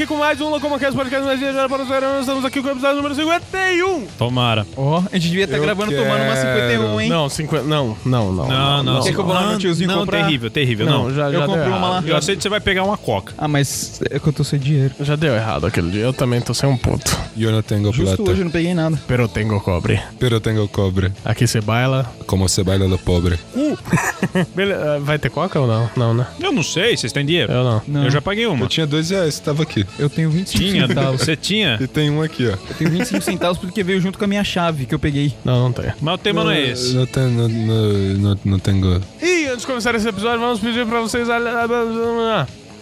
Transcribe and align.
aqui 0.00 0.06
com 0.06 0.16
mais 0.16 0.40
um 0.40 0.48
Locomocast 0.48 0.96
Podcast 0.96 1.26
mais 1.26 1.38
viajado 1.38 1.68
para 1.68 1.82
o 1.82 1.84
Verão. 1.84 2.20
Estamos 2.20 2.42
aqui 2.42 2.62
com 2.62 2.68
o 2.68 2.70
episódio 2.70 2.96
número 2.96 3.14
51. 3.14 4.06
Tomara. 4.16 4.66
Ó, 4.74 5.02
a 5.12 5.16
gente 5.18 5.28
devia 5.28 5.44
estar 5.44 5.58
Eu 5.58 5.62
gravando 5.62 5.90
quero. 5.90 6.04
tomando 6.04 6.22
uma 6.22 6.36
51, 6.36 7.00
hein? 7.02 7.10
Não, 7.10 7.28
50. 7.28 7.64
Não, 7.64 7.98
não, 8.02 8.32
não. 8.32 8.48
Não, 8.48 8.82
não. 8.82 9.02
Quer 9.02 9.12
que 9.12 9.18
eu 9.18 9.24
vou 9.26 9.34
lá 9.34 9.42
no 9.42 9.52
não, 9.52 9.58
tiozinho 9.58 9.88
não, 9.88 9.98
comprar? 9.98 10.24
terrível, 10.24 10.50
terrível. 10.50 10.86
Não, 10.86 11.02
Não, 11.04 11.14
já, 11.14 11.30
já 11.30 11.40
Eu 11.40 11.46
comprei 11.46 11.64
deu 11.64 11.74
uma 11.74 11.86
errado. 11.88 12.08
lá. 12.08 12.16
Eu 12.16 12.22
sei 12.22 12.34
que 12.34 12.42
você 12.42 12.48
vai 12.48 12.60
pegar 12.60 12.82
uma 12.82 12.96
coca. 12.96 13.34
Ah, 13.36 13.46
mas 13.46 14.00
é 14.10 14.18
que 14.18 14.26
eu 14.26 14.32
tô 14.32 14.42
sem 14.42 14.58
dinheiro. 14.58 14.94
Já 15.00 15.16
deu 15.16 15.34
errado 15.34 15.66
aquele 15.66 15.90
dia. 15.90 16.00
Eu 16.00 16.14
também 16.14 16.40
tô 16.40 16.54
sem 16.54 16.66
um 16.66 16.78
puto. 16.78 17.14
Yo 17.36 17.50
no 17.50 17.62
tengo 17.62 17.92
Justo 17.92 18.16
plata, 18.16 18.30
hoje 18.30 18.40
eu 18.40 18.44
não 18.46 18.52
peguei 18.52 18.72
nada. 18.72 18.98
Pero 19.06 19.28
tengo 19.28 19.60
cobre. 19.60 20.00
pero 20.18 20.40
tengo 20.40 20.66
cobre. 20.68 21.12
Aqui 21.26 21.46
você 21.46 21.60
baila. 21.60 22.10
Como 22.26 22.48
se 22.48 22.62
baila 22.62 22.86
lo 22.86 22.96
pobre. 22.96 23.38
Beleza, 24.54 24.98
vai 25.00 25.18
ter 25.18 25.28
coca 25.28 25.60
ou 25.60 25.66
não? 25.66 25.90
Não, 25.94 26.14
né? 26.14 26.26
Eu 26.40 26.52
não 26.52 26.62
sei, 26.62 26.96
vocês 26.96 27.12
têm 27.12 27.26
dinheiro? 27.26 27.52
Eu 27.52 27.64
não. 27.64 27.82
Não. 27.86 28.04
Eu 28.04 28.10
já 28.10 28.22
paguei 28.22 28.46
uma. 28.46 28.64
Eu 28.64 28.68
tinha 28.68 28.86
dois 28.86 29.10
reais, 29.10 29.38
tava 29.38 29.62
aqui. 29.62 29.84
Eu 29.98 30.08
tenho 30.08 30.30
25 30.30 30.64
Tinha, 30.64 30.86
centavos. 30.86 31.20
você 31.20 31.36
tinha? 31.36 31.78
E 31.80 31.86
tem 31.86 32.10
um 32.10 32.22
aqui, 32.22 32.46
ó. 32.46 32.50
Eu 32.52 32.74
tenho 32.78 32.90
25 32.90 33.22
centavos 33.22 33.58
porque 33.58 33.82
veio 33.82 34.00
junto 34.00 34.18
com 34.18 34.24
a 34.24 34.28
minha 34.28 34.44
chave 34.44 34.86
que 34.86 34.94
eu 34.94 34.98
peguei. 34.98 35.34
Não, 35.44 35.64
não 35.64 35.72
tem. 35.72 35.92
Mas 36.00 36.14
o 36.14 36.18
tema 36.18 36.44
não 36.44 36.50
é 36.50 36.70
esse. 36.70 36.94
Não, 36.94 37.06
tem, 37.06 37.24
não, 37.24 37.48
não, 37.48 37.92
não, 38.18 38.38
não 38.44 38.58
tenho. 38.58 39.00
E 39.22 39.46
antes 39.46 39.60
de 39.60 39.66
começar 39.66 39.94
esse 39.94 40.08
episódio, 40.08 40.40
vamos 40.40 40.60
pedir 40.60 40.86
pra 40.86 41.00
vocês. 41.00 41.28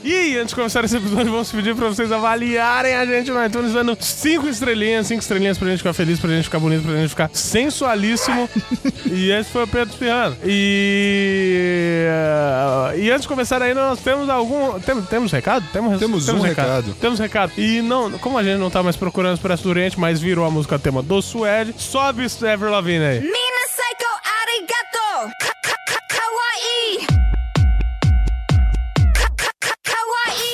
E 0.02 0.36
antes 0.36 0.50
de 0.50 0.54
começar 0.54 0.84
esse 0.84 0.96
episódio, 0.96 1.32
vamos 1.32 1.50
pedir 1.50 1.74
pra 1.74 1.88
vocês 1.88 2.12
avaliarem 2.12 2.94
a 2.94 3.04
gente 3.04 3.30
no 3.30 3.44
iTunes, 3.44 3.72
dando 3.72 3.96
5 3.98 4.48
estrelinhas, 4.48 5.06
5 5.08 5.20
estrelinhas 5.20 5.58
pra 5.58 5.68
gente 5.68 5.78
ficar 5.78 5.92
feliz, 5.92 6.20
pra 6.20 6.30
gente 6.30 6.44
ficar 6.44 6.60
bonito, 6.60 6.84
pra 6.84 6.94
gente 6.94 7.08
ficar 7.08 7.30
sensualíssimo. 7.32 8.48
e 9.10 9.30
esse 9.30 9.50
foi 9.50 9.64
o 9.64 9.66
Pedro 9.66 9.90
Espirrano. 9.90 10.36
E. 10.44 12.06
Eh, 12.06 12.98
e 13.00 13.10
antes 13.10 13.22
de 13.22 13.28
começar 13.28 13.60
aí, 13.60 13.74
nós 13.74 13.98
temos 14.00 14.28
algum. 14.28 14.78
Tem, 14.80 15.02
temos 15.02 15.32
recado? 15.32 15.66
Temos, 15.72 15.98
temos, 15.98 16.26
temos 16.26 16.42
um 16.42 16.44
recado. 16.44 16.66
recado. 16.66 16.94
Temos 17.00 17.18
recado. 17.18 17.52
E 17.58 17.82
não, 17.82 18.12
como 18.18 18.38
a 18.38 18.44
gente 18.44 18.58
não 18.58 18.70
tá 18.70 18.82
mais 18.82 18.96
procurando 18.96 19.34
Expresso 19.34 19.64
do 19.64 19.70
Oriente, 19.70 19.98
mas 19.98 20.20
virou 20.20 20.44
a 20.44 20.50
música 20.50 20.78
tema 20.78 21.02
do 21.02 21.20
Suede, 21.20 21.74
sobe 21.76 22.26
Ever 22.42 22.70
Lavigne 22.70 23.04
aí. 23.04 23.20
Mina 23.20 23.64
Psycho 23.66 24.08
Arigato! 24.42 25.32
Ka 25.40 25.52
-ka 25.64 25.76
-ka 25.86 26.00
Kawaii! 26.08 27.27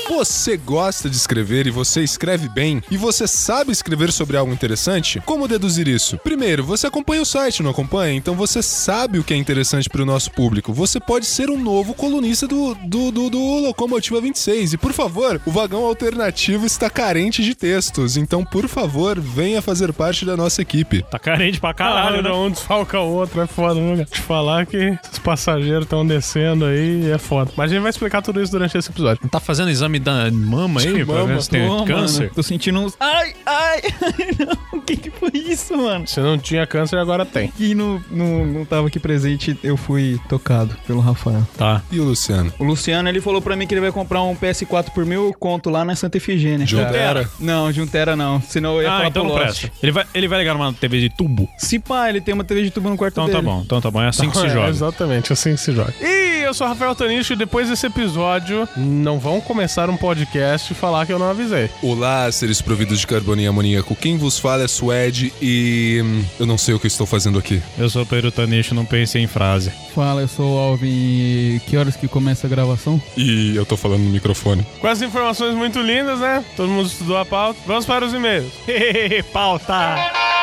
Você 0.08 0.56
gosta 0.56 1.08
de 1.08 1.16
escrever 1.16 1.66
e 1.66 1.70
você 1.70 2.02
escreve 2.02 2.48
bem 2.48 2.83
e 2.91 2.97
você 2.97 3.27
sabe 3.27 3.72
escrever 3.72 4.12
sobre 4.12 4.36
algo 4.36 4.52
interessante? 4.52 5.20
Como 5.24 5.48
deduzir 5.48 5.88
isso? 5.88 6.19
Primeiro, 6.19 6.62
você 6.62 6.86
acompanha 6.86 7.22
o 7.22 7.27
site, 7.27 7.62
não 7.62 7.70
acompanha? 7.70 8.14
Então 8.14 8.34
você 8.34 8.62
sabe 8.62 9.19
o 9.19 9.25
que 9.25 9.32
é 9.32 9.36
interessante 9.36 9.88
para 9.88 10.02
o 10.02 10.06
nosso 10.06 10.30
público. 10.30 10.72
Você 10.75 11.00
pode 11.00 11.25
ser 11.25 11.48
um 11.48 11.58
novo 11.58 11.94
colunista 11.94 12.47
do, 12.47 12.75
do, 12.75 13.10
do, 13.10 13.30
do 13.30 13.38
Locomotiva 13.60 14.20
26. 14.20 14.75
E 14.75 14.77
por 14.77 14.92
favor, 14.92 15.41
o 15.47 15.50
vagão 15.50 15.84
alternativo 15.84 16.66
está 16.66 16.91
carente 16.91 17.42
de 17.42 17.55
textos. 17.55 18.16
Então, 18.16 18.44
por 18.44 18.69
favor, 18.69 19.19
venha 19.19 19.62
fazer 19.62 19.92
parte 19.92 20.27
da 20.27 20.36
nossa 20.36 20.60
equipe. 20.60 21.02
Tá 21.10 21.19
carente 21.19 21.58
pra 21.58 21.72
caralho, 21.72 22.22
né? 22.22 22.30
um 22.30 22.50
desfalca 22.50 23.00
o 23.00 23.10
outro, 23.10 23.41
é 23.41 23.47
foda, 23.47 23.80
né? 23.80 24.05
Te 24.05 24.20
falar 24.20 24.66
que 24.66 24.98
os 25.10 25.19
passageiros 25.19 25.84
estão 25.84 26.06
descendo 26.06 26.66
aí 26.66 27.10
é 27.10 27.19
foda. 27.19 27.50
Mas 27.56 27.70
a 27.70 27.75
gente 27.75 27.82
vai 27.82 27.91
explicar 27.91 28.20
tudo 28.20 28.42
isso 28.42 28.52
durante 28.52 28.77
esse 28.77 28.91
episódio. 28.91 29.27
Tá 29.28 29.41
fazendo 29.41 29.70
exame 29.70 29.94
da 29.98 30.31
mama 30.31 30.81
aí 30.81 31.05
pra 31.06 31.25
ver 31.25 31.42
se 31.42 31.50
tem 31.50 31.67
Tô, 31.69 31.84
câncer? 31.84 32.20
mano. 32.25 32.34
Tô 32.34 32.42
sentindo 32.42 32.81
uns. 32.81 32.95
Ai, 33.00 33.34
ai, 33.47 33.81
ai, 34.03 34.28
não. 34.73 34.78
O 34.78 34.83
que 34.83 34.97
que 34.97 35.11
foi 35.11 35.31
isso, 35.34 35.77
mano? 35.77 36.06
Se 36.06 36.20
não 36.20 36.37
tinha 36.39 36.67
câncer, 36.67 36.98
agora 36.98 37.25
tem. 37.25 37.48
Quem 37.56 37.75
não, 37.75 38.03
não, 38.11 38.45
não 38.47 38.65
tava 38.65 38.89
aqui 38.89 38.98
presente, 38.98 39.59
eu 39.62 39.77
fui 39.77 40.20
tocado 40.28 40.77
pelo 40.87 41.00
Rafael. 41.00 41.47
Tá. 41.56 41.83
E 41.91 41.99
o 42.00 42.04
Luciano? 42.04 42.53
O 42.59 42.65
Luciano, 42.65 43.09
ele 43.09 43.21
falou 43.21 43.41
pra 43.41 43.56
mim 43.56 43.66
que 43.66 43.75
ele 43.75 43.81
vai 43.81 43.93
comprar 43.93 44.22
um 44.22 44.34
PS4 44.37 44.91
por 44.91 45.06
mil 45.06 45.34
conto 45.38 45.71
lá 45.71 45.84
na 45.84 45.94
Santa 45.97 46.16
Efigênia. 46.19 46.66
Juntera? 46.66 47.28
Não, 47.41 47.72
Juntera 47.72 48.15
não. 48.16 48.41
Senão 48.43 48.77
eu 48.77 48.83
ia 48.83 48.88
Ah, 48.93 48.97
falar 48.97 49.09
então 49.09 49.27
pro 49.27 49.34
Lost. 49.37 49.66
Ele 49.83 49.93
vai, 49.93 50.04
ele 50.15 50.28
vai 50.28 50.38
ligar 50.41 50.54
numa 50.54 50.72
TV 50.72 51.00
de 51.00 51.09
tubo? 51.10 51.49
Se 51.56 51.78
pá, 51.78 52.09
ele 52.09 52.21
tem 52.21 52.34
uma 52.34 52.44
TV 52.44 52.62
de 52.65 52.71
tubo 52.71 52.91
no 52.91 52.97
quarto 52.97 53.15
Então 53.15 53.27
dele. 53.27 53.37
tá 53.38 53.43
bom, 53.43 53.62
então 53.65 53.81
tá 53.81 53.91
bom. 53.91 54.03
É 54.03 54.09
assim 54.09 54.28
que 54.28 54.37
se 54.38 54.47
É, 54.47 54.50
joga. 54.50 54.69
exatamente, 54.69 55.33
assim 55.33 55.54
que 55.54 55.60
se 55.60 55.72
joga. 55.72 55.94
E 56.00 56.43
eu 56.44 56.53
sou 56.53 56.66
o 56.66 56.71
Rafael 56.71 56.94
Tanicho 56.94 57.33
e 57.33 57.37
depois 57.37 57.69
desse 57.71 57.87
episódio, 57.87 58.69
não 58.77 59.19
vão 59.19 59.41
começar 59.41 59.84
um 59.91 59.97
podcast 59.97 60.72
e 60.72 60.77
falar 60.77 61.06
que 61.06 61.12
eu 61.12 61.19
não 61.19 61.31
avisei. 61.31 61.71
Olá, 61.83 62.31
seres 62.33 62.61
providos 62.62 63.00
de 63.00 63.06
carbono 63.06 63.41
e 63.41 63.47
amoníaco. 63.47 63.95
Quem 63.97 64.17
vos 64.17 64.39
fala 64.39 64.65
é 64.65 64.69
Suede 64.69 65.33
e. 65.41 66.00
hum, 66.05 66.25
Eu 66.39 66.47
não 66.47 66.59
sei 66.59 66.75
o 66.75 66.81
que 66.81 66.87
estou 66.87 67.06
fazendo 67.06 67.39
aqui. 67.39 67.62
Eu 67.78 67.89
sou 67.91 68.05
Pedro 68.06 68.31
Tanicho, 68.33 68.75
não 68.75 68.84
pensei 68.84 69.22
em 69.22 69.27
frase. 69.27 69.71
Fala, 69.95 70.22
eu 70.22 70.28
sou 70.28 70.56
o 70.56 70.59
Alvin 70.59 70.89
e 70.89 71.61
que 71.67 71.77
horas 71.77 71.97
que 71.97 72.09
começa 72.09 72.47
a 72.47 72.50
gravação? 72.50 73.00
E 73.17 73.55
eu 73.56 73.65
tô 73.65 73.77
falando 73.77 74.03
no 74.03 74.11
microfone. 74.11 74.67
Com 74.81 74.89
essas 74.89 75.03
informações 75.03 75.55
muito 75.55 75.81
lindas, 75.81 76.19
né? 76.21 76.45
Todo 76.56 76.69
mundo 76.69 76.87
estudou 76.87 77.16
a 77.16 77.25
pauta. 77.25 77.59
Vamos 77.66 77.84
para 77.87 78.05
os 78.05 78.12
e-mails. 78.12 78.53
Pauta! 79.33 80.34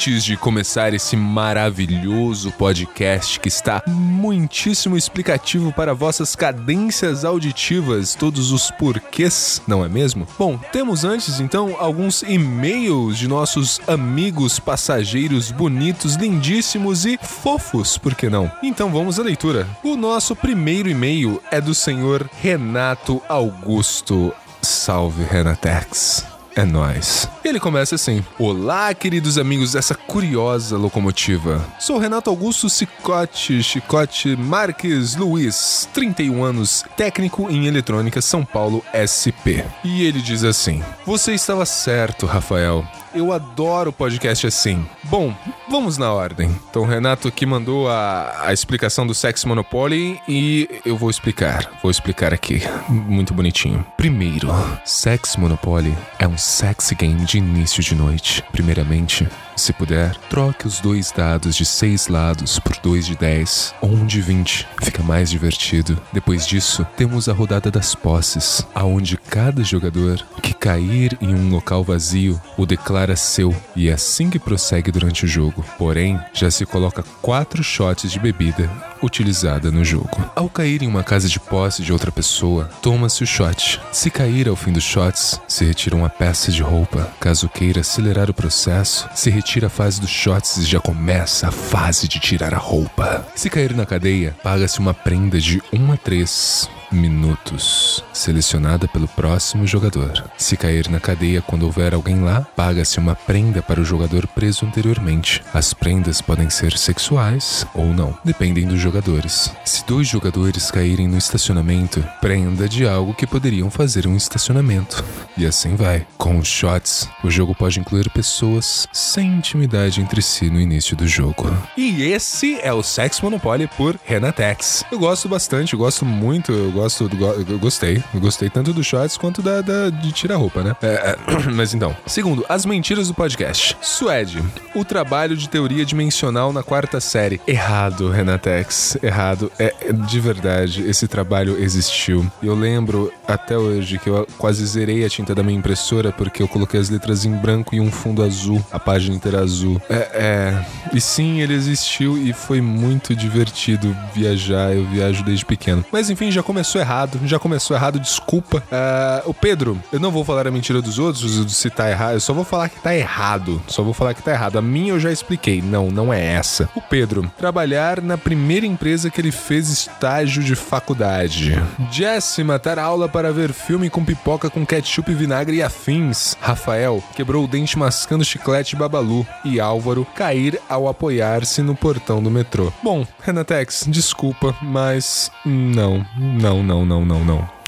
Antes 0.00 0.24
de 0.24 0.34
começar 0.34 0.94
esse 0.94 1.14
maravilhoso 1.14 2.50
podcast 2.52 3.38
que 3.38 3.48
está 3.48 3.82
muitíssimo 3.86 4.96
explicativo 4.96 5.74
para 5.74 5.92
vossas 5.92 6.34
cadências 6.34 7.22
auditivas, 7.22 8.14
todos 8.14 8.50
os 8.50 8.70
porquês, 8.70 9.60
não 9.68 9.84
é 9.84 9.90
mesmo? 9.90 10.26
Bom, 10.38 10.58
temos 10.72 11.04
antes 11.04 11.38
então 11.38 11.76
alguns 11.78 12.22
e-mails 12.22 13.18
de 13.18 13.28
nossos 13.28 13.78
amigos 13.86 14.58
passageiros 14.58 15.50
bonitos, 15.50 16.14
lindíssimos 16.14 17.04
e 17.04 17.18
fofos, 17.22 17.98
por 17.98 18.14
que 18.14 18.30
não? 18.30 18.50
Então 18.62 18.90
vamos 18.90 19.20
à 19.20 19.22
leitura. 19.22 19.68
O 19.84 19.98
nosso 19.98 20.34
primeiro 20.34 20.88
e-mail 20.88 21.42
é 21.50 21.60
do 21.60 21.74
senhor 21.74 22.26
Renato 22.40 23.20
Augusto. 23.28 24.32
Salve, 24.62 25.24
Renatex. 25.24 26.39
É 26.54 26.64
nóis. 26.64 27.28
Ele 27.44 27.60
começa 27.60 27.94
assim: 27.94 28.24
Olá, 28.38 28.92
queridos 28.92 29.38
amigos 29.38 29.72
dessa 29.72 29.94
curiosa 29.94 30.76
locomotiva. 30.76 31.64
Sou 31.78 31.98
Renato 31.98 32.30
Augusto 32.30 32.68
Cicote 32.68 33.62
Chicote 33.62 34.36
Marques 34.36 35.16
Luiz, 35.16 35.88
31 35.94 36.42
anos, 36.42 36.84
técnico 36.96 37.48
em 37.50 37.66
eletrônica 37.66 38.20
São 38.20 38.44
Paulo 38.44 38.84
SP. 38.92 39.64
E 39.84 40.02
ele 40.02 40.20
diz 40.20 40.44
assim: 40.44 40.82
Você 41.06 41.32
estava 41.32 41.64
certo, 41.64 42.26
Rafael. 42.26 42.84
Eu 43.12 43.32
adoro 43.32 43.92
podcast 43.92 44.46
assim. 44.46 44.86
Bom, 45.04 45.34
vamos 45.68 45.98
na 45.98 46.12
ordem. 46.12 46.56
Então, 46.70 46.84
Renato 46.84 47.26
aqui 47.26 47.44
mandou 47.44 47.88
a, 47.88 48.46
a 48.46 48.52
explicação 48.52 49.04
do 49.04 49.14
Sex 49.14 49.44
Monopoly 49.44 50.20
e 50.28 50.80
eu 50.84 50.96
vou 50.96 51.10
explicar. 51.10 51.68
Vou 51.82 51.90
explicar 51.90 52.32
aqui. 52.32 52.62
Muito 52.88 53.34
bonitinho. 53.34 53.84
Primeiro, 53.96 54.48
Sex 54.84 55.36
Monopoly 55.36 55.92
é 56.20 56.28
um 56.28 56.38
sexy 56.38 56.94
game 56.94 57.24
de 57.24 57.38
início 57.38 57.82
de 57.82 57.96
noite. 57.96 58.44
Primeiramente, 58.52 59.26
se 59.56 59.72
puder, 59.72 60.16
troque 60.28 60.66
os 60.66 60.80
dois 60.80 61.10
dados 61.10 61.54
de 61.54 61.64
6 61.64 62.08
lados 62.08 62.58
por 62.58 62.76
dois 62.82 63.06
de 63.06 63.16
10 63.16 63.74
ou 63.80 63.90
um 63.90 64.06
de 64.06 64.20
20. 64.20 64.66
Fica 64.82 65.02
mais 65.02 65.30
divertido. 65.30 66.00
Depois 66.12 66.46
disso, 66.46 66.86
temos 66.96 67.28
a 67.28 67.32
rodada 67.32 67.70
das 67.70 67.94
posses, 67.94 68.66
aonde 68.74 69.16
cada 69.16 69.62
jogador 69.62 70.24
que 70.42 70.54
cair 70.54 71.16
em 71.20 71.34
um 71.34 71.50
local 71.50 71.84
vazio 71.84 72.40
o 72.56 72.66
declara 72.66 73.16
seu 73.16 73.54
e 73.74 73.88
é 73.88 73.92
assim 73.92 74.30
que 74.30 74.38
prossegue 74.38 74.90
durante 74.90 75.24
o 75.24 75.28
jogo. 75.28 75.64
Porém, 75.78 76.20
já 76.32 76.50
se 76.50 76.64
coloca 76.66 77.04
quatro 77.22 77.62
shots 77.62 78.10
de 78.10 78.18
bebida 78.18 78.70
utilizada 79.02 79.70
no 79.70 79.84
jogo. 79.84 80.30
Ao 80.34 80.48
cair 80.48 80.82
em 80.82 80.86
uma 80.86 81.02
casa 81.02 81.28
de 81.28 81.40
posse 81.40 81.82
de 81.82 81.92
outra 81.92 82.12
pessoa, 82.12 82.70
toma-se 82.82 83.22
o 83.22 83.26
shot. 83.26 83.80
Se 83.92 84.10
cair 84.10 84.48
ao 84.48 84.56
fim 84.56 84.72
dos 84.72 84.84
shots, 84.84 85.40
se 85.48 85.64
retira 85.64 85.96
uma 85.96 86.10
peça 86.10 86.50
de 86.52 86.62
roupa. 86.62 87.10
Caso 87.18 87.48
queira 87.48 87.80
acelerar 87.80 88.30
o 88.30 88.34
processo, 88.34 89.08
se 89.14 89.30
a 89.64 89.68
fase 89.68 90.00
dos 90.00 90.10
shots 90.10 90.58
e 90.58 90.64
já 90.64 90.78
começa 90.80 91.48
a 91.48 91.50
fase 91.50 92.06
de 92.06 92.20
tirar 92.20 92.54
a 92.54 92.58
roupa. 92.58 93.26
Se 93.34 93.50
cair 93.50 93.74
na 93.74 93.84
cadeia, 93.84 94.36
paga-se 94.42 94.78
uma 94.78 94.94
prenda 94.94 95.40
de 95.40 95.62
1 95.72 95.92
a 95.92 95.96
3 95.96 96.68
minutos, 96.92 98.02
selecionada 98.12 98.88
pelo 98.88 99.06
próximo 99.08 99.66
jogador. 99.66 100.24
Se 100.36 100.56
cair 100.56 100.88
na 100.88 100.98
cadeia 100.98 101.40
quando 101.40 101.64
houver 101.64 101.94
alguém 101.94 102.20
lá, 102.22 102.42
paga-se 102.56 102.98
uma 102.98 103.14
prenda 103.14 103.62
para 103.62 103.80
o 103.80 103.84
jogador 103.84 104.26
preso 104.26 104.66
anteriormente. 104.66 105.42
As 105.54 105.72
prendas 105.72 106.20
podem 106.20 106.50
ser 106.50 106.76
sexuais 106.76 107.66
ou 107.74 107.86
não, 107.86 108.16
dependem 108.24 108.66
dos 108.66 108.80
jogadores. 108.80 109.52
Se 109.64 109.84
dois 109.86 110.08
jogadores 110.08 110.70
caírem 110.70 111.08
no 111.08 111.18
estacionamento, 111.18 112.04
prenda 112.20 112.68
de 112.68 112.86
algo 112.86 113.14
que 113.14 113.26
poderiam 113.26 113.70
fazer 113.70 114.06
um 114.06 114.16
estacionamento. 114.16 115.04
E 115.36 115.46
assim 115.46 115.76
vai. 115.76 116.06
Com 116.18 116.38
os 116.38 116.48
shots, 116.48 117.08
o 117.22 117.30
jogo 117.30 117.54
pode 117.54 117.78
incluir 117.78 118.10
pessoas 118.10 118.88
sem 118.92 119.29
intimidade 119.36 120.00
entre 120.00 120.20
si 120.22 120.50
no 120.50 120.60
início 120.60 120.96
do 120.96 121.06
jogo. 121.06 121.50
E 121.76 122.02
esse 122.02 122.58
é 122.62 122.72
o 122.72 122.82
Sex 122.82 123.20
Monopoly 123.20 123.68
por 123.76 123.98
Renatex. 124.04 124.84
Eu 124.90 124.98
gosto 124.98 125.28
bastante, 125.28 125.72
eu 125.72 125.78
gosto 125.78 126.04
muito, 126.04 126.52
eu 126.52 126.70
gosto, 126.72 127.08
go- 127.16 127.44
eu 127.48 127.58
gostei. 127.58 128.02
Eu 128.14 128.20
gostei 128.20 128.48
tanto 128.50 128.72
dos 128.72 128.86
shots 128.86 129.16
quanto 129.16 129.40
da, 129.42 129.60
da- 129.60 129.90
de 129.90 130.12
tirar 130.12 130.36
roupa, 130.36 130.62
né? 130.62 130.76
É, 130.82 131.16
é, 131.16 131.50
mas 131.54 131.74
então. 131.74 131.96
Segundo, 132.06 132.44
as 132.48 132.64
mentiras 132.64 133.08
do 133.08 133.14
podcast. 133.14 133.76
Suede, 133.80 134.42
o 134.74 134.84
trabalho 134.84 135.36
de 135.36 135.48
teoria 135.48 135.84
dimensional 135.84 136.52
na 136.52 136.62
quarta 136.62 137.00
série. 137.00 137.40
Errado, 137.46 138.10
Renatex. 138.10 138.96
Errado. 139.02 139.50
É, 139.58 139.74
é, 139.80 139.92
de 139.92 140.20
verdade, 140.20 140.82
esse 140.88 141.06
trabalho 141.08 141.58
existiu. 141.62 142.30
Eu 142.42 142.54
lembro 142.54 143.12
até 143.26 143.56
hoje 143.56 143.98
que 143.98 144.08
eu 144.08 144.26
quase 144.38 144.64
zerei 144.66 145.04
a 145.04 145.08
tinta 145.08 145.34
da 145.34 145.42
minha 145.42 145.58
impressora 145.58 146.12
porque 146.12 146.42
eu 146.42 146.48
coloquei 146.48 146.80
as 146.80 146.88
letras 146.90 147.24
em 147.24 147.32
branco 147.32 147.74
e 147.74 147.80
um 147.80 147.90
fundo 147.90 148.22
azul. 148.22 148.64
A 148.70 148.78
página 148.78 149.14
azul. 149.36 149.80
É, 149.88 150.08
é. 150.14 150.66
E 150.92 151.00
sim, 151.00 151.40
ele 151.40 151.54
existiu 151.54 152.16
e 152.18 152.32
foi 152.32 152.60
muito 152.60 153.14
divertido 153.14 153.96
viajar. 154.14 154.74
Eu 154.74 154.84
viajo 154.86 155.24
desde 155.24 155.44
pequeno. 155.44 155.84
Mas 155.92 156.10
enfim, 156.10 156.30
já 156.30 156.42
começou 156.42 156.80
errado. 156.80 157.20
Já 157.24 157.38
começou 157.38 157.76
errado, 157.76 157.98
desculpa. 157.98 158.62
Ah, 158.70 159.22
o 159.26 159.34
Pedro, 159.34 159.80
eu 159.92 160.00
não 160.00 160.10
vou 160.10 160.24
falar 160.24 160.46
a 160.46 160.50
mentira 160.50 160.80
dos 160.80 160.98
outros, 160.98 161.52
se 161.52 161.70
tá 161.70 161.90
errado. 161.90 162.14
Eu 162.14 162.20
só 162.20 162.32
vou 162.32 162.44
falar 162.44 162.68
que 162.68 162.80
tá 162.80 162.94
errado. 162.94 163.62
Só 163.66 163.82
vou 163.82 163.92
falar 163.92 164.14
que 164.14 164.22
tá 164.22 164.32
errado. 164.32 164.58
A 164.58 164.62
minha 164.62 164.92
eu 164.92 165.00
já 165.00 165.12
expliquei. 165.12 165.60
Não, 165.60 165.90
não 165.90 166.12
é 166.12 166.24
essa. 166.24 166.68
O 166.74 166.80
Pedro, 166.80 167.30
trabalhar 167.36 168.00
na 168.00 168.16
primeira 168.16 168.66
empresa 168.66 169.10
que 169.10 169.20
ele 169.20 169.32
fez 169.32 169.68
estágio 169.68 170.42
de 170.42 170.54
faculdade. 170.54 171.60
Jesse, 171.90 172.42
matar 172.42 172.78
aula 172.78 173.08
para 173.08 173.32
ver 173.32 173.52
filme 173.52 173.90
com 173.90 174.04
pipoca 174.04 174.50
com 174.50 174.64
ketchup, 174.64 175.12
vinagre 175.12 175.56
e 175.56 175.62
afins. 175.62 176.36
Rafael, 176.40 177.02
quebrou 177.14 177.44
o 177.44 177.48
dente 177.48 177.78
mascando 177.78 178.24
chiclete 178.24 178.76
babalu. 178.76 179.09
E 179.44 179.60
Álvaro, 179.60 180.06
cair 180.14 180.60
ao 180.68 180.88
apoiar-se 180.88 181.62
no 181.62 181.74
portão 181.74 182.22
do 182.22 182.30
metrô. 182.30 182.72
Bom, 182.82 183.06
Renatex, 183.20 183.84
desculpa, 183.88 184.54
mas 184.62 185.30
não, 185.44 186.04
não, 186.16 186.62
não, 186.62 186.84
não, 186.84 187.04
não, 187.04 187.24
não. 187.24 187.59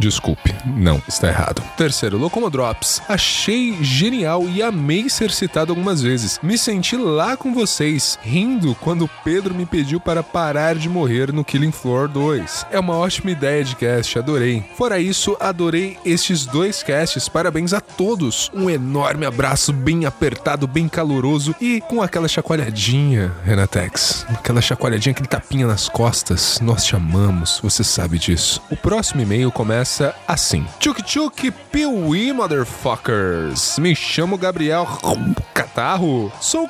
Desculpe, 0.00 0.54
não, 0.64 1.00
está 1.06 1.28
errado. 1.28 1.62
Terceiro, 1.76 2.16
Locomodrops. 2.16 3.02
Achei 3.06 3.76
genial 3.84 4.48
e 4.48 4.62
amei 4.62 5.10
ser 5.10 5.30
citado 5.30 5.72
algumas 5.72 6.00
vezes. 6.00 6.40
Me 6.42 6.56
senti 6.56 6.96
lá 6.96 7.36
com 7.36 7.52
vocês, 7.52 8.18
rindo 8.22 8.74
quando 8.76 9.04
o 9.04 9.10
Pedro 9.22 9.54
me 9.54 9.66
pediu 9.66 10.00
para 10.00 10.22
parar 10.22 10.74
de 10.74 10.88
morrer 10.88 11.34
no 11.34 11.44
Killing 11.44 11.70
Floor 11.70 12.08
2. 12.08 12.66
É 12.70 12.80
uma 12.80 12.96
ótima 12.96 13.30
ideia 13.30 13.62
de 13.62 13.76
cast, 13.76 14.18
adorei. 14.18 14.64
Fora 14.74 14.98
isso, 14.98 15.36
adorei 15.38 15.98
estes 16.02 16.46
dois 16.46 16.82
casts. 16.82 17.28
Parabéns 17.28 17.74
a 17.74 17.80
todos. 17.80 18.50
Um 18.54 18.70
enorme 18.70 19.26
abraço, 19.26 19.70
bem 19.70 20.06
apertado, 20.06 20.66
bem 20.66 20.88
caloroso 20.88 21.54
e 21.60 21.82
com 21.82 22.00
aquela 22.00 22.26
chacoalhadinha, 22.26 23.32
Renatex. 23.44 24.24
Aquela 24.30 24.62
chacoalhadinha, 24.62 25.12
aquele 25.12 25.28
tapinha 25.28 25.66
nas 25.66 25.90
costas. 25.90 26.58
Nós 26.62 26.84
te 26.84 26.96
amamos, 26.96 27.60
você 27.62 27.84
sabe 27.84 28.18
disso. 28.18 28.62
O 28.70 28.76
próximo 28.76 29.20
e-mail 29.20 29.52
começa 29.52 29.89
assim: 30.26 30.66
Tchuk 30.78 31.02
Tchuk 31.02 31.50
Piuí, 31.72 32.32
motherfuckers. 32.32 33.78
Me 33.78 33.94
chamo 33.94 34.38
Gabriel 34.38 34.86
Catarro. 35.54 36.32
Sou. 36.40 36.68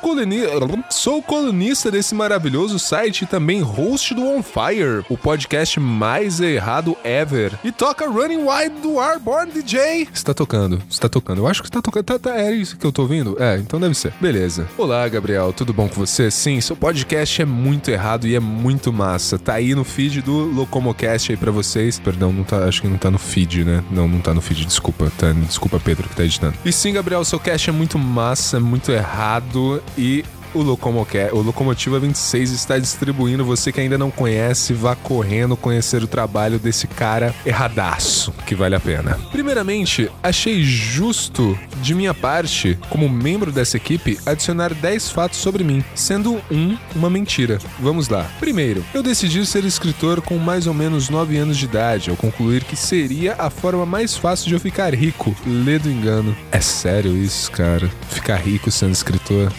Sou 0.91 1.23
colunista 1.23 1.91
desse 1.91 2.15
maravilhoso 2.15 2.79
site 2.79 3.23
e 3.23 3.27
também 3.27 3.61
host 3.61 4.15
do 4.15 4.27
On 4.27 4.43
Fire, 4.43 5.05
o 5.09 5.17
podcast 5.17 5.79
mais 5.81 6.41
errado 6.41 6.97
ever. 7.05 7.53
E 7.65 7.73
toca 7.73 8.09
Running 8.09 8.45
Wide 8.47 8.81
do 8.81 9.01
Airborne 9.01 9.53
DJ. 9.53 10.09
Está 10.13 10.33
tocando, 10.33 10.81
está 10.89 11.09
tocando. 11.09 11.39
Eu 11.39 11.47
acho 11.47 11.63
que 11.63 11.69
está 11.69 11.83
tocando. 11.83 12.05
Tá, 12.05 12.19
tá, 12.19 12.37
é 12.39 12.53
isso 12.53 12.77
que 12.77 12.87
eu 12.87 12.93
tô 12.93 13.03
ouvindo? 13.03 13.37
É, 13.43 13.57
então 13.57 13.81
deve 13.81 13.95
ser. 13.95 14.13
Beleza. 14.21 14.67
Olá, 14.79 15.07
Gabriel, 15.09 15.53
tudo 15.53 15.73
bom 15.73 15.89
com 15.89 15.97
você? 15.97 16.31
Sim, 16.31 16.61
seu 16.61 16.77
podcast 16.77 17.43
é 17.43 17.45
muito 17.45 17.91
errado 17.91 18.27
e 18.27 18.35
é 18.35 18.41
muito 18.41 18.93
massa. 18.93 19.39
Tá 19.39 19.55
aí 19.55 19.75
no 19.75 19.85
feed 19.85 20.23
do 20.23 20.45
Locomocast 20.53 21.33
aí 21.33 21.37
pra 21.37 21.51
vocês. 21.51 21.99
Perdão, 21.99 22.33
não 22.33 22.45
tá, 22.45 22.65
acho 22.65 22.83
que 22.83 22.89
não 22.89 22.99
tá 23.11 23.13
no 23.13 23.19
feed, 23.19 23.65
né? 23.65 23.83
Não, 23.91 24.07
não 24.07 24.21
tá 24.21 24.33
no 24.33 24.41
feed, 24.41 24.65
desculpa. 24.65 25.11
Tá, 25.19 25.33
desculpa, 25.33 25.81
Pedro, 25.81 26.09
que 26.09 26.15
tá 26.15 26.25
editando. 26.25 26.55
E 26.65 26.73
sim, 26.73 26.93
Gabriel, 26.93 27.25
seu 27.25 27.39
cast 27.39 27.69
é 27.69 27.73
muito 27.73 27.99
massa, 27.99 28.61
muito 28.61 28.93
errado 28.93 29.83
e 29.99 30.25
o, 30.55 30.63
Locomoca- 30.63 31.31
o 31.33 31.41
Locomotiva 31.43 31.99
26 31.99 32.51
está 32.53 32.79
distribuindo. 32.79 33.45
Você 33.45 33.73
que 33.73 33.81
ainda 33.81 33.97
não 33.99 34.11
conhece, 34.11 34.73
vá 34.73 34.95
correndo 34.95 35.57
conhecer 35.57 36.03
o 36.03 36.07
trabalho 36.07 36.59
desse 36.59 36.87
cara 36.87 37.35
erradaço, 37.45 38.33
que 38.47 38.55
vale 38.55 38.75
a 38.75 38.81
pena. 38.81 39.19
Primeiramente, 39.33 40.11
achei 40.23 40.63
justo 40.63 41.59
de 41.83 41.95
minha 41.95 42.13
parte, 42.15 42.79
como 42.89 43.09
membro 43.09 43.51
dessa 43.53 43.77
equipe, 43.77 44.19
adicionar 44.27 44.75
10 44.75 45.11
fatos 45.11 45.39
sobre 45.39 45.65
mim, 45.65 45.85
sendo 45.95 46.41
um 46.51 46.77
uma 46.95 47.09
mentira. 47.11 47.59
Vamos 47.79 48.09
lá. 48.09 48.31
Primeiro, 48.39 48.85
eu 48.93 49.03
decidi 49.03 49.45
ser 49.47 49.65
escritor 49.65 50.21
com 50.21 50.37
mais 50.39 50.67
ou 50.67 50.75
menos 50.75 51.09
9 51.09 51.37
anos 51.37 51.57
de 51.57 51.65
idade, 51.65 52.11
ao 52.11 52.17
concluir 52.17 52.65
que 52.65 52.77
seria 52.77 53.35
a 53.39 53.51
forma 53.51 53.87
mais 53.87 54.17
fácil 54.17 54.49
de 54.49 54.55
eu 54.55 54.61
ficar 54.61 54.95
rico. 54.95 55.35
Lê 55.47 55.79
do 55.79 55.91
engano. 55.91 56.37
É 56.51 56.61
sério 56.61 57.17
isso, 57.17 57.51
cara? 57.51 57.91
Ficar 58.09 58.37
rico 58.37 58.71
sendo 58.71 58.93
escritor? 58.93 59.53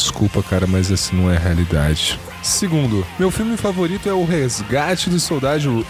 Desculpa, 0.00 0.42
cara, 0.42 0.66
mas 0.66 0.90
essa 0.90 1.14
não 1.14 1.30
é 1.30 1.36
a 1.36 1.40
realidade. 1.40 2.18
Segundo, 2.42 3.06
meu 3.18 3.30
filme 3.30 3.54
favorito 3.56 4.08
é 4.08 4.14
O 4.14 4.24
Resgate 4.24 5.10
do 5.10 5.20
Soldado. 5.20 5.86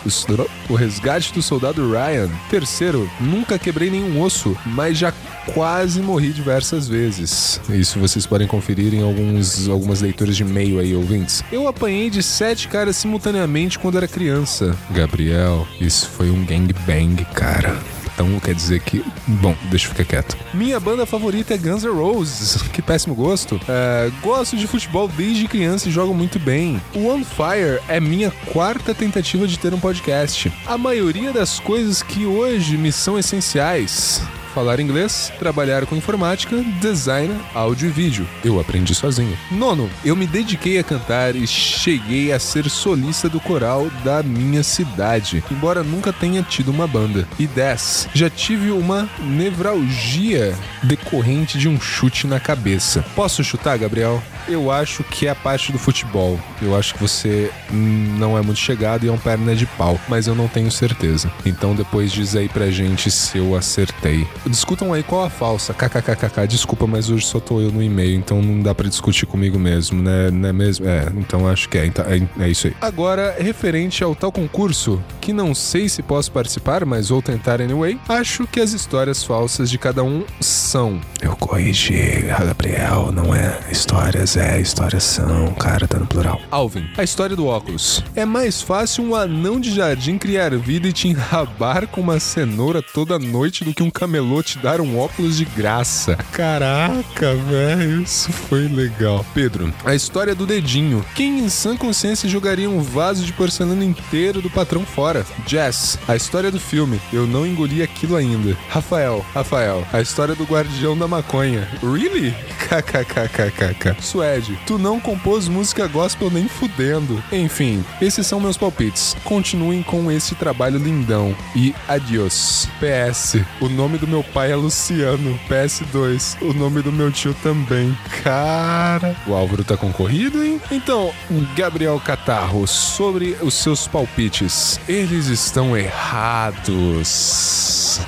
O 0.68 0.74
Resgate 0.74 1.32
do 1.32 1.40
Soldado 1.40 1.88
Ryan. 1.88 2.28
Terceiro, 2.50 3.08
nunca 3.20 3.56
quebrei 3.56 3.88
nenhum 3.88 4.20
osso, 4.20 4.56
mas 4.66 4.98
já 4.98 5.12
quase 5.54 6.02
morri 6.02 6.32
diversas 6.32 6.88
vezes. 6.88 7.60
Isso 7.68 8.00
vocês 8.00 8.26
podem 8.26 8.48
conferir 8.48 8.92
em 8.92 9.02
alguns, 9.02 9.68
algumas 9.68 10.00
leituras 10.00 10.36
de 10.36 10.42
e-mail 10.42 10.80
aí, 10.80 10.94
ouvintes. 10.94 11.44
Eu 11.52 11.68
apanhei 11.68 12.10
de 12.10 12.22
sete 12.22 12.66
caras 12.66 12.96
simultaneamente 12.96 13.78
quando 13.78 13.96
era 13.96 14.08
criança. 14.08 14.76
Gabriel, 14.90 15.66
isso 15.80 16.08
foi 16.08 16.30
um 16.30 16.44
gangbang, 16.44 17.24
cara. 17.26 17.78
Então 18.20 18.38
quer 18.38 18.54
dizer 18.54 18.80
que. 18.80 19.02
Bom, 19.26 19.56
deixa 19.70 19.86
eu 19.86 19.90
ficar 19.92 20.04
quieto. 20.04 20.36
Minha 20.52 20.78
banda 20.78 21.06
favorita 21.06 21.54
é 21.54 21.56
Guns 21.56 21.84
N' 21.84 21.90
Roses. 21.90 22.60
Que 22.70 22.82
péssimo 22.82 23.14
gosto. 23.14 23.58
É, 23.66 24.10
gosto 24.22 24.56
de 24.56 24.66
futebol 24.66 25.08
desde 25.08 25.48
criança 25.48 25.88
e 25.88 25.92
jogo 25.92 26.12
muito 26.12 26.38
bem. 26.38 26.80
O 26.94 27.08
On 27.08 27.24
Fire 27.24 27.80
é 27.88 27.98
minha 27.98 28.30
quarta 28.52 28.94
tentativa 28.94 29.46
de 29.46 29.58
ter 29.58 29.72
um 29.72 29.80
podcast. 29.80 30.52
A 30.66 30.76
maioria 30.76 31.32
das 31.32 31.58
coisas 31.58 32.02
que 32.02 32.26
hoje 32.26 32.76
me 32.76 32.92
são 32.92 33.18
essenciais. 33.18 34.22
Falar 34.54 34.80
inglês, 34.80 35.32
trabalhar 35.38 35.86
com 35.86 35.94
informática, 35.94 36.56
design, 36.80 37.38
áudio 37.54 37.88
e 37.88 37.92
vídeo. 37.92 38.28
Eu 38.44 38.58
aprendi 38.58 38.94
sozinho. 38.94 39.38
Nono, 39.50 39.88
eu 40.04 40.16
me 40.16 40.26
dediquei 40.26 40.78
a 40.78 40.82
cantar 40.82 41.36
e 41.36 41.46
cheguei 41.46 42.32
a 42.32 42.38
ser 42.38 42.68
solista 42.68 43.28
do 43.28 43.38
coral 43.38 43.88
da 44.02 44.24
minha 44.24 44.64
cidade, 44.64 45.44
embora 45.50 45.84
nunca 45.84 46.12
tenha 46.12 46.42
tido 46.42 46.70
uma 46.70 46.86
banda. 46.86 47.28
E 47.38 47.46
10, 47.46 48.08
já 48.12 48.28
tive 48.28 48.72
uma 48.72 49.08
nevralgia 49.20 50.52
decorrente 50.82 51.56
de 51.56 51.68
um 51.68 51.80
chute 51.80 52.26
na 52.26 52.40
cabeça. 52.40 53.04
Posso 53.14 53.44
chutar, 53.44 53.78
Gabriel? 53.78 54.20
Eu 54.48 54.70
acho 54.70 55.04
que 55.04 55.26
é 55.26 55.30
a 55.30 55.34
parte 55.34 55.72
do 55.72 55.78
futebol. 55.78 56.38
Eu 56.60 56.76
acho 56.76 56.94
que 56.94 57.00
você 57.00 57.50
não 57.70 58.36
é 58.36 58.42
muito 58.42 58.58
chegado 58.58 59.04
e 59.04 59.08
é 59.08 59.12
um 59.12 59.18
perna 59.18 59.54
de 59.54 59.66
pau, 59.66 59.98
mas 60.08 60.26
eu 60.26 60.34
não 60.34 60.48
tenho 60.48 60.70
certeza. 60.70 61.30
Então 61.44 61.74
depois 61.74 62.12
diz 62.12 62.36
aí 62.36 62.48
pra 62.48 62.70
gente 62.70 63.10
se 63.10 63.38
eu 63.38 63.56
acertei. 63.56 64.26
Discutam 64.46 64.92
aí 64.92 65.02
qual 65.02 65.24
a 65.24 65.30
falsa. 65.30 65.72
KKKKK. 65.74 66.46
Desculpa, 66.48 66.86
mas 66.86 67.10
hoje 67.10 67.26
só 67.26 67.40
tô 67.40 67.60
eu 67.60 67.70
no 67.70 67.82
e-mail, 67.82 68.16
então 68.16 68.42
não 68.42 68.62
dá 68.62 68.74
pra 68.74 68.88
discutir 68.88 69.26
comigo 69.26 69.58
mesmo, 69.58 70.02
né? 70.02 70.30
Não 70.30 70.48
é 70.48 70.52
mesmo? 70.52 70.88
É, 70.88 71.06
então 71.16 71.48
acho 71.48 71.68
que 71.68 71.78
é. 71.78 71.86
Então, 71.86 72.04
é, 72.06 72.44
é 72.44 72.48
isso 72.48 72.66
aí. 72.66 72.76
Agora, 72.80 73.36
referente 73.38 74.02
ao 74.02 74.14
tal 74.14 74.32
concurso, 74.32 75.02
que 75.20 75.32
não 75.32 75.54
sei 75.54 75.88
se 75.88 76.02
posso 76.02 76.30
participar, 76.32 76.84
mas 76.84 77.08
vou 77.08 77.22
tentar 77.22 77.60
anyway, 77.60 77.98
acho 78.08 78.46
que 78.46 78.60
as 78.60 78.72
histórias 78.72 79.22
falsas 79.22 79.70
de 79.70 79.78
cada 79.78 80.02
um 80.02 80.24
são. 80.40 81.00
Eu 81.20 81.36
corrigi, 81.36 82.24
Gabriel, 82.26 83.12
não 83.12 83.34
é 83.34 83.60
histórias, 83.70 84.29
é 84.36 84.60
histórias 84.60 85.04
são, 85.04 85.52
cara, 85.54 85.86
tá 85.86 85.98
no 85.98 86.06
plural. 86.06 86.40
Alvin, 86.50 86.88
a 86.96 87.02
história 87.02 87.34
do 87.34 87.46
óculos. 87.46 88.02
É 88.14 88.24
mais 88.24 88.60
fácil 88.60 89.04
um 89.04 89.14
anão 89.14 89.58
de 89.58 89.74
jardim 89.74 90.18
criar 90.18 90.54
vida 90.56 90.88
e 90.88 90.92
te 90.92 91.08
enrabar 91.08 91.86
com 91.86 92.00
uma 92.00 92.20
cenoura 92.20 92.82
toda 92.82 93.18
noite 93.18 93.64
do 93.64 93.74
que 93.74 93.82
um 93.82 93.90
camelô 93.90 94.42
te 94.42 94.58
dar 94.58 94.80
um 94.80 94.98
óculos 94.98 95.36
de 95.36 95.44
graça. 95.44 96.16
Caraca, 96.32 97.34
velho, 97.34 98.02
isso 98.02 98.32
foi 98.32 98.68
legal. 98.68 99.24
Pedro, 99.34 99.72
a 99.84 99.94
história 99.94 100.34
do 100.34 100.46
dedinho. 100.46 101.04
Quem 101.14 101.38
em 101.38 101.48
sã 101.48 101.76
consciência 101.76 102.28
jogaria 102.28 102.68
um 102.68 102.80
vaso 102.80 103.24
de 103.24 103.32
porcelana 103.32 103.84
inteiro 103.84 104.40
do 104.40 104.50
patrão 104.50 104.84
fora? 104.84 105.24
Jess, 105.46 105.98
a 106.06 106.16
história 106.16 106.50
do 106.50 106.60
filme. 106.60 107.00
Eu 107.12 107.26
não 107.26 107.46
engoli 107.46 107.82
aquilo 107.82 108.16
ainda. 108.16 108.56
Rafael, 108.68 109.24
Rafael, 109.34 109.86
a 109.92 110.00
história 110.00 110.34
do 110.34 110.44
guardião 110.44 110.96
da 110.96 111.08
maconha. 111.08 111.68
Really? 111.82 112.34
KKKKKK. 112.68 114.00
Suede, 114.20 114.58
tu 114.66 114.76
não 114.78 115.00
compôs 115.00 115.48
música 115.48 115.86
gospel 115.86 116.30
nem 116.30 116.46
fudendo. 116.46 117.24
Enfim, 117.32 117.82
esses 118.02 118.26
são 118.26 118.38
meus 118.38 118.58
palpites. 118.58 119.16
Continuem 119.24 119.82
com 119.82 120.12
esse 120.12 120.34
trabalho 120.34 120.76
lindão. 120.76 121.34
E 121.56 121.74
adiós. 121.88 122.68
PS, 122.78 123.38
o 123.62 123.68
nome 123.70 123.96
do 123.96 124.06
meu 124.06 124.22
pai 124.22 124.52
é 124.52 124.56
Luciano. 124.56 125.40
PS2, 125.48 126.36
o 126.42 126.52
nome 126.52 126.82
do 126.82 126.92
meu 126.92 127.10
tio 127.10 127.34
também. 127.42 127.96
Cara, 128.22 129.16
o 129.26 129.32
Álvaro 129.32 129.64
tá 129.64 129.74
concorrido, 129.74 130.44
hein? 130.44 130.60
Então, 130.70 131.14
Gabriel 131.56 131.98
Catarro, 131.98 132.66
sobre 132.66 133.38
os 133.40 133.54
seus 133.54 133.88
palpites. 133.88 134.78
Eles 134.86 135.28
estão 135.28 135.74
errados. 135.74 136.68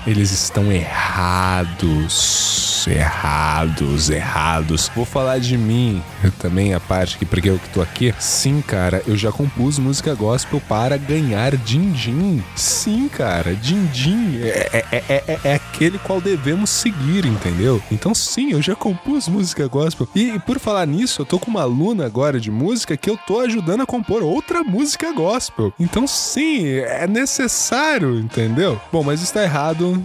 Eles 0.07 0.31
estão 0.31 0.71
errados. 0.71 2.53
Errados, 2.87 4.11
errados. 4.11 4.91
Vou 4.95 5.07
falar 5.07 5.39
de 5.39 5.57
mim 5.57 6.02
eu 6.23 6.31
também, 6.33 6.75
a 6.75 6.81
parte 6.81 7.19
que 7.19 7.25
porque 7.25 7.51
eu 7.51 7.59
que 7.59 7.69
tô 7.71 7.81
aqui. 7.81 8.15
Sim, 8.19 8.63
cara, 8.63 9.03
eu 9.07 9.17
já 9.17 9.33
compus 9.33 9.79
música 9.79 10.15
gospel 10.15 10.61
para 10.69 10.97
ganhar 10.97 11.57
din-din. 11.57 12.43
Sim, 12.55 13.09
cara, 13.09 13.55
din-din 13.55 14.41
é, 14.43 14.85
é, 14.93 15.05
é, 15.09 15.25
é, 15.27 15.41
é 15.45 15.55
aquele 15.55 15.99
qual 15.99 16.21
devemos 16.21 16.71
seguir, 16.71 17.27
entendeu? 17.27 17.83
Então, 17.91 18.15
sim, 18.15 18.53
eu 18.53 18.63
já 18.63 18.75
compus 18.75 19.29
música 19.29 19.67
gospel. 19.67 20.09
E, 20.15 20.31
e 20.31 20.39
por 20.39 20.59
falar 20.59 20.87
nisso, 20.87 21.23
eu 21.23 21.27
tô 21.27 21.39
com 21.39 21.51
uma 21.51 21.63
aluna 21.63 22.07
agora 22.07 22.41
de 22.41 22.51
música 22.51 22.97
que 22.97 23.09
eu 23.09 23.17
tô 23.17 23.41
ajudando 23.41 23.83
a 23.83 23.87
compor 23.87 24.23
outra 24.23 24.63
música 24.63 25.13
gospel. 25.13 25.73
Então, 25.79 26.07
sim, 26.07 26.67
é 26.69 27.07
necessário, 27.07 28.19
entendeu? 28.19 28.81
Bom, 28.93 29.03
mas 29.03 29.23
está 29.23 29.43
errado. 29.43 30.03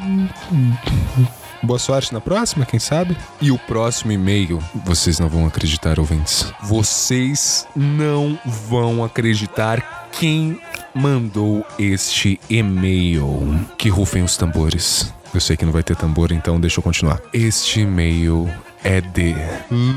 Boa 1.63 1.79
sorte 1.79 2.13
na 2.13 2.21
próxima, 2.21 2.65
quem 2.65 2.79
sabe? 2.79 3.17
E 3.41 3.51
o 3.51 3.57
próximo 3.57 4.11
e-mail, 4.11 4.59
vocês 4.85 5.19
não 5.19 5.27
vão 5.27 5.45
acreditar, 5.45 5.99
ouvintes. 5.99 6.53
Vocês 6.63 7.67
não 7.75 8.39
vão 8.45 9.03
acreditar 9.03 10.09
quem 10.11 10.59
mandou 10.93 11.65
este 11.77 12.39
e-mail. 12.49 13.59
Que 13.77 13.89
rufem 13.89 14.23
os 14.23 14.37
tambores. 14.37 15.13
Eu 15.33 15.41
sei 15.41 15.57
que 15.57 15.65
não 15.65 15.73
vai 15.73 15.83
ter 15.83 15.95
tambor, 15.95 16.31
então 16.31 16.59
deixa 16.59 16.79
eu 16.79 16.83
continuar. 16.83 17.19
Este 17.33 17.81
e-mail 17.81 18.49
é 18.83 19.01
de 19.01 19.35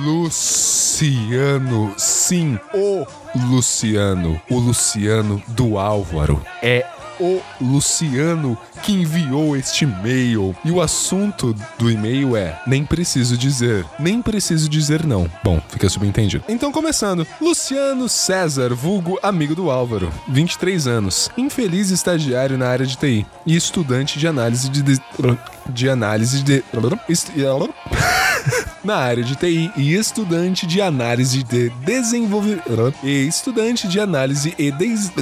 Luciano. 0.05 1.95
Sim, 1.97 2.59
o 2.75 3.07
Luciano. 3.49 4.40
O 4.50 4.59
Luciano 4.59 5.43
do 5.49 5.79
Álvaro. 5.79 6.43
É 6.62 6.85
o 7.21 7.43
Luciano 7.61 8.57
que 8.83 8.93
enviou 8.93 9.57
este 9.57 9.85
e-mail. 9.85 10.55
E 10.65 10.71
o 10.71 10.81
assunto 10.81 11.55
do 11.79 11.91
e-mail 11.91 12.37
é: 12.37 12.61
nem 12.67 12.85
preciso 12.85 13.37
dizer, 13.37 13.85
nem 13.99 14.23
preciso 14.23 14.69
dizer 14.69 15.07
não. 15.07 15.31
Bom, 15.45 15.61
fica 15.69 15.89
subentendido. 15.89 16.45
Então, 16.49 16.73
começando: 16.73 17.27
Luciano 17.41 18.09
César, 18.09 18.75
vulgo 18.75 19.19
amigo 19.23 19.55
do 19.55 19.71
Álvaro, 19.71 20.12
23 20.29 20.87
anos, 20.87 21.31
infeliz 21.37 21.91
estagiário 21.91 22.57
na 22.57 22.69
área 22.69 22.87
de 22.87 22.97
TI 22.97 23.27
e 23.47 23.55
estudante 23.55 24.19
de 24.19 24.27
análise 24.27 24.69
de. 24.69 24.83
de, 24.83 25.00
de 25.69 25.89
análise 25.89 26.43
de. 26.43 26.65
na 28.83 28.97
área 28.97 29.23
de 29.23 29.37
TI 29.37 29.71
e 29.77 29.95
estudante 29.95 30.67
de 30.67 30.81
análise 30.81 31.43
de 31.43 31.71
desenvolvimento. 31.85 32.95
E 33.03 33.27
estudante 33.27 33.87
de 33.87 34.00
análise 34.00 34.55
e 34.59 34.71
des... 34.71 35.12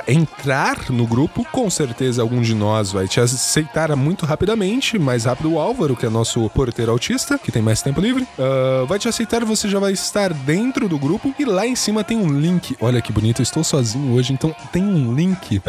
entrar 0.07 0.89
no 0.89 1.07
grupo. 1.07 1.45
Com 1.51 1.69
certeza 1.69 2.21
algum 2.21 2.41
de 2.41 2.53
nós 2.53 2.91
vai 2.91 3.07
te 3.07 3.21
aceitar 3.21 3.95
muito 3.95 4.25
rapidamente, 4.25 4.99
mais 4.99 5.23
rápido 5.25 5.53
o 5.53 5.59
Álvaro, 5.59 5.95
que 5.95 6.05
é 6.05 6.09
nosso 6.09 6.49
porteiro 6.49 6.91
autista, 6.91 7.37
que 7.37 7.51
tem 7.51 7.61
mais 7.61 7.81
tempo 7.81 8.01
livre. 8.01 8.27
Ah, 8.37 8.83
vai 8.85 8.99
te 8.99 9.07
aceitar, 9.07 9.45
você 9.45 9.69
já 9.69 9.79
vai 9.79 9.93
estar 9.93 10.33
dentro 10.49 10.89
do 10.89 10.97
grupo 10.97 11.31
e 11.37 11.45
lá 11.45 11.67
em 11.67 11.75
cima 11.75 12.03
tem 12.03 12.17
um 12.17 12.27
link. 12.27 12.75
Olha 12.81 13.03
que 13.03 13.13
bonito, 13.13 13.39
eu 13.39 13.43
estou 13.43 13.63
sozinho 13.63 14.11
hoje, 14.15 14.33
então 14.33 14.55
tem 14.71 14.83
um 14.83 15.13
link. 15.13 15.61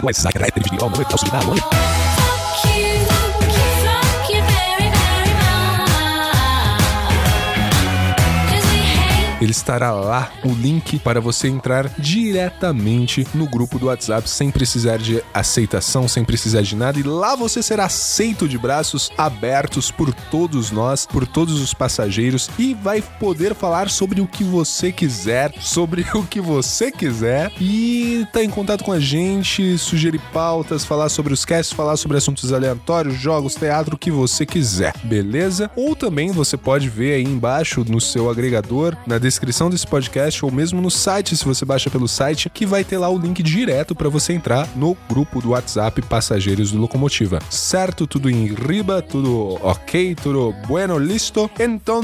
Ele 9.41 9.53
estará 9.53 9.93
lá 9.93 10.31
o 10.45 10.53
link 10.53 10.99
para 10.99 11.21
você 11.21 11.49
entrar 11.49 11.91
diretamente 11.99 13.27
no 13.35 13.49
grupo 13.49 13.79
do 13.79 13.87
WhatsApp 13.87 14.29
sem 14.29 14.51
precisar 14.51 14.99
de 14.99 15.23
aceitação, 15.33 16.07
sem 16.07 16.25
precisar 16.25 16.63
de 16.63 16.77
nada. 16.77 16.99
E 16.99 17.03
lá 17.03 17.35
você 17.35 17.63
será 17.63 17.87
aceito 17.87 18.47
de 18.47 18.59
braços 18.59 19.11
abertos 19.17 19.91
por 19.91 20.13
todos 20.13 20.71
nós, 20.71 21.07
por 21.07 21.27
todos 21.27 21.61
os 21.61 21.73
passageiros 21.73 22.51
e 22.59 22.75
vai 22.75 23.01
poder 23.01 23.55
falar 23.55 23.89
sobre 23.89 24.21
o 24.21 24.27
que 24.27 24.45
você 24.45 24.93
quiser, 24.93 25.53
sobre 25.61 26.05
o 26.15 26.23
que 26.25 26.41
você 26.41 26.91
quiser 26.93 27.51
e 27.61 28.27
tá 28.33 28.45
em 28.45 28.51
contato 28.51 28.85
com 28.85 28.93
a 28.93 29.01
gente, 29.01 29.79
sugerir 29.79 30.21
pautas, 30.33 30.85
falar 30.85 31.09
sobre 31.09 31.33
os 31.33 31.45
casts, 31.45 31.73
falar 31.73 31.97
sobre 31.97 32.19
assuntos 32.19 32.53
aleatórios, 32.53 33.15
jogos, 33.15 33.55
teatro, 33.55 33.95
o 33.95 33.99
que 33.99 34.11
você 34.11 34.45
quiser, 34.45 34.95
beleza? 35.05 35.71
Ou 35.75 35.97
também 35.97 36.31
você 36.31 36.57
pode 36.57 36.89
ver 36.89 37.15
aí 37.15 37.25
embaixo 37.25 37.85
no 37.89 38.01
seu 38.01 38.29
agregador, 38.29 38.97
na 39.07 39.17
descrição 39.17 39.30
desse 39.71 39.87
podcast 39.87 40.45
ou 40.45 40.51
mesmo 40.51 40.81
no 40.81 40.91
site, 40.91 41.37
se 41.37 41.45
você 41.45 41.65
baixa 41.65 41.91
pelo 41.91 42.09
site, 42.09 42.51
que 42.51 42.67
vai 42.67 42.85
ter 42.85 42.99
lá 42.99 43.09
o 43.09 43.19
link 43.19 43.43
direto 43.43 43.95
para 43.95 44.09
você 44.09 44.33
entrar 44.33 44.69
no 44.77 44.97
grupo 45.09 45.41
do 45.41 45.51
WhatsApp 45.51 46.03
Passageiros 46.03 46.73
do 46.73 46.79
Locomotiva. 46.79 47.39
Certo? 47.51 48.07
Tudo 48.07 48.31
em 48.31 48.47
riba, 48.47 49.03
tudo 49.03 49.59
ok, 49.63 50.15
tudo 50.15 50.55
bueno, 50.67 50.99
listo? 50.99 51.51
Então, 51.59 52.01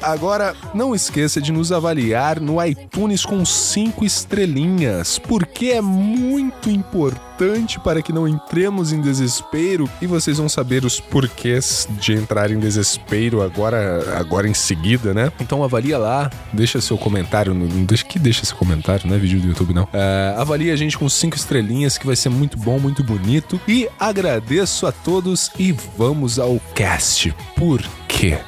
agora 0.00 0.54
não 0.74 0.94
esqueça 0.94 1.40
de 1.40 1.52
nos 1.52 1.72
avaliar 1.72 2.40
no 2.40 2.64
iTunes 2.64 3.24
com 3.24 3.44
cinco 3.44 4.04
estrelinhas, 4.04 5.18
porque 5.18 5.66
é 5.66 5.80
muito 5.80 6.68
importante 6.68 7.31
para 7.80 8.00
que 8.00 8.12
não 8.12 8.28
entremos 8.28 8.92
em 8.92 9.00
desespero 9.00 9.88
e 10.00 10.06
vocês 10.06 10.38
vão 10.38 10.48
saber 10.48 10.84
os 10.84 11.00
porquês 11.00 11.88
de 11.90 12.12
entrar 12.12 12.50
em 12.50 12.58
desespero 12.58 13.42
agora, 13.42 14.16
agora 14.16 14.48
em 14.48 14.54
seguida, 14.54 15.12
né? 15.12 15.32
Então 15.40 15.64
avalia 15.64 15.98
lá, 15.98 16.30
deixa 16.52 16.80
seu 16.80 16.96
comentário, 16.96 17.52
no, 17.52 17.66
não 17.66 17.84
deixa 17.84 18.04
que 18.04 18.18
deixa 18.18 18.44
seu 18.44 18.56
comentário, 18.56 19.08
não 19.08 19.16
é 19.16 19.18
vídeo 19.18 19.40
do 19.40 19.48
YouTube 19.48 19.74
não. 19.74 19.88
É, 19.92 20.34
avalia 20.38 20.72
a 20.72 20.76
gente 20.76 20.96
com 20.96 21.08
cinco 21.08 21.36
estrelinhas 21.36 21.98
que 21.98 22.06
vai 22.06 22.14
ser 22.16 22.28
muito 22.28 22.56
bom, 22.56 22.78
muito 22.78 23.02
bonito 23.02 23.60
e 23.66 23.88
agradeço 23.98 24.86
a 24.86 24.92
todos 24.92 25.50
e 25.58 25.72
vamos 25.72 26.38
ao 26.38 26.60
cast. 26.74 27.34
Por 27.56 27.82
quê? 28.06 28.38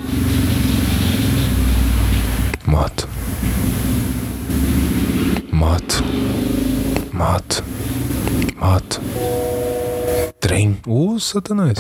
Moto. 2.65 3.09
Moto. 5.51 6.05
Moto. 7.13 7.84
Moto. 8.65 8.99
Trem. 10.41 10.81
Ô, 10.87 11.19
Satanás. 11.19 11.77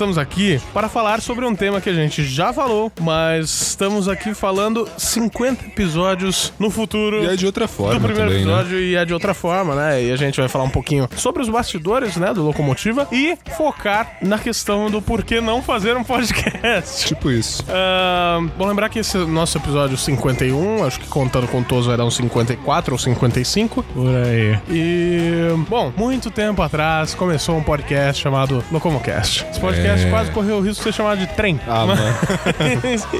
Estamos 0.00 0.16
aqui 0.16 0.58
para 0.72 0.88
falar 0.88 1.20
sobre 1.20 1.44
um 1.44 1.54
tema 1.54 1.78
que 1.78 1.90
a 1.90 1.92
gente 1.92 2.24
já 2.24 2.54
falou, 2.54 2.90
mas 3.02 3.50
estamos 3.50 4.08
aqui 4.08 4.32
falando 4.32 4.88
50 4.96 5.66
episódios 5.66 6.54
no 6.58 6.70
futuro. 6.70 7.22
E 7.22 7.26
é 7.26 7.36
de 7.36 7.44
outra 7.44 7.68
forma 7.68 8.00
do 8.00 8.06
primeiro 8.06 8.30
também, 8.30 8.46
né? 8.46 8.52
episódio 8.52 8.80
e 8.80 8.96
é 8.96 9.04
de 9.04 9.12
outra 9.12 9.34
forma, 9.34 9.74
né? 9.74 10.02
E 10.02 10.10
a 10.10 10.16
gente 10.16 10.40
vai 10.40 10.48
falar 10.48 10.64
um 10.64 10.70
pouquinho 10.70 11.06
sobre 11.16 11.42
os 11.42 11.50
bastidores, 11.50 12.16
né, 12.16 12.32
do 12.32 12.42
Locomotiva 12.42 13.06
e 13.12 13.36
focar 13.58 14.16
na 14.22 14.38
questão 14.38 14.90
do 14.90 15.02
porquê 15.02 15.38
não 15.38 15.60
fazer 15.60 15.94
um 15.98 16.02
podcast. 16.02 17.04
Tipo 17.06 17.30
isso. 17.30 17.62
Ahn, 17.68 18.48
bom 18.56 18.66
lembrar 18.68 18.88
que 18.88 19.00
esse 19.00 19.18
é 19.18 19.20
o 19.20 19.28
nosso 19.28 19.58
episódio 19.58 19.98
51, 19.98 20.82
acho 20.82 20.98
que 20.98 21.08
contando 21.08 21.46
com 21.46 21.62
todos 21.62 21.84
vai 21.84 21.98
dar 21.98 22.06
uns 22.06 22.16
54 22.16 22.94
ou 22.94 22.98
55. 22.98 23.82
Por 23.82 24.14
aí. 24.14 24.58
E, 24.70 25.54
bom, 25.68 25.92
muito 25.94 26.30
tempo 26.30 26.62
atrás 26.62 27.14
começou 27.14 27.54
um 27.54 27.62
podcast 27.62 28.22
chamado 28.22 28.64
Locomocast. 28.72 29.44
Esse 29.50 29.60
podcast 29.60 29.89
É. 29.89 29.89
quase 30.10 30.30
correu 30.30 30.58
o 30.58 30.60
risco 30.60 30.78
de 30.84 30.90
ser 30.90 30.96
chamado 30.96 31.18
de 31.18 31.26
trem. 31.28 31.60
Ah, 31.66 31.86
mano. 31.86 32.02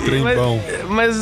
Trem 0.04 0.22
mas, 0.22 0.36
bom. 0.38 0.60
mas, 0.88 1.16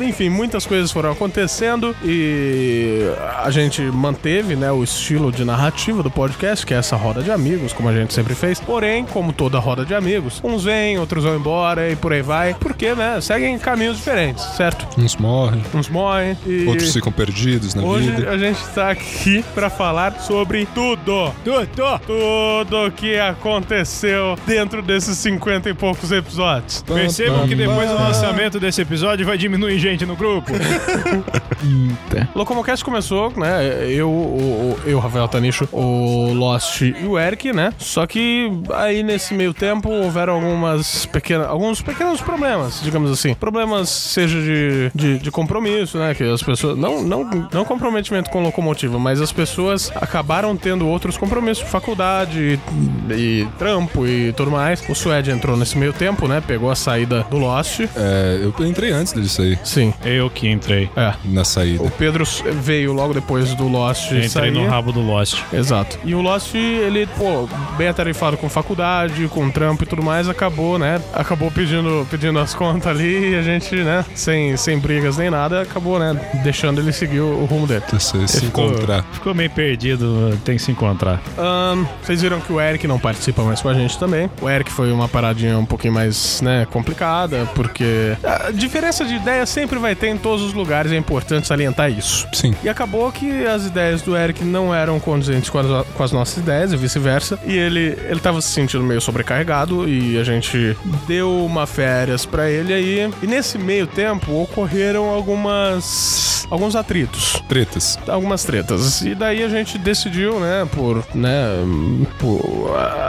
enfim, 0.00 0.28
muitas 0.28 0.66
coisas 0.66 0.90
foram 0.90 1.10
acontecendo 1.12 1.94
e 2.04 3.02
a 3.42 3.50
gente 3.50 3.82
manteve, 3.82 4.56
né, 4.56 4.70
o 4.72 4.82
estilo 4.82 5.30
de 5.32 5.44
narrativa 5.44 6.02
do 6.02 6.10
podcast, 6.10 6.64
que 6.64 6.74
é 6.74 6.78
essa 6.78 6.96
roda 6.96 7.22
de 7.22 7.30
amigos, 7.30 7.72
como 7.72 7.88
a 7.88 7.92
gente 7.92 8.12
sempre 8.14 8.34
fez. 8.34 8.60
Porém, 8.60 9.04
como 9.04 9.32
toda 9.32 9.58
roda 9.58 9.84
de 9.84 9.94
amigos, 9.94 10.40
uns 10.42 10.64
vêm, 10.64 10.98
outros 10.98 11.24
vão 11.24 11.36
embora 11.36 11.90
e 11.90 11.96
por 11.96 12.12
aí 12.12 12.22
vai, 12.22 12.54
porque, 12.54 12.94
né, 12.94 13.20
seguem 13.20 13.58
caminhos 13.58 13.96
diferentes, 13.96 14.44
certo? 14.56 14.86
Uns 14.98 15.16
morrem, 15.16 15.62
Uns 15.74 15.88
morrem 15.88 16.36
e... 16.46 16.66
outros 16.66 16.92
ficam 16.92 17.12
perdidos 17.12 17.74
na 17.74 17.82
Hoje 17.82 18.10
vida. 18.10 18.30
a 18.30 18.38
gente 18.38 18.60
tá 18.74 18.90
aqui 18.90 19.44
pra 19.54 19.68
falar 19.70 20.20
sobre 20.20 20.66
tudo. 20.74 21.32
Tudo. 21.44 22.00
Tudo 22.06 22.90
que 22.92 23.18
aconteceu 23.18 24.36
dentro 24.46 24.82
desses 24.94 25.18
50 25.18 25.68
e 25.70 25.74
poucos 25.74 26.12
episódios. 26.12 26.82
Percebam 26.82 27.46
que 27.48 27.54
depois 27.54 27.88
do 27.90 27.96
lançamento 27.96 28.60
desse 28.60 28.80
episódio 28.82 29.26
vai 29.26 29.36
diminuir 29.36 29.78
gente 29.78 30.06
no 30.06 30.14
grupo. 30.16 30.52
Locomocast 32.34 32.84
começou, 32.84 33.32
né? 33.36 33.86
Eu, 33.90 34.08
o, 34.10 34.76
o- 34.84 34.88
eu, 34.88 34.98
Rafael 34.98 35.26
Tanicho, 35.28 35.68
o 35.72 36.32
Lost 36.32 36.80
e 36.82 36.94
o 37.06 37.18
Eric, 37.18 37.52
né? 37.52 37.72
Só 37.78 38.06
que 38.06 38.50
aí 38.74 39.02
nesse 39.02 39.34
meio 39.34 39.52
tempo 39.54 39.88
houveram 39.90 40.34
algumas 40.34 41.06
pequenas, 41.06 41.46
alguns 41.48 41.80
pequenos 41.82 42.20
problemas, 42.20 42.80
digamos 42.82 43.10
assim. 43.10 43.34
Problemas 43.34 43.88
seja 43.88 44.40
de, 44.40 44.90
de, 44.94 45.18
de 45.18 45.30
compromisso, 45.30 45.98
né? 45.98 46.14
Que 46.14 46.24
as 46.24 46.42
pessoas. 46.42 46.76
Não, 46.78 47.02
não, 47.02 47.48
não 47.52 47.64
comprometimento 47.64 48.30
com 48.30 48.42
locomotiva, 48.42 48.98
mas 48.98 49.20
as 49.20 49.32
pessoas 49.32 49.90
acabaram 49.96 50.56
tendo 50.56 50.86
outros 50.86 51.16
compromissos, 51.16 51.68
faculdade 51.68 52.58
e, 53.10 53.12
e 53.12 53.48
trampo 53.58 54.06
e 54.06 54.32
tudo 54.32 54.50
mais. 54.50 54.73
O 54.88 54.94
Suede 54.94 55.30
entrou 55.30 55.56
nesse 55.56 55.76
meio 55.76 55.92
tempo, 55.92 56.26
né? 56.28 56.42
Pegou 56.46 56.70
a 56.70 56.76
saída 56.76 57.26
do 57.30 57.36
Lost. 57.38 57.80
É, 57.96 58.40
eu 58.42 58.66
entrei 58.66 58.90
antes 58.90 59.12
disso 59.12 59.42
aí, 59.42 59.58
Sim. 59.64 59.92
Eu 60.04 60.28
que 60.30 60.48
entrei. 60.48 60.90
É. 60.96 61.14
na 61.24 61.44
saída. 61.44 61.82
O 61.82 61.90
Pedro 61.90 62.24
veio 62.62 62.92
logo 62.92 63.12
depois 63.14 63.54
do 63.54 63.68
Lost 63.68 64.06
Entrei 64.06 64.28
sair. 64.28 64.50
no 64.50 64.66
rabo 64.66 64.92
do 64.92 65.00
Lost. 65.00 65.38
Exato. 65.52 65.98
E 66.04 66.14
o 66.14 66.20
Lost, 66.20 66.54
ele, 66.54 67.06
pô, 67.18 67.48
bem 67.76 67.88
atarefado 67.88 68.36
com 68.36 68.48
faculdade, 68.48 69.28
com 69.28 69.50
trampo 69.50 69.84
e 69.84 69.86
tudo 69.86 70.02
mais, 70.02 70.28
acabou, 70.28 70.78
né? 70.78 71.00
Acabou 71.12 71.50
pedindo, 71.50 72.06
pedindo 72.10 72.38
as 72.38 72.54
contas 72.54 72.86
ali 72.88 73.32
e 73.32 73.34
a 73.36 73.42
gente, 73.42 73.74
né, 73.76 74.04
sem, 74.14 74.56
sem 74.56 74.78
brigas 74.78 75.16
nem 75.16 75.30
nada, 75.30 75.62
acabou, 75.62 75.98
né, 75.98 76.14
deixando 76.42 76.80
ele 76.80 76.92
seguir 76.92 77.20
o, 77.20 77.44
rumo 77.44 77.66
dele. 77.66 77.82
Você 77.92 78.26
se 78.26 78.40
Ficou- 78.40 78.66
encontrar. 78.70 79.04
Ficou 79.12 79.34
meio 79.34 79.50
perdido, 79.50 80.38
tem 80.44 80.56
que 80.56 80.62
se 80.62 80.70
encontrar. 80.70 81.20
Ahn, 81.38 81.84
vocês 82.02 82.20
viram 82.22 82.40
que 82.40 82.52
o 82.52 82.60
Eric 82.60 82.86
não 82.86 82.98
participa 82.98 83.42
mais 83.42 83.60
com 83.60 83.68
a 83.68 83.74
gente 83.74 83.98
também. 83.98 84.30
O 84.40 84.48
Eric 84.48 84.63
foi 84.70 84.92
uma 84.92 85.08
paradinha 85.08 85.58
um 85.58 85.64
pouquinho 85.66 85.92
mais, 85.92 86.40
né, 86.40 86.66
complicada, 86.70 87.48
porque 87.54 88.16
a 88.22 88.50
diferença 88.50 89.04
de 89.04 89.14
ideia 89.14 89.44
sempre 89.46 89.78
vai 89.78 89.94
ter 89.94 90.08
em 90.08 90.16
todos 90.16 90.44
os 90.44 90.52
lugares, 90.52 90.92
é 90.92 90.96
importante 90.96 91.46
salientar 91.46 91.90
isso. 91.90 92.26
Sim. 92.32 92.54
E 92.62 92.68
acabou 92.68 93.10
que 93.12 93.46
as 93.46 93.66
ideias 93.66 94.02
do 94.02 94.16
Eric 94.16 94.44
não 94.44 94.74
eram 94.74 94.98
condizentes 95.00 95.50
com 95.50 95.58
as, 95.58 95.86
com 95.88 96.02
as 96.02 96.12
nossas 96.12 96.38
ideias 96.38 96.72
e 96.72 96.76
vice-versa. 96.76 97.38
E 97.44 97.56
ele, 97.56 97.96
ele 98.08 98.20
tava 98.20 98.40
se 98.40 98.48
sentindo 98.48 98.82
meio 98.84 99.00
sobrecarregado 99.00 99.88
e 99.88 100.18
a 100.18 100.24
gente 100.24 100.76
deu 101.06 101.44
uma 101.44 101.66
férias 101.66 102.24
pra 102.26 102.48
ele 102.50 102.72
aí. 102.72 103.10
E 103.22 103.26
nesse 103.26 103.58
meio 103.58 103.86
tempo 103.86 104.32
ocorreram 104.42 105.08
algumas. 105.08 106.46
alguns 106.50 106.76
atritos. 106.76 107.42
Tretas. 107.48 107.98
Algumas 108.08 108.44
tretas. 108.44 109.02
E 109.02 109.14
daí 109.14 109.42
a 109.42 109.48
gente 109.48 109.78
decidiu, 109.78 110.38
né, 110.40 110.66
por. 110.74 111.04
né. 111.14 111.46
por. 112.18 112.40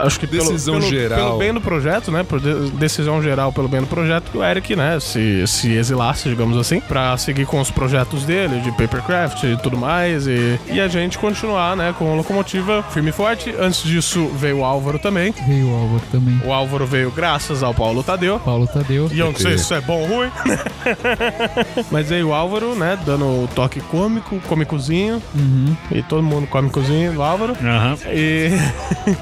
acho 0.04 0.18
que 0.20 0.26
pelo- 0.26 0.44
Decisão 0.44 0.78
pelo, 0.78 0.88
geral. 0.90 1.38
Pelo 1.38 1.38
bem 1.46 1.54
do 1.54 1.60
projeto, 1.60 2.10
né? 2.10 2.24
Por 2.24 2.40
de- 2.40 2.70
decisão 2.72 3.22
geral 3.22 3.52
pelo 3.52 3.68
bem 3.68 3.80
do 3.80 3.86
projeto, 3.86 4.30
que 4.32 4.38
o 4.38 4.44
Eric, 4.44 4.74
né, 4.74 4.98
se, 4.98 5.46
se 5.46 5.72
exilasse, 5.72 6.28
digamos 6.28 6.56
assim, 6.58 6.80
pra 6.80 7.16
seguir 7.16 7.46
com 7.46 7.60
os 7.60 7.70
projetos 7.70 8.24
dele, 8.24 8.60
de 8.60 8.70
papercraft 8.72 9.44
e 9.44 9.56
tudo 9.58 9.76
mais, 9.78 10.26
e, 10.26 10.58
e 10.66 10.80
a 10.80 10.88
gente 10.88 11.18
continuar, 11.18 11.76
né, 11.76 11.94
com 11.96 12.10
a 12.12 12.16
locomotiva 12.16 12.82
firme 12.90 13.10
e 13.10 13.12
forte. 13.12 13.54
Antes 13.60 13.82
disso 13.84 14.26
veio 14.34 14.58
o 14.58 14.64
Álvaro 14.64 14.98
também. 14.98 15.32
Veio 15.46 15.68
o 15.70 15.74
Álvaro 15.74 16.02
também. 16.10 16.40
O 16.44 16.52
Álvaro 16.52 16.84
veio 16.86 17.10
graças 17.12 17.62
ao 17.62 17.72
Paulo 17.72 18.02
Tadeu. 18.02 18.40
Paulo 18.40 18.66
Tadeu. 18.66 19.08
E 19.12 19.18
eu 19.20 19.26
não 19.26 19.36
sei 19.38 19.56
se 19.56 19.64
isso 19.64 19.74
é 19.74 19.80
bom 19.80 20.00
ou 20.00 20.06
ruim. 20.06 20.30
Mas 21.92 22.10
aí 22.10 22.24
o 22.24 22.32
Álvaro, 22.34 22.74
né, 22.74 22.98
dando 23.06 23.24
o 23.24 23.48
toque 23.54 23.80
cômico, 23.80 24.40
cômicozinho. 24.48 25.22
E 25.92 26.02
todo 26.02 26.22
mundo 26.22 26.46
cômicozinho 26.48 27.12
do 27.12 27.22
Álvaro. 27.22 27.52
Aham. 27.62 27.96
E. 28.08 28.50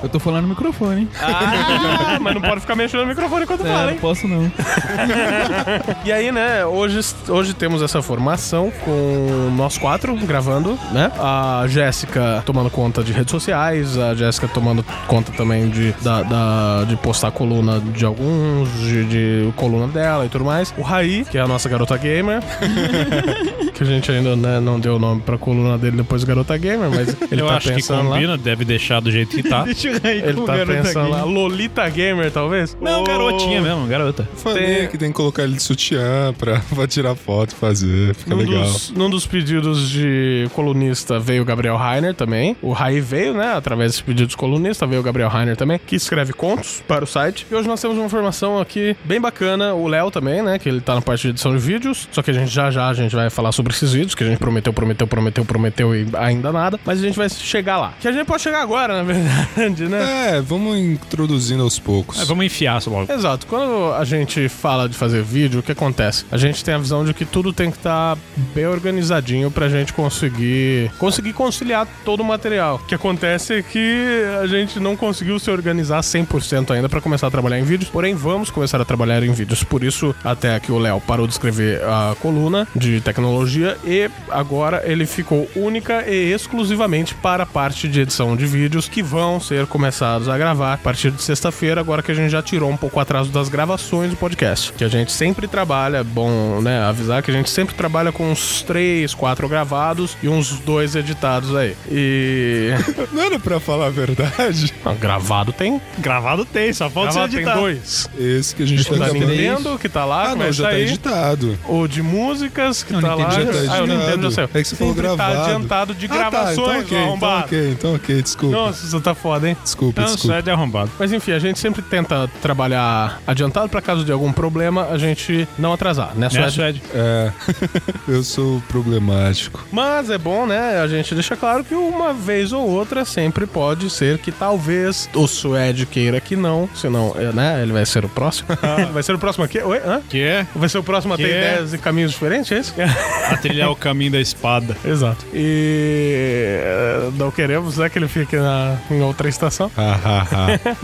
Eu 0.03 0.09
tô 0.09 0.19
falando 0.19 0.43
no 0.45 0.49
microfone, 0.51 1.03
hein? 1.03 1.09
Ah, 2.15 2.19
mas 2.21 2.35
não 2.35 2.41
pode 2.43 2.61
ficar 2.61 2.77
mexendo 2.77 3.01
no 3.03 3.07
microfone 3.09 3.45
enquanto 3.45 3.67
É, 3.67 3.69
fala, 3.71 3.85
não 3.85 3.91
hein? 3.93 3.99
posso 4.01 4.29
não. 4.29 4.51
E 6.05 6.13
aí, 6.13 6.31
né, 6.31 6.65
hoje, 6.67 7.01
hoje 7.29 7.55
temos 7.55 7.83
essa 7.83 8.03
formação 8.03 8.71
com 8.85 9.51
nós 9.57 9.79
quatro 9.79 10.15
gravando, 10.17 10.79
né? 10.93 11.11
A 11.19 11.65
Jéssica 11.69 12.43
tomando 12.45 12.71
conta 12.71 13.03
de 13.03 13.13
redes 13.13 13.31
sociais, 13.31 13.97
a 13.99 14.15
Jéssica 14.15 14.47
tomando 14.49 14.85
conta 15.07 15.33
também 15.33 15.69
de, 15.69 15.93
da, 16.03 16.23
da- 16.23 16.85
de 16.87 16.97
postar 16.97 17.31
coluna 17.31 17.81
de 17.81 18.05
alguns, 18.05 18.69
de, 18.81 19.05
de 19.05 19.53
coluna 19.57 19.87
dela 19.89 20.27
e 20.27 20.29
tudo 20.29 20.45
mais. 20.45 20.75
O 20.77 20.83
Raí, 20.83 21.25
que 21.31 21.39
é 21.39 21.41
a 21.41 21.49
nossa 21.49 21.69
garota 21.69 21.97
gamer. 21.97 22.41
que 23.75 23.83
a 23.83 23.87
gente 23.87 24.11
ainda 24.13 24.37
né, 24.37 24.61
não 24.61 24.79
deu 24.79 24.97
o 24.97 24.99
nome 24.99 25.21
pra 25.23 25.37
coluna 25.39 25.77
dele 25.79 25.97
depois 25.99 26.21
do 26.23 26.27
Garota 26.27 26.57
Gamer, 26.57 26.89
mas 26.91 27.17
ele 27.31 27.41
Eu 27.43 27.47
tá 27.49 27.57
acho 27.57 27.69
que 27.69 27.75
pensando 27.75 28.09
lá. 28.09 28.15
combina, 28.15 28.39
deve 28.39 28.65
deixar 28.65 29.01
do 29.01 29.11
jeito 29.11 29.35
que 29.35 29.43
tá. 29.43 29.63
Deixa 29.75 29.89
eu 29.89 30.01
aí 30.05 30.19
Ele 30.19 30.35
com 30.35 30.45
tá 30.45 30.55
o 30.55 30.57
garota 30.59 30.83
pensando 30.83 31.09
lá. 31.11 31.23
gay. 31.23 31.33
Lolita 31.35 31.89
Gamer, 31.89 32.04
talvez? 32.33 32.77
Não, 32.81 33.01
Ô, 33.03 33.05
garotinha 33.05 33.61
mesmo, 33.61 33.87
garota. 33.87 34.29
Falei 34.37 34.65
Tem- 34.77 34.89
que 34.89 34.99
tem 34.99 35.09
que 35.11 35.15
colocar 35.15 35.43
ele 35.45 35.55
de 35.55 35.63
sutiã 35.63 36.33
pra, 36.39 36.61
pra 36.75 36.87
tirar 36.87 37.15
foto 37.15 37.53
e 37.53 37.55
fazer. 37.55 38.15
Fica 38.15 38.31
Num 38.35 38.43
legal. 38.43 38.63
dos, 38.65 38.91
num 38.91 39.09
dos 39.11 39.27
pedidos 39.27 39.89
de 39.91 40.49
colunista 40.55 41.19
veio 41.19 41.43
o 41.43 41.45
Gabriel 41.45 41.77
Rainer 41.77 42.15
também. 42.15 42.57
O 42.63 42.73
Raí 42.73 43.01
veio, 43.01 43.35
né? 43.35 43.55
Através 43.57 43.93
desse 43.93 44.03
pedido 44.03 44.29
de 44.29 44.37
colunista, 44.37 44.87
veio 44.87 45.01
o 45.01 45.05
Gabriel 45.05 45.29
Rainer 45.29 45.57
também, 45.57 45.79
que 45.85 45.97
escreve 45.97 46.33
contos 46.33 46.83
para 46.87 47.05
o 47.05 47.07
site. 47.07 47.47
E 47.51 47.55
hoje 47.55 47.69
nós 47.69 47.81
temos 47.81 47.97
uma 47.97 48.07
informação 48.07 48.59
aqui 48.59 48.97
bem 49.05 49.21
bacana. 49.21 49.75
O 49.75 49.87
Léo 49.89 50.11
também, 50.11 50.43
né? 50.43 50.59
Que 50.59 50.69
ele 50.69 50.81
tá 50.81 50.95
na 50.95 51.03
parte 51.03 51.23
de 51.23 51.29
edição 51.29 51.53
de 51.53 51.59
vídeos. 51.59 52.09
Só 52.13 52.23
que 52.23 52.31
a 52.31 52.35
gente 52.35 52.51
já 52.51 52.71
já 52.71 52.89
a 52.89 52.95
gente 52.95 53.15
vai 53.15 53.31
falar 53.31 53.53
sobre 53.53 53.73
esses 53.73 53.93
vídeos, 53.93 54.15
que 54.15 54.25
a 54.25 54.27
gente 54.27 54.39
prometeu, 54.39 54.73
prometeu, 54.73 55.07
prometeu, 55.07 55.45
prometeu 55.45 55.95
e 55.95 56.07
ainda 56.15 56.51
nada. 56.53 56.79
Mas 56.85 56.99
a 56.99 57.03
gente 57.03 57.17
vai 57.17 57.29
chegar 57.29 57.79
lá. 57.79 57.95
Que 58.01 58.09
a 58.09 58.13
gente 58.13 58.27
pode 58.27 58.43
chegar 58.43 58.61
agora, 58.63 58.97
na 58.97 59.03
verdade, 59.05 59.85
né? 59.89 60.37
É, 60.37 60.41
vamos 60.41 60.77
introduzindo 60.79 61.63
aos 61.63 61.79
poucos. 61.79 61.94
É, 62.19 62.25
vamos 62.25 62.45
enfiar 62.45 62.79
essa 62.79 62.91
logo. 62.91 63.13
Exato. 63.13 63.47
Quando 63.47 63.93
a 63.95 64.05
gente 64.05 64.49
fala 64.49 64.89
de 64.89 64.97
fazer 64.97 65.23
vídeo, 65.23 65.61
o 65.61 65.63
que 65.63 65.73
acontece? 65.73 66.25
A 66.31 66.37
gente 66.37 66.65
tem 66.65 66.75
a 66.75 66.79
visão 66.79 67.05
de 67.05 67.13
que 67.13 67.25
tudo 67.25 67.53
tem 67.53 67.71
que 67.71 67.77
estar 67.77 68.17
bem 68.55 68.67
organizadinho 68.67 69.51
pra 69.51 69.69
gente 69.69 69.93
conseguir 69.93 70.91
conseguir 70.99 71.33
conciliar 71.33 71.87
todo 72.05 72.21
o 72.21 72.25
material. 72.25 72.77
O 72.77 72.87
que 72.87 72.95
acontece 72.95 73.55
é 73.55 73.63
que 73.63 74.23
a 74.43 74.47
gente 74.47 74.81
não 74.81 74.97
conseguiu 74.97 75.39
se 75.39 75.51
organizar 75.51 76.01
100% 76.01 76.71
ainda 76.71 76.89
pra 76.89 77.01
começar 77.01 77.27
a 77.27 77.31
trabalhar 77.31 77.59
em 77.59 77.65
vídeos, 77.65 77.91
porém 77.91 78.15
vamos 78.15 78.51
começar 78.51 78.81
a 78.81 78.85
trabalhar 78.85 79.23
em 79.23 79.33
vídeos. 79.33 79.63
Por 79.63 79.85
isso, 79.85 80.15
até 80.25 80.59
que 80.61 80.73
o 80.73 80.79
Léo 80.79 81.01
parou 81.01 81.27
de 81.27 81.33
escrever 81.33 81.83
a 81.85 82.17
coluna 82.21 82.67
de 82.75 83.01
tecnologia 83.01 83.77
e 83.85 84.11
agora 84.31 84.83
ele 84.85 85.07
ficou 85.07 85.49
única 85.55 86.09
e 86.09 86.33
exclusivamente 86.33 87.15
para 87.15 87.43
a 87.43 87.47
parte 87.47 87.89
de 87.89 88.01
edição 88.01 88.37
de 88.37 88.47
vídeos 88.47 88.89
que 88.89 89.03
vão 89.03 89.41
ser 89.41 89.67
começados 89.67 90.29
a 90.29 90.37
gravar 90.39 90.75
a 90.75 90.79
partir 90.79 91.11
de 91.11 91.23
sexta-feira, 91.23 91.81
agora 91.85 92.03
que 92.03 92.11
a 92.11 92.15
gente 92.15 92.31
já 92.31 92.43
tirou 92.43 92.71
um 92.71 92.77
pouco 92.77 92.99
o 92.99 93.03
atraso 93.03 93.31
das 93.31 93.49
gravações 93.49 94.11
do 94.11 94.17
podcast. 94.17 94.73
Que 94.73 94.85
a 94.85 94.89
gente 94.89 95.13
sempre 95.13 95.47
trabalha, 95.47 95.99
é 95.99 96.03
bom, 96.05 96.61
né, 96.63 96.83
avisar 96.83 97.23
que 97.23 97.31
a 97.31 97.35
gente 97.35 97.51
sempre 97.51 97.75
trabalha 97.75 98.11
com 98.11 98.31
uns 98.31 98.63
três, 98.63 99.13
quatro 99.15 99.49
gravados 99.49 100.17
e 100.23 100.29
uns 100.29 100.59
dois 100.61 100.97
editados 100.97 101.55
aí. 101.55 101.77
E. 101.91 102.71
Não 103.13 103.23
era 103.23 103.39
pra 103.39 103.61
falar 103.61 103.87
a 103.87 103.91
verdade? 103.91 104.73
Não, 104.85 104.95
gravado 104.97 105.53
tem. 105.53 105.81
Gravado 105.99 106.45
tem, 106.45 106.73
só 106.73 106.89
falta 106.89 107.13
Gravado 107.13 107.33
você 107.33 107.37
tem 107.39 107.45
editar. 107.47 107.61
dois. 107.61 108.09
Esse 108.19 108.55
que 108.55 108.63
a 108.63 108.67
gente 108.67 108.81
O 108.89 108.93
da 108.93 108.99
tá 108.99 109.05
acabando. 109.07 109.27
Nintendo, 109.31 109.79
que 109.79 109.89
tá 109.89 110.05
lá, 110.05 110.25
Ah, 110.25 110.29
não, 110.31 110.37
vai 110.39 110.53
já 110.53 110.65
tá 110.71 110.79
editado. 110.79 111.59
O 111.69 111.87
de 111.87 112.03
músicas, 112.03 112.83
que 112.83 112.93
Não, 112.93 113.01
tá 113.01 113.15
lá. 113.15 113.31
Já 113.31 113.41
tá 113.45 113.77
ah, 113.77 113.83
o 113.83 113.87
Nintendo 113.87 113.99
já 113.99 114.13
editado. 114.15 114.31
saiu. 114.33 114.49
É 114.55 114.63
que 114.63 114.69
você 114.69 114.77
falou 114.77 114.95
Sempre 114.95 115.09
tá 115.09 115.17
gravado. 115.17 115.41
adiantado 115.51 115.95
de 115.95 116.07
Ah, 116.07 116.09
tá, 116.09 116.17
gravações, 116.17 116.85
então 116.87 117.13
ok, 117.15 117.15
então 117.17 117.39
ok, 117.41 117.71
então 117.73 117.95
ok, 117.95 118.23
desculpa. 118.23 118.57
Nossa, 118.57 118.87
você 118.87 119.01
tá 119.01 119.15
foda, 119.15 119.49
hein? 119.49 119.57
Desculpa, 119.63 120.01
Não, 120.03 120.09
desculpa. 120.09 120.37
é 120.37 120.43
de 120.43 120.51
arrombado. 120.51 120.91
Mas 120.99 121.13
enfim, 121.13 121.33
a 121.33 121.39
gente 121.39 121.59
sempre 121.59 121.74
tenta 121.83 122.29
trabalhar 122.43 123.21
adiantado 123.27 123.69
pra 123.69 123.81
caso 123.81 124.05
de 124.05 124.13
algum 124.13 124.33
problema 124.33 124.89
a 124.91 124.99
gente 124.99 125.47
não 125.59 125.73
atrasar, 125.73 126.09
né, 126.15 126.25
Né, 126.25 126.31
Suede? 126.31 126.53
Suede? 126.55 126.83
É, 126.95 127.33
eu 128.09 128.23
sou 128.23 128.63
problemático. 128.69 129.65
Mas 129.73 130.11
é 130.11 130.19
bom, 130.19 130.47
né? 130.47 130.81
A 130.81 130.87
gente 130.87 131.15
deixa 131.15 131.37
claro 131.37 131.65
que 131.65 131.75
uma 131.75 132.13
vez 132.13 132.53
ou 132.53 132.67
outra 132.69 133.05
sempre 133.05 133.47
pode 133.47 133.91
ser 133.91 134.19
que 134.19 134.31
talvez 134.33 135.09
o 135.15 135.27
Suede 135.27 135.87
queira 135.87 136.21
que 136.21 136.37
não, 136.37 136.69
senão, 136.75 137.15
é, 137.17 137.33
né? 137.33 137.63
Ele 137.63 137.73
vai 137.73 137.85
ser 137.87 138.05
o 138.05 138.09
próximo. 138.09 138.49
vai 138.93 139.03
ser 139.03 139.15
o 139.15 139.19
próximo 139.19 139.45
aqui? 139.45 139.59
Oi? 139.61 139.79
Hã? 139.85 140.01
Que 140.09 140.23
é 140.23 140.47
Vai 140.55 140.69
ser 140.69 140.79
o 140.79 140.83
próximo 140.83 141.15
a 141.15 141.17
ter 141.17 141.25
Que? 141.25 141.29
ideias 141.31 141.75
e 141.75 141.79
caminhos 141.79 142.13
diferentes, 142.13 142.53
é 142.53 142.59
isso? 142.59 142.75
a 143.31 143.37
trilhar 143.37 143.71
o 143.71 143.77
caminho 143.77 144.13
da 144.13 144.21
espada. 144.21 144.77
Exato. 144.85 145.25
E 145.33 146.59
eh, 146.63 147.11
não 147.17 147.31
queremos, 147.31 147.79
né, 147.79 147.89
que 147.89 147.99
ele 147.99 148.09
fique 148.09 148.37
na, 148.37 148.77
em 148.91 149.01
outra 149.03 149.29
estação. 149.29 149.71
Ha, 149.77 149.99
ha, 150.05 150.27
ha. 150.31 150.77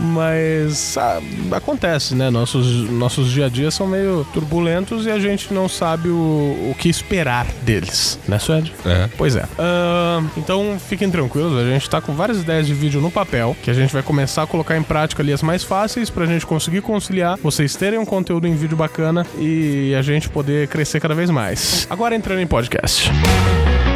Mas 0.71 0.97
ah, 0.97 1.21
acontece, 1.51 2.15
né? 2.15 2.29
Nossos, 2.29 2.89
nossos 2.89 3.29
dia 3.29 3.47
a 3.47 3.49
dia 3.49 3.69
são 3.69 3.85
meio 3.85 4.25
turbulentos 4.33 5.05
e 5.05 5.11
a 5.11 5.19
gente 5.19 5.53
não 5.53 5.67
sabe 5.67 6.07
o, 6.07 6.71
o 6.71 6.75
que 6.79 6.87
esperar 6.87 7.45
deles, 7.63 8.17
né, 8.25 8.39
Suede? 8.39 8.73
É. 8.85 9.09
Pois 9.17 9.35
é. 9.35 9.43
Ahn, 9.59 10.27
então 10.37 10.77
fiquem 10.79 11.11
tranquilos, 11.11 11.57
a 11.57 11.65
gente 11.65 11.89
tá 11.89 11.99
com 11.99 12.13
várias 12.13 12.39
ideias 12.39 12.65
de 12.65 12.73
vídeo 12.73 13.01
no 13.01 13.11
papel 13.11 13.55
que 13.61 13.69
a 13.69 13.73
gente 13.73 13.91
vai 13.91 14.01
começar 14.01 14.43
a 14.43 14.47
colocar 14.47 14.77
em 14.77 14.83
prática 14.83 15.21
ali 15.21 15.33
as 15.33 15.41
mais 15.41 15.63
fáceis 15.63 16.09
pra 16.09 16.25
gente 16.25 16.45
conseguir 16.45 16.81
conciliar, 16.81 17.37
vocês 17.43 17.75
terem 17.75 17.99
um 17.99 18.05
conteúdo 18.05 18.47
em 18.47 18.55
vídeo 18.55 18.77
bacana 18.77 19.25
e 19.37 19.93
a 19.93 20.01
gente 20.01 20.29
poder 20.29 20.69
crescer 20.69 21.01
cada 21.01 21.13
vez 21.13 21.29
mais. 21.29 21.85
Agora 21.89 22.15
entrando 22.15 22.39
em 22.39 22.47
podcast. 22.47 23.09
Por 23.09 23.90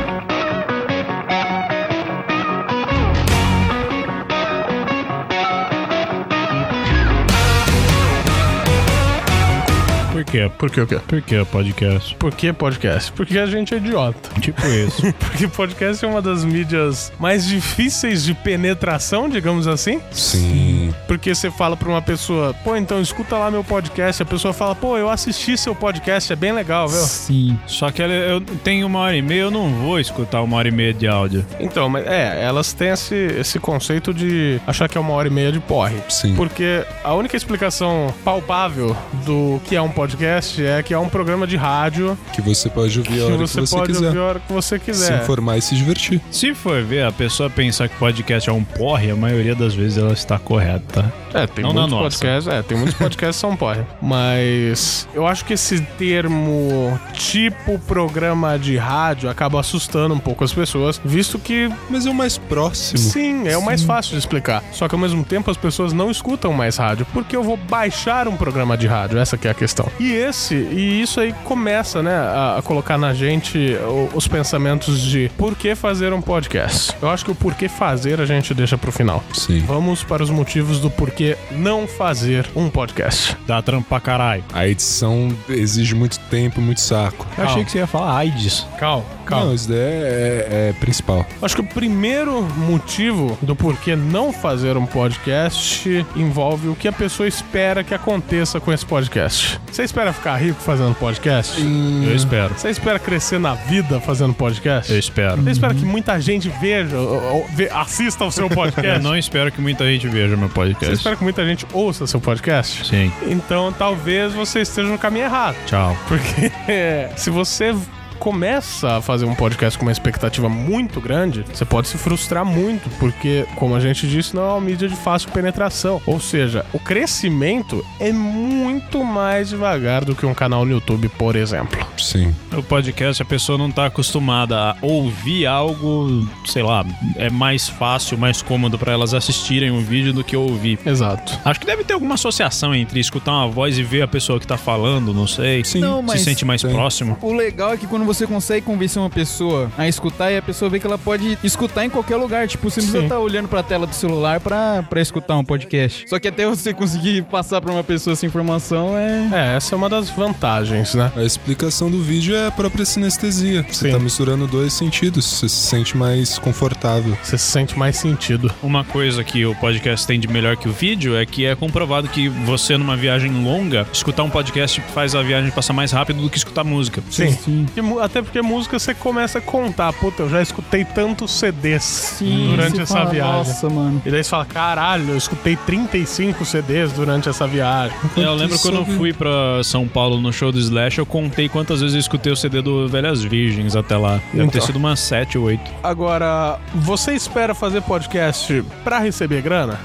quê? 10.36 10.52
Por 10.58 10.69
que 10.69 10.82
o 10.82 10.88
quê? 10.88 11.00
Por 11.08 11.21
que 11.21 11.45
podcast? 11.45 12.15
Por 12.15 12.36
que 12.36 12.52
podcast? 12.54 13.12
Porque 13.13 13.38
a 13.39 13.45
gente 13.45 13.74
é 13.74 13.78
idiota. 13.78 14.30
Tipo 14.41 14.62
isso. 14.67 15.02
Porque 15.13 15.48
podcast 15.48 16.04
é 16.04 16.08
uma 16.08 16.21
das 16.21 16.43
mídias 16.43 17.12
mais 17.19 17.45
difíceis 17.45 18.24
de 18.24 18.34
penetração, 18.34 19.30
digamos 19.30 19.67
assim. 19.67 20.02
Sim. 20.12 20.93
Porque 21.08 21.34
você 21.34 21.50
fala 21.52 21.78
pra 21.78 21.88
uma 21.89 22.02
pessoa, 22.02 22.54
pô, 22.63 22.76
então 22.76 23.02
escuta 23.02 23.38
lá 23.38 23.50
meu 23.50 23.63
podcast. 23.63 24.21
A 24.21 24.26
pessoa 24.26 24.54
fala, 24.54 24.76
pô, 24.76 24.98
eu 24.98 25.10
assisti 25.10 25.58
seu 25.58 25.74
podcast, 25.76 26.32
é 26.34 26.36
bem 26.36 26.52
legal, 26.52 26.88
viu? 26.88 27.02
Sim. 27.02 27.58
Só 27.67 27.91
que 27.91 28.02
ela- 28.02 28.13
eu 28.13 28.41
tenho 28.41 28.88
uma 28.88 29.00
hora 29.00 29.15
e 29.15 29.21
meia, 29.21 29.41
eu 29.41 29.52
não 29.52 29.69
vou 29.69 30.00
escutar 30.00 30.41
uma 30.41 30.58
hora 30.58 30.67
e 30.67 30.71
meia 30.71 30.93
de 30.93 31.08
áudio. 31.08 31.45
Então, 31.60 31.88
mas 31.89 32.06
é, 32.08 32.43
elas 32.43 32.74
têm 32.74 32.89
esse, 32.89 33.15
esse 33.15 33.60
conceito 33.60 34.13
de 34.13 34.60
achar 34.67 34.89
que 34.89 34.98
é 34.98 35.02
uma 35.02 35.13
hora 35.13 35.28
e 35.28 35.32
meia 35.32 35.52
de 35.52 35.60
porre. 35.60 35.95
Sim. 36.10 36.36
Porque 36.36 36.84
a 37.04 37.13
única 37.13 37.38
explicação 37.38 38.13
palpável 38.24 38.95
do 39.26 39.62
que 39.65 39.76
é 39.76 39.82
um 39.82 39.89
podcast 39.89 40.24
é 40.25 40.83
que 40.83 40.93
é 40.93 40.97
um 40.99 41.09
programa 41.09 41.45
de 41.47 41.55
rádio 41.55 42.17
Que 42.33 42.41
você 42.41 42.69
pode 42.69 42.97
ouvir 42.99 43.13
a 43.13 43.15
que 43.15 43.21
hora 43.23 43.38
você, 43.38 43.61
que 43.61 43.67
você 43.67 43.75
pode 43.75 43.93
quiser. 43.93 44.05
ouvir 44.07 44.19
a 44.19 44.23
hora 44.23 44.39
que 44.39 44.53
você 44.53 44.75
Se 44.79 44.85
quiser. 44.85 45.21
informar 45.23 45.57
e 45.57 45.61
se 45.61 45.75
divertir. 45.75 46.21
Se 46.31 46.53
for 46.53 46.83
ver, 46.83 47.03
a 47.05 47.11
pessoa 47.11 47.49
pensar 47.49 47.88
que 47.89 47.95
podcast 47.97 48.49
é 48.49 48.53
um 48.53 48.63
porre, 48.63 49.11
a 49.11 49.15
maioria 49.15 49.55
das 49.55 49.73
vezes 49.73 49.97
ela 49.97 50.13
está 50.13 50.38
correta. 50.39 51.11
É, 51.33 51.45
tem 51.47 51.63
Não 51.65 51.73
muitos 51.73 51.93
podcasts, 51.99 52.47
é, 52.47 52.61
tem 52.61 52.77
muitos 52.77 52.95
podcasts 52.95 53.35
que 53.38 53.41
são 53.41 53.55
porre. 53.57 53.81
Mas 54.01 55.07
eu 55.13 55.27
acho 55.27 55.43
que 55.45 55.53
esse 55.53 55.81
termo 55.97 56.97
tipo 57.13 57.77
programa 57.79 58.57
de 58.57 58.77
rádio 58.77 59.29
acaba 59.29 59.59
assustando 59.59 60.13
um 60.15 60.19
pouco 60.19 60.43
as 60.43 60.53
pessoas, 60.53 60.99
visto 61.03 61.38
que 61.38 61.69
Mas 61.89 62.05
é 62.05 62.09
o 62.09 62.13
mais 62.13 62.38
próximo. 62.38 62.97
sim, 62.99 63.47
é 63.47 63.57
o 63.57 63.61
mais 63.61 63.83
fácil 63.83 64.13
de 64.13 64.19
explicar. 64.19 64.63
Só 64.71 64.88
que 64.88 64.95
ao 64.95 64.99
mesmo 64.99 65.23
tempo 65.23 65.51
as 65.51 65.57
pessoas 65.57 65.93
não 65.93 66.09
escutam 66.09 66.53
mais 66.53 66.77
rádio, 66.77 67.05
porque 67.13 67.35
eu 67.35 67.43
vou 67.43 67.57
baixar 67.57 68.27
um 68.27 68.35
programa 68.38 68.77
de 68.77 68.88
rádio, 68.88 69.17
essa 69.19 69.38
que 69.38 69.47
é 69.47 69.51
a 69.51 69.53
questão. 69.53 69.88
E 69.99 70.11
esse, 70.15 70.56
e 70.56 71.01
isso 71.01 71.19
aí 71.19 71.34
começa, 71.43 72.01
né, 72.01 72.15
a, 72.15 72.58
a 72.58 72.62
colocar 72.62 72.97
na 72.97 73.13
gente 73.13 73.75
o- 73.88 74.10
os 74.15 74.28
pensamentos 74.28 74.99
de 75.01 75.30
por 75.38 75.56
que 75.56 75.75
fazer 75.75 76.13
um 76.13 76.21
podcast. 76.21 76.93
Eu 77.01 77.10
acho 77.10 77.25
que 77.25 77.32
o 77.32 77.36
porquê 77.36 77.67
fazer 77.69 78.19
a 78.21 78.25
gente 78.25 78.54
deixa 78.54 78.78
pro 78.78 78.91
final. 78.91 79.23
Sim. 79.34 79.60
Vamos 79.67 80.04
para 80.04 80.23
os 80.23 80.30
motivos 80.30 80.80
do 80.80 80.89
porquê 80.89 81.38
não 81.51 81.88
fazer 81.88 82.47
um 82.56 82.69
podcast. 82.69 83.36
Dá 83.45 83.62
trampo 83.62 83.88
pra 83.89 83.99
caralho. 83.99 84.43
A 84.54 84.67
edição 84.67 85.30
exige 85.49 85.93
muito 85.95 86.19
tempo, 86.30 86.60
muito 86.62 86.82
saco. 86.82 87.25
Eu 87.38 87.43
achei 87.45 87.63
que 87.63 87.71
você 87.71 87.80
ia 87.80 87.88
falar 87.88 88.17
AIDS. 88.17 88.65
Cal, 88.80 89.06
calma. 89.25 89.45
Não, 89.47 89.53
isso 89.53 89.67
daí 89.69 89.77
é, 89.77 89.81
é- 89.81 90.69
é 90.69 90.73
principal. 90.79 91.25
Acho 91.41 91.55
que 91.55 91.61
o 91.61 91.65
primeiro 91.67 92.41
motivo 92.57 93.38
do 93.41 93.55
porquê 93.55 93.95
não 93.95 94.31
fazer 94.31 94.77
um 94.77 94.85
podcast 94.85 96.05
envolve 96.15 96.69
o 96.69 96.75
que 96.75 96.88
a 96.88 96.91
pessoa 96.91 97.27
espera 97.27 97.83
que 97.83 97.93
aconteça 97.93 98.59
com 98.59 98.71
esse 98.71 98.85
podcast. 98.85 99.59
Você 99.71 99.83
espera 99.83 100.13
ficar 100.13 100.35
rico 100.38 100.59
fazendo 100.61 100.93
podcast? 100.95 101.61
Eu 101.61 102.15
espero. 102.15 102.53
Você 102.57 102.69
espera 102.69 102.99
crescer 102.99 103.39
na 103.39 103.53
vida 103.55 103.99
fazendo 103.99 104.33
podcast? 104.33 104.91
Eu 104.91 104.99
espero. 104.99 105.41
Você 105.41 105.51
espera 105.51 105.73
que 105.73 105.85
muita 105.85 106.19
gente 106.19 106.49
veja, 106.61 106.97
ou- 106.97 107.23
ou 107.38 107.45
assista 107.71 108.23
ao 108.23 108.31
seu 108.31 108.45
Eu 108.47 108.49
podcast? 108.51 109.03
não 109.03 109.17
espero 109.17 109.51
que 109.51 109.61
muita 109.61 109.85
gente 109.85 110.07
veja 110.07 110.35
meu 110.38 110.47
Você 110.47 110.53
podcast. 110.53 110.95
espera 110.95 111.15
que 111.15 111.23
muita 111.23 111.45
gente 111.45 111.65
ouça 111.73 112.05
seu 112.07 112.19
podcast? 112.21 112.85
Sim. 112.88 113.11
Então 113.27 113.73
talvez 113.77 114.33
você 114.33 114.61
esteja 114.61 114.88
no 114.89 114.97
caminho 114.97 115.25
errado. 115.25 115.55
Tchau. 115.65 115.95
Porque 116.07 116.51
se 117.17 117.29
você 117.29 117.73
começa 118.19 118.97
a 118.97 119.01
fazer 119.01 119.25
um 119.25 119.36
podcast 119.36 119.78
com 119.78 119.86
uma 119.86 119.91
expectativa 119.91 120.49
muito 120.49 120.99
grande, 121.01 121.43
você 121.54 121.65
pode 121.65 121.88
se 121.88 121.97
frustrar 121.97 122.45
muito, 122.45 122.89
porque, 122.99 123.45
como 123.56 123.75
a 123.75 123.80
gente 123.80 124.08
disse, 124.08 124.36
não 124.36 124.43
é 124.43 124.49
uma 124.51 124.62
mídia 124.62 124.88
de 124.88 124.95
fácil 124.95 125.30
penetração. 125.32 126.01
Ou 126.06 126.19
seja, 126.19 126.65
o 126.73 126.80
crescimento 126.80 127.86
é 127.99 128.12
muito 128.12 129.04
mais 129.04 129.49
devagar 129.49 130.04
do 130.06 130.15
que 130.15 130.25
um 130.25 130.34
canal 130.34 130.65
no 130.65 130.71
YouTube, 130.71 131.10
por 131.10 131.36
exemplo. 131.36 131.86
Sim. 131.97 132.34
O 132.56 132.63
podcast, 132.63 133.21
a 133.21 133.25
pessoa 133.25 133.58
não 133.58 133.69
tá 133.71 133.86
acostumada 133.86 134.58
a 134.58 134.75
ouvir 134.82 135.45
algo, 135.45 136.28
sei 136.45 136.63
lá, 136.63 136.86
é 137.15 137.30
mais 137.30 137.67
fácil, 137.67 138.17
mais 138.17 138.41
cômodo 138.41 138.78
pra 138.78 138.93
elas 138.93 139.13
assistirem 139.13 139.71
um 139.71 139.82
vídeo 139.82 140.13
do 140.13 140.23
que 140.23 140.36
ouvir. 140.36 140.80
Exato. 140.86 141.38
Acho 141.43 141.60
que 141.60 141.65
deve 141.65 141.84
ter 141.84 141.93
alguma 141.93 142.15
associação 142.15 142.73
entre 142.73 142.99
escutar 142.99 143.32
uma 143.32 143.47
voz 143.47 143.78
e 143.78 143.84
ver 143.84 144.01
a 144.04 144.08
pessoa 144.08 144.39
que 144.39 144.47
tá 144.47 144.58
falando, 144.58 145.13
não 145.13 145.28
sei. 145.28 145.63
Sim. 145.63 145.80
Não, 145.80 146.08
Se 146.10 146.19
sente 146.19 146.45
mais 146.45 146.62
tem. 146.62 146.71
próximo. 146.71 147.17
o 147.21 147.34
legal 147.34 147.73
é 147.73 147.78
que 147.78 147.88
quando 147.88 148.04
você 148.05 148.25
consegue 148.27 148.65
convencer 148.65 149.01
uma 149.01 149.09
pessoa 149.09 149.71
a 149.77 149.87
escutar 149.87 150.31
e 150.31 150.37
a 150.37 150.41
pessoa 150.41 150.69
vê 150.69 150.79
que 150.79 150.87
ela 150.87 150.97
pode 150.97 151.37
escutar 151.43 151.85
em 151.85 151.89
qualquer 151.89 152.15
lugar. 152.17 152.47
Tipo, 152.47 152.69
você 152.69 152.79
não 152.79 152.85
precisa 152.85 152.99
Sim. 152.99 153.05
estar 153.05 153.19
olhando 153.19 153.47
pra 153.47 153.61
tela 153.63 153.85
do 153.87 153.93
celular 153.95 154.39
pra, 154.39 154.83
pra 154.83 155.01
escutar 155.01 155.37
um 155.37 155.43
podcast. 155.43 156.07
Só 156.09 156.19
que 156.19 156.27
até 156.27 156.45
você 156.45 156.73
conseguir 156.73 157.23
passar 157.23 157.61
pra 157.61 157.71
uma 157.71 157.83
pessoa 157.83 158.13
essa 158.13 158.25
informação 158.25 158.97
é. 158.97 159.29
É, 159.33 159.55
essa 159.57 159.73
é 159.73 159.77
uma 159.77 159.89
das 159.89 160.09
vantagens, 160.09 160.93
né? 160.95 161.11
A 161.15 161.23
explicação 161.23 161.89
do 161.89 162.01
vídeo 162.01 162.35
é 162.35 162.47
a 162.47 162.51
própria 162.51 162.85
sinestesia. 162.85 163.65
Você 163.69 163.87
Sim. 163.87 163.91
tá 163.93 163.99
misturando 163.99 164.47
dois 164.47 164.73
sentidos. 164.73 165.25
Você 165.25 165.49
se 165.49 165.55
sente 165.55 165.97
mais 165.97 166.37
confortável. 166.39 167.17
Você 167.23 167.37
se 167.37 167.45
sente 167.51 167.77
mais 167.77 167.97
sentido. 167.97 168.51
Uma 168.61 168.83
coisa 168.83 169.23
que 169.23 169.45
o 169.45 169.55
podcast 169.55 170.05
tem 170.05 170.19
de 170.19 170.27
melhor 170.27 170.55
que 170.57 170.67
o 170.67 170.71
vídeo 170.71 171.15
é 171.15 171.25
que 171.25 171.45
é 171.45 171.55
comprovado 171.55 172.07
que 172.07 172.27
você, 172.29 172.77
numa 172.77 172.95
viagem 172.95 173.31
longa, 173.43 173.87
escutar 173.91 174.23
um 174.23 174.29
podcast 174.29 174.81
faz 174.93 175.15
a 175.15 175.21
viagem 175.21 175.51
passar 175.51 175.73
mais 175.73 175.91
rápido 175.91 176.21
do 176.21 176.29
que 176.29 176.37
escutar 176.37 176.63
música. 176.63 177.01
Sim. 177.09 177.65
E 177.75 177.81
mu- 177.81 177.94
até 177.99 178.21
porque 178.21 178.41
música 178.41 178.77
você 178.79 178.93
começa 178.93 179.39
a 179.39 179.41
contar. 179.41 179.91
Puta, 179.93 180.23
eu 180.23 180.29
já 180.29 180.41
escutei 180.41 180.84
tantos 180.86 181.31
CDs 181.31 182.17
durante 182.21 182.75
você 182.77 182.81
essa 182.84 182.93
fala, 182.93 183.10
viagem. 183.10 183.38
Nossa, 183.38 183.69
mano. 183.69 184.01
E 184.05 184.12
daí 184.12 184.23
você 184.23 184.29
fala, 184.29 184.45
caralho, 184.45 185.10
eu 185.10 185.17
escutei 185.17 185.55
35 185.55 186.45
CDs 186.45 186.91
durante 186.91 187.29
essa 187.29 187.47
viagem. 187.47 187.95
É, 188.17 188.21
eu 188.21 188.34
lembro 188.36 188.58
quando 188.60 188.75
eu 188.77 188.86
fui 188.86 189.13
pra 189.13 189.62
São 189.63 189.88
Paulo 189.88 190.19
no 190.19 190.31
show 190.34 190.51
do 190.51 190.60
Slash, 190.60 190.99
eu 190.99 191.05
contei 191.05 191.47
quantas 191.49 191.81
vezes 191.81 191.95
eu 191.95 191.99
escutei 191.99 192.31
o 192.31 192.36
CD 192.36 192.62
do 192.62 192.88
Velhas 192.88 193.23
Virgens 193.23 193.75
até 193.75 193.97
lá. 193.97 194.19
Deve 194.34 194.49
ter 194.49 194.58
Então. 194.58 194.62
sido 194.62 194.75
umas 194.77 194.99
7 194.99 195.38
ou 195.38 195.45
8. 195.45 195.62
Agora, 195.84 196.60
você 196.73 197.13
espera 197.13 197.53
fazer 197.55 197.81
podcast 197.81 198.63
pra 198.84 198.99
receber 198.99 199.41
grana? 199.41 199.79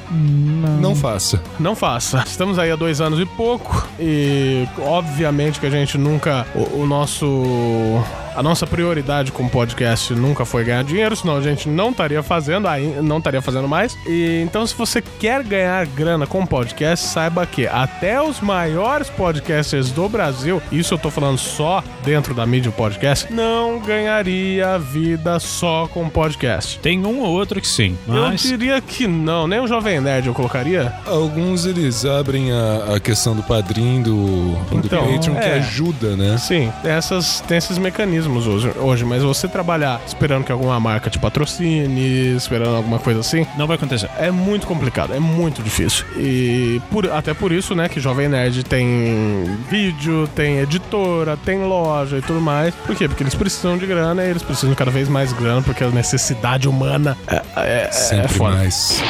Não 0.80 0.94
faça. 0.94 1.42
Não 1.58 1.74
faça. 1.74 2.22
Estamos 2.26 2.58
aí 2.58 2.70
há 2.70 2.76
dois 2.76 3.00
anos 3.00 3.18
e 3.20 3.26
pouco 3.26 3.86
e 3.98 4.66
obviamente 4.78 5.60
que 5.60 5.66
a 5.66 5.70
gente 5.70 5.96
nunca. 5.98 6.46
O, 6.54 6.82
o 6.82 6.86
nosso. 6.86 7.99
A 8.40 8.42
nossa 8.42 8.66
prioridade 8.66 9.32
com 9.32 9.46
podcast 9.46 10.14
nunca 10.14 10.46
foi 10.46 10.64
ganhar 10.64 10.82
dinheiro, 10.82 11.14
senão 11.14 11.36
a 11.36 11.42
gente 11.42 11.68
não 11.68 11.90
estaria 11.90 12.22
fazendo, 12.22 12.66
aí 12.66 12.86
não 13.02 13.18
estaria 13.18 13.42
fazendo 13.42 13.68
mais. 13.68 13.94
E 14.06 14.40
então, 14.42 14.66
se 14.66 14.74
você 14.74 15.02
quer 15.02 15.42
ganhar 15.44 15.84
grana 15.84 16.26
com 16.26 16.46
podcast, 16.46 17.06
saiba 17.06 17.44
que 17.44 17.66
até 17.66 18.18
os 18.18 18.40
maiores 18.40 19.10
podcasters 19.10 19.90
do 19.90 20.08
Brasil, 20.08 20.62
isso 20.72 20.94
eu 20.94 20.98
tô 20.98 21.10
falando 21.10 21.36
só 21.36 21.84
dentro 22.02 22.32
da 22.32 22.46
mídia 22.46 22.72
podcast, 22.72 23.30
não 23.30 23.78
ganharia 23.78 24.78
vida 24.78 25.38
só 25.38 25.86
com 25.86 26.08
podcast. 26.08 26.78
Tem 26.78 27.04
um 27.04 27.20
ou 27.20 27.28
outro 27.28 27.60
que 27.60 27.68
sim, 27.68 27.94
mas... 28.06 28.42
Eu 28.42 28.56
diria 28.56 28.80
que 28.80 29.06
não, 29.06 29.46
nem 29.46 29.60
o 29.60 29.66
Jovem 29.66 30.00
Nerd 30.00 30.28
eu 30.28 30.32
colocaria. 30.32 30.94
Alguns 31.04 31.66
eles 31.66 32.06
abrem 32.06 32.50
a, 32.52 32.94
a 32.96 33.00
questão 33.00 33.36
do 33.36 33.42
padrinho, 33.42 34.02
do, 34.02 34.54
do 34.70 34.86
Então, 34.86 35.12
Patreon, 35.12 35.34
que 35.34 35.46
é. 35.46 35.58
ajuda, 35.58 36.16
né? 36.16 36.38
Sim, 36.38 36.72
essas, 36.82 37.42
tem 37.42 37.58
esses 37.58 37.76
mecanismos 37.76 38.29
hoje, 38.46 38.72
hoje, 38.76 39.04
mas 39.04 39.22
você 39.22 39.48
trabalhar 39.48 40.00
esperando 40.06 40.44
que 40.44 40.52
alguma 40.52 40.78
marca 40.80 41.08
te 41.10 41.18
patrocine, 41.18 42.36
esperando 42.36 42.76
alguma 42.76 42.98
coisa 42.98 43.20
assim, 43.20 43.46
Não 43.56 43.66
vai 43.66 43.76
acontecer. 43.76 44.08
é 44.18 44.30
muito 44.30 44.66
complicado, 44.66 45.14
é 45.14 45.20
muito 45.20 45.62
difícil. 45.62 46.04
E 46.16 46.80
por- 46.90 47.10
até 47.10 47.34
por 47.34 47.52
isso, 47.52 47.74
né, 47.74 47.88
que 47.88 48.00
Jovem 48.00 48.28
Nerd 48.28 48.62
tem 48.64 49.44
vídeo, 49.70 50.28
tem 50.34 50.58
editora, 50.58 51.36
tem 51.36 51.58
loja 51.64 52.18
e 52.18 52.22
tudo 52.22 52.40
mais. 52.40 52.74
Por 52.74 52.94
quê? 52.96 53.08
Porque 53.08 53.22
eles 53.22 53.34
precisam 53.34 53.76
de 53.78 53.86
grana 53.86 54.24
e 54.24 54.30
eles 54.30 54.42
precisam 54.42 54.74
cada 54.74 54.90
vez 54.90 55.08
mais 55.08 55.32
grana, 55.32 55.62
porque 55.62 55.84
a 55.84 55.88
necessidade 55.90 56.68
humana 56.68 57.16
é, 57.26 57.42
é, 57.56 57.86
é 57.88 57.92
Sempre 57.92 58.28
foda. 58.34 58.56
mais. 58.56 59.02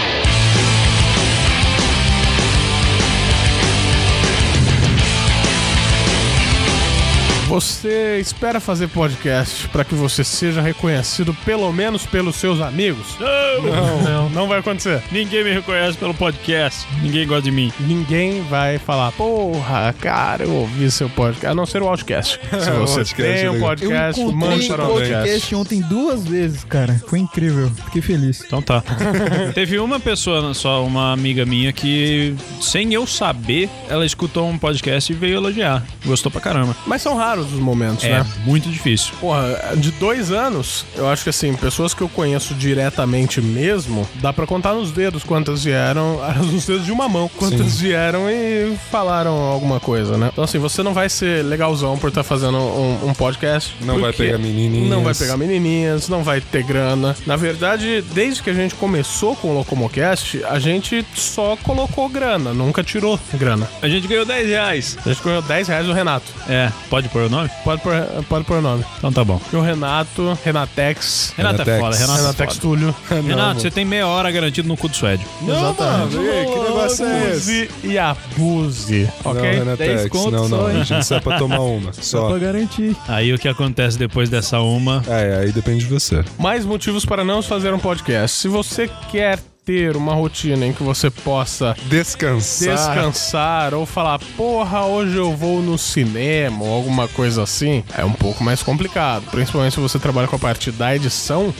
Você 7.50 8.20
espera 8.20 8.60
fazer 8.60 8.86
podcast 8.86 9.66
pra 9.70 9.84
que 9.84 9.92
você 9.92 10.22
seja 10.22 10.62
reconhecido 10.62 11.34
pelo 11.44 11.72
menos 11.72 12.06
pelos 12.06 12.36
seus 12.36 12.60
amigos? 12.60 13.16
Não, 13.18 14.02
não, 14.02 14.30
não 14.30 14.46
vai 14.46 14.60
acontecer. 14.60 15.02
Ninguém 15.10 15.42
me 15.42 15.52
reconhece 15.52 15.98
pelo 15.98 16.14
podcast. 16.14 16.86
Ninguém 17.02 17.26
gosta 17.26 17.42
de 17.42 17.50
mim. 17.50 17.72
Ninguém 17.80 18.40
vai 18.42 18.78
falar, 18.78 19.10
porra, 19.10 19.92
cara, 19.98 20.44
eu 20.44 20.54
ouvi 20.54 20.88
seu 20.92 21.10
podcast. 21.10 21.48
A 21.48 21.52
não 21.52 21.66
ser 21.66 21.82
o 21.82 21.88
Outcast. 21.88 22.38
Se 22.50 22.70
você 23.02 23.14
tem 23.16 23.42
é 23.42 23.50
um 23.50 23.58
podcast, 23.58 24.20
eu 24.20 24.30
mande 24.30 24.68
para 24.68 24.84
o 24.84 24.92
podcast. 24.94 25.54
ontem 25.56 25.80
duas 25.80 26.24
vezes, 26.24 26.62
cara. 26.62 27.02
Foi 27.08 27.18
incrível. 27.18 27.68
Fiquei 27.86 28.00
feliz. 28.00 28.44
Então 28.46 28.62
tá. 28.62 28.80
Teve 29.56 29.80
uma 29.80 29.98
pessoa 29.98 30.54
só, 30.54 30.84
uma 30.84 31.12
amiga 31.12 31.44
minha, 31.44 31.72
que, 31.72 32.32
sem 32.60 32.94
eu 32.94 33.08
saber, 33.08 33.68
ela 33.88 34.06
escutou 34.06 34.48
um 34.48 34.56
podcast 34.56 35.12
e 35.12 35.16
veio 35.16 35.34
elogiar. 35.34 35.84
Gostou 36.06 36.30
pra 36.30 36.40
caramba. 36.40 36.76
Mas 36.86 37.02
são 37.02 37.16
raros 37.16 37.39
os 37.46 37.58
momentos, 37.60 38.04
É 38.04 38.18
né? 38.20 38.26
muito 38.44 38.68
difícil. 38.68 39.12
Porra, 39.20 39.74
de 39.76 39.90
dois 39.92 40.30
anos, 40.30 40.84
eu 40.96 41.08
acho 41.08 41.22
que 41.24 41.30
assim, 41.30 41.54
pessoas 41.54 41.94
que 41.94 42.00
eu 42.02 42.08
conheço 42.08 42.54
diretamente 42.54 43.40
mesmo, 43.40 44.08
dá 44.16 44.32
pra 44.32 44.46
contar 44.46 44.74
nos 44.74 44.90
dedos 44.90 45.22
quantas 45.24 45.64
vieram, 45.64 46.20
nos 46.50 46.66
dedos 46.66 46.84
de 46.84 46.92
uma 46.92 47.08
mão, 47.08 47.30
quantas 47.36 47.80
vieram 47.80 48.28
e 48.28 48.74
falaram 48.90 49.32
alguma 49.32 49.78
coisa, 49.80 50.16
né? 50.16 50.30
Então 50.32 50.44
assim, 50.44 50.58
você 50.58 50.82
não 50.82 50.92
vai 50.94 51.08
ser 51.08 51.44
legalzão 51.44 51.96
por 51.98 52.08
estar 52.08 52.22
fazendo 52.22 52.58
um, 52.58 53.08
um 53.08 53.14
podcast. 53.14 53.74
Não 53.80 54.00
vai 54.00 54.12
pegar 54.12 54.38
menininhas. 54.38 54.90
Não 54.90 55.02
vai 55.02 55.14
pegar 55.14 55.36
menininhas, 55.36 56.08
não 56.08 56.22
vai 56.22 56.40
ter 56.40 56.62
grana. 56.62 57.16
Na 57.26 57.36
verdade, 57.36 58.02
desde 58.12 58.42
que 58.42 58.50
a 58.50 58.54
gente 58.54 58.74
começou 58.74 59.36
com 59.36 59.48
o 59.48 59.54
Locomocast, 59.54 60.42
a 60.44 60.58
gente 60.58 61.04
só 61.14 61.56
colocou 61.62 62.08
grana, 62.08 62.52
nunca 62.52 62.82
tirou 62.82 63.18
grana. 63.34 63.68
A 63.82 63.88
gente 63.88 64.06
ganhou 64.08 64.24
10 64.24 64.48
reais. 64.48 64.98
A 65.04 65.08
gente 65.08 65.22
ganhou 65.22 65.42
10 65.42 65.68
reais 65.68 65.86
do 65.86 65.92
Renato. 65.92 66.26
É, 66.48 66.70
pode 66.88 67.08
pôr 67.08 67.29
o 67.30 67.36
nome? 67.36 67.50
Pode 67.64 67.82
pôr, 67.82 67.92
pode 68.28 68.44
pôr 68.44 68.58
o 68.58 68.62
nome. 68.62 68.84
Então 68.98 69.12
tá 69.12 69.24
bom. 69.24 69.40
E 69.52 69.56
o 69.56 69.60
Renato, 69.60 70.38
Renatex, 70.44 71.32
Renato 71.36 71.62
é 71.62 71.64
Renatex. 71.64 71.80
foda, 71.84 71.96
Renato 71.96 72.18
é 72.18 72.22
Renatex 72.22 72.52
foda. 72.54 72.60
Túlio. 72.60 72.94
Renato, 73.26 73.60
você 73.60 73.70
tem 73.70 73.84
meia 73.84 74.06
hora 74.06 74.30
garantido 74.30 74.68
no 74.68 74.76
cu 74.76 74.88
do 74.88 74.96
Suede. 74.96 75.24
Não, 75.42 75.74
mano, 75.74 76.22
ei, 76.22 76.44
que 76.46 76.58
negócio 76.58 77.04
é 77.06 77.30
esse? 77.30 77.62
Use 77.64 77.70
e 77.84 77.98
abuse, 77.98 79.08
Não, 79.24 79.32
ok? 79.32 79.42
10 79.42 79.58
Renatex, 79.58 80.08
conto 80.10 80.30
não, 80.30 80.48
só, 80.48 80.56
não. 80.56 80.70
hein? 80.70 80.80
A 80.80 80.84
gente 80.84 81.06
sai 81.06 81.20
pra 81.20 81.38
tomar 81.38 81.60
uma. 81.60 81.92
Só 82.00 82.20
Só. 82.22 82.28
pra 82.30 82.38
garantir. 82.38 82.96
Aí 83.08 83.32
o 83.32 83.38
que 83.38 83.48
acontece 83.48 83.98
depois 83.98 84.28
dessa 84.28 84.60
uma... 84.60 85.02
É, 85.06 85.40
aí 85.42 85.52
depende 85.52 85.84
de 85.84 85.90
você. 85.92 86.24
Mais 86.38 86.64
motivos 86.64 87.04
para 87.04 87.22
não 87.24 87.42
fazer 87.42 87.72
um 87.74 87.78
podcast. 87.78 88.36
Se 88.38 88.48
você 88.48 88.88
quer 89.10 89.38
ter 89.64 89.96
uma 89.96 90.14
rotina 90.14 90.66
em 90.66 90.72
que 90.72 90.82
você 90.82 91.10
possa 91.10 91.76
Descansar. 91.86 92.74
descansar 92.76 93.74
ou 93.74 93.84
falar, 93.86 94.18
porra, 94.36 94.84
hoje 94.86 95.16
eu 95.16 95.36
vou 95.36 95.60
no 95.62 95.76
cinema 95.78 96.64
ou 96.64 96.74
alguma 96.74 97.06
coisa 97.08 97.42
assim, 97.42 97.84
é 97.96 98.04
um 98.04 98.12
pouco 98.12 98.42
mais 98.42 98.62
complicado. 98.62 99.24
Principalmente 99.30 99.74
se 99.74 99.80
você 99.80 99.98
trabalha 99.98 100.26
com 100.26 100.36
a 100.36 100.38
parte 100.38 100.72
da 100.72 100.94
edição, 100.96 101.54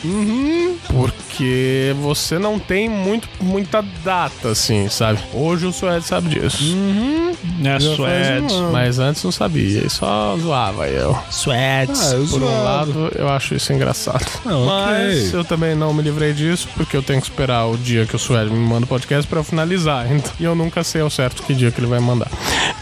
porque 0.89 1.95
você 2.01 2.39
não 2.39 2.59
tem 2.59 2.89
muito, 2.89 3.29
muita 3.41 3.83
data, 4.05 4.51
assim, 4.51 4.89
sabe? 4.89 5.21
Hoje 5.33 5.67
o 5.67 5.73
Suede 5.73 6.05
sabe 6.05 6.29
disso. 6.31 6.75
É, 7.61 7.65
Já 7.65 7.97
faz 7.97 7.97
Suede. 7.97 8.55
um. 8.55 8.73
Mas 8.73 8.99
antes 8.99 9.23
não 9.23 9.33
sabia, 9.33 9.85
e 9.87 9.91
só 9.91 10.37
zoava 10.39 10.89
eu. 10.89 11.17
Suede. 11.31 11.93
Ah, 11.97 12.13
eu 12.15 12.27
Por 12.27 12.43
um 12.43 12.65
lado, 12.65 13.13
eu 13.15 13.29
acho 13.29 13.55
isso 13.55 13.73
engraçado. 13.73 14.27
Não, 14.45 14.67
Mas 14.67 15.29
ok. 15.29 15.41
eu 15.41 15.45
também 15.45 15.75
não 15.75 15.93
me 15.93 16.03
livrei 16.03 16.33
disso, 16.33 16.69
porque 16.75 16.97
eu 16.97 17.03
tenho 17.03 17.21
que 17.21 17.27
esperar 17.29 17.67
o 17.67 17.77
dia 17.77 17.90
que 18.07 18.17
o 18.17 18.19
Suede 18.19 18.51
me 18.51 18.59
manda 18.59 18.85
o 18.85 18.89
podcast 18.89 19.27
pra 19.29 19.41
eu 19.41 19.45
finalizar. 19.45 20.11
Então, 20.11 20.33
e 20.41 20.45
eu 20.45 20.55
nunca 20.55 20.83
sei 20.85 21.01
ao 21.01 21.11
certo 21.11 21.43
que 21.43 21.55
dia 21.55 21.71
que 21.71 21.81
ele 21.81 21.87
vai 21.87 22.01
mandar. 22.01 22.31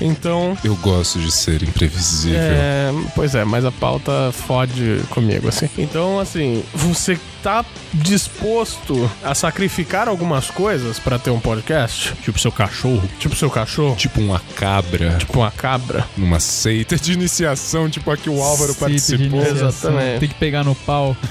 Então, 0.01 0.57
Eu 0.63 0.77
gosto 0.77 1.19
de 1.19 1.31
ser 1.31 1.63
imprevisível. 1.63 2.39
é, 2.41 2.91
pois 3.15 3.35
é, 3.35 3.45
mas 3.45 3.65
a 3.65 3.73
pauta 3.73 4.31
fode 4.33 5.01
comigo, 5.11 5.49
assim. 5.49 5.69
Então, 5.79 6.19
assim, 6.21 6.63
você 6.75 7.19
tá 7.43 7.65
disposto 7.95 9.11
a 9.23 9.35
sacrificar 9.35 10.09
algumas 10.09 10.51
coisas 10.51 10.99
pra 10.99 11.19
ter 11.19 11.31
um 11.31 11.41
podcast? 11.41 12.13
Tipo 12.23 12.39
seu 12.39 12.51
cachorro. 12.53 13.09
Tipo 13.19 13.37
seu 13.37 13.51
cachorro? 13.51 13.97
Tipo 13.97 14.21
uma 14.21 14.41
cabra 14.57 15.17
Tipo 15.19 15.39
uma 15.41 15.51
cabra? 15.51 16.05
numa 16.17 16.41
seita 16.41 16.97
de 16.97 17.13
iniciação, 17.13 17.89
tipo 17.89 18.11
a 18.11 18.17
que 18.17 18.29
o 18.29 18.43
Álvaro 18.43 18.73
de 18.73 18.79
participou. 18.79 19.43
Exatamente. 19.43 20.21
Tem 20.21 20.29
que 20.29 20.35
pegar 20.35 20.65
no 20.65 20.75
pau. 20.75 21.17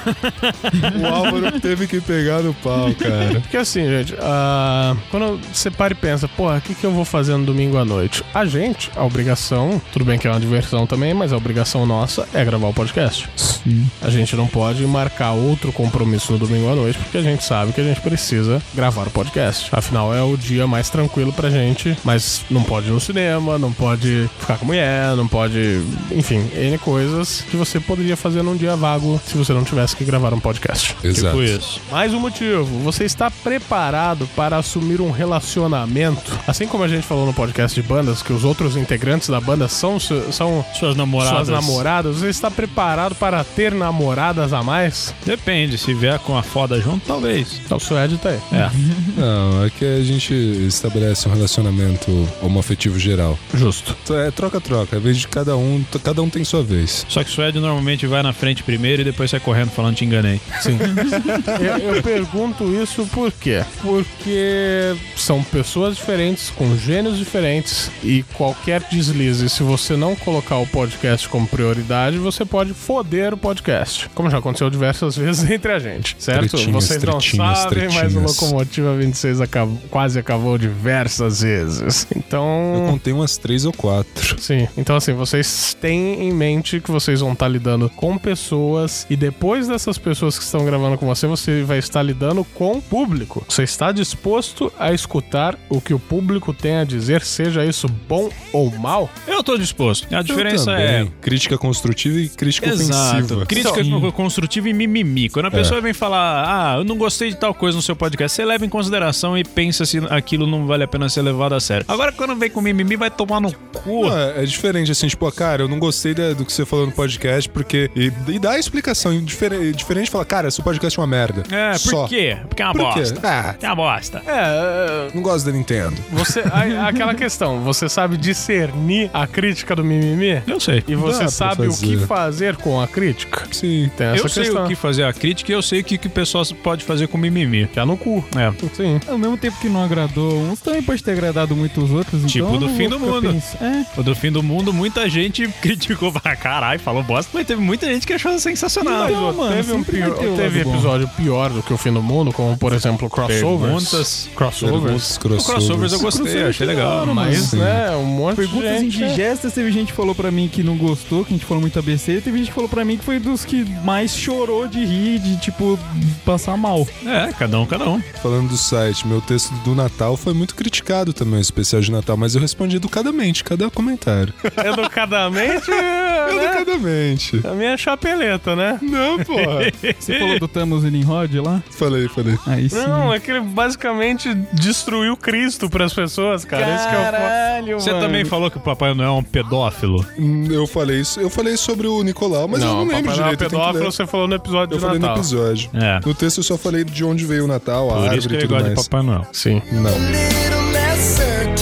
O 0.98 1.06
Álvaro 1.06 1.60
teve 1.60 1.88
que 1.88 2.00
pegar 2.02 2.41
no 2.41 2.54
pau, 2.54 2.93
cara. 2.96 3.39
Porque 3.41 3.58
assim, 3.58 3.86
gente, 3.86 4.15
ah, 4.22 4.96
quando 5.10 5.39
você 5.54 5.70
para 5.70 5.93
e 5.93 5.96
pensa, 5.96 6.28
porra, 6.28 6.58
o 6.58 6.62
que, 6.62 6.74
que 6.74 6.86
eu 6.86 6.91
vou 6.91 7.06
fazer 7.06 7.36
no 7.38 7.46
domingo 7.46 7.78
à 7.78 7.86
noite? 7.86 8.24
A 8.34 8.46
gente, 8.46 8.91
a 8.96 9.04
obrigação, 9.04 9.82
tudo 9.91 10.06
bem 10.06 10.17
que 10.17 10.28
é 10.28 10.32
uma 10.32 10.39
diversão 10.39 10.86
também, 10.88 11.13
mas 11.13 11.34
a 11.34 11.38
obrigação 11.38 11.86
nossa 11.86 12.28
é 12.34 12.43
gravar 12.43 12.67
o 12.67 12.74
podcast. 12.74 13.30
Sim. 13.36 13.89
A 14.02 14.10
gente 14.10 14.36
não 14.36 14.48
pode 14.48 14.86
marcar 14.86 15.32
outro 15.32 15.72
compromisso 15.72 15.97
no 16.06 16.38
domingo 16.38 16.70
à 16.72 16.76
noite, 16.76 16.98
porque 17.00 17.18
a 17.18 17.22
gente 17.22 17.44
sabe 17.44 17.72
que 17.72 17.82
a 17.82 17.84
gente 17.84 18.02
precisa 18.02 18.62
gravar 18.74 19.08
o 19.08 19.10
podcast. 19.10 19.70
Afinal, 19.72 20.14
é 20.14 20.22
o 20.22 20.38
dia 20.38 20.68
mais 20.68 20.90
tranquilo 20.90 21.34
pra 21.34 21.50
gente, 21.50 21.98
mas 22.04 22.42
não 22.50 22.64
pode 22.64 22.88
ir 22.88 22.92
no 22.92 23.00
cinema, 23.00 23.58
não 23.58 23.72
pode 23.72 24.30
ficar 24.40 24.58
com 24.58 24.66
a 24.66 24.68
mulher, 24.68 25.16
não 25.16 25.28
pode. 25.28 25.82
Enfim, 26.12 26.50
N 26.54 26.78
coisas 26.78 27.42
que 27.50 27.58
você 27.58 27.80
poderia 27.80 28.16
fazer 28.18 28.42
num 28.44 28.56
dia 28.56 28.76
vago 28.76 29.20
se 29.26 29.38
você 29.38 29.54
não 29.54 29.64
tivesse 29.64 29.96
que 29.96 30.04
gravar 30.04 30.34
um 30.34 30.40
podcast. 30.40 30.96
Exato. 31.04 31.38
Tipo 31.38 31.44
isso. 31.44 31.82
Mais 31.92 32.14
um 32.14 32.20
motivo, 32.20 32.66
você 32.80 33.04
está 33.06 33.30
preparado 33.32 34.28
para 34.36 34.58
assumir 34.58 35.02
um 35.02 35.12
relacionamento? 35.12 36.38
Assim 36.48 36.68
como 36.68 36.84
a 36.84 36.88
gente 36.88 37.06
falou 37.06 37.26
no 37.26 37.34
podcast 37.34 37.80
de 37.80 37.88
bandas, 37.88 38.22
que 38.22 38.34
os 38.34 38.44
outros 38.44 38.76
integrantes 38.78 39.30
da 39.30 39.40
banda 39.42 39.68
são, 39.68 40.00
são 40.00 40.66
Suas 40.74 40.96
namoradas. 40.96 41.48
suas 41.48 41.50
namoradas, 41.50 42.18
você 42.18 42.30
está 42.30 42.50
preparado 42.52 43.16
para 43.16 43.44
ter 43.44 43.74
namoradas 43.74 44.54
a 44.54 44.64
mais? 44.64 45.14
Depende, 45.26 45.78
se 45.88 45.93
vier 45.93 46.19
com 46.19 46.38
a 46.38 46.43
foda 46.43 46.82
junto, 46.82 47.08
talvez. 47.08 47.62
Então, 47.63 47.78
o 47.78 47.80
Suede 47.80 48.17
tá 48.17 48.32
aí. 48.32 48.39
É. 48.52 48.69
Não, 49.15 49.63
é 49.63 49.69
que 49.69 49.86
a 49.86 50.04
gente 50.04 50.34
estabelece 50.34 51.30
um 51.30 51.32
relacionamento 51.32 52.12
homoafetivo 52.41 53.00
geral. 53.00 53.39
Justo. 53.54 53.95
É 54.13 54.30
troca-troca, 54.30 54.97
a 54.97 55.00
vez 55.00 55.15
de 55.15 55.30
cada 55.30 55.56
um, 55.56 55.82
cada 56.04 56.21
um 56.21 56.30
tem 56.30 56.43
sua 56.43 56.62
vez. 56.62 57.06
Só 57.08 57.23
que 57.23 57.30
o 57.30 57.34
Suede 57.34 57.62
normalmente 57.62 58.06
vai 58.06 58.21
na 58.21 58.34
frente 58.34 58.63
primeiro 58.63 59.02
e 59.02 59.06
depois 59.06 59.32
sai 59.32 59.39
correndo 59.39 59.69
falando 59.69 59.95
te 59.95 60.04
enganei. 60.04 60.41
Sim. 60.60 60.78
eu, 61.62 61.95
eu 61.95 62.04
pergunto 62.04 62.65
isso 62.84 63.06
por 63.06 63.32
quê? 63.32 63.63
Porque 63.82 64.93
são 65.15 65.41
pessoas 65.41 65.95
diferentes, 65.95 66.50
com 66.50 66.76
gênios 66.76 67.17
diferentes, 67.17 67.89
e 68.04 68.23
qualquer 68.34 68.82
deslize, 68.91 69.50
se 69.50 69.63
você 69.63 69.95
não 69.95 70.17
colocar 70.17 70.58
o 70.58 70.67
podcast 70.67 71.30
como 71.30 71.47
prioridade, 71.47 72.17
você 72.17 72.43
pode 72.43 72.73
foder 72.73 73.34
o 73.34 73.38
podcast. 73.38 74.10
Como 74.13 74.30
já 74.30 74.39
aconteceu 74.39 74.69
diversas 74.69 75.15
vezes 75.17 75.50
entre 75.50 75.71
a 75.71 75.77
gente, 75.80 76.16
certo? 76.20 76.50
Tretinhas, 76.50 76.72
Vocês 76.86 77.04
não 77.04 77.18
tretinhas, 77.20 77.58
sabem, 77.60 77.90
mas 77.94 78.16
o. 78.16 78.20
Locomotiva 78.20 78.96
26 78.96 79.42
acabou- 79.42 79.78
quase 79.90 80.20
acabou 80.20 80.58
diversas 80.58 81.42
vezes. 81.42 82.08
Eu 82.12 82.18
Então. 82.18 82.86
contei 82.90 83.13
umas 83.13 83.38
três 83.38 83.66
ou 83.66 83.74
quatro. 83.74 84.40
Sim, 84.42 84.68
então 84.78 84.96
assim, 84.96 85.13
vocês 85.13 85.76
têm 85.80 86.28
em 86.28 86.34
mente 86.34 86.80
que 86.80 86.92
vocês 86.92 87.20
vão 87.22 87.34
estar 87.34 87.48
lidando 87.48 87.90
com 87.90 88.18
pessoas 88.18 89.06
e 89.10 89.16
depois 89.16 89.68
dessas 89.68 89.98
pessoas 89.98 90.38
que 90.38 90.44
estão 90.44 90.66
gravando 90.66 90.98
com 90.98 91.06
você, 91.06 91.28
você 91.28 91.63
vai 91.63 91.80
estar 91.80 92.02
lidando 92.04 92.44
com 92.54 92.74
o 92.78 92.82
público. 92.82 93.46
Você 93.48 93.63
está 93.63 93.92
disposto 93.92 94.72
a 94.80 94.92
escutar 94.94 95.58
o 95.70 95.80
que 95.82 95.94
o 95.94 96.00
público 96.00 96.54
tem 96.54 96.78
a 96.78 96.84
dizer, 96.84 97.22
seja 97.24 97.66
isso 97.66 97.88
bom 98.08 98.30
ou 98.54 98.72
mal? 98.78 99.10
Eu 99.28 99.44
tô 99.44 99.58
disposto. 99.58 100.08
A 100.13 100.22
diferença 100.22 100.72
Eu 100.72 100.78
é. 100.78 101.08
Crítica 101.22 101.58
construtiva 101.58 102.20
e 102.20 102.30
crítica 102.30 102.70
Exato. 102.70 103.16
ofensiva. 103.18 103.46
Crítica 103.46 103.84
Sim. 103.84 104.12
construtiva 104.12 104.70
e 104.70 104.74
mimimi. 104.74 105.30
Quando 105.30 105.48
a 105.48 105.52
pessoa 105.52 105.67
vem 105.82 105.94
falar, 105.94 106.46
ah, 106.48 106.78
eu 106.78 106.84
não 106.84 106.98
gostei 106.98 107.30
de 107.30 107.36
tal 107.38 107.54
coisa 107.54 107.76
no 107.76 107.82
seu 107.82 107.96
podcast, 107.96 108.36
você 108.36 108.46
leva 108.46 108.66
em 108.66 108.70
consideração 108.70 109.38
e 109.38 109.44
pensa 109.44 109.86
se 109.86 109.98
aquilo 110.10 110.48
não 110.48 110.66
vale 110.66 110.84
a 110.84 110.88
pena 110.88 111.08
ser 111.10 111.22
levado 111.22 111.54
a 111.54 111.60
sério. 111.60 111.86
Agora, 111.88 112.12
quando 112.12 112.36
vem 112.36 112.50
com 112.50 112.62
mimimi, 112.62 112.96
vai 112.96 113.10
tomar 113.12 113.40
no 113.40 113.52
cu. 113.52 114.08
Não, 114.10 114.18
é, 114.18 114.44
é 114.44 114.46
diferente, 114.46 114.92
assim, 114.92 115.08
tipo, 115.08 115.30
cara, 115.32 115.64
eu 115.64 115.68
não 115.68 115.80
gostei 115.80 116.14
da- 116.14 116.34
do 116.34 116.46
que 116.46 116.52
você 116.52 116.66
falou 116.66 116.86
no 116.86 116.92
podcast, 116.92 117.48
porque. 117.50 117.90
E, 117.96 118.12
e 118.28 118.40
dá 118.40 118.52
a 118.52 118.60
explicação. 118.60 119.14
e 119.14 119.22
Diferente, 119.22 119.76
diferente 119.78 120.10
fala, 120.10 120.26
cara, 120.26 120.50
seu 120.50 120.64
podcast 120.64 120.98
é 120.98 121.02
uma 121.02 121.08
merda. 121.08 121.44
É, 121.52 121.72
por 121.74 121.80
Só. 121.80 122.08
quê? 122.08 122.38
Porque 122.48 122.62
é 122.62 122.66
uma 122.66 122.74
Por 122.74 122.94
quê? 122.94 123.00
bosta. 123.02 123.20
Ah, 123.24 123.56
É 123.62 123.68
uma 123.68 123.76
bosta. 123.76 124.22
É, 124.28 125.08
não 125.14 125.22
gosto 125.22 125.46
da 125.46 125.52
Nintendo. 125.52 125.96
você. 126.12 126.40
a- 126.42 126.88
aquela 126.88 127.14
questão, 127.14 127.62
você 127.62 127.88
sabe 127.90 128.18
discernir 128.18 129.10
a 129.14 129.28
crítica 129.28 129.76
do 129.76 129.84
mimimi? 129.84 130.42
Eu 130.48 130.60
sei. 130.60 130.84
E 130.88 130.96
você 130.96 131.24
Dá 131.26 131.30
sabe 131.30 131.68
o 131.68 131.76
que 131.76 131.98
fazer. 131.98 132.56
com 132.58 132.80
a 132.82 132.88
crítica? 132.88 133.44
Sim. 133.52 133.90
Tem 133.98 134.08
essa 134.08 134.18
Eu 134.24 134.30
sei 134.30 134.44
questão. 134.46 134.66
o 134.66 134.68
que 134.68 134.76
fazer 134.76 135.04
a 135.04 135.14
crítica 135.14 135.52
e 135.52 135.56
eu 135.58 135.62
sei 135.62 135.82
o 135.82 135.84
que, 135.84 135.98
que 135.98 136.08
o 136.08 136.10
pessoal 136.10 136.43
pode 136.63 136.84
fazer 136.84 137.08
com 137.08 137.17
mimimi. 137.17 137.70
É 137.76 137.86
no 137.86 137.98
cu. 137.98 138.24
É. 138.36 138.52
Sim. 138.76 139.00
Ao 139.08 139.17
mesmo 139.17 139.38
tempo 139.38 139.58
que 139.60 139.67
não 139.70 139.84
agradou 139.84 140.34
uns, 140.39 140.60
também 140.60 140.82
pode 140.82 141.04
ter 141.04 141.12
agradado 141.12 141.56
muito 141.56 141.82
os 141.84 141.91
outros. 141.91 142.24
Tipo 142.32 142.48
então 142.48 142.60
do 142.60 142.70
fim 142.70 142.89
do 142.89 143.00
mundo. 143.00 143.30
É, 143.62 144.00
O 144.00 144.04
do 144.04 144.15
fim 144.15 144.32
do 144.32 144.41
mundo, 144.43 144.74
muita 144.74 145.10
gente 145.10 145.48
criticou 145.62 146.12
pra 146.12 146.36
caralho, 146.36 146.80
falou 146.80 147.04
bosta, 147.04 147.30
mas 147.34 147.46
teve 147.48 147.62
muita 147.62 147.86
gente 147.88 148.06
que 148.08 148.13
achou 148.13 148.38
sensacional. 148.39 149.10
Então, 149.10 149.34
mano, 149.34 149.56
teve 149.56 149.72
um 149.74 149.84
pior- 149.84 150.17
teve 150.36 150.63
bom. 150.63 150.74
episódio 150.74 151.08
pior 151.10 151.50
do 151.50 151.62
que 151.63 151.74
o 151.74 151.78
fim 151.78 151.91
do 151.91 152.02
mundo, 152.02 152.32
como 152.32 152.58
por 152.58 152.74
exemplo 152.74 153.10
crossovers. 153.10 153.62
Perguntas. 153.89 154.30
Crossovers. 154.36 155.17
Perguntas, 155.17 155.46
O 155.48 155.52
crossovers 155.52 155.93
eu 155.93 156.00
gostei, 156.00 156.24
Crossover 156.24 156.50
achei 156.50 156.67
legal. 156.67 157.02
hora, 157.02 157.13
Mas, 157.13 157.38
Sim. 157.38 157.58
né, 157.58 157.91
um 157.96 158.06
monte 158.06 158.36
Perguntas 158.38 158.70
de 158.82 158.89
gente. 158.91 159.04
indigestas, 159.04 159.54
teve 159.54 159.72
gente 159.72 159.88
que 159.91 159.93
falou 159.98 160.13
pra 160.15 160.30
mim 160.32 160.48
que 160.48 160.63
não 160.63 160.78
gostou, 160.78 161.24
que 161.24 161.34
a 161.34 161.38
gente 161.38 161.46
falou 161.46 161.63
besteira, 161.82 162.20
e 162.20 162.24
teve 162.24 162.38
gente 162.39 162.48
que 162.48 162.54
falou 162.54 162.70
pra 162.70 162.84
mim 162.84 162.98
que 162.98 163.04
foi 163.04 163.20
dos 163.20 163.46
que 163.46 163.63
mais 163.84 164.15
chorou 164.15 164.67
de 164.67 164.84
rir, 164.84 165.20
de 165.20 165.36
tipo, 165.52 165.78
passar 166.26 166.58
mal. 166.58 166.88
É, 167.06 167.32
cada 167.34 167.60
um, 167.60 167.66
cada 167.66 167.90
um. 167.90 168.02
Falando 168.22 168.50
do 168.50 168.58
site, 168.58 169.08
meu 169.08 169.22
texto 169.22 169.52
do 169.64 169.74
Natal 169.76 170.16
foi 170.18 170.34
muito 170.34 170.56
criticado 170.56 171.14
também, 171.14 171.40
o 171.40 171.42
especial 171.42 171.82
de 171.82 171.92
Natal, 171.92 172.18
mas 172.18 172.36
eu 172.36 172.42
respondi 172.42 172.76
educadamente, 172.78 173.44
cada 173.44 173.70
comentário. 173.70 174.34
Educadamente, 174.66 175.70
né? 175.72 176.28
Educadamente. 176.32 177.42
A 177.48 177.52
minha 177.54 177.78
chapeleta, 177.78 178.56
né? 178.56 178.80
Não, 178.82 179.18
porra. 179.20 179.72
Você 180.00 180.20
falou 180.20 180.40
do 180.40 180.48
Thanos 180.48 180.84
e 180.84 180.92
Nimrod 180.92 181.40
lá? 181.40 181.64
falei, 181.72 182.08
falei. 182.10 182.38
Aí 182.46 182.70
sim. 182.70 182.76
Não, 182.78 183.14
é 183.14 183.20
que 183.20 183.32
ele 183.32 183.42
basicamente 183.42 184.34
destruiu 184.54 185.16
Cristo 185.16 185.70
pras 185.70 185.94
pessoas, 185.94 186.44
cara. 186.46 186.76
Esse 186.76 186.88
que 186.88 186.96
é 186.96 186.98
o 186.98 187.04
fo- 187.06 187.12
Caralho, 187.12 187.80
Você 187.80 187.92
mano. 187.92 188.06
também 188.06 188.26
falou 188.26 188.52
que 188.52 188.58
o 188.58 188.62
Papai 188.62 188.94
Noel 188.94 189.10
é 189.10 189.14
um 189.14 189.24
pedófilo? 189.24 190.06
Hum, 190.18 190.48
Eu 190.52 190.68
falei 190.68 191.00
isso, 191.02 191.20
eu 191.20 191.30
falei 191.30 191.56
sobre 191.58 191.88
o 191.88 192.02
Nicolau, 192.04 192.48
mas 192.48 192.62
eu 192.62 192.68
não 192.68 192.80
lembro 192.84 192.96
Papai 192.96 193.04
Noel 193.04 193.16
direito. 193.16 193.32
eu 193.32 193.38
tenho 193.38 193.50
que 193.50 193.56
pedófilo 193.56 193.84
ler. 193.86 193.92
você 193.92 194.08
falou 194.08 194.28
no 194.28 194.36
episódio 194.36 194.74
Eu 194.76 194.78
de 194.80 194.84
falei 194.86 195.00
no 195.00 195.06
Natal. 195.06 195.18
episódio. 195.18 195.37
É. 195.73 196.00
No 196.06 196.13
texto 196.13 196.38
eu 196.39 196.43
só 196.43 196.58
falei 196.58 196.84
de 196.84 197.04
onde 197.04 197.26
veio 197.26 197.45
o 197.45 197.47
Natal, 197.47 197.89
a 197.89 197.93
Por 197.93 198.00
árvore 198.04 198.17
isso 198.19 198.28
que 198.28 198.34
e 198.36 198.38
ele 198.38 198.41
tudo 198.47 198.54
gosta 198.56 198.69
de 198.69 198.76
mais. 198.76 198.88
Papai 198.88 199.06
Noel. 199.06 199.28
Sim. 199.32 199.62
Não. 199.71 201.57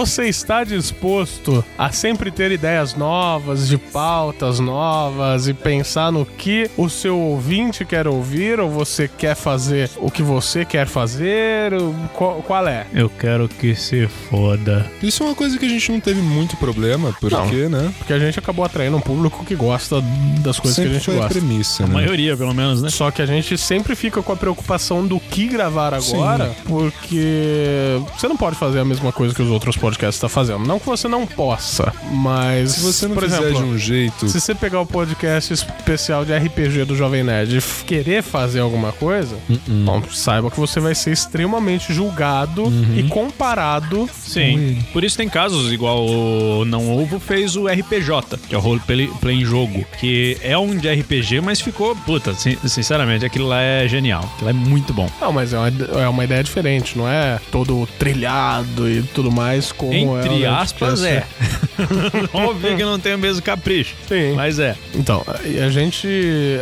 Você 0.00 0.28
está 0.28 0.64
disposto 0.64 1.62
a 1.76 1.92
sempre 1.92 2.30
ter 2.30 2.50
ideias 2.50 2.94
novas, 2.94 3.68
de 3.68 3.76
pautas 3.76 4.58
novas 4.58 5.46
e 5.46 5.52
pensar 5.52 6.10
no 6.10 6.24
que 6.24 6.70
o 6.74 6.88
seu 6.88 7.18
ouvinte 7.18 7.84
quer 7.84 8.08
ouvir 8.08 8.58
ou 8.60 8.70
você 8.70 9.06
quer 9.06 9.34
fazer 9.34 9.90
o 9.98 10.10
que 10.10 10.22
você 10.22 10.64
quer 10.64 10.86
fazer? 10.86 11.74
Qual, 12.14 12.42
qual 12.42 12.66
é? 12.66 12.86
Eu 12.94 13.10
quero 13.10 13.46
que 13.46 13.74
se 13.74 14.08
foda. 14.30 14.90
Isso 15.02 15.22
é 15.22 15.26
uma 15.26 15.34
coisa 15.34 15.58
que 15.58 15.66
a 15.66 15.68
gente 15.68 15.92
não 15.92 16.00
teve 16.00 16.22
muito 16.22 16.56
problema, 16.56 17.14
porque, 17.20 17.68
né? 17.68 17.92
Porque 17.98 18.14
a 18.14 18.18
gente 18.18 18.38
acabou 18.38 18.64
atraindo 18.64 18.96
um 18.96 19.02
público 19.02 19.44
que 19.44 19.54
gosta 19.54 20.02
das 20.38 20.58
coisas 20.58 20.76
Sempre 20.76 20.92
que 20.92 20.96
a 20.96 20.98
gente 20.98 21.04
foi 21.04 21.16
a 21.16 21.18
gosta. 21.18 21.34
premissa, 21.34 21.84
A 21.84 21.86
né? 21.86 21.92
maioria, 21.92 22.34
pelo 22.38 22.54
menos, 22.54 22.80
né? 22.80 22.88
Só 22.88 23.10
que 23.10 23.20
a 23.20 23.26
gente 23.26 23.58
sempre 23.58 23.94
fica 23.94 24.22
com 24.22 24.32
a 24.32 24.36
preocupação 24.36 25.06
do 25.06 25.20
que 25.20 25.46
gravar 25.46 25.92
agora, 25.92 26.56
porque 26.66 28.00
você 28.16 28.26
não 28.26 28.38
pode 28.38 28.56
fazer 28.56 28.78
a 28.78 28.84
mesma 28.86 29.12
coisa 29.12 29.34
que 29.34 29.42
os 29.42 29.50
outros 29.50 29.76
podcasts 29.76 29.89
estão 29.98 30.28
fazendo. 30.28 30.60
Não 30.66 30.78
que 30.78 30.86
você 30.86 31.08
não 31.08 31.26
possa, 31.26 31.92
mas. 32.12 32.72
Se 32.72 32.80
você 32.80 33.06
não 33.08 33.14
por 33.14 33.24
fizer 33.24 33.38
exemplo, 33.42 33.58
de 33.58 33.64
um 33.70 33.78
jeito... 33.78 34.28
Se 34.28 34.40
você 34.40 34.54
pegar 34.54 34.80
o 34.80 34.86
podcast 34.86 35.52
especial 35.52 36.24
de 36.24 36.36
RPG 36.36 36.84
do 36.84 36.96
Jovem 36.96 37.22
Nerd 37.24 37.58
e 37.58 37.84
querer 37.84 38.22
fazer 38.22 38.60
alguma 38.60 38.92
coisa, 38.92 39.36
Hum. 39.48 39.84
bom, 39.84 40.02
saiba 40.12 40.50
que 40.50 40.58
você 40.60 40.80
vai 40.80 40.94
ser 40.94 41.12
extremamente 41.12 41.92
julgado 41.92 42.64
Uhum. 42.64 42.94
e 42.96 43.02
comparado. 43.04 44.08
Sim. 44.12 44.78
Por 44.92 45.02
isso 45.04 45.16
tem 45.16 45.28
casos 45.28 45.72
igual 45.72 46.06
o 46.06 46.64
Não 46.64 46.90
Ovo 46.96 47.18
fez 47.18 47.56
o 47.56 47.66
RPJ, 47.68 48.38
que 48.48 48.54
é 48.54 48.58
o 48.58 48.60
Role 48.60 48.80
Play, 48.80 49.08
Play 49.20 49.36
em 49.40 49.44
Jogo, 49.44 49.84
que 49.98 50.36
é 50.42 50.56
um 50.58 50.76
de 50.76 50.88
RPG, 50.88 51.40
mas 51.40 51.60
ficou, 51.60 51.94
puta, 51.96 52.34
sin- 52.34 52.58
sinceramente, 52.66 53.24
aquilo 53.24 53.46
lá 53.48 53.60
é 53.60 53.88
genial. 53.88 54.24
Aquilo 54.34 54.44
lá 54.44 54.50
é 54.50 54.52
muito 54.52 54.92
bom. 54.92 55.08
Não, 55.20 55.32
mas 55.32 55.52
é 55.52 55.58
uma, 55.58 55.68
é 56.02 56.08
uma 56.08 56.24
ideia 56.24 56.42
diferente, 56.42 56.96
não 56.96 57.08
é 57.08 57.38
todo 57.50 57.88
trilhado 57.98 58.88
e 58.90 59.02
tudo 59.02 59.30
mais 59.30 59.72
como 59.80 59.92
é 59.92 60.20
Entre 60.20 60.28
o 60.28 60.38
Nerdcast. 60.38 60.84
aspas, 60.84 61.04
é. 61.04 61.24
Óbvio 62.32 62.76
que 62.76 62.84
não 62.84 62.98
tem 62.98 63.14
o 63.14 63.18
mesmo 63.18 63.42
capricho. 63.42 63.94
Sim. 64.06 64.34
Mas 64.34 64.58
é. 64.58 64.76
Então, 64.94 65.24
a 65.26 65.68
gente. 65.70 66.08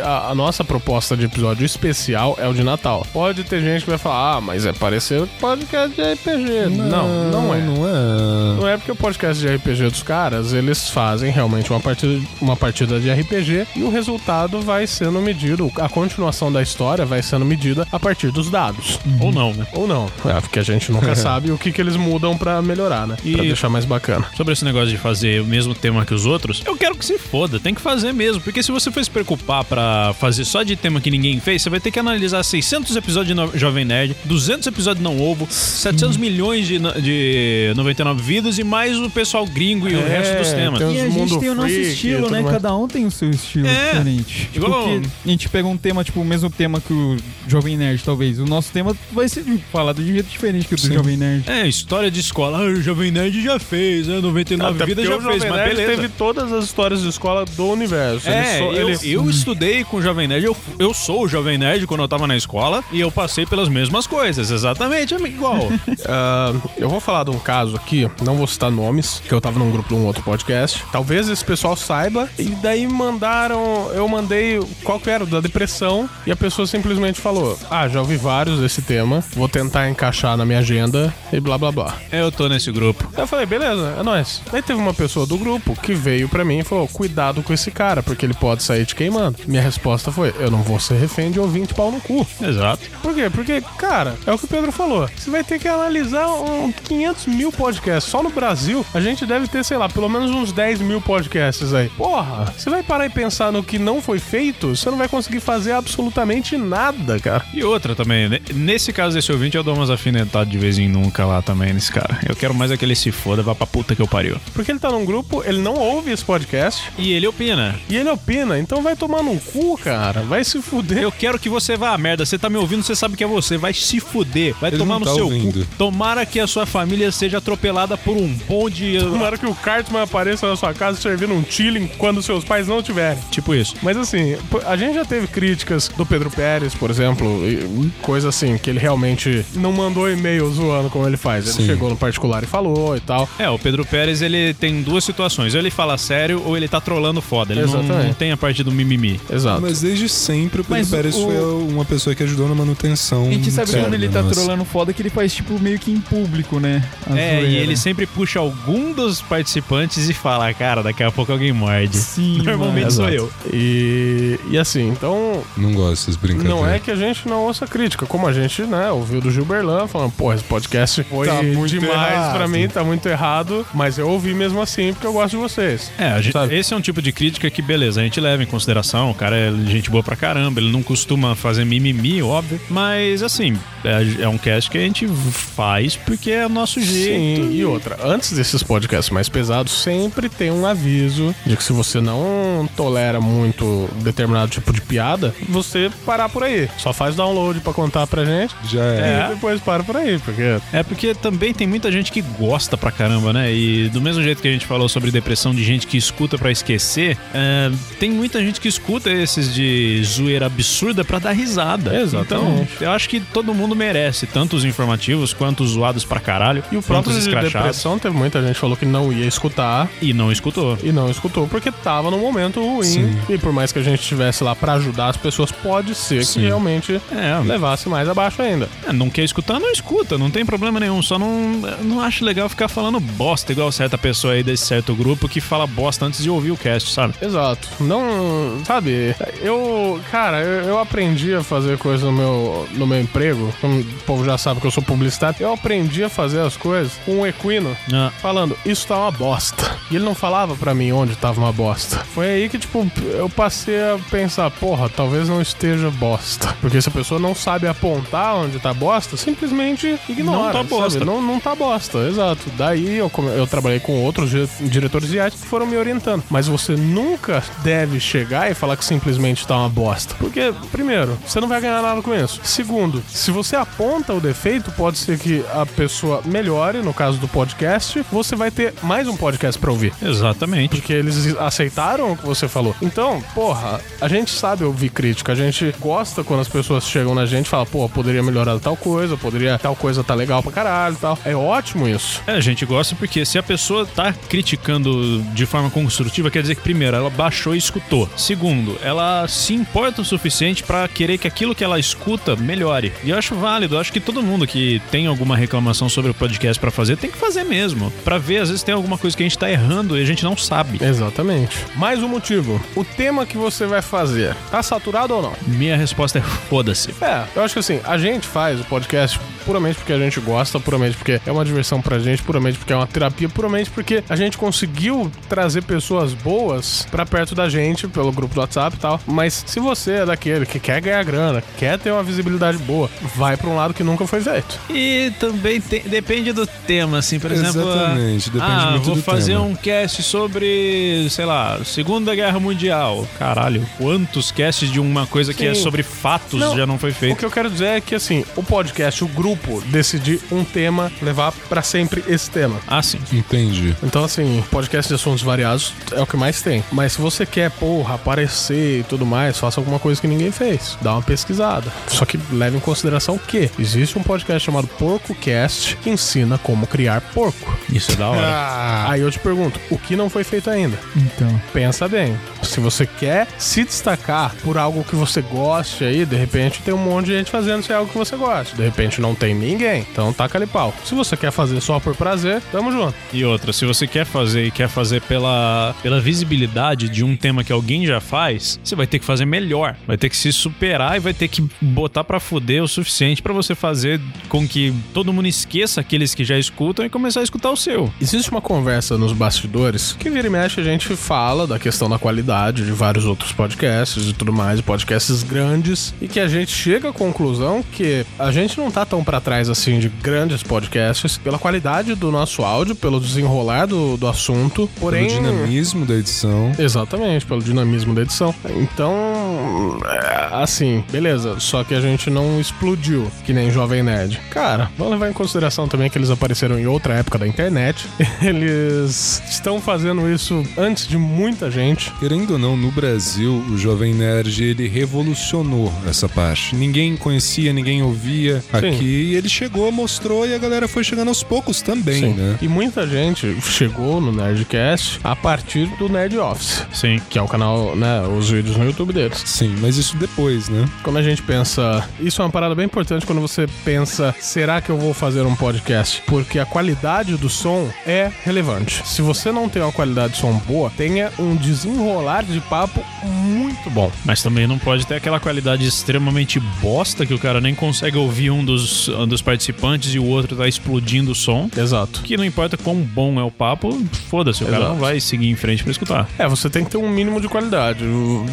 A, 0.03 0.29
a 0.29 0.35
nossa 0.35 0.63
proposta 0.63 1.15
de 1.17 1.25
episódio 1.25 1.65
especial 1.65 2.37
é 2.39 2.47
o 2.47 2.53
de 2.53 2.63
Natal. 2.63 3.05
Pode 3.11 3.43
ter 3.43 3.61
gente 3.61 3.83
que 3.83 3.89
vai 3.89 3.99
falar, 3.99 4.37
ah, 4.37 4.41
mas 4.41 4.65
é 4.65 4.73
parecer 4.73 5.27
podcast 5.39 5.95
de 5.95 6.01
RPG. 6.01 6.75
Não, 6.77 7.29
não, 7.29 7.53
é. 7.53 7.59
Não 7.59 7.87
é. 7.87 8.59
Não 8.59 8.67
é 8.67 8.77
porque 8.77 8.91
o 8.91 8.95
podcast 8.95 9.41
de 9.41 9.53
RPG 9.55 9.89
dos 9.89 10.03
caras, 10.03 10.53
eles 10.53 10.89
fazem 10.89 11.31
realmente 11.31 11.69
uma 11.69 11.79
partida, 11.79 12.25
uma 12.41 12.55
partida 12.55 12.99
de 12.99 13.11
RPG 13.11 13.67
e 13.75 13.83
o 13.83 13.89
resultado 13.89 14.61
vai 14.61 14.87
sendo 14.87 15.19
medido, 15.21 15.71
a 15.75 15.89
continuação 15.89 16.51
da 16.51 16.61
história 16.61 17.05
vai 17.05 17.21
sendo 17.21 17.45
medida 17.45 17.85
a 17.91 17.99
partir 17.99 18.31
dos 18.31 18.49
dados. 18.49 18.99
Ou 19.19 19.31
não, 19.31 19.53
né? 19.53 19.67
Ou 19.73 19.87
não. 19.87 20.07
É, 20.25 20.39
porque 20.39 20.59
a 20.59 20.63
gente 20.63 20.91
nunca 20.91 21.15
sabe 21.17 21.51
o 21.51 21.57
que, 21.57 21.71
que 21.71 21.81
eles 21.81 21.95
mudam 21.95 22.37
pra 22.37 22.61
melhorar, 22.61 23.07
né? 23.09 23.17
E- 23.23 23.33
Pra 23.33 23.43
deixar 23.43 23.69
mais 23.69 23.85
bacana. 23.85 24.25
Sobre 24.37 24.53
esse 24.53 24.63
negócio 24.63 24.89
de 24.89 24.97
fazer 24.97 25.41
o 25.41 25.45
mesmo 25.45 25.73
tema 25.75 26.05
que 26.05 26.13
os 26.13 26.25
outros, 26.25 26.61
eu 26.65 26.75
quero 26.77 26.95
que 26.95 27.05
se 27.05 27.17
foda, 27.17 27.59
tem 27.59 27.73
que 27.73 27.81
fazer 27.81 28.13
mesmo. 28.13 28.41
Porque 28.41 28.61
se 28.63 28.71
você 28.71 28.89
for 28.91 29.03
se 29.03 29.09
preocupar 29.11 29.63
pra 29.63 30.13
fazer 30.19 30.45
só 30.45 30.63
de 30.63 30.75
tema 30.75 31.01
que 31.01 31.09
ninguém 31.11 31.39
fez, 31.39 31.61
você 31.61 31.69
vai 31.69 31.79
ter 31.79 31.91
que 31.91 31.99
analisar 31.99 32.43
600 32.43 32.95
episódios 32.95 33.27
de 33.27 33.33
no- 33.33 33.57
Jovem 33.57 33.83
Nerd, 33.85 34.15
200 34.25 34.67
episódios 34.67 34.97
de 34.97 35.03
Não 35.03 35.19
Ovo, 35.21 35.47
700 35.49 36.17
milhões 36.17 36.67
de, 36.67 36.79
no- 36.79 36.93
de 37.01 37.73
99 37.75 38.21
vidas 38.21 38.57
e 38.57 38.63
mais 38.63 38.97
o 38.97 39.09
pessoal 39.09 39.45
gringo 39.45 39.87
e 39.87 39.95
o 39.95 39.99
É, 39.99 40.07
resto 40.07 40.37
dos 40.37 40.51
temas. 40.53 40.79
E 40.81 40.83
a 41.01 41.09
gente 41.09 41.39
tem 41.39 41.49
o 41.49 41.55
nosso 41.55 41.69
freak 41.69 41.89
estilo, 41.89 42.29
né? 42.29 42.41
mais. 42.41 42.53
Cada 42.53 42.75
um 42.75 42.87
tem 42.87 43.05
o 43.05 43.11
seu 43.11 43.29
estilo 43.29 43.67
É. 43.67 43.91
diferente. 43.91 44.49
Tipo, 44.51 44.65
Igual- 44.65 44.83
que 44.83 45.01
a 45.25 45.31
gente 45.31 45.49
pega 45.49 45.67
um 45.67 45.77
tema, 45.77 46.03
tipo, 46.03 46.19
o 46.21 46.25
mesmo 46.25 46.49
tema 46.49 46.79
que 46.79 46.93
o 46.93 47.17
Jovem 47.49 47.75
Nerd, 47.77 48.01
talvez. 48.03 48.39
O 48.39 48.45
nosso 48.45 48.71
tema 48.71 48.95
vai 49.11 49.27
ser 49.27 49.43
falado 49.71 50.01
de 50.03 50.09
um 50.11 50.13
jeito 50.13 50.27
diferente 50.29 50.67
que 50.67 50.75
o 50.75 50.77
do 50.77 50.93
Jovem 50.93 51.17
Nerd. 51.17 51.49
É, 51.49 51.67
história 51.67 52.09
de 52.11 52.19
escola. 52.19 52.59
Ah, 52.59 52.61
o 52.65 52.81
Jovem 52.81 53.11
Nerd 53.11 53.41
já 53.41 53.59
fez, 53.59 54.07
né? 54.07 54.19
99 54.19 54.75
Até 54.75 54.85
vidas 54.85 55.05
já 55.05 55.17
o 55.17 55.21
fez, 55.21 55.35
Jovem 55.35 55.49
mas 55.49 55.59
Nerd 55.59 55.75
beleza. 55.75 56.01
teve 56.01 56.13
todas 56.17 56.51
as 56.53 56.65
histórias 56.65 57.01
de 57.01 57.09
escola 57.09 57.45
do 57.45 57.65
universo. 57.67 58.27
É, 58.29 58.39
Ele 58.39 58.59
só- 58.59 58.73
eu, 58.73 58.89
ele- 58.89 59.11
eu 59.13 59.29
estudei 59.29 59.83
com 59.83 59.97
o 59.97 60.01
Jovem 60.01 60.27
Nerd, 60.27 60.45
eu, 60.45 60.55
eu 60.77 60.93
sou 60.93 61.23
o 61.23 61.27
Jovem 61.27 61.57
Nerd 61.57 61.85
quando 61.87 62.01
eu 62.01 62.07
tava 62.07 62.27
na 62.27 62.35
escola 62.37 62.83
e 62.91 62.99
eu 62.99 63.11
passei 63.11 63.45
pelas 63.45 63.67
mesmas 63.69 64.05
coisas, 64.07 64.51
exatamente 64.51 65.13
igual. 65.15 65.69
Ah, 66.07 66.53
eu 66.77 66.89
vou 66.89 66.99
falar 66.99 67.23
de 67.25 67.31
um 67.31 67.39
caso 67.39 67.75
aqui, 67.75 68.09
não 68.23 68.35
vou 68.35 68.47
citar 68.47 68.71
nomes, 68.71 69.21
que 69.27 69.31
eu 69.33 69.39
tava 69.41 69.59
num 69.59 69.69
grupo 69.71 69.89
de 69.89 69.95
um 69.95 70.05
outro 70.05 70.23
podcast. 70.23 70.83
Talvez 70.91 71.27
esse 71.29 71.43
pessoal 71.43 71.75
saiba. 71.75 72.27
E 72.37 72.45
daí 72.61 72.87
mandaram. 72.87 73.91
Eu 73.93 74.07
mandei 74.07 74.59
qual 74.83 74.99
que 74.99 75.09
era, 75.09 75.23
o 75.23 75.27
da 75.27 75.39
depressão. 75.39 76.09
E 76.25 76.31
a 76.31 76.35
pessoa 76.35 76.65
simplesmente 76.65 77.19
falou: 77.19 77.38
Ah, 77.69 77.87
já 77.87 77.99
ouvi 77.99 78.17
vários 78.17 78.59
desse 78.59 78.81
tema. 78.81 79.23
Vou 79.33 79.47
tentar 79.47 79.89
encaixar 79.89 80.35
na 80.37 80.45
minha 80.45 80.59
agenda 80.59 81.13
e 81.31 81.39
blá 81.39 81.57
blá 81.57 81.71
blá. 81.71 81.97
eu 82.11 82.31
tô 82.31 82.47
nesse 82.47 82.71
grupo. 82.71 83.07
Eu 83.17 83.27
falei, 83.27 83.45
beleza, 83.45 83.95
é 83.99 84.03
nóis. 84.03 84.41
Daí 84.51 84.61
teve 84.61 84.79
uma 84.79 84.93
pessoa 84.93 85.25
do 85.25 85.37
grupo 85.37 85.75
que 85.81 85.93
veio 85.93 86.27
pra 86.29 86.45
mim 86.45 86.59
e 86.59 86.63
falou: 86.63 86.87
cuidado 86.87 87.41
com 87.43 87.53
esse 87.53 87.71
cara, 87.71 88.01
porque 88.03 88.25
ele 88.25 88.33
pode 88.33 88.63
sair 88.63 88.85
te 88.85 88.95
queimando. 88.95 89.37
Minha 89.47 89.61
resposta 89.61 90.11
foi: 90.11 90.33
eu 90.39 90.49
não 90.51 90.61
vou 90.61 90.79
ser 90.79 90.95
refém 90.95 91.31
de 91.31 91.39
ouvinte 91.39 91.73
pau 91.73 91.91
no 91.91 92.01
cu. 92.01 92.25
Exato. 92.41 92.81
Por 93.01 93.13
quê? 93.13 93.29
Porque, 93.29 93.61
cara, 93.77 94.15
é 94.25 94.31
o 94.31 94.37
que 94.37 94.45
o 94.45 94.47
Pedro 94.47 94.71
falou. 94.71 95.09
Você 95.15 95.29
vai 95.29 95.43
ter 95.43 95.59
que 95.59 95.67
analisar 95.67 96.27
um 96.27 96.71
500 96.71 97.25
mil 97.27 97.51
podcasts. 97.51 98.09
Só 98.09 98.23
no 98.23 98.29
Brasil, 98.29 98.85
a 98.93 98.99
gente 98.99 99.25
deve 99.25 99.47
ter, 99.47 99.63
sei 99.63 99.77
lá, 99.77 99.87
pelo 99.87 100.09
menos 100.09 100.31
uns 100.31 100.51
10 100.51 100.81
mil 100.81 101.01
podcasts 101.01 101.73
aí. 101.73 101.89
Porra, 101.89 102.53
você 102.57 102.69
vai 102.69 102.83
parar 102.83 103.05
e 103.05 103.09
pensar 103.09 103.51
no 103.51 103.63
que 103.63 103.77
não 103.77 104.01
foi 104.01 104.19
feito, 104.19 104.75
você 104.75 104.89
não 104.89 104.97
vai 104.97 105.07
conseguir 105.07 105.39
fazer 105.39 105.73
absolutamente 105.73 106.57
nada, 106.57 107.19
cara. 107.19 107.28
E 107.53 107.63
outra 107.63 107.95
também, 107.95 108.29
nesse 108.53 108.91
caso 108.93 109.15
desse 109.15 109.31
ouvinte, 109.31 109.57
eu 109.57 109.63
dou 109.63 109.75
umas 109.75 109.89
afinetadas 109.89 110.49
de 110.49 110.57
vez 110.57 110.77
em 110.79 110.87
nunca 110.87 111.25
lá 111.25 111.41
também 111.41 111.73
nesse 111.73 111.91
cara. 111.91 112.19
Eu 112.27 112.35
quero 112.35 112.53
mais 112.53 112.71
é 112.71 112.77
que 112.77 112.85
ele 112.85 112.95
se 112.95 113.11
foda, 113.11 113.41
vá 113.41 113.53
pra 113.55 113.67
puta 113.67 113.95
que 113.95 114.01
eu 114.01 114.07
pariu. 114.07 114.37
Porque 114.53 114.71
ele 114.71 114.79
tá 114.79 114.89
num 114.91 115.05
grupo, 115.05 115.43
ele 115.45 115.59
não 115.59 115.73
ouve 115.75 116.11
esse 116.11 116.23
podcast 116.23 116.83
E 116.97 117.11
ele 117.13 117.27
opina. 117.27 117.75
e 117.89 117.95
ele 117.97 118.09
opina, 118.09 118.57
então 118.59 118.81
vai 118.81 118.95
tomar 118.95 119.21
no 119.23 119.39
cu, 119.39 119.77
cara. 119.77 120.21
Vai 120.21 120.43
se 120.43 120.61
fuder. 120.61 120.99
Eu 120.99 121.11
quero 121.11 121.37
que 121.39 121.49
você 121.49 121.75
vá 121.77 121.93
a 121.93 121.97
merda. 121.97 122.25
Você 122.25 122.37
tá 122.37 122.49
me 122.49 122.57
ouvindo, 122.57 122.83
você 122.83 122.95
sabe 122.95 123.15
que 123.15 123.23
é 123.23 123.27
você. 123.27 123.57
Vai 123.57 123.73
se 123.73 123.99
fuder. 123.99 124.55
Vai 124.59 124.69
Ele 124.69 124.77
tomar 124.77 124.93
não 124.95 124.99
no 125.01 125.05
tá 125.05 125.13
seu 125.13 125.25
ouvindo. 125.25 125.65
cu. 125.65 125.75
Tomara 125.77 126.25
que 126.25 126.39
a 126.39 126.47
sua 126.47 126.65
família 126.65 127.11
seja 127.11 127.37
atropelada 127.39 127.97
por 127.97 128.15
um 128.17 128.27
bonde. 128.47 128.97
Tomara 128.99 129.37
que 129.37 129.45
o 129.45 129.55
Cartman 129.55 130.01
apareça 130.03 130.47
na 130.47 130.55
sua 130.55 130.73
casa 130.73 130.99
servindo 130.99 131.33
um 131.33 131.43
chilling 131.47 131.87
quando 131.97 132.21
seus 132.21 132.43
pais 132.43 132.67
não 132.67 132.81
tiverem. 132.83 133.21
Tipo 133.31 133.53
isso. 133.55 133.75
Mas 133.81 133.97
assim, 133.97 134.35
a 134.65 134.75
gente 134.75 134.95
já 134.95 135.05
teve 135.05 135.27
críticas 135.27 135.89
do 135.97 136.05
Pedro 136.05 136.29
Pérez, 136.29 136.73
por 136.75 136.89
exemplo, 136.89 137.18
e 137.25 137.89
coisa 138.01 138.29
assim, 138.29 138.57
que 138.57 138.69
ele 138.69 138.79
realmente 138.79 139.45
não 139.55 139.71
mandou 139.71 140.09
e-mail 140.09 140.49
zoando 140.51 140.89
como 140.89 141.07
ele 141.07 141.17
faz. 141.17 141.45
Ele 141.45 141.53
Sim. 141.55 141.65
chegou 141.65 141.89
no 141.89 141.95
particular 141.97 142.43
e 142.43 142.45
falou 142.47 142.95
e 142.95 142.99
tal. 142.99 143.27
É, 143.37 143.49
o 143.49 143.57
Pedro 143.59 143.85
Pérez, 143.85 144.21
ele 144.21 144.53
tem 144.53 144.81
duas 144.81 145.03
situações. 145.03 145.53
Ou 145.53 145.59
ele 145.59 145.69
fala 145.71 145.97
sério 145.97 146.41
ou 146.45 146.55
ele 146.57 146.67
tá 146.67 146.79
trolando 146.81 147.21
foda. 147.21 147.53
Ele 147.53 147.65
não, 147.65 147.83
não 147.83 148.13
tem 148.13 148.31
a 148.31 148.37
parte 148.37 148.63
do 148.63 148.71
mimimi. 148.71 149.19
Exato. 149.31 149.61
Mas 149.61 149.81
desde 149.81 150.07
sempre 150.09 150.61
o 150.61 150.63
Pedro 150.63 150.79
Mas 150.79 150.89
Pérez 150.89 151.15
o- 151.15 151.25
foi 151.25 151.37
uma 151.71 151.85
pessoa 151.85 152.15
que 152.15 152.23
ajudou 152.23 152.47
na 152.47 152.55
manutenção. 152.55 153.27
A 153.27 153.31
gente 153.31 153.51
sabe 153.51 153.71
quando 153.71 153.93
ele 153.93 154.09
tá 154.09 154.21
nossa. 154.21 154.35
trolando 154.35 154.65
foda 154.65 154.93
que 154.93 155.01
ele 155.01 155.09
faz, 155.09 155.33
tipo, 155.33 155.59
meio 155.59 155.79
que 155.79 155.91
em 155.91 155.99
público, 155.99 156.59
né? 156.59 156.83
A 157.09 157.17
É, 157.17 157.43
e 157.43 157.55
ele 157.57 157.75
sempre 157.77 158.05
puxa 158.05 158.39
algum 158.39 158.91
dos 158.93 159.21
participantes 159.21 160.09
e 160.09 160.13
fala, 160.13 160.53
cara, 160.53 160.81
daqui 160.83 161.03
a 161.03 161.11
pouco 161.11 161.31
alguém 161.31 161.51
morde. 161.51 161.97
Sim, 161.97 162.41
Normalmente 162.43 162.85
mano. 162.85 162.91
sou 162.91 163.09
Exato. 163.09 163.31
eu. 163.45 163.53
E, 163.53 164.39
e 164.51 164.57
assim, 164.57 164.89
então, 164.89 165.43
Não 165.57 165.71
gosto 165.73 165.89
dessas 165.91 166.15
brincadeiras. 166.15 166.59
não 166.59 166.67
é 166.67 166.79
que 166.79 166.91
a 166.91 166.95
gente 166.99 167.27
não 167.27 167.43
ouça 167.45 167.65
crítica, 167.67 168.05
como 168.05 168.27
a 168.27 168.33
gente, 168.33 168.61
né, 168.63 168.89
ouviu 168.91 169.19
do 169.21 169.31
Gilberlan 169.31 169.87
falando, 169.87 170.11
pô, 170.11 170.31
esse 170.33 170.43
podcast 170.43 171.03
foi 171.03 171.27
Tá 171.27 171.41
muito 171.41 171.67
demais 171.79 172.13
errado. 172.13 172.35
pra 172.37 172.47
mim, 172.47 172.67
tá 172.67 172.83
muito 172.83 173.07
errado, 173.07 173.65
mas 173.73 173.97
eu 173.97 174.09
ouvi 174.09 174.33
mesmo 174.33 174.61
assim 174.61 174.93
porque 174.93 175.07
eu 175.07 175.13
gosto 175.13 175.31
de 175.31 175.37
vocês. 175.37 175.91
É, 175.97 176.07
a 176.11 176.21
gente- 176.21 176.33
Sabe? 176.33 176.55
esse 176.55 176.73
é 176.73 176.77
um 176.77 176.81
tipo 176.81 177.01
de 177.01 177.11
crítica 177.11 177.49
que, 177.49 177.61
beleza, 177.61 178.01
a 178.01 178.03
gente 178.03 178.19
leva 178.19 178.43
em 178.43 178.45
consideração. 178.45 179.11
O 179.11 179.15
cara 179.15 179.35
é 179.35 179.51
gente 179.65 179.89
boa 179.89 180.03
pra 180.03 180.15
caramba, 180.15 180.59
ele 180.59 180.71
não 180.71 180.83
costuma 180.83 181.35
fazer 181.35 181.65
mimimi, 181.65 182.21
óbvio. 182.21 182.59
Mas, 182.69 183.23
assim, 183.23 183.57
é, 183.83 184.23
é 184.23 184.27
um 184.27 184.37
cast 184.37 184.69
que 184.69 184.77
a 184.77 184.81
gente 184.81 185.07
faz 185.07 185.95
porque 185.95 186.31
é 186.31 186.45
o 186.45 186.49
nosso 186.49 186.79
jeito. 186.81 187.43
Sim, 187.47 187.51
e 187.53 187.65
outra, 187.65 187.97
antes 188.03 188.31
desses 188.33 188.61
podcasts 188.63 189.09
mais 189.09 189.29
pesados, 189.29 189.71
sempre 189.71 190.29
tem 190.29 190.51
um 190.51 190.65
aviso 190.65 191.33
de 191.45 191.55
que 191.55 191.63
se 191.63 191.73
você 191.73 191.99
não 192.01 192.67
tolera 192.75 193.19
muito 193.21 193.89
determinado 194.01 194.51
tipo 194.51 194.71
de 194.73 194.81
piada, 194.81 195.33
você 195.47 195.89
parar 196.05 196.29
por 196.29 196.43
aí. 196.43 196.69
Só 196.77 196.88
faz 196.93 197.15
download 197.15 197.59
pra 197.61 197.73
contar 197.73 198.05
pra 198.07 198.23
gente 198.25 198.55
Já 198.65 198.83
é. 198.83 199.25
e 199.29 199.33
depois 199.35 199.59
para 199.61 199.83
por 199.83 199.95
aí, 199.97 200.19
porque 200.19 200.57
É 200.73 200.83
porque 200.83 201.13
também 201.13 201.53
tem 201.53 201.67
muita 201.67 201.91
gente 201.91 202.11
que 202.11 202.21
gosta 202.21 202.77
pra 202.77 202.91
caramba, 202.91 203.31
né? 203.33 203.53
E 203.53 203.89
do 203.89 204.01
mesmo 204.01 204.21
jeito 204.23 204.41
que 204.41 204.47
a 204.47 204.51
gente 204.51 204.65
falou 204.65 204.87
sobre 204.89 205.11
depressão 205.11 205.53
de 205.53 205.63
gente 205.63 205.87
que 205.87 205.97
escuta 205.97 206.37
pra 206.37 206.51
esquecer, 206.51 207.17
é, 207.33 207.71
tem 207.99 208.09
muita 208.11 208.39
gente 208.39 208.59
que 208.61 208.67
escuta 208.67 209.09
esses 209.11 209.53
de 209.53 210.01
zoeira 210.03 210.45
absurda 210.45 211.03
pra 211.03 211.19
dar 211.19 211.31
risada. 211.31 211.95
Exatamente. 211.99 212.73
Então, 212.75 212.87
eu 212.87 212.91
acho 212.91 213.09
que 213.09 213.19
todo 213.19 213.53
mundo 213.53 213.75
merece, 213.75 214.25
tanto 214.27 214.55
os 214.55 214.63
informativos 214.65 215.33
quanto 215.33 215.63
os 215.63 215.71
zoados 215.71 216.05
pra 216.05 216.19
caralho. 216.19 216.63
E 216.71 216.77
o 216.77 216.81
próprio 216.81 217.15
os 217.15 217.23
de 217.23 217.29
depressão 217.35 217.97
teve 217.99 218.15
muita 218.15 218.41
gente 218.41 218.53
que 218.53 218.59
falou 218.59 218.77
que 218.77 218.85
não 218.85 219.11
ia 219.11 219.25
escutar 219.25 219.89
E 220.01 220.13
não 220.13 220.31
escutou. 220.31 220.77
e 220.83 220.91
não 220.91 221.09
escutou 221.09 221.47
porque 221.47 221.71
tava 221.71 222.09
num 222.11 222.19
momento 222.19 222.59
ruim. 222.63 222.83
Sim. 222.85 223.17
E 223.29 223.37
por 223.37 223.51
mais 223.51 223.71
que 223.71 223.79
a 223.79 223.83
gente 223.83 223.99
estivesse 224.01 224.43
lá 224.43 224.55
pra 224.55 224.73
ajudar 224.73 225.07
as 225.09 225.17
pessoas, 225.17 225.51
pode 225.51 225.95
ser 225.95 226.23
Sim. 226.25 226.41
que 226.41 226.45
realmente 226.45 226.78
É, 227.11 227.39
levasse 227.45 227.89
mais 227.89 228.07
abaixo 228.07 228.41
ainda. 228.41 228.69
É, 228.87 228.93
não 228.93 229.09
quer 229.09 229.23
escutar, 229.23 229.59
não 229.59 229.71
escuta, 229.71 230.17
não 230.17 230.31
tem 230.31 230.45
problema 230.45 230.79
nenhum. 230.79 231.01
Só 231.01 231.17
não, 231.17 231.53
não 231.83 232.01
acho 232.01 232.23
legal 232.23 232.49
ficar 232.49 232.67
falando 232.67 232.99
bosta, 232.99 233.51
igual 233.51 233.71
certa 233.71 233.97
pessoa 233.97 234.33
aí 234.33 234.43
desse 234.43 234.65
certo 234.65 234.93
grupo 234.95 235.27
que 235.27 235.41
fala 235.41 235.67
bosta 235.67 236.05
antes 236.05 236.21
de 236.23 236.29
ouvir 236.29 236.51
o 236.51 236.57
cast, 236.57 236.91
sabe? 236.91 237.13
Exato. 237.21 237.67
Não, 237.79 238.61
sabe, 238.65 239.15
eu, 239.41 239.99
cara, 240.11 240.41
eu, 240.41 240.69
eu 240.69 240.79
aprendi 240.79 241.33
a 241.33 241.43
fazer 241.43 241.77
coisa 241.77 242.05
no 242.05 242.11
meu, 242.11 242.67
no 242.73 242.87
meu 242.87 242.99
emprego. 242.99 243.53
Como 243.59 243.79
o 243.79 243.85
povo 244.05 244.25
já 244.25 244.37
sabe 244.37 244.61
que 244.61 244.67
eu 244.67 244.71
sou 244.71 244.83
publicitário. 244.83 245.37
Eu 245.39 245.53
aprendi 245.53 246.03
a 246.03 246.09
fazer 246.09 246.39
as 246.41 246.55
coisas 246.57 246.93
com 247.05 247.21
o 247.21 247.27
Equino 247.27 247.75
Ah, 247.91 248.11
falando, 248.21 248.57
isso 248.65 248.87
tá 248.87 248.97
uma 248.97 249.11
bosta. 249.11 249.77
E 249.91 249.95
ele 249.95 250.05
não 250.05 250.15
falava 250.15 250.55
pra 250.55 250.73
mim 250.73 250.91
onde 250.91 251.15
tava 251.15 251.41
uma 251.41 251.51
bosta. 251.51 251.97
Foi 252.13 252.27
aí 252.27 252.49
que, 252.49 252.59
tipo, 252.59 252.89
eu 253.03 253.29
passei 253.29 253.79
a 253.79 253.99
pensar, 254.09 254.49
porra, 254.51 254.89
talvez 254.89 255.27
não 255.27 255.41
esteja 255.41 255.89
bosta. 255.89 256.55
Porque 256.69 256.83
se 256.83 256.87
a 256.87 256.91
pessoa 256.91 257.19
não 257.19 257.33
sabe 257.33 257.67
apontar 257.67 258.35
onde 258.35 258.59
tá 258.59 258.71
bosta, 258.71 259.17
simplesmente 259.17 259.99
ignora. 260.07 260.37
Não 260.37 260.45
tá 260.51 260.53
sabe? 260.59 260.69
bosta. 260.69 261.03
Não, 261.05 261.19
não 261.19 261.39
tá 261.39 261.55
bosta, 261.55 261.97
exato. 262.07 262.43
Daí 262.55 262.95
eu, 262.95 263.11
eu 263.35 263.47
trabalhei 263.47 263.79
com 263.79 264.03
outros 264.03 264.29
dire- 264.29 264.47
diretores 264.61 265.09
de 265.09 265.19
arte 265.19 265.35
que 265.35 265.47
foram 265.47 265.65
me 265.65 265.75
orientando. 265.75 266.23
Mas 266.29 266.47
você 266.47 266.75
nunca 266.75 267.43
deve 267.63 267.99
chegar 267.99 268.51
e 268.51 268.53
falar 268.53 268.77
que 268.77 268.85
simplesmente 268.85 269.47
tá 269.47 269.57
uma 269.57 269.67
bosta. 269.67 270.13
Porque, 270.19 270.53
primeiro, 270.71 271.17
você 271.25 271.39
não 271.41 271.47
vai 271.47 271.59
ganhar 271.59 271.81
nada 271.81 272.03
com 272.03 272.13
isso. 272.13 272.39
Segundo, 272.43 273.03
se 273.09 273.31
você 273.31 273.55
aponta 273.55 274.13
o 274.13 274.21
defeito, 274.21 274.71
pode 274.73 274.99
ser 274.99 275.17
que 275.17 275.43
a 275.51 275.65
pessoa 275.65 276.21
melhore, 276.23 276.83
no 276.83 276.93
caso 276.93 277.17
do 277.17 277.27
podcast, 277.27 278.05
você 278.11 278.35
vai 278.35 278.51
ter 278.51 278.75
mais 278.83 279.07
um 279.07 279.17
podcast 279.17 279.59
pra 279.59 279.71
ouvir. 279.71 279.91
exatamente. 280.03 280.69
Porque 280.75 280.93
eles 280.93 281.35
aceitaram 281.37 282.11
o 282.11 282.15
que 282.17 282.27
você 282.27 282.47
falou. 282.47 282.75
Então, 282.79 283.23
porra, 283.33 283.81
a 283.99 284.07
gente 284.07 284.29
sabe 284.29 284.63
ouvir 284.63 284.89
crítica, 284.89 285.31
a 285.31 285.35
gente 285.35 285.73
gosta 285.79 286.23
quando 286.23 286.41
as 286.41 286.47
pessoas 286.47 286.58
chegam 286.81 287.15
na 287.15 287.25
gente 287.25 287.45
e 287.45 287.49
falam, 287.49 287.65
pô, 287.65 287.87
poderia 287.89 288.23
melhorar 288.23 288.59
tal 288.59 288.75
coisa, 288.75 289.17
poderia 289.17 289.57
tal 289.57 289.75
coisa 289.75 290.03
tá 290.03 290.13
legal 290.13 290.41
pra 290.41 290.51
caralho 290.51 290.95
e 290.95 290.97
tal. 290.97 291.17
É 291.25 291.35
ótimo 291.35 291.87
isso. 291.87 292.21
É, 292.27 292.33
a 292.33 292.39
gente 292.39 292.65
gosta 292.65 292.95
porque 292.95 293.25
se 293.25 293.37
a 293.37 293.43
pessoa 293.43 293.85
tá 293.85 294.13
criticando 294.13 295.21
de 295.33 295.45
forma 295.45 295.69
construtiva, 295.69 296.31
quer 296.31 296.41
dizer 296.41 296.55
que, 296.55 296.61
primeiro, 296.61 296.95
ela 296.95 297.09
baixou 297.09 297.55
e 297.55 297.57
escutou. 297.57 298.09
Segundo, 298.15 298.77
ela 298.83 299.27
se 299.27 299.53
importa 299.53 300.01
o 300.01 300.05
suficiente 300.05 300.63
pra 300.63 300.87
querer 300.87 301.17
que 301.17 301.27
aquilo 301.27 301.55
que 301.55 301.63
ela 301.63 301.79
escuta 301.79 302.35
melhore. 302.35 302.93
E 303.03 303.09
eu 303.09 303.17
acho 303.17 303.35
válido, 303.35 303.75
eu 303.75 303.79
acho 303.79 303.91
que 303.91 303.99
todo 303.99 304.21
mundo 304.23 304.47
que 304.47 304.81
tem 304.91 305.07
alguma 305.07 305.35
reclamação 305.35 305.89
sobre 305.89 306.11
o 306.11 306.13
podcast 306.13 306.59
pra 306.59 306.71
fazer 306.71 306.97
tem 306.97 307.11
que 307.11 307.17
fazer 307.17 307.43
mesmo. 307.43 307.91
Pra 308.03 308.17
ver, 308.17 308.37
às 308.37 308.49
vezes 308.49 308.63
tem 308.63 308.73
alguma 308.73 308.97
coisa 308.97 309.15
que 309.15 309.23
a 309.23 309.25
gente 309.25 309.37
tá 309.37 309.49
errando 309.49 309.97
e 309.97 310.01
a 310.01 310.05
gente 310.05 310.23
não 310.23 310.35
sabe. 310.37 310.83
Exatamente. 310.83 311.57
Mais 311.75 312.01
um 312.01 312.07
motivo. 312.07 312.61
O 312.75 312.83
tema 312.83 313.25
que 313.25 313.37
você 313.37 313.65
vai 313.65 313.81
fazer, 313.81 314.35
tá 314.51 314.61
saturado 314.61 315.15
ou 315.15 315.21
não? 315.21 315.33
Minha 315.47 315.77
resposta 315.77 316.19
é 316.19 316.21
foda-se. 316.49 316.93
É, 317.01 317.23
eu 317.35 317.43
acho 317.43 317.53
que 317.53 317.59
assim, 317.59 317.79
a 317.83 317.97
gente 317.97 318.27
faz 318.27 318.59
o 318.59 318.63
podcast 318.65 319.19
puramente 319.45 319.77
porque 319.77 319.93
a 319.93 319.97
gente 319.97 320.19
gosta, 320.19 320.59
puramente 320.59 320.97
porque 320.97 321.19
é 321.25 321.31
uma 321.31 321.43
diversão 321.45 321.81
pra 321.81 321.97
gente, 321.99 322.21
puramente 322.21 322.57
porque 322.57 322.73
é 322.73 322.75
uma 322.75 322.85
terapia, 322.87 323.27
puramente 323.29 323.69
porque 323.69 324.03
a 324.09 324.15
gente 324.15 324.37
conseguiu 324.37 325.11
trazer 325.27 325.63
pessoas 325.63 326.13
boas 326.13 326.85
pra 326.91 327.05
perto 327.05 327.33
da 327.35 327.47
gente 327.49 327.87
pelo 327.87 328.11
grupo 328.11 328.33
do 328.35 328.41
WhatsApp 328.41 328.75
e 328.75 328.79
tal. 328.79 328.99
Mas 329.07 329.43
se 329.47 329.59
você 329.59 329.91
é 329.93 330.05
daquele 330.05 330.45
que 330.45 330.59
quer 330.59 330.81
ganhar 330.81 331.03
grana, 331.03 331.43
quer 331.57 331.77
ter 331.79 331.91
uma 331.91 332.03
visibilidade 332.03 332.57
boa, 332.59 332.89
vai 333.15 333.37
pra 333.37 333.49
um 333.49 333.55
lado 333.55 333.73
que 333.73 333.83
nunca 333.83 334.05
foi 334.07 334.21
feito. 334.21 334.59
E 334.69 335.11
também 335.19 335.59
tem- 335.61 335.81
depende 335.83 336.31
do 336.33 336.45
tema, 336.45 336.97
assim, 336.99 337.19
por 337.19 337.31
exemplo. 337.31 337.61
Exatamente, 337.61 338.29
depende 338.29 338.51
ah, 338.51 338.71
muito 338.71 338.85
vou 338.85 338.95
do 338.95 339.01
fazer 339.01 339.33
tema. 339.33 339.45
um 339.45 339.55
cast 339.55 340.03
sobre, 340.03 341.07
sei 341.09 341.25
lá, 341.25 341.59
Segunda 341.63 342.13
Guerra 342.15 342.39
Mundial. 342.39 343.07
Caralho, 343.17 343.65
quantos 343.77 344.31
casts 344.31 344.71
de 344.71 344.79
uma 344.79 345.05
coisa 345.07 345.33
que 345.33 345.45
é 345.45 345.53
Sim. 345.53 345.63
sobre 345.63 345.83
fatos 345.83 346.38
Não, 346.39 346.57
já 346.57 346.65
não 346.65 346.77
foi 346.79 346.91
O 346.91 346.93
feito? 346.93 347.17
que 347.17 347.25
eu 347.25 347.31
quero 347.31 347.49
dizer 347.49 347.65
é 347.65 347.81
que 347.81 347.95
assim, 347.95 348.25
o 348.35 348.43
podcast, 348.43 349.03
o 349.03 349.07
grupo 349.07 349.61
decidir 349.67 350.19
um 350.31 350.43
tema, 350.43 350.91
levar 351.01 351.31
pra 351.47 351.61
sempre 351.61 352.03
esse 352.07 352.29
tema. 352.29 352.59
Ah, 352.67 352.81
sim. 352.81 352.99
Entendi. 353.11 353.75
Então, 353.83 354.03
assim, 354.03 354.43
podcast 354.51 354.87
de 354.89 354.95
assuntos 354.95 355.21
variados 355.21 355.73
é 355.91 356.01
o 356.01 356.07
que 356.07 356.17
mais 356.17 356.41
tem. 356.41 356.63
Mas 356.71 356.93
se 356.93 357.01
você 357.01 357.25
quer, 357.25 357.51
porra, 357.51 357.95
aparecer 357.95 358.79
e 358.79 358.83
tudo 358.83 359.05
mais, 359.05 359.37
faça 359.37 359.59
alguma 359.59 359.79
coisa 359.79 359.99
que 359.99 360.07
ninguém 360.07 360.31
fez. 360.31 360.77
Dá 360.81 360.93
uma 360.93 361.01
pesquisada. 361.01 361.71
Só 361.87 362.05
que 362.05 362.19
leve 362.31 362.57
em 362.57 362.59
consideração 362.59 363.17
que 363.17 363.49
existe 363.59 363.97
um 363.97 364.03
podcast 364.03 364.45
chamado 364.45 364.67
PorcoCast 364.67 365.75
que 365.77 365.89
ensina 365.89 366.37
como 366.37 366.67
criar 366.67 367.01
porco. 367.13 367.57
Isso 367.71 367.91
é 367.91 367.95
da 367.95 368.09
hora. 368.09 368.21
Ah. 368.27 368.91
Aí 368.91 369.01
eu 369.01 369.11
te 369.11 369.19
pergunto, 369.19 369.59
o 369.69 369.77
que 369.77 369.95
não 369.95 370.09
foi 370.09 370.23
feito 370.23 370.49
ainda? 370.49 370.77
Então. 370.95 371.41
Pensa 371.53 371.87
bem. 371.87 372.17
Se 372.49 372.59
você 372.59 372.85
quer 372.85 373.27
se 373.37 373.63
destacar 373.63 374.35
por 374.43 374.57
algo 374.57 374.83
que 374.83 374.95
você 374.95 375.21
goste 375.21 375.83
aí, 375.83 376.03
de 376.03 376.15
repente 376.15 376.63
tem 376.63 376.73
um 376.73 376.77
monte 376.77 377.05
de 377.05 377.17
gente 377.17 377.29
fazendo 377.29 377.61
se 377.61 377.71
é 377.71 377.75
algo 377.75 377.91
que 377.91 377.97
você 377.97 378.15
gosta. 378.15 378.55
De 378.55 378.63
repente 378.63 378.99
não 378.99 379.13
tem 379.13 379.35
ninguém. 379.35 379.85
Então 379.91 380.11
taca 380.11 380.35
ali 380.39 380.47
pau. 380.47 380.73
Se 380.83 380.95
você 380.95 381.15
quer 381.15 381.31
fazer 381.31 381.61
só 381.61 381.79
por 381.79 381.95
prazer, 381.95 382.41
tamo 382.51 382.71
junto. 382.71 382.95
E 383.13 383.23
outra, 383.23 383.53
se 383.53 383.65
você 383.65 383.85
quer 383.85 384.03
fazer 384.03 384.47
e 384.47 384.51
quer 384.51 384.67
fazer 384.67 384.99
pela, 385.03 385.75
pela 385.83 386.01
visibilidade 386.01 386.89
de 386.89 387.03
um 387.03 387.15
tema 387.15 387.43
que 387.43 387.53
alguém 387.53 387.85
já 387.85 388.01
faz, 388.01 388.59
você 388.63 388.75
vai 388.75 388.87
ter 388.87 388.97
que 388.97 389.05
fazer 389.05 389.25
melhor. 389.25 389.75
Vai 389.85 389.97
ter 389.97 390.09
que 390.09 390.17
se 390.17 390.33
superar 390.33 390.97
e 390.97 390.99
vai 390.99 391.13
ter 391.13 391.27
que 391.27 391.47
botar 391.61 392.03
pra 392.03 392.19
fuder 392.19 392.63
o 392.63 392.67
suficiente 392.67 393.21
pra 393.21 393.31
você 393.31 393.53
fazer 393.53 394.01
com 394.27 394.47
que 394.47 394.73
todo 394.91 395.13
mundo 395.13 395.27
esqueça 395.27 395.81
aqueles 395.81 396.15
que 396.15 396.23
já 396.23 396.37
escutam 396.39 396.83
e 396.83 396.89
começar 396.89 397.19
a 397.19 397.23
escutar 397.23 397.51
o 397.51 397.55
seu. 397.55 397.93
Existe 398.01 398.31
uma 398.31 398.41
conversa 398.41 398.97
nos 398.97 399.13
bastidores 399.13 399.95
que 399.99 400.09
vira 400.09 400.25
e 400.25 400.31
mexe 400.31 400.59
a 400.59 400.63
gente 400.63 400.95
fala 400.95 401.45
da 401.45 401.59
questão 401.59 401.87
da 401.87 401.99
qualidade 401.99 402.38
de 402.51 402.63
vários 402.71 403.05
outros 403.05 403.31
podcasts 403.31 404.07
e 404.07 404.13
tudo 404.13 404.33
mais, 404.33 404.61
podcasts 404.61 405.23
grandes, 405.23 405.93
e 406.01 406.07
que 406.07 406.19
a 406.19 406.27
gente 406.27 406.51
chega 406.51 406.89
à 406.89 406.93
conclusão 406.93 407.63
que 407.71 408.05
a 408.17 408.31
gente 408.31 408.57
não 408.57 408.71
tá 408.71 408.85
tão 408.85 409.03
pra 409.03 409.19
trás 409.19 409.49
assim 409.49 409.79
de 409.79 409.89
grandes 409.89 410.41
podcasts 410.43 411.17
pela 411.17 411.37
qualidade 411.37 411.95
do 411.95 412.11
nosso 412.11 412.43
áudio, 412.43 412.75
pelo 412.75 412.99
desenrolar 412.99 413.65
do, 413.65 413.97
do 413.97 414.07
assunto, 414.07 414.69
porém. 414.79 415.07
Pelo 415.07 415.21
dinamismo 415.21 415.85
da 415.85 415.95
edição. 415.95 416.51
Exatamente, 416.57 417.25
pelo 417.25 417.41
dinamismo 417.41 417.93
da 417.93 418.01
edição. 418.01 418.33
Então, 418.55 419.79
é, 419.85 420.29
assim, 420.31 420.83
beleza. 420.91 421.39
Só 421.39 421.63
que 421.63 421.73
a 421.73 421.81
gente 421.81 422.09
não 422.09 422.39
explodiu, 422.39 423.09
que 423.25 423.33
nem 423.33 423.51
Jovem 423.51 423.83
Nerd. 423.83 424.19
Cara, 424.31 424.69
vamos 424.77 424.93
levar 424.93 425.09
em 425.09 425.13
consideração 425.13 425.67
também 425.67 425.89
que 425.89 425.97
eles 425.97 426.09
apareceram 426.09 426.59
em 426.59 426.67
outra 426.67 426.93
época 426.95 427.17
da 427.17 427.27
internet. 427.27 427.87
Eles 428.21 429.21
estão 429.29 429.61
fazendo 429.61 430.09
isso 430.09 430.43
antes 430.57 430.87
de 430.87 430.97
muita 430.97 431.49
gente. 431.49 431.91
Querendo 431.99 432.28
ou 432.29 432.37
não, 432.37 432.55
no 432.55 432.71
Brasil, 432.71 433.43
o 433.49 433.57
Jovem 433.57 433.93
Nerd, 433.93 434.43
ele 434.43 434.67
revolucionou 434.67 435.71
essa 435.87 436.07
parte. 436.07 436.55
Ninguém 436.55 436.95
conhecia, 436.95 437.51
ninguém 437.53 437.81
ouvia 437.81 438.43
aqui. 438.51 439.09
E 439.11 439.15
ele 439.15 439.29
chegou, 439.29 439.71
mostrou 439.71 440.27
e 440.27 440.33
a 440.33 440.37
galera 440.37 440.67
foi 440.67 440.83
chegando 440.83 441.07
aos 441.07 441.23
poucos 441.23 441.61
também, 441.61 442.01
Sim. 442.01 442.13
né? 442.13 442.37
E 442.41 442.47
muita 442.47 442.87
gente 442.87 443.39
chegou 443.41 443.99
no 444.01 444.11
Nerdcast 444.11 444.99
a 445.03 445.15
partir 445.15 445.67
do 445.77 445.89
Nerd 445.89 446.17
Office, 446.17 446.65
Sim. 446.73 447.01
que 447.09 447.17
é 447.17 447.21
o 447.21 447.27
canal, 447.27 447.75
né, 447.75 448.01
os 448.07 448.29
vídeos 448.29 448.57
no 448.57 448.65
YouTube 448.65 448.93
deles. 448.93 449.21
Sim, 449.25 449.55
mas 449.61 449.77
isso 449.77 449.97
depois, 449.97 450.49
né? 450.49 450.67
Quando 450.83 450.97
a 450.97 451.03
gente 451.03 451.21
pensa. 451.21 451.87
Isso 451.99 452.21
é 452.21 452.25
uma 452.25 452.31
parada 452.31 452.55
bem 452.55 452.65
importante 452.65 453.05
quando 453.05 453.21
você 453.21 453.47
pensa: 453.63 454.15
será 454.19 454.61
que 454.61 454.69
eu 454.69 454.77
vou 454.77 454.93
fazer 454.93 455.25
um 455.25 455.35
podcast? 455.35 456.03
Porque 456.05 456.39
a 456.39 456.45
qualidade 456.45 457.15
do 457.15 457.29
som 457.29 457.69
é 457.85 458.11
relevante. 458.23 458.81
Se 458.85 459.01
você 459.01 459.31
não 459.31 459.49
tem 459.49 459.61
uma 459.61 459.71
qualidade 459.71 460.13
de 460.13 460.19
som 460.19 460.33
boa, 460.47 460.71
tenha 460.75 461.11
um 461.17 461.35
desenrolar 461.35 462.18
de 462.27 462.41
papo 462.41 462.83
muito 463.03 463.69
bom. 463.69 463.91
Mas 464.05 464.21
também 464.21 464.47
não 464.47 464.57
pode 464.57 464.85
ter 464.85 464.95
aquela 464.95 465.19
qualidade 465.19 465.65
extremamente 465.65 466.39
bosta 466.61 467.05
que 467.05 467.13
o 467.13 467.19
cara 467.19 467.39
nem 467.41 467.55
consegue 467.55 467.97
ouvir 467.97 468.31
um 468.31 468.43
dos, 468.43 468.87
um 468.89 469.07
dos 469.07 469.21
participantes 469.21 469.93
e 469.93 469.99
o 469.99 470.05
outro 470.05 470.35
tá 470.35 470.47
explodindo 470.47 471.11
o 471.11 471.15
som. 471.15 471.49
Exato. 471.55 472.01
Que 472.01 472.17
não 472.17 472.25
importa 472.25 472.57
quão 472.57 472.75
bom 472.75 473.19
é 473.19 473.23
o 473.23 473.31
papo, 473.31 473.77
foda-se, 474.09 474.43
o 474.43 474.47
cara 474.47 474.59
Exato. 474.59 474.73
não 474.73 474.79
vai 474.79 474.99
seguir 474.99 475.29
em 475.29 475.35
frente 475.35 475.63
pra 475.63 475.71
escutar. 475.71 476.07
É, 476.17 476.27
você 476.27 476.49
tem 476.49 476.63
que 476.63 476.71
ter 476.71 476.77
um 476.77 476.89
mínimo 476.89 477.21
de 477.21 477.27
qualidade. 477.27 477.83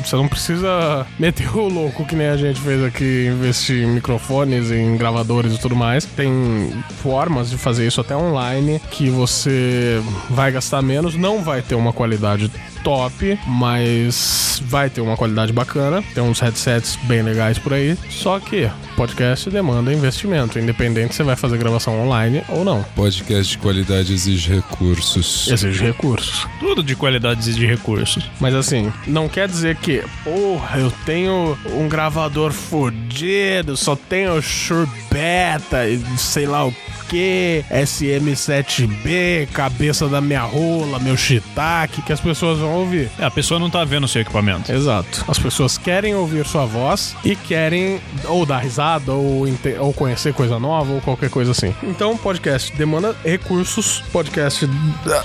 Você 0.05 0.17
não 0.17 0.29
precisa 0.29 1.07
meter 1.19 1.57
o 1.57 1.69
louco 1.69 2.05
que 2.05 2.15
nem 2.15 2.29
a 2.29 2.37
gente 2.37 2.61
fez 2.61 2.83
aqui, 2.83 3.29
investir 3.33 3.85
em 3.85 3.87
microfones, 3.87 4.71
em 4.71 4.97
gravadores 4.97 5.55
e 5.55 5.59
tudo 5.59 5.77
mais. 5.77 6.05
Tem 6.05 6.73
formas 7.03 7.51
de 7.51 7.57
fazer 7.57 7.87
isso 7.87 8.01
até 8.01 8.17
online 8.17 8.81
que 8.91 9.11
você 9.11 10.03
vai 10.31 10.51
gastar 10.51 10.83
menos, 10.83 11.15
não 11.15 11.43
vai 11.43 11.63
ter 11.63 11.75
uma 11.75 11.93
qualidade 11.93 12.51
top, 12.87 13.37
mas 13.49 14.63
vai 14.67 14.89
ter 14.89 15.01
uma 15.01 15.17
qualidade 15.17 15.53
bacana. 15.53 16.05
Tem 16.15 16.23
uns 16.23 16.39
headsets 16.39 16.95
bem 17.03 17.21
legais 17.21 17.59
por 17.59 17.75
aí. 17.75 17.99
Só 18.09 18.39
que 18.39 18.71
podcast 18.95 19.51
demanda 19.51 19.93
investimento, 19.93 20.57
independente 20.57 21.13
se 21.13 21.17
você 21.17 21.25
vai 21.25 21.35
fazer 21.35 21.59
gravação 21.59 22.01
online 22.01 22.45
ou 22.49 22.65
não. 22.65 22.85
Podcast 22.95 23.51
de 23.51 23.59
qualidade 23.59 24.13
exige 24.13 24.55
recursos. 24.55 25.49
Exige 25.49 25.83
recursos. 25.83 26.47
Tudo 26.61 26.81
de 26.81 26.95
qualidades 26.95 27.49
e 27.49 27.55
de 27.55 27.67
recursos. 27.67 28.31
Mas 28.39 28.55
assim, 28.55 28.93
não 29.05 29.29
quer 29.29 29.49
dizer 29.49 29.75
que, 29.79 30.05
porra, 30.23 30.79
eu 30.79 30.93
tenho 31.05 31.59
um 31.73 31.89
gravador 31.89 32.53
fodido, 32.53 33.77
só 33.77 33.97
tenho 33.97 34.41
Shure 34.41 34.89
Beta 35.11 35.89
e 35.89 36.01
sei 36.17 36.47
lá 36.47 36.65
o 36.65 36.73
que, 37.09 37.65
SM7B, 37.71 39.49
cabeça 39.53 40.09
da 40.09 40.21
minha 40.21 40.43
rola, 40.43 40.99
meu 40.99 41.17
shiitake, 41.17 42.03
que 42.03 42.13
as 42.13 42.21
pessoas 42.21 42.59
vão 42.59 42.75
ouvir. 42.75 43.11
É, 43.19 43.25
a 43.25 43.31
pessoa 43.31 43.61
não 43.61 43.71
tá 43.71 43.85
vendo 43.85 44.05
o 44.05 44.09
seu 44.09 44.23
equipamento. 44.23 44.73
Exato. 44.73 45.25
As 45.29 45.39
pessoas 45.39 45.79
querem 45.79 46.15
ouvir 46.15 46.47
sua 46.47 46.65
voz 46.65 47.15
e 47.25 47.37
querem 47.37 48.01
ou 48.27 48.45
dar 48.45 48.59
risada, 48.59 49.13
ou, 49.13 49.45
ou 49.79 49.93
conhecer 49.93 50.35
coisa 50.35 50.59
nova, 50.59 50.93
ou 50.93 51.01
qualquer 51.01 51.31
coisa 51.31 51.53
assim. 51.53 51.75
Então, 51.83 52.17
podcast 52.17 52.75
demanda 52.77 53.17
recursos, 53.25 54.03
podcast 54.13 54.69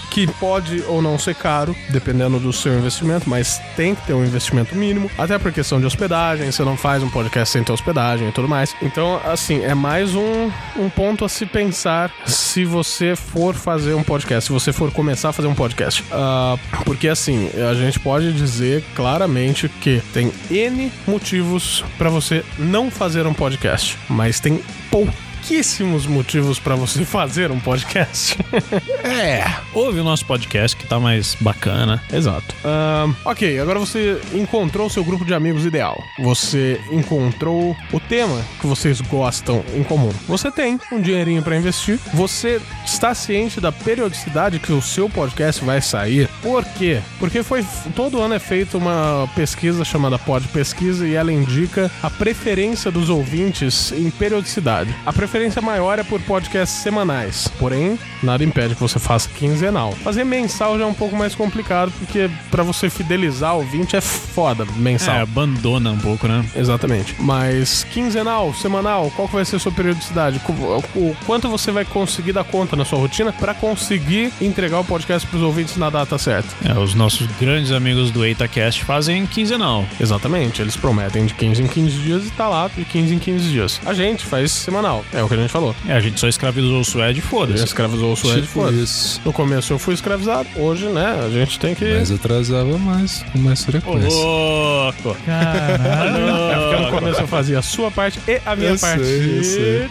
que 0.10 0.28
pode 0.34 0.84
ou 0.88 1.02
não 1.02 1.18
ser 1.18 1.36
caro, 1.36 1.76
dependendo 1.90 2.40
do 2.40 2.54
seu 2.54 2.78
investimento, 2.78 3.30
mas 3.30 3.60
tem 3.76 3.96
que 3.96 4.06
ter 4.06 4.14
um 4.14 4.24
investimento 4.24 4.76
mínimo, 4.76 5.10
até 5.18 5.38
por 5.38 5.52
questão 5.52 5.80
de 5.80 5.86
hospedagem, 5.86 6.52
você 6.52 6.64
não 6.64 6.78
faz 6.78 7.02
um 7.04 7.10
podcast 7.10 7.52
sem 7.52 7.64
ter 7.64 7.72
hospedagem 7.72 8.30
e 8.30 8.32
tudo 8.32 8.48
mais. 8.48 8.76
Então, 8.82 9.20
assim, 9.26 9.64
é 9.64 9.74
mais 9.74 10.16
um, 10.16 10.52
um 10.78 10.90
ponto 10.90 11.26
a 11.26 11.30
se 11.30 11.46
pensar 11.46 11.71
se 12.26 12.66
você 12.66 13.16
for 13.16 13.54
fazer 13.54 13.94
um 13.94 14.04
podcast, 14.04 14.48
se 14.48 14.54
você 14.54 14.72
for 14.72 14.92
começar 14.92 15.30
a 15.30 15.34
fazer 15.34 15.48
um 15.48 15.56
podcast. 15.56 16.04
Ah, 16.12 16.58
porque, 16.86 17.08
assim, 17.08 17.50
a 17.70 17.74
gente 17.74 18.00
pode 18.00 18.34
dizer 18.34 18.84
claramente 18.96 19.70
que 19.70 20.02
tem 20.14 20.32
N 20.50 20.92
motivos 21.08 21.84
pra 21.98 22.10
você 22.10 22.44
não 22.58 22.92
fazer 22.92 23.26
um 23.26 23.34
podcast, 23.34 23.98
mas 24.10 24.40
tem 24.40 24.62
pouquíssimos 25.42 26.06
motivos 26.06 26.60
pra 26.60 26.76
você 26.76 27.04
fazer 27.04 27.52
um 27.52 27.60
podcast. 27.60 28.38
É. 29.04 29.44
Ouve 29.74 30.00
o 30.00 30.04
nosso 30.04 30.26
podcast 30.26 30.78
que 30.78 30.86
tá 30.86 31.00
mais 31.00 31.36
bacana. 31.42 32.02
Exato. 32.14 32.56
Ok, 33.26 33.60
agora 33.60 33.80
você 33.80 34.22
encontrou 34.32 34.88
o 34.88 34.90
seu 34.90 35.04
grupo 35.04 35.26
de 35.26 35.34
amigos 35.34 35.66
ideal. 35.66 36.02
Você 36.20 36.80
encontrou 36.92 37.76
o 37.92 38.00
tema 38.00 38.42
que 38.60 38.68
vocês 38.68 39.02
gostam 39.02 39.64
em 39.76 39.84
comum. 39.84 40.12
Você 40.28 40.52
tem 40.52 40.80
um 40.92 41.02
dinheirinho 41.02 41.42
pra 41.42 41.58
investir. 41.58 42.00
Você 42.14 42.62
está 42.86 43.14
ciente 43.16 43.60
da 43.60 43.72
periodicidade 43.72 44.60
que 44.60 44.72
o 44.72 44.82
seu 44.82 45.10
podcast 45.10 45.66
vai 45.66 45.82
sair. 45.82 46.30
Por 46.42 46.64
quê? 46.64 47.02
Porque 47.20 47.42
foi 47.42 47.66
todo 47.96 48.22
ano 48.22 48.36
é 48.36 48.40
feita 48.40 48.78
uma 48.78 49.28
pesquisa 49.36 49.84
chamada 49.84 50.20
Pod 50.20 50.48
Pesquisa 50.50 51.08
e 51.08 51.16
ela 51.16 51.34
indica 51.34 51.92
a 52.04 52.10
preferência 52.10 52.92
dos 52.92 53.10
ouvintes 53.10 53.92
em 53.92 54.12
periodicidade. 54.12 54.96
A 55.06 55.12
preferência 55.12 55.31
maior 55.62 56.00
é 56.00 56.04
por 56.04 56.20
podcasts 56.22 56.82
semanais. 56.82 57.48
Porém, 57.60 57.98
nada 58.22 58.44
impede 58.44 58.76
que 58.76 58.82
você 58.82 59.00
faça 59.00 59.30
quinzenal. 59.30 59.92
Fazer 59.94 60.24
mensal 60.24 60.78
já 60.78 60.84
é 60.84 60.88
um 60.88 60.94
pouco 60.94 61.16
mais 61.16 61.36
complicado 61.36 61.92
porque 62.00 62.30
pra 62.50 62.64
você 62.64 62.90
fidelizar 62.90 63.56
o 63.56 63.58
ouvinte 63.58 63.96
é 63.96 64.02
foda 64.02 64.66
mensal. 64.76 65.16
É, 65.16 65.22
abandona 65.22 65.92
um 65.92 65.98
pouco, 65.98 66.28
né? 66.28 66.46
Exatamente. 66.56 67.16
Mas 67.20 67.86
quinzenal, 67.92 68.54
semanal, 68.54 69.12
qual 69.16 69.28
que 69.28 69.36
vai 69.36 69.46
ser 69.46 69.56
a 69.56 69.60
sua 69.60 69.72
periodicidade? 69.72 70.42
O 70.96 71.16
quanto 71.26 71.50
você 71.50 71.72
vai 71.72 71.86
conseguir 71.86 72.34
dar 72.34 72.44
conta 72.44 72.76
na 72.76 72.86
sua 72.86 73.00
rotina 73.00 73.32
pra 73.32 73.54
conseguir 73.54 74.32
entregar 74.42 74.80
o 74.80 74.84
podcast 74.84 75.28
pros 75.28 75.42
ouvintes 75.42 75.78
na 75.78 75.90
data 75.90 76.18
certa? 76.18 76.50
É, 76.68 76.78
os 76.78 76.94
nossos 76.94 77.28
grandes 77.40 77.72
amigos 77.72 78.12
do 78.12 78.26
EitaCast 78.26 78.84
fazem 78.84 79.26
quinzenal. 79.26 79.86
Exatamente, 80.00 80.62
eles 80.62 80.76
prometem 80.76 81.26
de 81.26 81.34
15 81.34 81.64
em 81.64 81.68
15 81.68 81.98
dias 81.98 82.28
e 82.28 82.32
tá 82.32 82.48
lá 82.48 82.68
de 82.68 82.84
15 82.84 83.16
em 83.16 83.20
15 83.20 83.50
dias. 83.50 83.82
A 83.86 83.94
gente 83.94 84.26
faz 84.26 84.52
semanal, 84.52 85.06
é 85.14 85.21
o 85.24 85.28
que 85.28 85.34
a 85.34 85.38
gente 85.38 85.50
falou. 85.52 85.76
É, 85.88 85.94
a 85.94 86.00
gente 86.00 86.20
só 86.20 86.28
escravizou 86.28 86.80
o 86.82 86.86
Suede 86.86 87.20
e 87.20 87.22
foda-se. 87.22 87.64
escravizou 87.64 88.14
o 88.14 88.16
Suede, 88.16 88.42
Tipo 88.42 88.54
foda 88.62 88.72
isso. 88.76 89.22
No 89.26 89.32
começo 89.34 89.72
eu 89.74 89.80
fui 89.80 89.94
escravizado, 89.94 90.48
hoje, 90.56 90.86
né, 90.88 91.20
a 91.26 91.30
gente 91.30 91.60
tem 91.60 91.74
que... 91.76 91.86
Mas 91.94 92.12
atrasava 92.12 92.78
mais, 92.78 93.24
com 93.32 93.40
mais 93.40 93.62
Ô, 93.62 93.72
frequência. 93.72 94.10
louco! 94.10 95.18
É 95.28 96.56
porque 96.76 96.86
no 96.86 96.92
começo 96.92 97.22
eu 97.22 97.28
fazia 97.28 97.60
a 97.60 97.62
sua 97.62 97.92
parte 97.92 98.20
e 98.28 98.42
a 98.46 98.56
minha 98.56 98.72
Eu 98.72 98.80
parte. 98.80 99.04
sei, 99.04 99.38
eu 99.40 99.44
sei. 99.44 99.90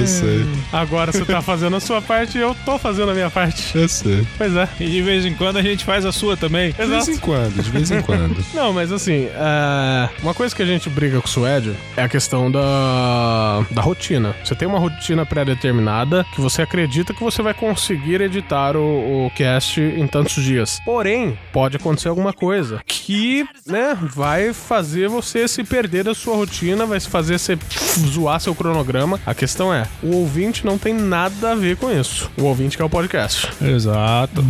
Eu 0.00 0.06
sei, 0.06 0.46
Agora 0.72 1.12
você 1.12 1.24
tá 1.24 1.40
fazendo 1.42 1.76
a 1.76 1.80
sua 1.80 2.00
parte 2.00 2.38
e 2.38 2.40
eu 2.40 2.54
tô 2.64 2.78
fazendo 2.78 3.10
a 3.10 3.14
minha 3.14 3.30
parte. 3.30 3.76
eu 3.76 3.88
sei. 3.88 4.26
Pois 4.38 4.54
é. 4.54 4.68
E 4.78 4.88
de 4.88 5.02
vez 5.02 5.24
em 5.26 5.34
quando 5.34 5.56
a 5.58 5.62
gente 5.62 5.84
faz 5.84 6.04
a 6.04 6.12
sua 6.12 6.36
também. 6.36 6.72
De 6.72 6.84
vez 6.86 7.08
em 7.08 7.16
quando, 7.18 7.62
de 7.62 7.70
vez 7.70 7.90
em 7.90 8.00
quando. 8.02 8.36
Não, 8.54 8.72
mas 8.72 8.92
assim, 8.92 9.28
é, 9.32 10.08
uma 10.22 10.34
coisa 10.34 10.54
que 10.54 10.62
a 10.62 10.66
gente 10.66 10.88
briga 10.88 11.20
com 11.20 11.26
o 11.26 11.30
Suede 11.30 11.72
é 11.96 12.02
a 12.02 12.08
questão 12.08 12.50
da, 12.50 13.64
da 13.70 13.82
rotina. 13.82 13.99
Você 14.44 14.54
tem 14.54 14.66
uma 14.66 14.78
rotina 14.78 15.24
pré-determinada 15.26 16.24
que 16.34 16.40
você 16.40 16.62
acredita 16.62 17.12
que 17.12 17.22
você 17.22 17.42
vai 17.42 17.54
conseguir 17.54 18.20
editar 18.20 18.76
o, 18.76 19.26
o 19.26 19.30
cast 19.30 19.80
em 19.80 20.06
tantos 20.06 20.42
dias. 20.42 20.80
Porém, 20.84 21.38
pode 21.52 21.76
acontecer 21.76 22.08
alguma 22.08 22.32
coisa 22.32 22.80
que, 22.86 23.46
né, 23.66 23.96
vai 24.00 24.52
fazer 24.52 25.08
você 25.08 25.46
se 25.46 25.62
perder 25.64 26.04
da 26.04 26.14
sua 26.14 26.36
rotina, 26.36 26.86
vai 26.86 27.00
fazer 27.00 27.38
você 27.38 27.58
zoar 27.98 28.40
seu 28.40 28.54
cronograma. 28.54 29.20
A 29.26 29.34
questão 29.34 29.72
é, 29.72 29.86
o 30.02 30.16
ouvinte 30.16 30.64
não 30.64 30.78
tem 30.78 30.94
nada 30.94 31.52
a 31.52 31.54
ver 31.54 31.76
com 31.76 31.90
isso. 31.90 32.30
O 32.36 32.44
ouvinte 32.44 32.76
que 32.76 32.82
é 32.82 32.86
o 32.86 32.90
podcast. 32.90 33.48
Exato. 33.60 34.44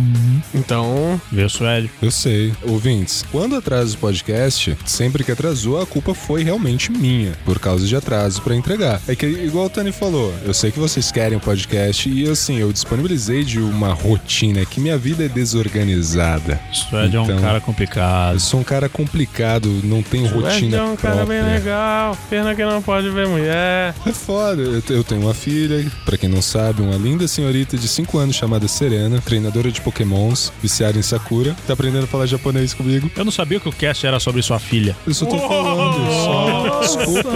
Então, 0.53 1.19
Vê 1.31 1.43
o 1.43 1.49
Suede. 1.49 1.89
Eu 2.01 2.11
sei. 2.11 2.53
Ouvintes, 2.63 3.25
quando 3.31 3.55
atrasa 3.55 3.95
o 3.95 3.99
podcast, 3.99 4.77
sempre 4.85 5.23
que 5.23 5.31
atrasou, 5.31 5.81
a 5.81 5.85
culpa 5.85 6.13
foi 6.13 6.43
realmente 6.43 6.91
minha, 6.91 7.33
por 7.45 7.59
causa 7.59 7.85
de 7.85 7.95
atraso 7.95 8.41
pra 8.41 8.55
entregar. 8.55 9.01
É 9.07 9.15
que, 9.15 9.25
igual 9.43 9.65
o 9.65 9.69
Tony 9.69 9.91
falou, 9.91 10.33
eu 10.45 10.53
sei 10.53 10.71
que 10.71 10.79
vocês 10.79 11.11
querem 11.11 11.37
o 11.37 11.41
podcast 11.41 12.09
e, 12.09 12.29
assim, 12.29 12.57
eu 12.57 12.71
disponibilizei 12.71 13.43
de 13.43 13.59
uma 13.59 13.93
rotina 13.93 14.65
que 14.65 14.79
minha 14.79 14.97
vida 14.97 15.25
é 15.25 15.27
desorganizada. 15.27 16.59
Suede 16.71 17.17
é 17.17 17.21
Então. 17.21 17.37
um 17.37 17.41
cara 17.41 17.59
complicado. 17.59 18.33
Eu 18.35 18.39
sou 18.39 18.59
um 18.59 18.63
cara 18.63 18.87
complicado, 18.89 19.67
não 19.83 20.01
tenho 20.01 20.27
rotina 20.27 20.77
é 20.77 20.81
um 20.83 20.95
cara 20.95 21.25
bem 21.25 21.37
própria. 21.39 21.53
legal. 21.57 22.17
Pena 22.29 22.55
que 22.55 22.63
não 22.63 22.81
pode 22.81 23.09
ver 23.09 23.27
mulher. 23.27 23.93
É 24.05 24.11
foda. 24.11 24.61
Eu, 24.61 24.81
te- 24.81 24.93
eu 24.93 25.03
tenho 25.03 25.21
uma 25.21 25.33
filha, 25.33 25.85
pra 26.05 26.17
quem 26.17 26.29
não 26.29 26.41
sabe, 26.41 26.81
uma 26.81 26.95
linda 26.95 27.27
senhorita 27.27 27.77
de 27.77 27.87
5 27.87 28.17
anos 28.17 28.35
chamada 28.35 28.67
Serena, 28.67 29.21
treinadora 29.21 29.71
de 29.71 29.81
pokémons, 29.81 30.51
viciada 30.61 30.97
em 30.97 31.01
Sakura, 31.01 31.55
tá 31.67 31.73
aprendendo 31.73 32.03
a 32.03 32.07
falar 32.07 32.25
japonês 32.25 32.73
comigo. 32.73 33.09
Eu 33.15 33.25
não 33.25 33.31
sabia 33.31 33.59
que 33.59 33.67
o 33.69 33.71
cast 33.71 34.05
era 34.05 34.19
sobre 34.19 34.41
sua 34.41 34.59
filha. 34.59 34.95
Eu 35.05 35.13
só 35.13 35.25
tô 35.25 35.37
falando, 35.37 36.11
só. 36.23 36.79
Desculpa. 36.81 37.31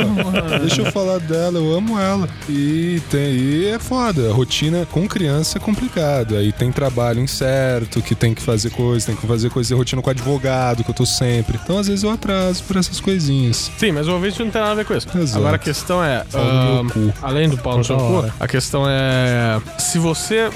Deixa 0.60 0.82
eu 0.82 0.91
falar 0.91 1.20
dela, 1.20 1.58
eu 1.60 1.74
amo 1.74 1.94
ela. 1.99 2.27
E, 2.49 3.01
tem, 3.09 3.33
e 3.33 3.65
é 3.67 3.79
foda. 3.79 4.29
A 4.29 4.33
rotina 4.33 4.85
com 4.91 5.07
criança 5.07 5.57
é 5.57 5.61
complicado. 5.61 6.35
Aí 6.35 6.51
tem 6.51 6.71
trabalho 6.71 7.19
incerto, 7.19 8.01
que 8.01 8.15
tem 8.15 8.33
que 8.33 8.41
fazer 8.41 8.69
coisa, 8.69 9.05
tem 9.07 9.15
que 9.15 9.25
fazer 9.25 9.49
coisa 9.49 9.67
de 9.67 9.73
rotina 9.73 10.01
com 10.01 10.09
advogado, 10.09 10.83
que 10.83 10.89
eu 10.89 10.95
tô 10.95 11.05
sempre. 11.05 11.59
Então, 11.63 11.77
às 11.77 11.87
vezes, 11.87 12.03
eu 12.03 12.09
atraso 12.09 12.63
por 12.63 12.77
essas 12.77 12.99
coisinhas. 12.99 13.71
Sim, 13.77 13.91
mas 13.91 14.07
o 14.07 14.13
ouvinte 14.13 14.43
não 14.43 14.51
tem 14.51 14.61
nada 14.61 14.73
a 14.73 14.75
ver 14.75 14.85
com 14.85 14.95
isso. 14.95 15.07
Exato. 15.17 15.39
Agora 15.39 15.55
a 15.55 15.59
questão 15.59 16.03
é. 16.03 16.25
Cu. 16.91 17.13
além 17.21 17.49
do 17.49 17.57
pau 17.57 17.77
no 17.77 17.83
seu 17.83 17.97
cu, 17.97 18.31
a 18.39 18.47
questão 18.47 18.85
é. 18.87 19.61
Se 19.77 19.97
você 19.97 20.49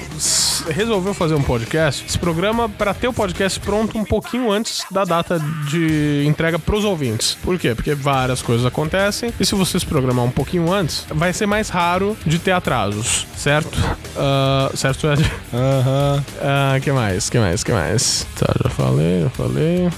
resolveu 0.68 1.14
fazer 1.14 1.34
um 1.34 1.42
podcast, 1.42 2.10
se 2.10 2.18
programa 2.18 2.68
pra 2.68 2.94
ter 2.94 3.08
o 3.08 3.12
podcast 3.12 3.58
pronto 3.60 3.98
um 3.98 4.04
pouquinho 4.04 4.50
antes 4.50 4.84
da 4.90 5.04
data 5.04 5.40
de 5.68 6.24
entrega 6.26 6.58
pros 6.58 6.84
ouvintes. 6.84 7.36
Por 7.42 7.58
quê? 7.58 7.74
Porque 7.74 7.94
várias 7.94 8.42
coisas 8.42 8.66
acontecem 8.66 9.32
e 9.38 9.46
se 9.46 9.54
você 9.54 9.78
se 9.78 9.86
programar 9.86 10.24
um 10.24 10.30
pouquinho 10.30 10.72
antes, 10.72 11.06
vai 11.10 11.29
ser 11.32 11.46
mais 11.46 11.68
raro 11.68 12.16
de 12.24 12.38
ter 12.38 12.52
atrasos, 12.52 13.26
certo? 13.36 13.78
Ah, 14.16 14.70
certo, 14.74 15.06
Ed? 15.06 15.30
Aham. 15.52 16.24
Ah, 16.42 16.78
que 16.80 16.92
mais? 16.92 17.28
Que 17.30 17.38
mais? 17.38 17.64
Que 17.64 17.72
mais? 17.72 18.26
Tá, 18.38 18.52
já 18.62 18.70
falei, 18.70 19.22
já 19.22 19.30
falei. 19.30 19.90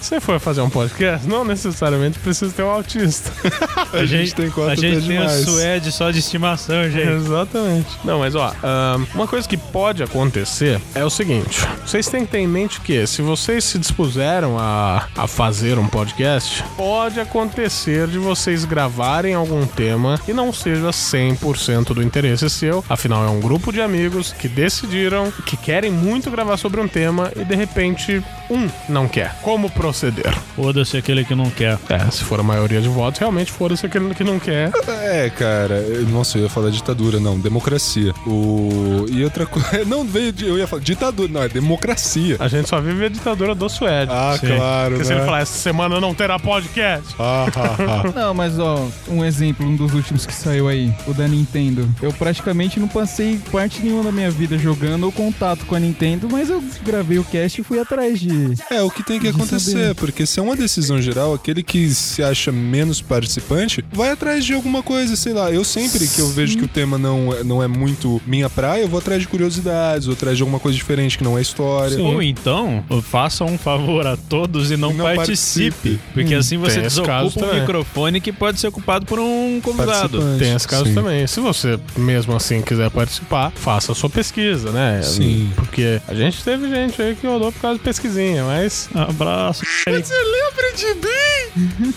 Se 0.00 0.08
você 0.08 0.20
for 0.20 0.38
fazer 0.40 0.60
um 0.60 0.70
podcast, 0.70 1.26
não 1.26 1.44
necessariamente 1.44 2.18
precisa 2.18 2.52
ter 2.52 2.62
um 2.62 2.70
autista. 2.70 3.30
A 3.92 4.04
gente 4.04 4.34
tem 4.34 4.50
quatro 4.50 4.72
A 4.72 4.74
gente 4.76 5.06
tem 5.06 5.18
o 5.18 5.20
demais. 5.20 5.44
Suede 5.44 5.92
só 5.92 6.10
de 6.10 6.18
estimação, 6.18 6.88
gente. 6.90 7.08
Exatamente. 7.08 7.88
Não, 8.04 8.20
mas 8.20 8.34
ó, 8.34 8.52
ahn, 8.62 9.04
uma 9.14 9.26
coisa 9.26 9.48
que 9.48 9.56
pode 9.56 10.02
acontecer 10.02 10.80
é 10.94 11.04
o 11.04 11.10
seguinte: 11.10 11.66
vocês 11.84 12.06
têm 12.08 12.24
que 12.24 12.32
ter 12.32 12.38
em 12.38 12.46
mente 12.46 12.80
que 12.80 13.06
se 13.06 13.22
vocês 13.22 13.64
se 13.64 13.78
dispuseram 13.78 14.58
a, 14.58 15.06
a 15.16 15.26
fazer 15.26 15.78
um 15.78 15.86
podcast, 15.86 16.64
pode 16.76 17.20
acontecer 17.20 18.06
de 18.06 18.18
vocês 18.18 18.64
gravarem 18.64 19.34
algum 19.34 19.66
tema 19.66 20.18
que 20.24 20.32
não 20.32 20.52
seja 20.58 20.90
100% 20.90 21.94
do 21.94 22.02
interesse 22.02 22.48
seu. 22.50 22.84
Afinal, 22.88 23.24
é 23.24 23.28
um 23.30 23.40
grupo 23.40 23.72
de 23.72 23.80
amigos 23.80 24.32
que 24.32 24.48
decidiram 24.48 25.30
que 25.46 25.56
querem 25.56 25.90
muito 25.90 26.30
gravar 26.30 26.56
sobre 26.56 26.80
um 26.80 26.88
tema 26.88 27.30
e 27.36 27.44
de 27.44 27.54
repente 27.54 28.22
um 28.50 28.68
não 28.88 29.06
quer. 29.08 29.34
Como 29.42 29.70
proceder? 29.70 30.34
Foda-se 30.56 30.96
aquele 30.96 31.24
que 31.24 31.34
não 31.34 31.50
quer. 31.50 31.78
É, 31.88 31.98
se 32.10 32.24
for 32.24 32.40
a 32.40 32.42
maioria 32.42 32.80
de 32.80 32.88
votos, 32.88 33.18
realmente 33.20 33.52
foda-se 33.52 33.84
aquele 33.86 34.14
que 34.14 34.24
não 34.24 34.38
quer. 34.38 34.70
É, 34.88 35.30
cara, 35.30 35.74
eu- 35.76 36.06
nossa, 36.08 36.38
eu 36.38 36.42
ia 36.44 36.48
falar 36.48 36.70
ditadura, 36.70 37.20
não, 37.20 37.38
democracia. 37.38 38.12
O... 38.26 39.06
E 39.10 39.22
outra 39.24 39.46
coisa, 39.46 39.84
não 39.86 40.04
veio, 40.04 40.32
de- 40.32 40.46
eu 40.46 40.58
ia 40.58 40.66
falar 40.66 40.82
ditadura, 40.82 41.30
não, 41.32 41.42
é 41.42 41.48
democracia. 41.48 42.36
A 42.38 42.48
gente 42.48 42.68
só 42.68 42.80
vive 42.80 43.04
a 43.06 43.08
ditadura 43.08 43.54
do 43.54 43.68
Suede. 43.68 44.10
Ah, 44.12 44.36
Sim. 44.40 44.46
claro, 44.56 44.90
Porque 44.92 45.04
se 45.04 45.10
né? 45.12 45.16
ele 45.18 45.24
falar, 45.26 45.40
essa 45.40 45.58
semana 45.58 46.00
não 46.00 46.14
terá 46.14 46.38
podcast. 46.38 47.14
Ah, 47.18 47.46
ah, 47.54 47.76
ah. 48.04 48.12
Não, 48.14 48.34
mas 48.34 48.58
ó, 48.58 48.86
um 49.08 49.24
exemplo, 49.24 49.66
um 49.66 49.76
dos 49.76 49.92
últimos 49.94 50.24
que 50.26 50.34
saiu 50.38 50.68
aí, 50.68 50.92
o 51.06 51.12
da 51.14 51.26
Nintendo. 51.28 51.88
Eu 52.00 52.12
praticamente 52.12 52.78
não 52.80 52.88
passei 52.88 53.38
parte 53.50 53.80
nenhuma 53.82 54.04
da 54.04 54.12
minha 54.12 54.30
vida 54.30 54.56
jogando 54.58 55.04
ou 55.04 55.12
contato 55.12 55.64
com 55.66 55.74
a 55.74 55.80
Nintendo, 55.80 56.28
mas 56.30 56.48
eu 56.50 56.62
gravei 56.84 57.18
o 57.18 57.24
cast 57.24 57.60
e 57.60 57.64
fui 57.64 57.78
atrás 57.78 58.20
de. 58.20 58.54
É, 58.70 58.82
o 58.82 58.90
que 58.90 59.02
tem 59.02 59.18
que 59.20 59.28
acontecer, 59.28 59.70
saber. 59.72 59.94
porque 59.94 60.24
se 60.26 60.38
é 60.38 60.42
uma 60.42 60.56
decisão 60.56 61.00
geral, 61.00 61.34
aquele 61.34 61.62
que 61.62 61.88
se 61.94 62.22
acha 62.22 62.50
menos 62.52 63.00
participante, 63.00 63.84
vai 63.92 64.10
atrás 64.10 64.44
de 64.44 64.54
alguma 64.54 64.82
coisa, 64.82 65.16
sei 65.16 65.32
lá. 65.32 65.50
Eu 65.52 65.64
sempre 65.64 66.06
que 66.06 66.20
eu 66.20 66.28
vejo 66.30 66.56
que 66.58 66.64
o 66.64 66.68
tema 66.68 66.96
não, 66.98 67.32
é- 67.32 67.44
não 67.44 67.62
é 67.62 67.66
muito 67.68 68.20
minha 68.26 68.48
praia, 68.48 68.82
eu 68.82 68.88
vou 68.88 68.98
atrás 68.98 69.20
de 69.22 69.28
curiosidades, 69.28 70.06
vou 70.06 70.14
atrás 70.14 70.36
de 70.36 70.42
alguma 70.42 70.60
coisa 70.60 70.76
diferente 70.76 71.18
que 71.18 71.24
não 71.24 71.36
é 71.38 71.42
história. 71.42 71.98
Ou 72.02 72.22
então, 72.22 72.84
faça 73.02 73.44
um 73.44 73.58
favor 73.58 74.06
a 74.06 74.16
todos 74.16 74.70
e 74.70 74.76
não, 74.76 74.92
Não 74.92 75.04
participe. 75.04 75.70
participe. 75.70 76.00
Porque 76.14 76.34
assim 76.34 76.56
você 76.58 76.76
tem 76.76 76.84
esse 76.86 77.02
caso 77.02 77.28
desocupa 77.28 77.46
um 77.46 77.48
também. 77.48 77.60
microfone 77.62 78.20
que 78.20 78.32
pode 78.32 78.60
ser 78.60 78.68
ocupado 78.68 79.06
por 79.06 79.18
um 79.18 79.60
convidado. 79.62 80.18
Tem 80.38 80.54
esse 80.54 80.66
caso 80.66 80.86
Sim. 80.86 80.94
também. 80.94 81.26
Se 81.26 81.40
você 81.40 81.78
mesmo 81.96 82.34
assim 82.34 82.60
quiser 82.62 82.90
participar, 82.90 83.52
faça 83.54 83.92
a 83.92 83.94
sua 83.94 84.10
pesquisa, 84.10 84.70
né? 84.70 85.00
Sim. 85.02 85.52
Porque 85.54 86.00
a 86.06 86.14
gente 86.14 86.42
teve 86.42 86.68
gente 86.68 87.00
aí 87.00 87.14
que 87.14 87.26
rodou 87.26 87.52
por 87.52 87.60
causa 87.60 87.78
de 87.78 87.84
pesquisinha, 87.84 88.44
mas. 88.44 88.88
Abraço. 88.94 89.64
Você 89.84 89.90
lembra 89.90 90.72
de 90.74 90.94
mim? 90.94 91.38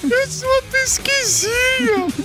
Eu 0.10 0.28
sou 0.28 0.50
uma 0.50 0.62
pesquisinha. 0.72 1.52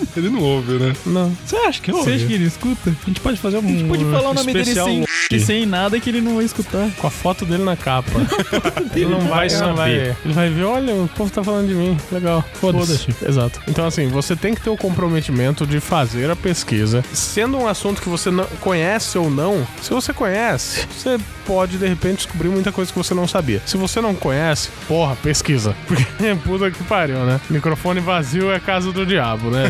Ele 0.16 0.30
não 0.30 0.40
ouve, 0.40 0.74
né? 0.74 0.94
Não. 1.04 1.36
Você 1.44 1.57
acha 1.57 1.80
que 1.80 1.90
eu 1.90 1.96
Você 1.96 2.12
acha 2.12 2.26
que 2.26 2.32
ele 2.32 2.44
escuta? 2.44 2.90
A 2.90 3.07
gente 3.07 3.20
pode 3.20 3.38
fazer 3.38 3.59
um 3.59 3.61
A 3.61 3.62
gente 3.62 3.88
pode 3.88 4.04
falar 4.04 4.30
o 4.30 4.34
nome 4.34 4.52
dele 4.52 4.74
sem, 4.74 5.07
sem 5.40 5.66
nada 5.66 6.00
que 6.00 6.09
ele 6.09 6.20
não 6.20 6.36
vai 6.36 6.44
escutar. 6.44 6.90
Com 6.96 7.07
a 7.07 7.11
foto 7.11 7.44
dele 7.44 7.64
na 7.64 7.76
capa. 7.76 8.11
ele 8.94 9.07
não 9.07 9.20
vai, 9.20 9.50
saber. 9.50 10.16
Ele 10.24 10.34
vai 10.34 10.48
ver, 10.48 10.64
olha, 10.64 10.94
o 10.94 11.09
povo 11.09 11.30
tá 11.30 11.44
falando 11.44 11.68
de 11.68 11.74
mim. 11.74 11.96
Legal. 12.11 12.44
Foda-se. 12.54 13.09
Exato. 13.26 13.61
Então, 13.68 13.86
assim, 13.86 14.09
você 14.09 14.34
tem 14.34 14.54
que 14.54 14.61
ter 14.61 14.70
o 14.70 14.76
comprometimento 14.76 15.66
de 15.66 15.80
fazer 15.97 16.30
a 16.30 16.36
pesquisa. 16.36 17.03
Sendo 17.14 17.57
um 17.57 17.66
assunto 17.66 18.03
que 18.03 18.09
você 18.09 18.30
não 18.30 18.44
conhece 18.61 19.16
ou 19.16 19.30
não, 19.30 19.66
se 19.80 19.88
você 19.90 20.12
conhece, 20.12 20.86
você 20.94 21.18
pode, 21.47 21.78
de 21.78 21.86
repente, 21.86 22.16
descobrir 22.18 22.49
muita 22.51 22.70
coisa 22.70 22.92
que 22.92 22.99
você 22.99 23.14
não 23.14 23.26
sabia. 23.26 23.62
Se 23.64 23.78
você 23.78 23.99
não 24.01 24.14
conhece, 24.14 24.68
porra, 24.86 25.16
pesquisa. 25.16 25.74
Porque 25.88 26.05
puta 26.44 26.70
que 26.70 26.82
pariu, 26.84 27.24
né? 27.24 27.40
Microfone 27.49 28.01
vazio 28.01 28.51
é 28.53 28.61
casa 28.61 28.92
do 28.92 29.07
diabo, 29.07 29.49
né? 29.51 29.64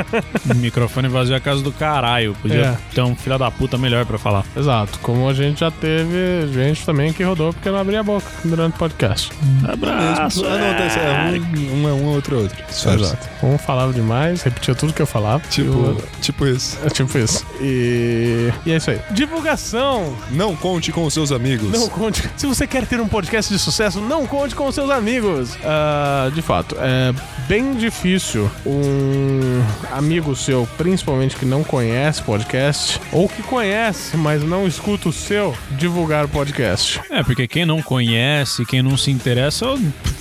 Microfone 0.56 1.08
vazio 1.08 1.34
é 1.36 1.40
casa 1.40 1.60
do 1.60 1.70
caralho. 1.72 2.34
Podia 2.40 2.58
É. 2.58 2.76
ter 2.94 3.02
um 3.02 3.14
filho 3.14 3.36
da 3.38 3.50
puta 3.50 3.76
melhor 3.76 4.06
pra 4.06 4.16
falar. 4.16 4.44
Exato. 4.56 4.98
Como 5.00 5.28
a 5.28 5.34
gente 5.34 5.60
já 5.60 5.70
teve 5.70 6.48
gente 6.52 6.86
também 6.86 7.12
que 7.12 7.22
rodou 7.22 7.52
porque 7.52 7.68
não 7.70 7.78
abria 7.78 8.00
a 8.00 8.02
boca 8.02 8.26
durante 8.44 8.74
o 8.76 8.78
podcast. 8.78 9.30
Abraço. 9.70 10.46
Ah, 10.46 10.50
não, 10.50 10.74
tá, 10.74 11.00
é 11.00 11.38
um, 11.38 11.82
um 11.82 11.88
é 11.88 11.92
um, 11.92 12.04
outro 12.06 12.36
é 12.36 12.42
outro. 12.42 12.64
Exato. 12.70 13.28
Um 13.42 13.58
falava 13.58 13.92
demais, 13.92 14.42
repetia 14.42 14.74
tudo 14.74 14.92
que 14.94 15.02
eu 15.02 15.06
falava. 15.06 15.42
Tipo, 15.58 15.96
tipo 16.20 16.46
isso. 16.46 16.78
É 16.84 16.88
tipo 16.88 17.18
isso. 17.18 17.44
E... 17.60 18.52
e 18.64 18.72
é 18.72 18.76
isso 18.76 18.90
aí. 18.90 19.00
Divulgação. 19.10 20.16
Não 20.30 20.54
conte 20.54 20.92
com 20.92 21.04
os 21.04 21.12
seus 21.12 21.32
amigos. 21.32 21.70
Não 21.70 21.88
conte. 21.88 22.28
Se 22.36 22.46
você 22.46 22.66
quer 22.66 22.86
ter 22.86 23.00
um 23.00 23.08
podcast 23.08 23.52
de 23.52 23.58
sucesso, 23.58 24.00
não 24.00 24.26
conte 24.26 24.54
com 24.54 24.70
seus 24.70 24.90
amigos. 24.90 25.56
Ah, 25.64 26.30
de 26.32 26.42
fato, 26.42 26.76
é 26.78 27.12
bem 27.48 27.74
difícil 27.74 28.50
um 28.64 29.62
amigo 29.90 30.36
seu, 30.36 30.68
principalmente 30.76 31.34
que 31.34 31.44
não 31.44 31.64
conhece 31.64 32.22
podcast, 32.22 33.00
ou 33.10 33.28
que 33.28 33.42
conhece, 33.42 34.16
mas 34.16 34.42
não 34.44 34.66
escuta 34.66 35.08
o 35.08 35.12
seu, 35.12 35.56
divulgar 35.72 36.24
o 36.24 36.28
podcast. 36.28 37.00
É, 37.10 37.22
porque 37.22 37.48
quem 37.48 37.64
não 37.64 37.82
conhece, 37.82 38.64
quem 38.64 38.82
não 38.82 38.96
se 38.96 39.10
interessa, 39.10 39.66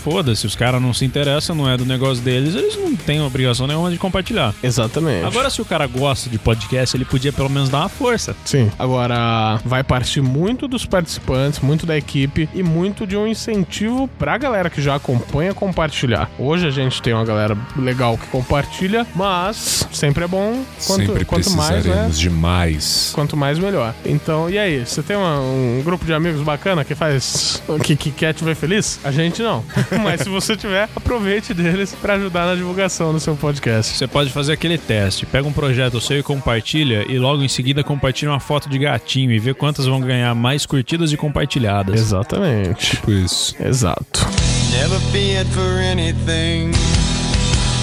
foda-se. 0.10 0.48
Os 0.48 0.56
caras 0.56 0.82
não 0.82 0.94
se 0.94 1.04
interessam, 1.04 1.54
não 1.56 1.70
é 1.70 1.76
do 1.76 1.86
negócio 1.86 2.24
deles, 2.24 2.56
eles 2.56 2.78
não 2.78 2.96
têm 2.96 3.22
obrigação 3.22 3.68
nenhuma 3.68 3.92
de 3.92 3.98
compartilhar. 3.98 4.54
Exatamente. 4.64 5.26
Agora, 5.26 5.50
se 5.50 5.62
o 5.62 5.66
cara 5.66 5.86
gosta 5.86 6.30
de 6.30 6.38
podcast, 6.38 6.96
ele 6.96 7.04
podia 7.04 7.34
pelo 7.34 7.50
menos 7.50 7.68
dar 7.70 7.80
uma 7.80 7.90
força. 7.90 8.36
Sim. 8.46 8.72
Agora, 8.80 9.60
vai 9.66 9.84
partir 9.84 10.22
muito 10.22 10.68
dos 10.68 10.86
participantes, 10.86 11.60
muito 11.60 11.86
da 11.86 11.98
equipe 11.98 12.48
e 12.54 12.64
muito 12.64 13.06
de 13.06 13.18
um 13.18 13.28
incentivo 13.28 14.08
pra 14.18 14.38
galera 14.38 14.70
que 14.70 14.82
já 14.82 14.96
acompanha 14.96 15.54
compartilhar. 15.54 16.30
Hoje 16.40 16.66
a 16.68 16.72
gente 16.72 17.02
tem 17.02 17.14
uma 17.14 17.26
galera 17.26 17.58
legal 17.76 18.18
que 18.18 18.28
compartilha, 18.28 19.06
mas 19.16 19.86
sempre 19.92 20.24
é 20.24 20.28
bom 20.28 20.64
quanto, 20.86 21.06
Sempre 21.06 21.26
quanto 21.26 21.50
mais, 21.52 21.70
né? 21.70 21.76
precisaremos 21.82 22.20
de 22.20 22.30
mais. 22.30 23.12
Quanto 23.14 23.36
mais, 23.36 23.60
melhor. 23.60 23.94
Então, 24.06 24.50
e 24.50 24.58
aí? 24.58 24.86
Você 24.86 25.04
tem 25.04 25.18
uma- 25.18 25.40
um 25.42 25.82
grupo 25.84 26.06
de 26.06 26.14
amigos 26.14 26.42
bacana 26.42 26.86
que 26.86 26.96
faz. 26.96 27.62
que, 27.84 27.96
que 27.96 28.12
quer 28.12 28.34
te 28.34 28.44
ver 28.44 28.56
feliz? 28.56 29.00
A 29.04 29.12
gente 29.12 29.42
não. 29.42 29.64
Mas 30.04 30.22
se 30.22 30.30
você 30.30 30.56
tiver, 30.56 30.90
aproveite 30.96 31.54
deles 31.54 31.96
pra 32.00 32.14
ajudar 32.14 32.46
na 32.46 32.56
divulgação 32.56 33.14
do 33.14 33.20
seu 33.20 33.36
podcast. 33.36 33.98
Você 33.98 34.08
pode 34.08 34.32
fazer 34.32 34.54
aquele 34.54 34.78
teste. 34.78 35.26
Pega 35.26 35.48
um 35.48 35.54
projeto 35.54 36.00
seu 36.00 36.20
e 36.20 36.24
compartilha, 36.24 37.06
e 37.08 37.18
logo 37.18 37.44
em 37.44 37.48
seguida 37.48 37.84
compartilha 37.84 38.32
uma 38.32 38.40
foto 38.40 38.70
de 38.70 38.78
gatinho 38.78 39.32
e 39.32 39.40
vê 39.40 39.54
quantas 39.54 39.86
vão 39.86 40.00
ganhar 40.00 40.34
mais 40.36 40.66
curtidas 40.66 41.12
e 41.12 41.18
compartilhadas. 41.18 42.00
Exatamente. 42.00 42.92
Tipo 42.98 43.12
isso. 43.12 43.56
Exato. 43.62 44.28
Never 44.72 45.00
feared 45.12 45.50
for 45.52 45.80
anything. 45.80 46.72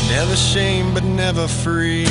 Never 0.09 0.37
shame, 0.37 0.93
but 0.93 1.03
never 1.03 1.49
free. 1.49 2.07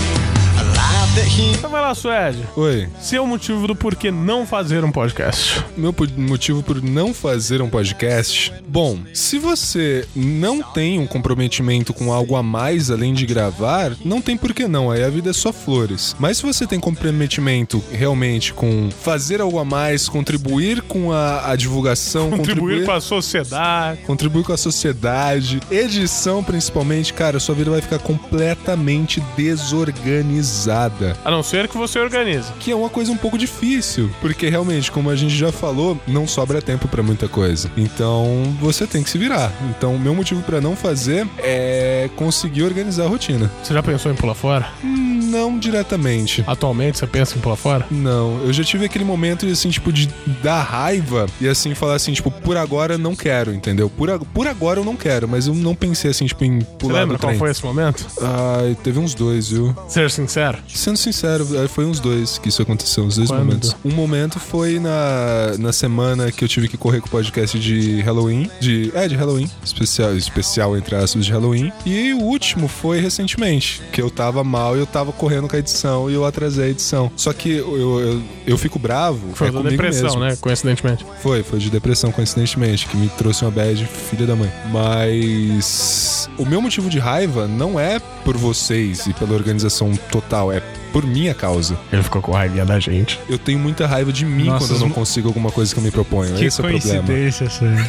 Então 1.16 1.70
vai 1.70 1.80
lá, 1.80 1.94
Suede. 1.94 2.40
Oi. 2.56 2.90
Seu 3.00 3.28
motivo 3.28 3.68
do 3.68 3.76
porquê 3.76 4.10
não 4.10 4.48
fazer 4.48 4.84
um 4.84 4.92
podcast. 4.92 5.64
Meu 5.78 5.94
motivo 6.18 6.64
por 6.64 6.82
não 6.82 7.14
fazer 7.14 7.62
um 7.62 7.70
podcast? 7.70 8.52
Bom, 8.68 8.98
se 9.14 9.38
você 9.38 10.08
não 10.16 10.64
tem 10.64 10.98
um 10.98 11.06
comprometimento 11.06 11.94
com 11.94 12.12
algo 12.12 12.36
a 12.36 12.42
mais 12.42 12.90
além 12.90 13.14
de 13.14 13.28
gravar, 13.28 13.96
não 14.04 14.22
tem 14.22 14.36
por 14.36 14.56
que 14.56 14.68
não, 14.68 14.90
aí 14.90 15.04
a 15.04 15.10
vida 15.10 15.30
é 15.30 15.34
só 15.34 15.54
flores. 15.54 16.16
Mas 16.18 16.38
se 16.38 16.44
você 16.44 16.66
tem 16.66 16.80
comprometimento 16.80 17.84
realmente 17.92 18.52
com 18.52 18.90
fazer 18.90 19.40
algo 19.40 19.60
a 19.60 19.66
mais, 19.66 20.10
contribuir 20.10 20.82
com 20.82 21.12
a, 21.12 21.52
a 21.52 21.56
divulgação, 21.56 22.32
Contribuir 22.32 22.86
com 22.86 22.92
a 22.92 23.02
sociedade. 23.02 24.02
contribuir 24.02 24.44
com 24.44 24.54
a 24.54 24.58
sociedade, 24.58 25.60
edição 25.70 26.44
principalmente, 26.44 27.14
cara, 27.14 27.40
sua 27.40 27.54
vida 27.54 27.70
vai 27.70 27.82
ficar 27.82 28.00
completamente 28.00 29.22
desorganizada. 29.38 31.03
A 31.26 31.32
não 31.32 31.44
ser 31.44 31.68
que 31.68 31.78
você 31.78 32.00
organize. 32.00 32.52
Que 32.60 32.72
é 32.72 32.76
uma 32.76 32.90
coisa 32.90 33.12
um 33.12 33.18
pouco 33.18 33.38
difícil, 33.38 34.10
porque 34.22 34.50
realmente, 34.50 34.92
como 34.92 35.10
a 35.10 35.16
gente 35.16 35.36
já 35.36 35.52
falou, 35.52 35.98
não 36.08 36.28
sobra 36.28 36.62
tempo 36.62 36.88
pra 36.88 37.02
muita 37.04 37.28
coisa. 37.28 37.70
Então, 37.78 38.56
você 38.60 38.86
tem 38.88 39.04
que 39.04 39.10
se 39.10 39.18
virar. 39.18 39.52
Então, 39.70 39.96
o 39.96 40.00
meu 40.00 40.14
motivo 40.16 40.42
pra 40.44 40.60
não 40.62 40.76
fazer 40.76 41.28
é 41.40 42.10
conseguir 42.16 42.64
organizar 42.64 43.06
a 43.06 43.08
rotina. 43.08 43.52
Você 43.64 43.74
já 43.74 43.84
pensou 43.84 44.12
em 44.12 44.16
pular 44.16 44.34
fora? 44.36 44.68
Não 44.84 45.58
diretamente. 45.58 46.44
Atualmente 46.48 46.98
você 47.00 47.08
pensa 47.08 47.38
em 47.38 47.42
pular 47.42 47.56
fora? 47.56 47.86
Não, 47.90 48.42
eu 48.46 48.54
já 48.54 48.64
tive 48.64 48.86
aquele 48.86 49.04
momento, 49.04 49.46
assim, 49.48 49.70
tipo, 49.70 49.92
de 49.92 50.08
dar 50.42 50.62
raiva 50.64 51.26
e, 51.42 51.48
assim, 51.48 51.74
falar 51.74 51.96
assim, 51.96 52.14
tipo, 52.14 52.30
por 52.32 52.56
agora 52.58 52.98
não 52.98 53.16
quero, 53.16 53.54
entendeu? 53.54 53.90
Por, 53.90 54.10
ag- 54.10 54.26
por 54.34 54.48
agora 54.48 54.80
eu 54.80 54.84
não 54.86 54.96
quero, 54.96 55.28
mas 55.28 55.48
eu 55.48 55.54
não 55.54 55.74
pensei, 55.76 56.12
assim, 56.12 56.26
tipo, 56.26 56.44
em 56.44 56.60
Você 56.60 56.66
pular 56.78 57.00
lembra 57.02 57.18
do 57.18 57.22
qual 57.22 57.34
foi 57.36 57.50
esse 57.52 57.64
momento? 57.64 58.06
Ai, 58.22 58.78
teve 58.84 59.00
uns 59.00 59.14
dois, 59.14 59.50
viu? 59.50 59.76
Ser 59.88 60.10
sincero. 60.12 60.58
Sendo 60.94 60.98
sincero, 60.98 61.48
eh, 61.56 61.68
foi 61.68 61.86
uns 61.86 62.00
dois 62.00 62.38
que 62.38 62.50
isso 62.50 62.62
aconteceu, 62.62 63.04
uns 63.04 63.16
dois 63.16 63.30
Quando? 63.30 63.46
momentos. 63.46 63.76
Um 63.84 63.92
momento 63.92 64.40
foi 64.40 64.80
na, 64.80 65.58
na 65.58 65.74
semana 65.74 66.32
que 66.32 66.44
eu 66.44 66.48
tive 66.48 66.68
que 66.68 66.78
correr 66.78 67.02
com 67.02 67.08
o 67.08 67.10
podcast 67.10 67.58
de 67.58 68.02
Halloween. 68.02 68.50
De, 68.60 68.92
é, 68.94 69.08
de 69.08 69.16
Halloween. 69.16 69.50
Especial, 69.64 70.16
especial 70.16 70.78
entre 70.78 70.96
aspas, 70.96 71.26
de 71.26 71.32
Halloween. 71.32 71.72
E 71.86 72.14
o 72.14 72.20
último 72.20 72.68
foi 72.68 73.00
recentemente, 73.00 73.82
que 73.92 74.02
eu 74.02 74.10
tava 74.12 74.44
mal 74.44 74.76
e 74.76 74.80
eu 74.80 74.86
tava 74.86 75.12
correndo 75.12 75.48
com 75.48 75.56
a 75.56 75.60
edição 75.60 76.12
e 76.12 76.14
eu 76.14 76.26
atrasei 76.26 76.66
a 76.66 76.70
edição. 76.70 77.12
Só 77.16 77.34
que 77.34 77.50
eu, 77.50 78.00
eu, 78.00 78.24
eu, 78.46 78.58
fico 78.58 78.78
bravo. 78.78 79.34
Foi 79.34 79.48
é 79.48 79.52
da 79.52 79.62
depressão, 79.62 80.10
mesmo. 80.10 80.20
né? 80.20 80.36
Coincidentemente. 80.40 81.06
Foi, 81.22 81.42
foi 81.42 81.58
de 81.58 81.72
depressão, 81.72 82.12
coincidentemente, 82.12 82.88
que 82.88 82.96
me 82.96 83.10
trouxe 83.10 83.44
uma 83.44 83.52
bad 83.52 83.84
filha 83.86 84.28
da 84.28 84.36
mãe. 84.36 84.52
Mas 84.72 86.30
o 86.38 86.46
meu 86.46 86.62
motivo 86.62 86.90
de 86.90 87.00
raiva 87.00 87.48
não 87.48 87.80
é 87.80 88.00
por 88.24 88.38
vocês 88.38 89.08
e 89.08 89.14
pela 89.14 89.34
organização 89.34 89.92
total, 90.12 90.52
é 90.52 90.62
por 90.94 91.06
minha 91.06 91.34
causa. 91.34 91.76
Ele 91.92 92.04
ficou 92.04 92.22
com 92.22 92.32
raivinha 92.32 92.64
da 92.64 92.80
gente. 92.80 93.20
Eu 93.28 93.40
tenho 93.40 93.58
muita 93.58 93.88
raiva 93.88 94.14
de 94.14 94.24
mim 94.26 94.46
Nossa, 94.46 94.68
quando 94.68 94.76
eu 94.76 94.88
não 94.88 94.90
consigo 94.92 95.28
alguma 95.28 95.52
coisa 95.52 95.74
que 95.74 95.80
eu 95.80 95.84
me 95.84 95.90
proponho. 95.90 96.32
Esse 96.42 96.62
é 96.62 96.66
o 96.66 96.70
problema. 96.70 97.14
essa. 97.14 97.46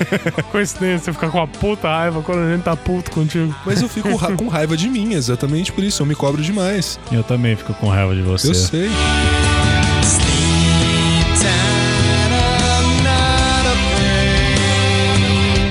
coincidência, 0.50 0.98
você 1.04 1.12
ficar 1.12 1.28
com 1.30 1.38
uma 1.38 1.46
puta 1.46 1.86
raiva 1.86 2.22
quando 2.22 2.38
a 2.40 2.50
gente 2.52 2.62
tá 2.62 2.74
puto 2.74 3.10
contigo. 3.10 3.54
Mas 3.66 3.82
eu 3.82 3.88
fico 3.88 4.16
ra- 4.16 4.32
com 4.32 4.48
raiva 4.48 4.74
de 4.76 4.88
mim, 4.88 5.12
exatamente 5.12 5.70
por 5.70 5.84
isso. 5.84 6.02
Eu 6.02 6.06
me 6.06 6.14
cobro 6.14 6.42
demais. 6.42 6.98
Eu 7.12 7.22
também 7.22 7.54
fico 7.54 7.74
com 7.74 7.88
raiva 7.88 8.14
de 8.14 8.22
você. 8.22 8.48
Eu 8.48 8.54
sei. 8.54 8.90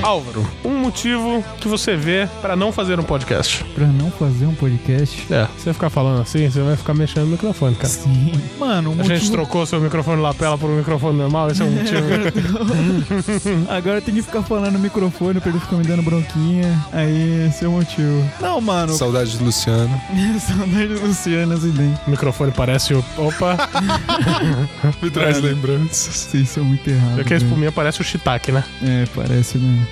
Álvaro, 0.02 0.46
um 0.64 0.73
motivo 0.84 1.42
que 1.60 1.66
você 1.66 1.96
vê 1.96 2.28
pra 2.42 2.54
não 2.54 2.70
fazer 2.70 3.00
um 3.00 3.02
podcast. 3.02 3.64
Pra 3.74 3.86
não 3.86 4.10
fazer 4.10 4.46
um 4.46 4.54
podcast. 4.54 5.26
É, 5.32 5.48
você 5.56 5.72
ficar 5.72 5.88
falando 5.90 6.20
assim, 6.20 6.48
você 6.48 6.60
vai 6.60 6.76
ficar 6.76 6.92
mexendo 6.94 7.24
no 7.24 7.32
microfone, 7.32 7.74
cara. 7.74 7.88
Sim. 7.88 8.32
Mano, 8.58 8.90
um 8.90 9.00
A 9.00 9.04
gente 9.04 9.12
motivo... 9.12 9.32
trocou 9.32 9.64
seu 9.66 9.80
microfone 9.80 10.20
lapela 10.20 10.58
por 10.58 10.68
um 10.68 10.76
microfone 10.76 11.16
normal, 11.18 11.50
esse 11.50 11.62
é 11.62 11.64
um 11.64 11.70
motivo. 11.70 12.04
Agora 13.70 14.00
tem 14.00 14.14
que 14.14 14.22
ficar 14.22 14.42
falando 14.42 14.74
no 14.74 14.78
microfone 14.78 15.40
pra 15.40 15.50
ele 15.50 15.58
ficar 15.58 15.76
me 15.76 15.84
dando 15.84 16.02
bronquinha. 16.02 16.78
Aí, 16.92 17.46
esse 17.48 17.64
é 17.64 17.68
o 17.68 17.72
motivo. 17.72 18.30
Não, 18.40 18.60
mano. 18.60 18.92
Saudade 18.92 19.36
do 19.38 19.44
Luciano. 19.44 20.00
Saudade 20.40 20.88
do 20.88 21.06
Luciano 21.06 21.54
Acidente. 21.54 22.00
o 22.06 22.10
microfone 22.10 22.52
parece 22.52 22.92
o. 22.94 23.04
Opa! 23.16 23.56
Me 25.02 25.10
traz 25.10 25.40
lembranças. 25.40 26.14
Vocês 26.14 26.48
são 26.50 26.64
muito 26.64 26.88
errados. 26.88 27.14
Porque 27.16 27.34
a 27.34 27.38
velho. 27.38 27.48
espuminha 27.48 27.72
parece 27.72 28.00
o 28.00 28.04
shiitake, 28.04 28.52
né? 28.52 28.62
É, 28.82 29.06
parece 29.14 29.58
mesmo. 29.58 29.86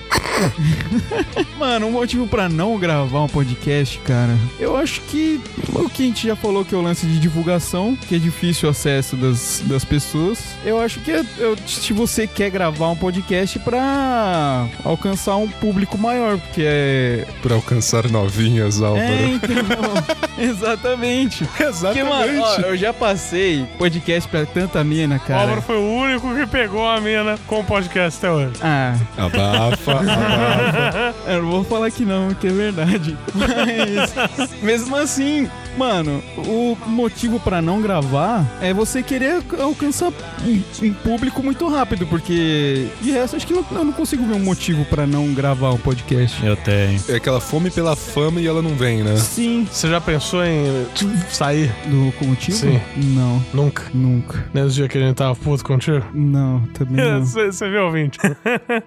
Mano, 1.58 1.86
um 1.86 1.92
motivo 1.92 2.26
pra 2.26 2.48
não 2.48 2.78
gravar 2.78 3.20
um 3.22 3.28
podcast, 3.28 3.98
cara, 4.00 4.36
eu 4.58 4.76
acho 4.76 5.00
que 5.02 5.40
o 5.74 5.88
que 5.88 6.02
a 6.02 6.06
gente 6.06 6.26
já 6.26 6.36
falou 6.36 6.64
que 6.64 6.74
é 6.74 6.78
o 6.78 6.82
lance 6.82 7.06
de 7.06 7.18
divulgação, 7.18 7.96
que 8.08 8.16
é 8.16 8.18
difícil 8.18 8.68
o 8.68 8.72
acesso 8.72 9.16
das, 9.16 9.62
das 9.66 9.84
pessoas. 9.84 10.38
Eu 10.64 10.80
acho 10.80 11.00
que 11.00 11.10
é- 11.10 11.24
eu- 11.38 11.56
se 11.66 11.92
você 11.92 12.26
quer 12.26 12.50
gravar 12.50 12.88
um 12.88 12.96
podcast 12.96 13.58
pra 13.60 14.66
alcançar 14.84 15.36
um 15.36 15.48
público 15.48 15.96
maior, 15.98 16.38
porque 16.38 16.62
é. 16.64 17.26
Pra 17.42 17.54
alcançar 17.54 18.08
novinhas, 18.10 18.80
É, 18.80 18.84
Álvaro. 18.86 19.06
então. 19.24 20.22
Exatamente. 20.38 21.44
Porque, 21.44 21.62
Exatamente. 21.64 22.04
mano, 22.08 22.42
ó, 22.42 22.60
eu 22.60 22.76
já 22.76 22.92
passei 22.92 23.64
podcast 23.78 24.28
pra 24.28 24.44
tanta 24.46 24.82
mina, 24.82 25.16
O 25.16 25.32
Álvaro 25.32 25.48
cara. 25.50 25.62
foi 25.62 25.76
o 25.76 25.92
único 25.94 26.34
que 26.34 26.46
pegou 26.46 26.86
a 26.88 27.00
mina 27.00 27.38
com 27.46 27.60
o 27.60 27.64
podcast 27.64 28.18
até 28.18 28.30
hoje. 28.32 28.52
Ah, 28.62 28.94
Abafa, 29.16 29.92
abafa. 29.92 30.71
Rafa. 30.72 31.14
Eu 31.32 31.42
não 31.42 31.50
vou 31.50 31.64
falar 31.64 31.90
que 31.90 32.04
não, 32.04 32.32
que 32.34 32.46
é 32.46 32.50
verdade. 32.50 33.16
Mas, 33.34 34.50
mesmo 34.62 34.96
assim, 34.96 35.48
mano, 35.76 36.22
o 36.38 36.76
motivo 36.86 37.38
pra 37.40 37.60
não 37.62 37.80
gravar 37.80 38.44
é 38.60 38.72
você 38.72 39.02
querer 39.02 39.42
alcançar 39.60 40.08
um, 40.44 40.62
um 40.86 40.92
público 40.92 41.42
muito 41.42 41.68
rápido, 41.68 42.06
porque 42.06 42.88
de 43.00 43.10
resto 43.10 43.36
acho 43.36 43.46
que 43.46 43.52
não- 43.54 43.64
eu 43.72 43.84
não 43.84 43.92
consigo 43.92 44.24
ver 44.26 44.34
um 44.34 44.40
motivo 44.44 44.84
pra 44.86 45.06
não 45.06 45.32
gravar 45.32 45.70
um 45.70 45.78
podcast. 45.78 46.44
Eu 46.44 46.56
tenho. 46.56 47.00
É 47.08 47.16
aquela 47.16 47.40
fome 47.40 47.70
pela 47.70 47.94
fama 47.96 48.40
e 48.40 48.46
ela 48.46 48.62
não 48.62 48.74
vem, 48.74 49.02
né? 49.02 49.16
Sim. 49.16 49.66
Você 49.70 49.88
já 49.88 50.00
pensou 50.00 50.44
em 50.44 50.86
sair? 51.30 51.70
Do 51.86 52.26
motivo? 52.26 52.56
Sim. 52.56 52.80
Não, 52.96 53.42
Nunca. 53.52 53.84
nunca. 53.94 54.44
Nesse 54.52 54.74
dia 54.76 54.88
que 54.88 54.98
a 54.98 55.00
gente 55.00 55.16
tava 55.16 55.34
puto 55.36 55.64
contigo? 55.64 56.04
Não, 56.14 56.60
também 56.74 56.96
não. 57.04 57.24
Você 57.24 57.46
você 57.52 57.68
viu, 57.68 57.84
ouvinte? 57.86 58.18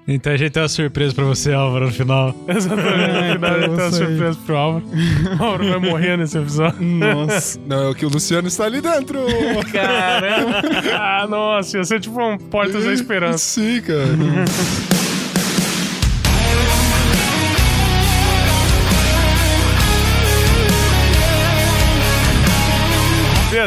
Então 0.08 0.34
a 0.34 0.38
gente 0.38 0.52
tem 0.52 0.62
uma 0.64 0.70
surpresa 0.70 1.14
pra 1.14 1.24
você, 1.26 1.54
Álvaro, 1.76 1.86
no 1.86 1.92
final. 1.92 2.36
Exatamente. 2.48 2.86
No 2.86 3.34
final, 3.34 3.60
tem 3.60 3.70
uma 3.70 3.84
aí. 3.84 3.92
surpresa 3.92 4.40
pro 4.46 4.56
Álvaro. 4.56 4.86
O 4.86 5.44
Álvaro 5.44 5.70
vai 5.70 5.92
morrer 5.92 6.18
nesse 6.18 6.38
episódio. 6.38 6.82
Nossa. 6.82 7.60
Não, 7.66 7.84
é 7.84 7.90
o 7.90 7.96
que 7.96 8.06
o 8.06 8.10
Luciano 8.10 8.48
está 8.48 8.66
ali 8.66 8.82
dentro. 8.82 9.20
Caramba. 9.72 10.62
ah, 10.98 11.28
nossa, 11.28 11.78
ia 11.78 11.84
ser 11.84 12.00
tipo 12.00 12.22
um 12.22 12.38
Portas 12.38 12.84
da 12.86 12.94
Esperança. 12.94 13.38
Sim, 13.38 13.82
cara. 13.82 15.05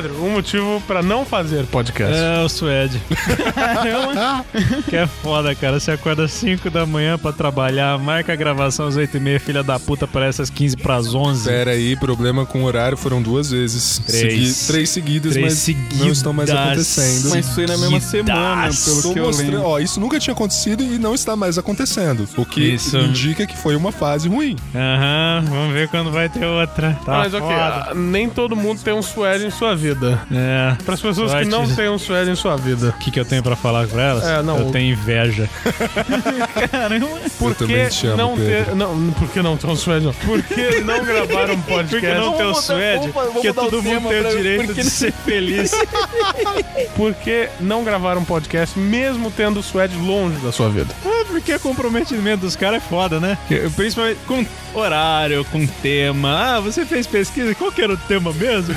Pedro, 0.00 0.22
um 0.24 0.30
motivo 0.30 0.80
pra 0.86 1.02
não 1.02 1.24
fazer 1.24 1.66
podcast. 1.66 2.14
É, 2.16 2.40
o 2.44 2.48
Suede. 2.48 3.02
que 4.88 4.94
é 4.94 5.08
foda, 5.08 5.52
cara. 5.56 5.80
Você 5.80 5.90
acorda 5.90 6.24
às 6.24 6.30
5 6.32 6.70
da 6.70 6.86
manhã 6.86 7.18
pra 7.18 7.32
trabalhar, 7.32 7.98
marca 7.98 8.32
a 8.32 8.36
gravação 8.36 8.86
às 8.86 8.94
8 8.94 9.16
e 9.16 9.20
meia, 9.20 9.40
filha 9.40 9.60
da 9.60 9.76
puta, 9.80 10.06
parece 10.06 10.40
às 10.40 10.50
15 10.50 10.76
pras 10.76 11.12
11. 11.14 11.48
Pera 11.48 11.72
aí, 11.72 11.96
problema 11.96 12.46
com 12.46 12.62
o 12.62 12.64
horário 12.64 12.96
foram 12.96 13.20
duas 13.20 13.50
vezes. 13.50 13.98
Três. 14.06 14.68
três 14.68 14.88
seguidas, 14.90 15.32
Três 15.32 15.44
mas 15.46 15.58
seguidas. 15.58 15.98
não 15.98 16.08
estão 16.12 16.32
mais 16.32 16.48
acontecendo. 16.48 17.30
Mas 17.30 17.48
foi 17.48 17.66
na 17.66 17.76
mesma 17.76 17.98
semana, 18.00 18.70
pelo 18.84 19.02
Tô 19.02 19.12
que 19.12 19.18
eu 19.18 19.26
mostrando, 19.26 19.50
lembro. 19.50 19.66
ó, 19.66 19.78
isso 19.80 19.98
nunca 19.98 20.20
tinha 20.20 20.32
acontecido 20.32 20.80
e 20.80 20.96
não 20.98 21.12
está 21.12 21.34
mais 21.34 21.58
acontecendo. 21.58 22.28
O 22.36 22.44
que 22.44 22.60
Isso. 22.60 22.96
indica 22.98 23.46
que 23.48 23.56
foi 23.56 23.74
uma 23.74 23.90
fase 23.90 24.28
ruim. 24.28 24.54
Aham, 24.72 25.44
vamos 25.48 25.74
ver 25.74 25.88
quando 25.88 26.12
vai 26.12 26.28
ter 26.28 26.44
outra. 26.44 26.96
Tá 27.04 27.18
mas 27.18 27.34
ok, 27.34 27.48
foda. 27.48 27.88
ah, 27.90 27.94
nem 27.96 28.28
todo 28.28 28.54
mundo 28.54 28.80
tem 28.80 28.94
um 28.94 29.02
suede 29.02 29.44
em 29.46 29.50
sua 29.50 29.74
vida. 29.74 29.87
É. 30.32 30.76
Para 30.84 30.94
as 30.94 31.00
pessoas 31.00 31.32
que 31.32 31.44
Sorte. 31.44 31.48
não 31.50 31.66
têm 31.74 31.88
um 31.88 31.98
suede 31.98 32.30
em 32.30 32.34
sua 32.34 32.56
vida. 32.56 32.88
O 32.88 32.92
que, 32.98 33.10
que 33.10 33.20
eu 33.20 33.24
tenho 33.24 33.42
pra 33.42 33.56
falar 33.56 33.86
pra 33.86 34.02
elas? 34.02 34.24
É, 34.24 34.42
não, 34.42 34.58
Eu 34.58 34.70
tenho 34.70 34.92
inveja. 34.92 35.48
Por 37.38 37.50
Eu 37.50 37.54
também 37.54 37.84
que 37.88 37.90
te 37.94 38.06
amo, 38.06 38.16
não 38.16 38.36
Pedro. 38.36 38.64
ter. 38.66 38.74
Não, 38.74 39.10
por 39.12 39.28
que 39.30 39.42
não 39.42 39.56
ter 39.56 39.66
um 39.66 39.76
suede? 39.76 40.06
Não. 40.06 40.12
Por 40.12 40.42
que 40.42 40.80
não 40.80 41.04
gravar 41.04 41.50
um 41.50 41.60
podcast? 41.62 41.88
Porque 42.06 42.14
não 42.14 42.32
tem 42.32 42.46
o 42.46 42.48
mudar- 42.48 42.60
suede, 42.62 42.98
vamos- 42.98 43.14
vamos 43.14 43.32
porque 43.32 43.52
todo 43.52 43.82
mundo 43.82 44.08
tem 44.08 44.20
o 44.26 44.36
direito 44.36 44.64
porque 44.66 44.82
de 44.82 44.90
ser 44.90 45.12
feliz. 45.12 45.70
Por 46.96 47.14
que 47.14 47.48
não 47.60 47.84
gravar 47.84 48.16
um 48.18 48.24
podcast 48.24 48.78
mesmo 48.78 49.30
tendo 49.30 49.60
o 49.60 49.62
suede 49.62 49.96
longe 49.96 50.36
da 50.38 50.50
sua 50.52 50.68
vida? 50.68 50.92
É 51.04 51.24
porque 51.24 51.54
o 51.54 51.60
comprometimento 51.60 52.42
dos 52.42 52.56
caras 52.56 52.78
é 52.82 52.88
foda, 52.88 53.20
né? 53.20 53.36
Principalmente 53.76 54.18
com 54.26 54.44
horário, 54.74 55.44
com 55.46 55.66
tema. 55.66 56.56
Ah, 56.56 56.60
você 56.60 56.84
fez 56.84 57.06
pesquisa? 57.06 57.54
Qual 57.54 57.70
que 57.70 57.82
era 57.82 57.92
o 57.92 57.96
tema 57.96 58.32
mesmo? 58.32 58.74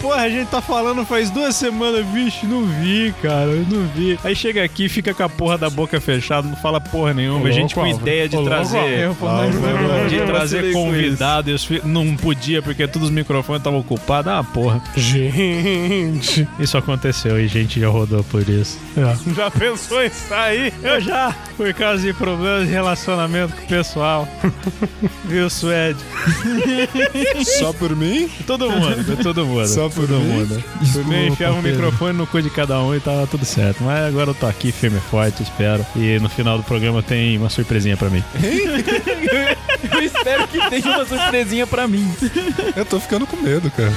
Porra, 0.00 0.27
a 0.28 0.30
gente 0.30 0.48
tá 0.48 0.60
falando 0.60 1.04
faz 1.04 1.30
duas 1.30 1.56
semanas, 1.56 2.04
vixe, 2.06 2.46
não 2.46 2.64
vi, 2.64 3.14
cara, 3.22 3.46
eu 3.50 3.66
não 3.70 3.86
vi. 3.88 4.18
Aí 4.22 4.34
chega 4.36 4.62
aqui, 4.62 4.88
fica 4.88 5.12
com 5.14 5.22
a 5.22 5.28
porra 5.28 5.56
da 5.58 5.70
boca 5.70 6.00
fechada, 6.00 6.46
não 6.46 6.56
fala 6.56 6.80
porra 6.80 7.14
nenhuma. 7.14 7.44
Ô, 7.44 7.46
a 7.46 7.50
gente 7.50 7.74
com 7.74 7.82
Álvaro. 7.82 8.00
ideia 8.02 8.28
de 8.28 8.36
Ô, 8.36 8.44
trazer. 8.44 9.08
De 10.08 10.16
trazer 10.20 10.32
vacilei 10.32 10.72
com 10.72 10.84
convidado, 10.84 11.50
os 11.50 11.64
fi- 11.64 11.80
não 11.84 12.16
podia 12.16 12.60
porque 12.62 12.86
todos 12.86 13.08
os 13.08 13.14
microfones 13.14 13.60
estavam 13.60 13.80
ocupados. 13.80 14.30
Ah, 14.32 14.42
porra. 14.44 14.80
Gente. 14.96 16.46
Isso 16.58 16.76
aconteceu 16.76 17.40
e 17.40 17.48
gente 17.48 17.80
já 17.80 17.88
rodou 17.88 18.22
por 18.24 18.46
isso. 18.48 18.78
É. 18.96 19.34
Já 19.34 19.50
pensou 19.50 20.02
em 20.02 20.10
sair? 20.10 20.72
Eu 20.82 21.00
já, 21.00 21.34
por 21.56 21.72
causa 21.74 22.02
de 22.02 22.12
problemas 22.12 22.66
de 22.66 22.72
relacionamento 22.72 23.54
com 23.54 23.62
o 23.64 23.66
pessoal. 23.68 24.28
Viu, 25.24 25.48
Suede? 25.50 25.98
Só 27.58 27.72
por 27.72 27.94
mim? 27.96 28.28
Todo 28.46 28.70
mundo, 28.70 29.22
todo 29.22 29.46
mundo. 29.46 29.66
Só 29.68 29.88
por 29.88 30.07
todo 30.08 30.20
mundo. 30.20 30.64
Por 30.92 31.04
mim, 31.06 31.26
enfiava 31.26 31.58
o 31.58 31.62
Pedro. 31.62 31.82
microfone 31.82 32.18
no 32.18 32.26
cu 32.26 32.42
de 32.42 32.50
cada 32.50 32.80
um 32.80 32.94
e 32.94 33.00
tava 33.00 33.26
tudo 33.26 33.44
certo. 33.44 33.84
Mas 33.84 34.06
agora 34.06 34.30
eu 34.30 34.34
tô 34.34 34.46
aqui 34.46 34.72
firme 34.72 34.98
e 34.98 35.00
forte, 35.00 35.42
espero. 35.42 35.84
E 35.94 36.18
no 36.18 36.28
final 36.28 36.56
do 36.56 36.64
programa 36.64 37.02
tem 37.02 37.36
uma 37.38 37.50
surpresinha 37.50 37.96
pra 37.96 38.10
mim. 38.10 38.24
Eu 39.92 40.02
espero 40.02 40.48
que 40.48 40.58
tenha 40.70 40.96
uma 40.96 41.06
surpresinha 41.06 41.66
pra 41.66 41.86
mim. 41.86 42.12
Eu 42.74 42.84
tô 42.84 42.98
ficando 42.98 43.26
com 43.26 43.36
medo, 43.36 43.70
cara. 43.70 43.92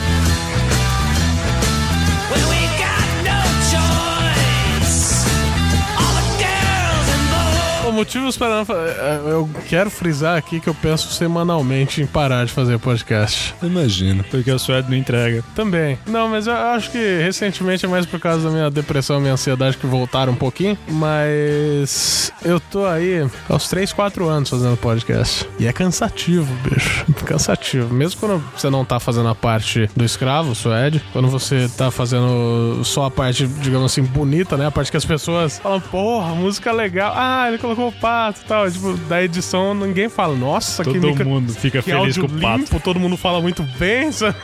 Motivos 8.01 8.35
para 8.35 8.57
não 8.57 8.65
fazer. 8.65 8.95
Eu 9.27 9.47
quero 9.69 9.91
frisar 9.91 10.35
aqui 10.35 10.59
que 10.59 10.67
eu 10.67 10.73
penso 10.73 11.11
semanalmente 11.13 12.01
em 12.01 12.07
parar 12.07 12.45
de 12.45 12.51
fazer 12.51 12.79
podcast. 12.79 13.53
Imagina. 13.61 14.23
Porque 14.23 14.51
o 14.51 14.57
Suede 14.57 14.89
não 14.89 14.97
entrega. 14.97 15.43
Também. 15.53 15.99
Não, 16.07 16.27
mas 16.27 16.47
eu 16.47 16.53
acho 16.53 16.89
que 16.89 16.97
recentemente 17.21 17.85
é 17.85 17.87
mais 17.87 18.07
por 18.07 18.19
causa 18.19 18.49
da 18.49 18.49
minha 18.49 18.71
depressão 18.71 19.19
e 19.19 19.21
minha 19.21 19.33
ansiedade 19.33 19.77
que 19.77 19.85
voltaram 19.85 20.33
um 20.33 20.35
pouquinho. 20.35 20.75
Mas 20.89 22.33
eu 22.43 22.59
tô 22.59 22.87
aí 22.87 23.29
aos 23.47 23.67
3, 23.69 23.93
4 23.93 24.27
anos 24.27 24.49
fazendo 24.49 24.75
podcast. 24.77 25.47
E 25.59 25.67
é 25.67 25.73
cansativo, 25.73 26.51
bicho. 26.67 27.05
Cansativo. 27.23 27.93
Mesmo 27.93 28.19
quando 28.19 28.43
você 28.57 28.67
não 28.67 28.83
tá 28.83 28.99
fazendo 28.99 29.29
a 29.29 29.35
parte 29.35 29.87
do 29.95 30.03
escravo, 30.03 30.55
Suede, 30.55 31.03
quando 31.13 31.27
você 31.27 31.69
tá 31.77 31.91
fazendo 31.91 32.81
só 32.83 33.05
a 33.05 33.11
parte, 33.11 33.45
digamos 33.45 33.91
assim, 33.91 34.01
bonita, 34.01 34.57
né? 34.57 34.65
A 34.65 34.71
parte 34.71 34.89
que 34.89 34.97
as 34.97 35.05
pessoas 35.05 35.59
falam, 35.59 35.79
porra, 35.79 36.33
música 36.33 36.71
legal. 36.71 37.13
Ah, 37.15 37.47
ele 37.47 37.59
colocou 37.59 37.90
o 37.91 37.99
pato 37.99 38.39
e 38.43 38.47
tal. 38.47 38.69
Tipo, 38.71 38.93
da 39.07 39.23
edição 39.23 39.73
ninguém 39.73 40.09
fala, 40.09 40.35
nossa, 40.35 40.83
que 40.83 40.93
Todo 40.93 41.07
micro- 41.07 41.25
mundo 41.29 41.53
fica 41.53 41.81
que 41.81 41.91
feliz 41.91 42.17
com 42.17 42.25
o 42.25 42.29
pato. 42.29 42.57
limpo, 42.59 42.79
todo 42.79 42.99
mundo 42.99 43.17
fala 43.17 43.41
muito 43.41 43.63
bem, 43.77 44.11
sabe? 44.11 44.35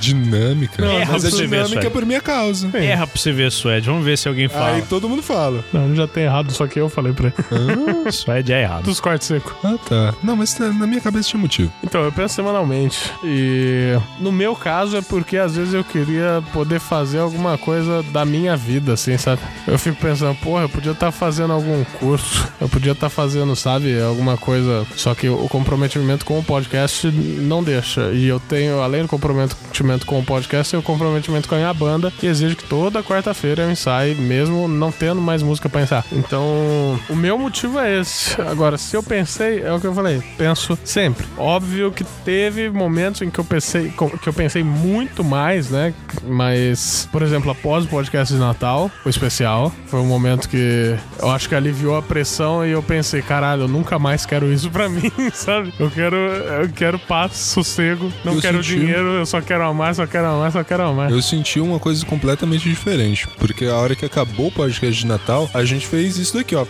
Dinâmica. 0.00 0.84
Erra 0.84 1.12
Mas 1.12 1.24
é 1.24 1.30
você 1.30 1.36
ver, 1.46 1.48
dinâmica 1.48 1.68
Suede. 1.82 1.90
por 1.90 2.04
minha 2.06 2.20
causa. 2.20 2.70
Erra 2.76 3.06
pra 3.06 3.16
você 3.20 3.32
ver, 3.32 3.50
Suede. 3.50 3.86
Vamos 3.86 4.04
ver 4.04 4.18
se 4.18 4.28
alguém 4.28 4.48
fala. 4.48 4.76
Aí 4.76 4.82
todo 4.82 5.08
mundo 5.08 5.22
fala. 5.22 5.64
Não, 5.72 5.84
ele 5.86 5.96
já 5.96 6.06
tem 6.06 6.24
errado, 6.24 6.52
só 6.52 6.66
que 6.66 6.78
eu 6.80 6.88
falei 6.88 7.12
pra 7.12 7.28
ele. 7.50 8.12
Suede 8.12 8.52
é 8.52 8.62
errado. 8.62 8.84
Dos 8.84 9.00
cortes 9.00 9.26
secos. 9.28 9.52
Ah, 9.64 9.76
tá. 9.88 10.14
Não, 10.22 10.36
mas 10.36 10.58
na 10.58 10.72
na 10.74 10.86
minha 10.86 11.00
cabeça 11.00 11.28
tinha 11.30 11.40
motivo. 11.40 11.72
Então, 11.82 12.02
eu 12.02 12.12
penso 12.12 12.34
semanalmente. 12.34 13.10
E 13.24 13.96
no 14.20 14.30
meu 14.32 14.54
caso 14.54 14.96
é 14.96 15.02
porque 15.02 15.36
às 15.36 15.56
vezes 15.56 15.72
eu 15.72 15.84
queria 15.84 16.42
poder 16.52 16.78
fazer 16.80 17.18
alguma 17.20 17.56
coisa 17.56 18.02
da 18.12 18.24
minha 18.24 18.56
vida, 18.56 18.92
assim, 18.92 19.16
sabe? 19.16 19.40
Eu 19.66 19.78
fico 19.78 19.96
pensando, 20.00 20.34
porra, 20.36 20.62
eu 20.64 20.68
podia 20.68 20.92
estar 20.92 21.10
fazendo 21.10 21.52
algum 21.52 21.82
curso, 21.98 22.46
eu 22.64 22.68
podia 22.68 22.92
estar 22.92 23.10
fazendo, 23.10 23.54
sabe, 23.54 24.00
alguma 24.00 24.38
coisa. 24.38 24.86
Só 24.96 25.14
que 25.14 25.28
o 25.28 25.46
comprometimento 25.50 26.24
com 26.24 26.38
o 26.38 26.42
podcast 26.42 27.06
não 27.08 27.62
deixa. 27.62 28.10
E 28.12 28.26
eu 28.26 28.40
tenho, 28.40 28.80
além 28.80 29.02
do 29.02 29.08
comprometimento 29.08 30.06
com 30.06 30.18
o 30.18 30.24
podcast, 30.24 30.72
eu 30.72 30.80
o 30.80 30.82
comprometimento 30.82 31.46
com 31.46 31.54
a 31.56 31.58
minha 31.58 31.74
banda, 31.74 32.10
que 32.10 32.26
exige 32.26 32.56
que 32.56 32.64
toda 32.64 33.02
quarta-feira 33.02 33.64
eu 33.64 33.70
ensaie, 33.70 34.14
mesmo 34.14 34.66
não 34.66 34.90
tendo 34.90 35.20
mais 35.20 35.42
música 35.42 35.68
pra 35.68 35.82
ensaiar. 35.82 36.06
Então, 36.10 36.98
o 37.10 37.14
meu 37.14 37.38
motivo 37.38 37.78
é 37.78 38.00
esse. 38.00 38.40
Agora, 38.40 38.78
se 38.78 38.96
eu 38.96 39.02
pensei, 39.02 39.60
é 39.60 39.70
o 39.70 39.78
que 39.78 39.86
eu 39.86 39.94
falei, 39.94 40.22
penso 40.38 40.78
sempre. 40.84 41.26
Óbvio 41.36 41.92
que 41.92 42.04
teve 42.24 42.70
momentos 42.70 43.20
em 43.20 43.28
que 43.28 43.38
eu 43.38 43.44
pensei, 43.44 43.92
que 44.22 44.26
eu 44.26 44.32
pensei 44.32 44.62
muito 44.62 45.22
mais, 45.22 45.68
né? 45.68 45.92
Mas, 46.26 47.06
por 47.12 47.20
exemplo, 47.20 47.50
após 47.50 47.84
o 47.84 47.88
podcast 47.88 48.32
de 48.32 48.40
Natal, 48.40 48.90
o 49.04 49.08
especial, 49.10 49.70
foi 49.86 50.00
um 50.00 50.06
momento 50.06 50.48
que 50.48 50.96
eu 51.18 51.30
acho 51.30 51.46
que 51.46 51.54
aliviou 51.54 51.96
a 51.96 52.02
pressão 52.02 52.53
e 52.62 52.70
eu 52.72 52.82
pensei, 52.82 53.22
caralho, 53.22 53.62
eu 53.62 53.68
nunca 53.68 53.98
mais 53.98 54.26
quero 54.26 54.52
isso 54.52 54.70
pra 54.70 54.86
mim, 54.90 55.10
sabe? 55.32 55.72
Eu 55.78 55.90
quero, 55.90 56.14
eu 56.16 56.68
quero 56.68 56.98
paz, 56.98 57.32
sossego, 57.36 58.12
não 58.22 58.34
Eu 58.34 58.40
quero 58.42 58.62
senti- 58.62 58.78
dinheiro, 58.80 59.08
eu 59.14 59.24
só 59.24 59.40
quero 59.40 59.64
amar, 59.64 59.94
só 59.94 60.06
quero 60.06 60.26
amar, 60.26 60.52
só 60.52 60.62
quero 60.62 60.82
amar. 60.82 61.10
Eu 61.10 61.22
senti 61.22 61.58
uma 61.58 61.78
coisa 61.78 62.04
completamente 62.04 62.68
diferente. 62.68 63.26
Porque 63.38 63.64
a 63.64 63.76
hora 63.76 63.96
que 63.96 64.04
acabou 64.04 64.48
o 64.48 64.52
podcast 64.52 65.00
de 65.00 65.06
Natal, 65.06 65.48
a 65.54 65.64
gente 65.64 65.86
fez 65.86 66.18
isso 66.18 66.34
daqui, 66.36 66.54
ó. 66.54 66.66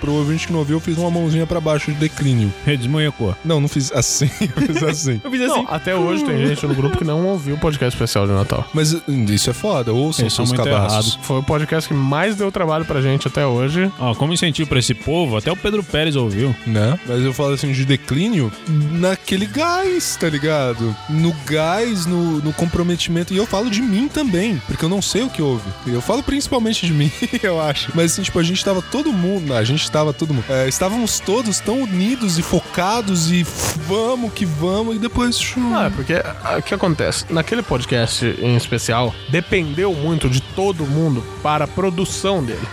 Pro 0.00 0.12
ouvinte 0.12 0.46
que 0.46 0.52
não 0.52 0.60
ouviu, 0.60 0.76
eu 0.76 0.80
fiz 0.80 0.96
uma 0.98 1.10
mãozinha 1.10 1.46
pra 1.46 1.60
baixo 1.60 1.92
de 1.92 1.98
declínio. 1.98 2.52
Desmonhecou. 2.64 3.34
Não, 3.44 3.60
não 3.60 3.68
fiz 3.68 3.92
assim, 3.92 4.30
eu 4.40 4.62
fiz 4.66 4.82
assim. 4.82 5.20
Eu 5.22 5.30
fiz 5.30 5.40
assim. 5.42 5.62
Não, 5.62 5.66
até 5.68 5.94
hoje 5.94 6.24
tem 6.24 6.46
gente 6.46 6.66
no 6.66 6.74
grupo 6.74 6.98
que 6.98 7.04
não 7.04 7.26
ouviu 7.26 7.54
o 7.54 7.58
podcast 7.58 7.94
especial 7.94 8.26
de 8.26 8.32
Natal. 8.32 8.68
Mas 8.72 8.94
hum, 8.94 9.24
isso 9.28 9.50
é 9.50 9.52
foda, 9.52 9.92
ouçam 9.92 10.24
Eles 10.24 10.34
são 10.34 10.46
seus 10.46 10.58
muito 10.58 10.70
cabaços. 10.70 11.18
Foi 11.22 11.38
o 11.38 11.42
podcast 11.42 11.88
que 11.88 11.94
mais 11.94 12.36
deu 12.36 12.50
trabalho 12.50 12.84
pra 12.84 13.00
gente 13.00 13.26
até 13.26 13.46
hoje. 13.46 13.90
Ó, 13.98 14.14
como 14.14 14.32
incentivo 14.32 14.68
pra 14.68 14.78
esse 14.78 14.94
povo, 14.94 15.36
até 15.36 15.50
o 15.50 15.56
Pedro 15.56 15.82
Pérez 15.82 16.16
ouviu. 16.16 16.54
Né? 16.66 16.98
Mas 17.06 17.22
eu 17.22 17.32
falo 17.32 17.54
assim 17.54 17.72
de 17.72 17.84
declínio 17.84 18.52
naquele 18.68 19.46
gás, 19.46 20.16
tá 20.16 20.28
ligado? 20.28 20.94
No 21.08 21.32
gás, 21.46 22.06
no, 22.06 22.38
no 22.40 22.52
comprometimento. 22.52 23.32
E 23.32 23.36
eu 23.36 23.46
falo 23.46 23.70
de 23.70 23.82
mim 23.82 24.08
também, 24.08 24.60
porque 24.66 24.84
eu 24.84 24.88
não 24.88 25.02
sei 25.02 25.22
o 25.22 25.30
que 25.30 25.42
houve. 25.42 25.68
Eu 25.86 26.00
falo 26.00 26.22
principalmente 26.22 26.86
de 26.86 26.92
mim, 26.92 27.10
eu 27.42 27.60
acho. 27.60 27.90
Mas 27.94 28.12
assim, 28.12 28.22
tipo, 28.22 28.38
a 28.38 28.42
gente 28.42 28.64
tava 28.64 28.82
todo 28.82 29.12
mundo. 29.12 29.54
A 29.54 29.64
gente 29.66 29.90
tava 29.90 30.12
todo 30.12 30.32
mundo. 30.32 30.44
é, 30.48 30.68
estávamos 30.68 31.20
todos 31.20 31.60
tão 31.60 31.82
unidos 31.82 32.38
e 32.38 32.42
focados 32.42 33.30
e 33.30 33.42
vamos 33.86 34.32
que 34.32 34.44
vamos, 34.44 34.96
e 34.96 34.98
depois. 34.98 35.54
Ah, 35.74 35.86
é 35.86 35.90
porque 35.90 36.14
o 36.58 36.62
que 36.62 36.74
acontece? 36.74 37.24
Naquele 37.30 37.62
podcast 37.62 38.24
em 38.38 38.56
especial, 38.56 39.14
dependeu 39.28 39.92
muito 39.92 40.28
de 40.28 40.40
todo 40.40 40.86
mundo 40.86 41.24
para 41.42 41.64
a 41.64 41.68
produção 41.68 42.42
dele. 42.42 42.66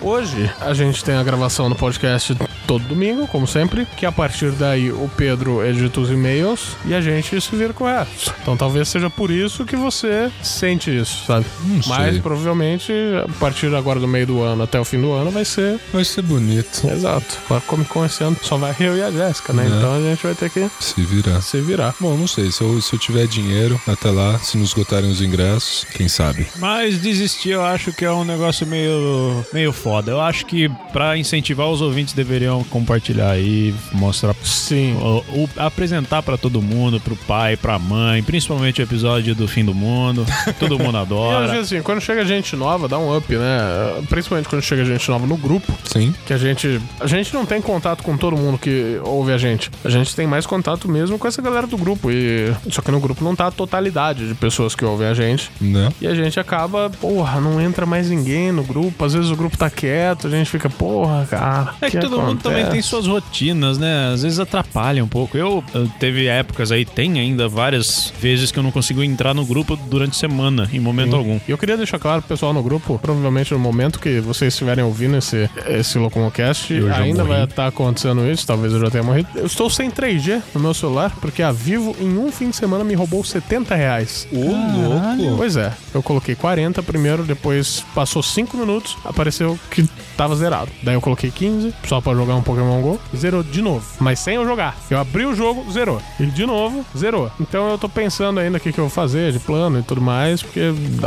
Hoje, 0.00 0.50
a 0.60 0.72
gente 0.74 1.02
tem 1.04 1.14
a 1.16 1.22
gravação 1.22 1.68
do 1.68 1.74
podcast 1.74 2.36
todo 2.66 2.84
domingo, 2.86 3.26
como 3.26 3.46
sempre, 3.46 3.86
que 3.96 4.06
a 4.06 4.12
partir 4.12 4.50
daí 4.52 4.90
o 4.90 5.10
Pedro 5.16 5.64
edita 5.64 6.00
os 6.00 6.10
e-mails 6.10 6.76
e 6.86 6.94
a 6.94 7.00
gente 7.00 7.40
se 7.40 7.56
vira 7.56 7.72
com 7.72 7.84
o 7.84 7.86
resto. 7.86 8.34
Então 8.42 8.56
talvez 8.56 8.88
seja 8.88 9.10
por 9.10 9.30
isso 9.30 9.64
que 9.64 9.76
você 9.76 10.30
sente 10.42 10.94
isso, 10.94 11.24
sabe? 11.26 11.46
Mas 11.86 12.14
sei. 12.14 12.22
provavelmente 12.22 12.92
a 13.22 13.38
partir 13.38 13.74
agora 13.74 14.00
do 14.00 14.08
meio 14.08 14.26
do 14.26 14.42
ano 14.42 14.62
até 14.62 14.80
o 14.80 14.84
fim 14.84 15.00
do 15.00 15.12
ano 15.12 15.30
vai 15.30 15.44
ser 15.44 15.78
Vai 15.92 16.04
ser 16.04 16.22
bonito 16.38 16.88
exato. 16.90 17.38
A 17.50 17.60
Comic 17.60 17.88
Con 17.90 18.04
esse 18.04 18.22
ano 18.24 18.36
só 18.42 18.56
vai 18.56 18.74
eu 18.80 18.96
e 18.96 19.02
a 19.02 19.10
Jéssica, 19.10 19.52
né? 19.52 19.64
Então 19.66 19.94
a 19.94 20.00
gente 20.00 20.22
vai 20.22 20.34
ter 20.34 20.50
que 20.50 20.68
se 20.80 21.00
virar. 21.02 21.40
se 21.40 21.60
virar. 21.60 21.94
Bom, 22.00 22.16
não 22.16 22.26
sei. 22.26 22.50
Se 22.50 22.62
eu, 22.62 22.80
se 22.80 22.92
eu 22.94 22.98
tiver 22.98 23.26
dinheiro 23.26 23.80
até 23.86 24.10
lá, 24.10 24.38
se 24.38 24.56
não 24.56 24.64
esgotarem 24.64 25.10
os 25.10 25.20
ingressos, 25.20 25.84
quem 25.94 26.08
sabe? 26.08 26.46
Mas 26.58 27.00
desistir 27.00 27.50
eu 27.50 27.64
acho 27.64 27.92
que 27.92 28.04
é 28.04 28.10
um 28.12 28.24
negócio 28.24 28.66
meio, 28.66 29.44
meio 29.52 29.72
foda. 29.72 30.10
Eu 30.10 30.20
acho 30.20 30.46
que 30.46 30.68
pra 30.92 31.16
incentivar 31.16 31.68
os 31.68 31.80
ouvintes 31.80 32.14
deveriam 32.14 32.62
compartilhar 32.64 33.30
aí, 33.30 33.74
mostrar. 33.92 34.34
Sim. 34.44 34.94
o- 35.00 35.44
o- 35.44 35.48
apresentar 35.56 36.22
pra 36.22 36.36
todo 36.36 36.60
mundo, 36.62 36.98
pro 37.00 37.14
pai, 37.16 37.56
pra 37.56 37.78
mãe, 37.78 38.22
principalmente 38.22 38.80
o 38.80 38.82
episódio 38.82 39.34
do 39.34 39.46
fim 39.46 39.64
do 39.64 39.74
mundo. 39.74 40.24
Todo 40.58 40.78
mundo 40.78 40.94
E 40.94 40.96
às 40.98 41.02
adora. 41.02 41.48
vezes, 41.48 41.72
assim, 41.72 41.82
quando 41.82 42.00
chega 42.00 42.24
gente 42.24 42.56
nova, 42.56 42.88
dá 42.88 42.98
um 42.98 43.16
up, 43.16 43.34
né? 43.34 44.02
Principalmente 44.08 44.48
quando 44.48 44.62
chega 44.62 44.84
gente 44.84 45.08
nova 45.10 45.26
no 45.26 45.36
grupo, 45.36 45.72
Sim. 45.84 46.14
Que 46.24 46.32
a 46.32 46.38
gente. 46.38 46.80
A 47.00 47.06
gente 47.06 47.32
não 47.34 47.44
tem 47.46 47.60
contato 47.60 48.02
com 48.02 48.16
todo 48.16 48.36
mundo 48.36 48.58
que 48.58 49.00
ouve 49.04 49.32
a 49.32 49.38
gente. 49.38 49.70
A 49.84 49.88
gente 49.88 50.14
tem 50.14 50.26
mais 50.26 50.46
contato 50.46 50.88
mesmo 50.88 51.18
com 51.18 51.28
essa 51.28 51.40
galera 51.40 51.66
do 51.66 51.76
grupo. 51.76 52.10
E. 52.10 52.52
Só 52.70 52.82
que 52.82 52.90
no 52.90 53.00
grupo 53.00 53.22
não 53.24 53.34
tá 53.34 53.46
a 53.46 53.50
totalidade 53.50 54.28
de 54.28 54.34
pessoas 54.34 54.74
que 54.74 54.84
ouvem 54.84 55.06
a 55.06 55.14
gente. 55.14 55.50
Né? 55.60 55.92
E 56.00 56.06
a 56.06 56.14
gente 56.14 56.38
acaba, 56.40 56.90
porra, 56.90 57.40
não 57.40 57.60
entra 57.60 57.86
mais 57.86 58.08
ninguém 58.08 58.50
no 58.52 58.62
grupo. 58.62 59.04
Às 59.04 59.14
vezes 59.14 59.30
o 59.30 59.36
grupo 59.36 59.56
tá 59.56 59.70
quieto, 59.70 60.26
a 60.26 60.30
gente 60.30 60.50
fica, 60.50 60.68
porra, 60.70 61.26
cara. 61.28 61.74
É 61.80 61.90
que, 61.90 61.98
todo 61.98 62.20
mundo 62.20 62.40
também 62.40 62.58
tem 62.58 62.64
acontece? 62.64 62.88
suas 62.88 63.06
rotinas, 63.06 63.78
né? 63.78 64.12
Às 64.12 64.22
vezes 64.22 64.38
atrapalha 64.38 65.04
um 65.04 65.08
pouco. 65.08 65.36
Eu, 65.36 65.62
eu 65.74 65.88
teve 66.00 66.26
épocas 66.26 66.72
aí, 66.72 66.84
tem 66.84 67.18
ainda 67.18 67.48
várias 67.48 68.12
vezes 68.20 68.50
que 68.50 68.58
eu 68.58 68.62
não 68.62 68.70
consigo 68.70 69.02
entrar 69.02 69.34
no 69.34 69.44
grupo 69.44 69.76
durante 69.76 70.12
a 70.12 70.18
semana, 70.18 70.68
em 70.72 70.80
momento 70.80 71.14
algum. 71.14 71.38
E 71.46 71.50
eu 71.50 71.58
queria 71.58 71.76
deixar 71.76 71.98
claro 71.98 72.22
pro 72.22 72.28
pessoal 72.28 72.52
no 72.52 72.62
grupo, 72.62 72.98
provavelmente 72.98 73.52
no 73.52 73.58
momento 73.58 73.98
que 73.98 74.20
vocês 74.20 74.54
estiverem 74.54 74.84
ouvindo 74.84 75.16
esse, 75.16 75.48
esse 75.66 75.98
Locomocast, 76.04 76.72
Eu 76.72 76.88
já 76.88 76.98
ainda 76.98 77.24
vai 77.24 77.44
estar 77.44 77.66
acontecendo 77.66 78.24
isso, 78.30 78.46
talvez 78.46 78.72
eu 78.72 78.80
já 78.80 78.90
tenha 78.90 79.02
morrido. 79.02 79.28
Eu 79.34 79.46
estou 79.46 79.68
sem 79.68 79.90
3G 79.90 80.42
no 80.54 80.60
meu 80.60 80.74
celular, 80.74 81.14
porque 81.20 81.42
a 81.42 81.50
Vivo 81.52 81.96
em 82.00 82.16
um 82.18 82.30
fim 82.30 82.50
de 82.50 82.56
semana 82.56 82.84
me 82.84 82.94
roubou 82.94 83.24
70 83.24 83.74
reais. 83.74 84.28
Ô, 84.32 84.38
louco. 84.38 85.36
Pois 85.36 85.56
é, 85.56 85.72
eu 85.92 86.02
coloquei 86.02 86.34
40 86.34 86.82
primeiro, 86.82 87.22
depois 87.24 87.84
passou 87.94 88.22
5 88.22 88.56
minutos, 88.56 88.96
apareceu 89.04 89.58
que 89.70 89.88
tava 90.16 90.36
zerado. 90.36 90.70
Daí 90.82 90.94
eu 90.94 91.00
coloquei 91.00 91.30
15, 91.30 91.74
só 91.86 92.00
pra 92.00 92.14
jogar 92.14 92.34
um 92.34 92.42
Pokémon 92.42 92.80
GO, 92.80 93.00
zerou 93.16 93.42
de 93.42 93.62
novo. 93.62 93.84
Mas 94.00 94.18
sem 94.18 94.36
eu 94.36 94.44
jogar. 94.44 94.76
Eu 94.90 94.98
abri 94.98 95.24
o 95.24 95.34
jogo, 95.34 95.70
zerou. 95.70 96.00
E 96.18 96.26
de 96.26 96.46
novo, 96.46 96.84
zerou. 96.96 97.30
Então 97.40 97.70
eu 97.70 97.78
tô 97.78 97.88
pensando 97.88 98.40
ainda 98.40 98.58
o 98.58 98.60
que, 98.60 98.72
que 98.72 98.78
eu 98.78 98.84
vou 98.84 98.90
fazer 98.90 99.32
de 99.32 99.38
plano 99.38 99.78
e 99.78 99.82
tudo 99.82 100.00
mais, 100.00 100.42
porque 100.42 100.60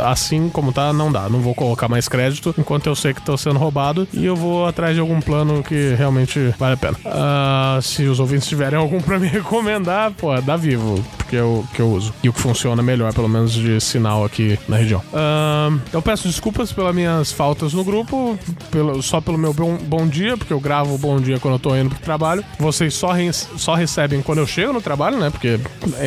assim 0.04 0.48
como 0.48 0.72
tá, 0.72 0.92
não 0.92 1.10
dá. 1.10 1.28
Não 1.28 1.40
vou 1.40 1.54
colocar 1.54 1.88
mais 1.88 2.08
crédito 2.08 2.54
enquanto 2.58 2.86
eu 2.86 2.94
sei 2.94 3.14
que 3.14 3.22
tô 3.22 3.36
sendo 3.36 3.58
roubado 3.58 4.06
e 4.12 4.24
eu 4.24 4.36
vou 4.36 4.66
atrás 4.66 4.94
de 4.94 5.00
algum 5.00 5.20
plano 5.20 5.62
que 5.62 5.94
realmente 5.96 6.54
vale 6.58 6.74
a 6.74 6.76
pena. 6.76 6.96
Ah, 7.04 7.78
se 7.82 8.04
os 8.04 8.20
ouvintes 8.20 8.48
tiverem 8.48 8.78
algum 8.78 9.00
pra 9.00 9.18
me 9.18 9.26
recomendar, 9.28 10.12
pô, 10.12 10.38
dá 10.40 10.56
vivo, 10.56 11.02
porque 11.28 11.36
eu, 11.36 11.62
que 11.74 11.82
eu 11.82 11.90
uso. 11.92 12.14
E 12.22 12.28
o 12.28 12.32
que 12.32 12.40
funciona 12.40 12.82
melhor, 12.82 13.12
pelo 13.12 13.28
menos 13.28 13.52
de 13.52 13.78
sinal 13.82 14.24
aqui 14.24 14.58
na 14.66 14.78
região. 14.78 15.02
Ah, 15.12 15.70
eu 15.92 16.00
peço 16.00 16.26
desculpas 16.26 16.72
pelas 16.72 16.94
minhas 16.94 17.30
faltas 17.30 17.74
no 17.74 17.84
grupo, 17.84 18.38
pelo, 18.70 19.02
só 19.02 19.20
pelo 19.20 19.36
meu 19.36 19.52
bom, 19.52 19.76
bom 19.76 20.06
dia, 20.06 20.38
porque 20.38 20.52
eu 20.52 20.58
gravo 20.58 20.94
o 20.94 20.98
bom 20.98 21.20
dia 21.20 21.38
quando 21.38 21.54
eu 21.54 21.58
tô 21.58 21.76
indo 21.76 21.90
pro 21.90 21.98
trabalho. 21.98 22.42
Vocês 22.58 22.94
só, 22.94 23.12
re- 23.12 23.30
só 23.32 23.74
recebem 23.74 24.22
quando 24.22 24.38
eu 24.38 24.46
chego 24.46 24.72
no 24.72 24.80
trabalho, 24.80 25.18
né? 25.18 25.28
Porque 25.28 25.60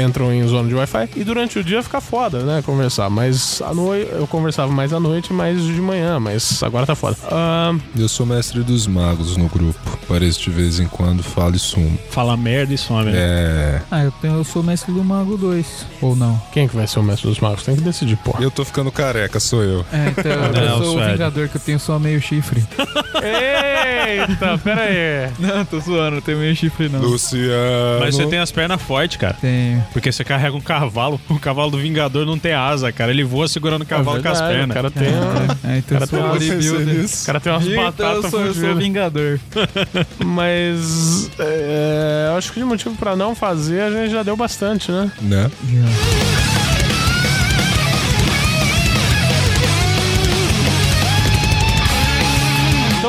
entram 0.03 0.33
em 0.33 0.45
zona 0.47 0.67
de 0.67 0.73
Wi-Fi. 0.73 1.09
E 1.15 1.23
durante 1.23 1.59
o 1.59 1.63
dia 1.63 1.83
fica 1.83 2.01
foda, 2.01 2.39
né? 2.43 2.63
Conversar. 2.65 3.07
Mas 3.11 3.61
à 3.61 3.73
noite 3.75 4.09
eu 4.11 4.25
conversava 4.25 4.71
mais 4.71 4.91
à 4.91 4.99
noite, 4.99 5.31
mais 5.31 5.61
de 5.63 5.79
manhã, 5.79 6.19
mas 6.19 6.63
agora 6.63 6.87
tá 6.87 6.95
foda. 6.95 7.15
Ah, 7.31 7.75
Eu 7.95 8.09
sou 8.09 8.25
mestre 8.25 8.63
dos 8.63 8.87
magos 8.87 9.37
no 9.37 9.47
grupo. 9.47 9.79
Apareço 10.03 10.41
de 10.41 10.49
vez 10.49 10.79
em 10.79 10.87
quando, 10.87 11.21
falo 11.21 11.55
e 11.55 11.59
sumo. 11.59 11.95
Fala 12.09 12.35
merda 12.35 12.73
e 12.73 12.77
some. 12.77 13.11
É. 13.13 13.81
Ah, 13.91 14.03
eu, 14.03 14.11
tenho, 14.19 14.33
eu 14.35 14.43
sou 14.43 14.63
mestre 14.63 14.91
do 14.91 15.03
Mago 15.11 15.37
2. 15.37 15.85
Ou 16.01 16.15
não? 16.15 16.41
quem 16.53 16.67
que 16.69 16.75
vai 16.75 16.87
ser 16.87 16.99
o 16.99 17.03
mestre 17.03 17.27
dos 17.27 17.39
magos? 17.39 17.63
Tem 17.63 17.75
que 17.75 17.81
decidir, 17.81 18.15
pô. 18.17 18.33
Eu 18.39 18.49
tô 18.49 18.63
ficando 18.63 18.89
careca, 18.91 19.39
sou 19.41 19.61
eu. 19.61 19.85
É, 19.91 20.07
então 20.09 20.31
eu 20.63 20.69
Não, 20.69 20.77
sou 20.77 20.87
o 20.87 20.93
Suede. 20.93 21.11
Vingador 21.11 21.49
que 21.49 21.57
eu 21.57 21.61
tenho 21.61 21.79
só 21.79 21.99
meio 21.99 22.21
chifre. 22.21 22.63
Eita, 23.21 24.57
pera 24.57 24.81
aí. 24.83 25.29
Não, 25.39 25.65
tô 25.65 25.79
zoando, 25.79 26.15
não 26.15 26.21
tenho 26.21 26.37
meio 26.37 26.55
chifre 26.55 26.87
não. 26.89 26.99
Luciano. 27.01 27.99
Mas 27.99 28.15
você 28.15 28.25
tem 28.27 28.39
as 28.39 28.51
pernas 28.51 28.81
fortes, 28.81 29.17
cara. 29.17 29.35
Tenho. 29.39 29.83
Porque 29.93 30.11
você 30.11 30.23
carrega 30.23 30.55
um 30.55 30.61
cavalo. 30.61 31.19
O 31.29 31.39
cavalo 31.39 31.71
do 31.71 31.77
Vingador 31.77 32.25
não 32.25 32.37
tem 32.39 32.53
asa, 32.53 32.91
cara. 32.91 33.11
Ele 33.11 33.23
voa 33.23 33.47
segurando 33.47 33.81
o 33.81 33.85
cavalo 33.85 34.21
com 34.21 34.29
as 34.29 34.39
verdade, 34.39 34.53
pernas. 34.57 34.69
O 34.71 34.73
cara 34.73 34.91
tem, 34.91 35.13
uma- 35.13 35.73
É, 35.73 35.77
então 35.77 35.97
Cara, 35.97 36.07
sou 36.07 36.17
tem 36.19 36.27
uma- 36.27 36.33
bodybuilder. 36.33 37.05
o 37.05 37.25
cara 37.25 37.39
tem 37.39 37.51
umas 37.53 37.63
Então 37.67 37.75
eu 37.77 37.83
batatas 37.91 38.31
sou, 38.31 38.39
eu 38.41 38.45
sou 38.53 38.53
fugidas. 38.53 38.77
Vingador. 38.77 39.39
Mas 40.25 41.29
é, 41.39 42.27
eu 42.31 42.37
acho 42.37 42.51
que 42.53 42.59
de 42.59 42.65
motivo 42.65 42.95
pra 42.95 43.15
não 43.15 43.35
fazer 43.35 43.81
a 43.81 43.89
gente 43.91 44.11
já 44.11 44.23
deu 44.23 44.35
bastante, 44.35 44.91
né? 44.91 45.00
Né? 45.21 45.49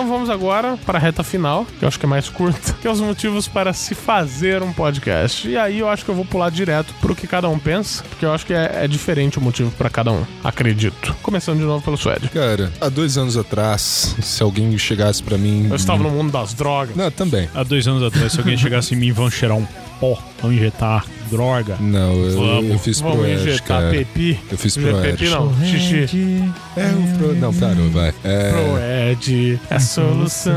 Então 0.03 0.09
vamos 0.09 0.30
agora 0.30 0.76
para 0.86 0.99
a 0.99 1.01
reta 1.01 1.22
final, 1.22 1.64
que 1.78 1.84
eu 1.84 1.88
acho 1.88 1.97
que 1.97 2.07
é 2.07 2.09
mais 2.09 2.28
curta, 2.28 2.72
que 2.80 2.88
é 2.88 2.90
os 2.90 2.99
motivos 2.99 3.47
para 3.47 3.72
se 3.72 3.95
fazer 3.95 4.62
um 4.62 4.72
podcast. 4.72 5.47
E 5.47 5.57
aí 5.57 5.78
eu 5.78 5.88
acho 5.88 6.05
que 6.05 6.11
eu 6.11 6.14
vou 6.14 6.24
pular 6.24 6.51
direto 6.51 6.95
pro 7.01 7.14
que 7.14 7.26
cada 7.26 7.49
um 7.49 7.59
pensa, 7.59 8.03
porque 8.09 8.24
eu 8.24 8.32
acho 8.32 8.45
que 8.45 8.55
é, 8.55 8.84
é 8.84 8.88
diferente 8.88 9.38
o 9.38 9.40
motivo 9.40 9.70
para 9.70 9.90
cada 9.90 10.11
um, 10.11 10.24
acredito. 10.43 11.14
Começando 11.22 11.59
de 11.59 11.64
novo 11.64 11.84
pelo 11.84 11.97
Suede. 11.97 12.28
Cara, 12.30 12.72
há 12.80 12.88
dois 12.88 13.16
anos 13.16 13.36
atrás, 13.36 14.16
se 14.20 14.43
alguém 14.43 14.76
chegasse 14.76 15.22
pra 15.22 15.38
mim. 15.38 15.68
Eu 15.68 15.76
estava 15.76 16.03
no 16.03 16.11
mundo 16.11 16.32
das 16.32 16.55
drogas. 16.55 16.97
Não, 16.97 17.11
também. 17.11 17.49
Há 17.55 17.62
dois 17.62 17.86
anos 17.86 18.03
atrás, 18.03 18.32
se 18.32 18.38
alguém 18.38 18.57
chegasse 18.57 18.95
em 18.95 18.99
mim, 18.99 19.12
vão 19.12 19.30
cheirar 19.30 19.57
um 19.57 19.66
pó, 20.01 20.18
vão 20.40 20.53
injetar 20.53 21.05
droga. 21.33 21.76
Não, 21.80 22.14
eu, 22.14 22.39
Vamos, 22.39 22.70
eu 22.70 22.78
fiz 22.78 23.01
pro 23.01 23.11
Vamos 23.11 23.26
Ed, 23.26 23.41
injetar 23.43 23.66
cara. 23.66 23.91
pepi. 23.91 24.39
Eu 24.51 24.59
fiz 24.59 24.76
pro 24.76 25.01
pepi 25.01 25.24
Ed. 25.24 25.30
não, 25.30 25.53
xixi. 25.64 26.45
É 26.76 26.87
o 26.89 27.18
pro... 27.18 27.35
Não, 27.35 27.53
parou, 27.55 27.91
vai. 27.91 28.12
É... 28.22 28.51
Proed 28.51 29.61
é 29.70 29.74
a 29.74 29.80
solução. 29.80 30.53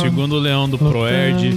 Segundo 0.00 0.34
o 0.34 0.38
Leão 0.38 0.68
do 0.68 0.76
Proerd, 0.78 1.54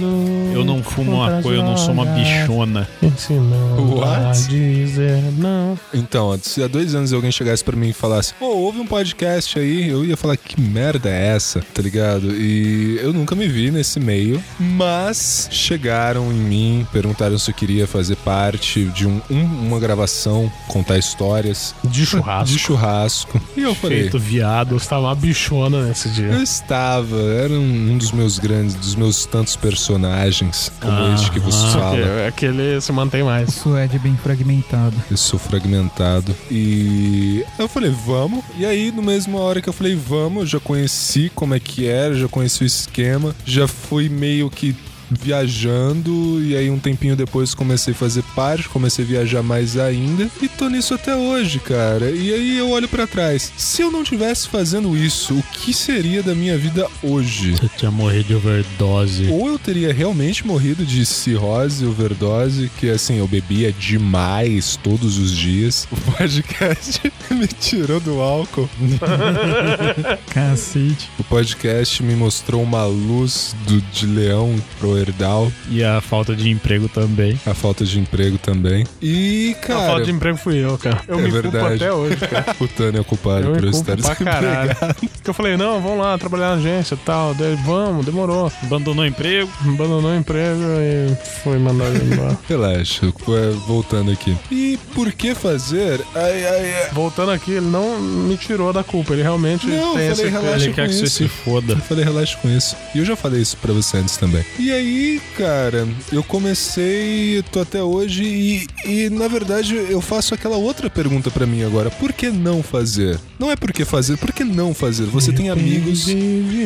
eu 0.52 0.64
não 0.64 0.82
fumo 0.82 1.18
maconha, 1.18 1.56
eu 1.58 1.62
não 1.62 1.76
sou 1.76 1.92
uma 1.92 2.06
bichona. 2.06 2.88
Ensinando 3.02 3.96
What? 3.96 4.48
dizer 4.48 5.22
não. 5.38 5.78
Então, 5.92 6.38
se 6.40 6.62
há 6.62 6.66
dois 6.66 6.94
anos 6.94 7.12
alguém 7.12 7.30
chegasse 7.32 7.62
pra 7.64 7.76
mim 7.76 7.88
e 7.90 7.92
falasse, 7.92 8.34
pô, 8.34 8.46
ouve 8.46 8.78
um 8.78 8.86
podcast 8.86 9.58
aí, 9.58 9.88
eu 9.88 10.04
ia 10.04 10.16
falar, 10.16 10.36
que 10.36 10.60
merda 10.60 11.08
é 11.08 11.28
essa, 11.34 11.60
tá 11.72 11.82
ligado? 11.82 12.34
E 12.34 12.98
eu 13.00 13.12
nunca 13.12 13.34
me 13.34 13.46
vi 13.46 13.70
nesse 13.70 13.98
meio, 14.00 14.42
mas 14.58 15.48
chegaram 15.50 16.30
em 16.32 16.36
mim, 16.36 16.86
perguntaram 16.92 17.38
se 17.38 17.50
eu 17.50 17.54
queria 17.54 17.86
fazer 17.86 18.16
parte 18.16 18.43
de 18.52 19.06
um, 19.06 19.20
um- 19.30 19.66
uma 19.66 19.78
gravação, 19.80 20.50
contar 20.68 20.98
histórias 20.98 21.74
De 21.84 22.04
churrasco. 22.04 22.46
de 22.52 22.58
churrasco. 22.58 23.40
E 23.56 23.62
eu 23.62 23.74
falei, 23.74 24.02
Feito 24.02 24.18
viado. 24.18 24.72
Eu 24.72 24.76
estava 24.76 25.06
uma 25.06 25.14
bichona 25.14 25.86
nesse 25.86 26.08
dia. 26.10 26.26
eu 26.26 26.42
estava, 26.42 27.16
era 27.16 27.52
um, 27.54 27.92
um 27.92 27.98
dos 27.98 28.12
meus 28.12 28.38
grandes, 28.38 28.74
dos 28.74 28.94
meus 28.94 29.24
tantos 29.26 29.56
personagens, 29.56 30.70
como 30.80 31.14
este 31.14 31.30
que 31.30 31.40
vos 31.40 31.54
fala. 31.72 31.96
Porque 31.96 32.28
aquele 32.28 32.80
se 32.80 32.92
mantém 32.92 33.22
O 33.22 33.26
mais. 33.26 33.52
Suede 33.54 33.96
é 33.96 33.98
bem 33.98 34.16
fragmentado. 34.22 34.94
Eu 35.10 35.16
sou 35.16 35.38
fragmentado. 35.38 36.34
E 36.50 37.44
eu 37.58 37.68
falei, 37.68 37.90
vamos. 38.06 38.44
E 38.58 38.64
aí, 38.66 38.90
no 38.90 39.02
mesmo 39.02 39.38
hora 39.38 39.60
que 39.62 39.68
eu 39.68 39.72
falei, 39.72 39.94
vamos, 39.94 40.42
eu 40.42 40.46
já 40.46 40.60
conheci 40.60 41.30
como 41.34 41.54
é 41.54 41.60
que 41.60 41.86
era, 41.86 42.14
já 42.14 42.28
conheci 42.28 42.64
o 42.64 42.66
esquema, 42.66 43.34
já 43.44 43.66
fui 43.68 44.08
meio 44.08 44.50
que 44.50 44.74
viajando 45.10 46.42
e 46.42 46.56
aí 46.56 46.70
um 46.70 46.78
tempinho 46.78 47.16
depois 47.16 47.54
comecei 47.54 47.92
a 47.92 47.96
fazer 47.96 48.22
parte, 48.34 48.68
comecei 48.68 49.04
a 49.04 49.08
viajar 49.08 49.42
mais 49.42 49.76
ainda 49.76 50.30
e 50.40 50.48
tô 50.48 50.68
nisso 50.68 50.94
até 50.94 51.14
hoje, 51.14 51.58
cara. 51.58 52.10
E 52.10 52.32
aí 52.32 52.58
eu 52.58 52.70
olho 52.70 52.88
pra 52.88 53.06
trás. 53.06 53.52
Se 53.56 53.82
eu 53.82 53.90
não 53.90 54.04
tivesse 54.04 54.48
fazendo 54.48 54.96
isso, 54.96 55.34
o 55.34 55.42
que 55.52 55.72
seria 55.72 56.22
da 56.22 56.34
minha 56.34 56.56
vida 56.56 56.86
hoje? 57.02 57.52
Você 57.52 57.68
tinha 57.76 57.90
morrido 57.90 58.24
de 58.24 58.34
overdose. 58.34 59.28
Ou 59.28 59.48
eu 59.48 59.58
teria 59.58 59.92
realmente 59.92 60.46
morrido 60.46 60.84
de 60.84 61.04
cirrose, 61.04 61.84
overdose, 61.84 62.70
que 62.78 62.90
assim, 62.90 63.18
eu 63.18 63.28
bebia 63.28 63.72
demais 63.72 64.78
todos 64.82 65.18
os 65.18 65.30
dias. 65.30 65.86
O 65.94 66.16
podcast 66.16 67.00
me 67.34 67.46
tirou 67.46 68.00
do 68.00 68.20
álcool. 68.20 68.68
Cacete. 70.32 71.10
O 71.18 71.24
podcast 71.24 72.02
me 72.02 72.14
mostrou 72.14 72.62
uma 72.62 72.84
luz 72.84 73.54
do, 73.66 73.80
de 73.80 74.06
leão 74.06 74.54
pro 74.78 74.96
Herdal, 74.98 75.50
E 75.68 75.82
a 75.82 76.00
falta 76.00 76.34
de 76.34 76.48
emprego 76.50 76.88
também. 76.88 77.38
a 77.46 77.54
falta 77.54 77.84
de 77.84 77.98
emprego 77.98 78.38
também. 78.38 78.84
E, 79.00 79.54
A 79.62 79.66
cara. 79.66 79.86
falta 79.86 80.04
de 80.04 80.10
emprego 80.10 80.36
fui 80.38 80.56
eu, 80.64 80.76
cara. 80.78 81.00
Eu 81.08 81.18
É 81.18 81.22
me 81.22 81.30
culpo 81.30 81.50
verdade. 81.50 81.74
até 81.76 81.92
hoje, 81.92 82.16
cara. 82.16 82.44
O 82.64 82.68
Tânia 82.68 83.00
é 83.00 83.04
culpado 83.04 83.46
Eu 83.46 83.52
por 83.54 83.62
me 83.62 83.66
eu 83.68 83.72
culpo 83.72 83.90
estar 83.92 84.14
pra 84.14 84.24
caralho. 84.24 84.68
desempregado. 84.68 84.94
Porque 85.14 85.30
eu 85.30 85.34
falei, 85.34 85.56
não, 85.56 85.80
vamos 85.80 85.98
lá 85.98 86.16
trabalhar 86.18 86.48
na 86.50 86.54
agência 86.54 86.94
e 86.94 86.98
tal. 86.98 87.34
Daí, 87.34 87.56
vamos, 87.64 88.04
demorou. 88.06 88.50
Abandonou 88.62 89.04
o 89.04 89.06
emprego. 89.06 89.50
Abandonou 89.62 90.10
o 90.10 90.16
emprego 90.16 90.60
e 90.80 91.14
foi 91.42 91.58
mandado 91.58 91.96
embora. 91.96 92.38
Relaxa, 92.48 93.06
é, 93.06 93.50
voltando 93.66 94.10
aqui. 94.10 94.36
E 94.50 94.78
por 94.94 95.12
que 95.12 95.34
fazer? 95.34 96.00
Ai, 96.14 96.44
ai, 96.46 96.74
ai. 96.84 96.90
Voltando 96.92 97.13
aqui, 97.22 97.52
ele 97.52 97.66
não 97.66 97.98
me 98.00 98.36
tirou 98.36 98.72
da 98.72 98.82
culpa. 98.84 99.12
Ele 99.12 99.22
realmente 99.22 99.66
Não, 99.66 99.94
tem 99.94 100.08
esse 100.08 100.16
falei, 100.16 100.30
relaxa 100.32 100.64
Ele 100.64 100.72
quer 100.74 100.82
com 100.86 100.88
que 100.88 100.94
você 100.98 101.04
isso. 101.04 101.16
se 101.16 101.28
foda. 101.28 101.72
Eu 101.74 101.78
falei, 101.78 102.04
relaxa 102.04 102.36
com 102.40 102.48
isso. 102.50 102.76
E 102.94 102.98
eu 102.98 103.04
já 103.04 103.16
falei 103.16 103.40
isso 103.40 103.56
pra 103.58 103.72
você 103.72 103.96
antes 103.98 104.16
também. 104.16 104.44
E 104.58 104.70
aí, 104.72 105.20
cara, 105.36 105.86
eu 106.12 106.22
comecei, 106.22 107.42
tô 107.52 107.60
até 107.60 107.82
hoje 107.82 108.24
e, 108.24 108.66
e 108.84 109.10
na 109.10 109.28
verdade 109.28 109.74
eu 109.74 110.00
faço 110.00 110.34
aquela 110.34 110.56
outra 110.56 110.88
pergunta 110.90 111.30
pra 111.30 111.46
mim 111.46 111.62
agora. 111.62 111.90
Por 111.90 112.12
que 112.12 112.30
não 112.30 112.62
fazer? 112.62 113.18
Não 113.38 113.50
é 113.50 113.56
por 113.56 113.72
que 113.72 113.84
fazer, 113.84 114.16
por 114.16 114.32
que 114.32 114.44
não 114.44 114.72
fazer? 114.74 115.04
Você 115.06 115.32
tem 115.32 115.50
amigos. 115.50 116.06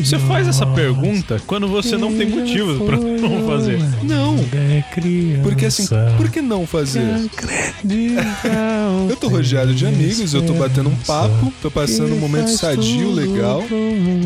Você 0.05 0.19
faz 0.21 0.47
essa 0.47 0.67
pergunta 0.67 1.41
quando 1.47 1.67
você 1.69 1.97
não 1.97 2.15
tem 2.15 2.29
motivos 2.29 2.79
pra 2.83 2.97
não 2.97 3.47
fazer. 3.47 3.79
Não, 4.03 4.37
É 4.53 5.41
porque 5.43 5.67
assim, 5.67 5.87
por 6.17 6.31
que 6.31 6.41
não 6.41 6.67
fazer? 6.67 7.03
Eu 9.09 9.17
tô 9.17 9.29
rodeado 9.29 9.75
de 9.75 9.87
amigos, 9.87 10.35
eu 10.39 10.47
tô 10.47 10.55
batendo 10.55 10.89
um 10.89 10.97
papo, 10.97 11.53
tô 11.63 11.71
passando 11.71 12.15
um 12.15 12.19
momento 12.19 12.49
sadio, 12.49 13.11
legal, 13.13 13.63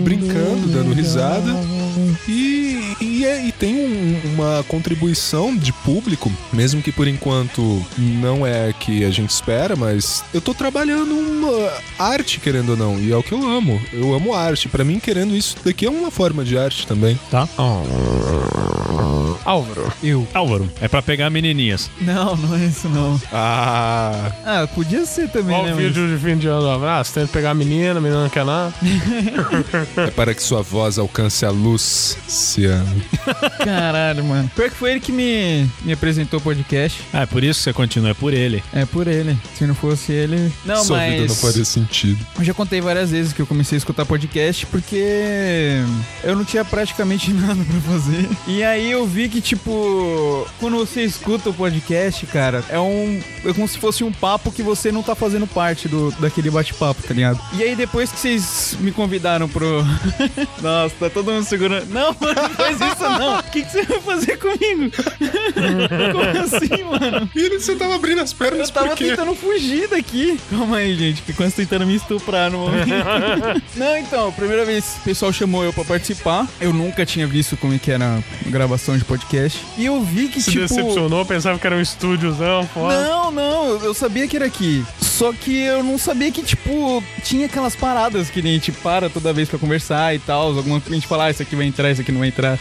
brincando, 0.03 0.69
dando 0.69 0.93
risada. 0.93 1.51
E, 2.29 2.95
e, 3.01 3.25
é- 3.25 3.45
e 3.47 3.53
tem 3.53 3.75
um- 3.75 4.21
uma 4.35 4.65
contribuição 4.69 5.55
de 5.57 5.73
público, 5.73 6.31
mesmo 6.53 6.81
que 6.83 6.91
por 6.93 7.07
enquanto 7.09 7.85
não 7.99 8.47
é 8.47 8.73
que 8.73 9.05
a 9.05 9.11
gente 9.11 9.31
espera, 9.31 9.75
mas 9.77 10.25
eu 10.33 10.41
tô 10.41 10.55
trabalhando 10.55 11.13
uma 11.15 11.71
arte, 11.99 12.41
querendo 12.41 12.71
ou 12.71 12.77
não, 12.77 12.99
e 12.99 13.13
é 13.13 13.17
o 13.17 13.23
que 13.23 13.33
eu 13.33 13.47
amo. 13.47 13.81
Eu 13.93 14.15
amo 14.15 14.35
arte. 14.35 14.69
Pra 14.69 14.85
mim, 14.85 14.99
querendo 14.99 15.35
isso 15.37 15.57
daqui 15.65 15.87
é 15.87 15.91
uma 15.91 16.11
forma 16.11 16.45
de 16.45 16.57
arte 16.57 16.87
também. 16.87 17.19
Tá? 17.31 17.49
Álvaro. 19.45 19.93
Eu. 20.03 20.27
Álvaro, 20.35 20.69
é 20.81 20.89
pra 20.89 21.03
pegar 21.03 21.31
menininhas. 21.31 21.91
Não, 22.01 22.37
não 22.37 22.57
é 22.57 22.65
isso 22.67 22.89
não. 22.89 23.21
Ah, 23.33 24.33
Ah, 24.45 24.67
podia 24.75 25.05
ser 25.07 25.29
também, 25.29 25.57
Olha 25.57 25.67
né? 25.69 25.73
o 25.75 25.77
vídeo 25.77 26.09
de 26.09 26.23
fim 26.23 26.37
de 26.37 26.47
ano 26.49 26.63
do 26.63 26.71
abraço. 26.71 27.13
Tenta 27.15 27.29
pegar 27.29 27.51
a 27.51 27.55
menina, 27.55 27.99
a 27.99 28.01
menina 28.03 28.23
não 28.23 28.29
quer 28.31 28.45
nada. 28.45 28.73
é 29.97 30.11
para 30.11 30.35
que 30.35 30.43
sua 30.43 30.63
voz 30.63 30.99
alcance 30.99 31.45
a 31.45 31.51
luz, 31.51 32.17
Ciano. 32.29 33.03
Caralho, 33.65 34.25
mano. 34.25 34.51
Pior 34.55 34.71
que 34.71 34.77
foi 34.77 34.93
ele 34.93 35.01
que 35.01 35.13
me, 35.13 35.69
me 35.83 35.93
apresentou 35.93 36.39
o 36.39 36.43
podcast. 36.43 37.01
Ah, 37.13 37.23
é 37.23 37.27
por 37.27 37.43
isso 37.43 37.61
que 37.61 37.65
você 37.65 37.73
continua, 37.73 38.11
é 38.11 38.15
por 38.15 38.33
ele. 38.33 38.63
É 38.73 38.85
por 38.85 39.07
ele. 39.07 39.37
Se 39.57 39.67
não 39.67 39.75
fosse 39.75 40.13
ele. 40.13 40.53
Não, 40.65 40.85
Sua 40.85 40.99
mas. 40.99 41.13
vida 41.13 41.27
não 41.29 41.35
faria 41.35 41.65
sentido. 41.65 42.25
Eu 42.39 42.45
já 42.45 42.55
contei 42.55 42.81
várias 42.81 43.11
vezes 43.11 43.33
que 43.33 43.41
eu 43.41 43.47
comecei 43.47 43.77
a 43.77 43.79
escutar 43.79 44.05
podcast 44.05 44.67
porque 44.67 45.81
eu 46.25 46.37
não 46.37 46.45
tinha 46.45 46.65
praticamente 46.65 47.31
nada 47.35 47.63
pra 47.65 47.81
fazer. 47.81 48.29
E 48.47 48.63
aí 48.63 48.91
eu 48.91 49.07
vi 49.07 49.22
que, 49.29 49.41
tipo, 49.41 50.47
quando 50.59 50.77
você 50.77 51.03
escuta 51.03 51.51
o 51.51 51.55
podcast, 51.55 52.27
cara, 52.27 52.65
é 52.69 52.79
um. 52.79 53.21
É 53.45 53.53
como 53.53 53.67
se 53.67 53.79
fosse 53.79 54.05
um 54.05 54.13
papo 54.13 54.53
que 54.53 54.63
você 54.63 54.93
não 54.93 55.03
tá 55.03 55.15
fazendo 55.15 55.47
parte 55.47 55.89
do, 55.89 56.11
daquele 56.13 56.51
bate-papo, 56.51 57.03
tá 57.03 57.15
ligado? 57.15 57.41
E 57.55 57.63
aí 57.63 57.75
depois 57.75 58.11
que 58.11 58.19
vocês 58.19 58.77
me 58.81 58.93
convidaram 58.93 59.49
pro. 59.49 59.85
Nossa, 60.63 60.95
tá 60.99 61.11
todo 61.11 61.33
mundo 61.33 61.45
segurando. 61.45 61.87
Não, 61.91 62.17
mano, 62.21 62.43
não 62.43 62.51
faz 62.51 62.77
isso 62.81 63.03
não. 63.03 63.39
O 63.39 63.43
que, 63.45 63.63
que 63.63 63.71
você 63.71 63.83
vai 63.85 64.01
fazer 64.01 64.39
comigo? 64.39 64.91
Como 66.13 66.57
assim, 66.57 66.85
mano? 66.85 67.27
Filho, 67.29 67.61
você 67.61 67.75
tava 67.77 67.95
abrindo 67.95 68.21
as 68.21 68.33
pernas 68.33 68.69
Eu 68.69 68.75
tava 68.75 68.97
tentando 68.97 69.35
fugir 69.35 69.89
daqui. 69.89 70.39
Calma 70.51 70.79
aí, 70.79 70.95
gente, 70.97 71.23
que 71.23 71.33
quase 71.33 71.55
tentando 71.57 71.87
me 71.87 71.97
estuprar 71.97 72.51
no 72.51 72.59
momento. 72.59 72.89
Não, 73.77 73.97
então, 73.97 74.33
primeira 74.33 74.65
vez 74.65 74.97
o 75.01 75.05
pessoal 75.05 75.33
chamou 75.33 75.65
eu 75.65 75.73
pra 75.73 75.85
participar. 75.85 76.47
Eu 76.61 76.73
nunca 76.73 77.05
tinha 77.05 77.27
visto 77.27 77.57
como 77.57 77.75
é 77.75 77.79
que 77.79 77.91
era 77.91 78.23
a 78.47 78.51
gravação 78.51 78.97
de 78.97 79.05
podcast. 79.13 79.63
E 79.77 79.85
eu 79.85 80.03
vi 80.03 80.29
que, 80.29 80.41
Se 80.41 80.53
tipo... 80.53 80.63
decepcionou, 80.67 81.25
pensava 81.27 81.59
que 81.59 81.67
era 81.67 81.77
um 81.77 81.81
estúdiozão, 81.81 82.67
foda. 82.67 83.03
Não, 83.05 83.31
não, 83.31 83.67
eu 83.85 83.93
sabia 83.93 84.27
que 84.27 84.37
era 84.37 84.47
aqui. 84.47 84.83
Só 85.01 85.33
que 85.33 85.55
eu 85.55 85.83
não 85.83 85.99
sabia 85.99 86.33
que, 86.33 86.43
tipo, 86.43 87.05
tinha 87.23 87.45
aquelas 87.45 87.77
paradas 87.77 88.31
que 88.31 88.41
nem 88.41 88.53
a 88.53 88.55
gente 88.55 88.73
para 88.73 89.11
toda 89.11 89.33
vez 89.33 89.49
pra 89.49 89.59
conversar 89.59 90.15
e 90.15 90.19
tal. 90.19 90.57
Alguma 90.57 90.83
a 90.85 90.95
gente 90.95 91.07
fala, 91.07 91.27
ah, 91.27 91.31
isso 91.31 91.43
aqui 91.43 91.55
vai 91.55 91.67
entrar, 91.67 91.91
isso 91.91 92.01
aqui 92.01 92.11
não 92.11 92.21
vai 92.21 92.29
entrar. 92.29 92.59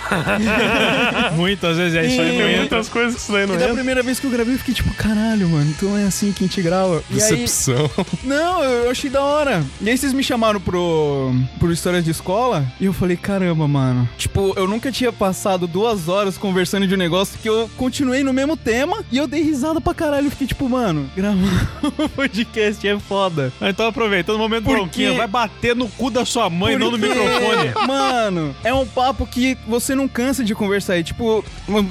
Muitas 1.36 1.78
vezes 1.78 1.98
é 1.98 2.06
isso 2.06 2.22
aí, 2.22 2.38
Tem 2.38 2.58
muitas 2.58 2.90
coisas 2.90 3.16
que 3.16 3.22
isso 3.22 3.32
daí 3.32 3.48
não 3.48 3.56
E 3.56 3.58
da 3.58 3.74
primeira 3.74 4.04
vez 4.04 4.20
que 4.20 4.28
eu 4.28 4.32
gravei, 4.32 4.56
eu 4.56 4.60
fiquei 4.60 4.74
tipo, 4.74 4.94
caralho, 4.94 5.48
mano, 5.48 5.72
então 5.72 5.98
é 5.98 6.04
assim 6.04 6.34
que 6.34 6.44
a 6.44 6.48
gente 6.48 6.62
grava. 6.62 7.02
E 7.10 7.14
aí, 7.14 7.20
Decepção. 7.20 7.90
Não, 8.24 8.64
eu 8.64 8.92
achei 8.92 9.10
da 9.10 9.24
hora. 9.24 9.64
E 9.80 9.90
aí 9.90 9.98
vocês 9.98 10.12
me 10.12 10.24
chamaram 10.24 10.60
pro, 10.60 11.34
pro 11.58 11.72
História 11.72 12.02
de 12.02 12.12
Escola 12.12 12.66
e 12.80 12.86
eu 12.86 12.94
falei, 12.94 13.16
caramba, 13.16 13.68
mano. 13.68 14.08
Tipo, 14.18 14.54
eu 14.58 14.68
nunca 14.68 14.92
tinha 14.92 15.12
passado 15.12 15.68
duas 15.68 16.10
horas 16.10 16.31
conversando 16.38 16.88
de 16.88 16.94
um 16.94 16.98
negócio 16.98 17.38
que 17.42 17.48
eu 17.50 17.70
continuei 17.78 18.24
no 18.24 18.32
mesmo 18.34 18.56
tema 18.58 19.04
e 19.12 19.18
eu 19.18 19.28
dei 19.28 19.42
risada 19.44 19.80
pra 19.82 19.94
caralho. 19.94 20.28
Eu 20.28 20.32
fiquei 20.32 20.48
tipo, 20.48 20.68
mano, 20.70 21.10
gravar 21.16 21.70
um 22.00 22.08
podcast 22.10 22.88
é 22.88 23.00
foda. 23.00 23.52
Ah, 23.60 23.70
Então 23.70 23.88
aproveitando 23.88 24.36
o 24.36 24.40
momento 24.40 24.64
Por 24.64 24.76
bronquinha, 24.76 25.14
vai 25.14 25.28
bater 25.28 25.76
no 25.76 25.88
cu 25.90 26.10
da 26.10 26.26
sua 26.26 26.50
mãe, 26.50 26.78
não 26.78 26.92
no 26.92 26.98
microfone. 26.98 27.72
Mano, 27.88 28.56
é 28.64 28.74
um 28.74 28.86
papo 28.86 29.26
que 29.26 29.58
você 29.68 29.96
não 29.96 30.08
cansa 30.08 30.44
de 30.44 30.54
conversar. 30.56 30.98
E, 30.98 31.04
tipo, 31.04 31.44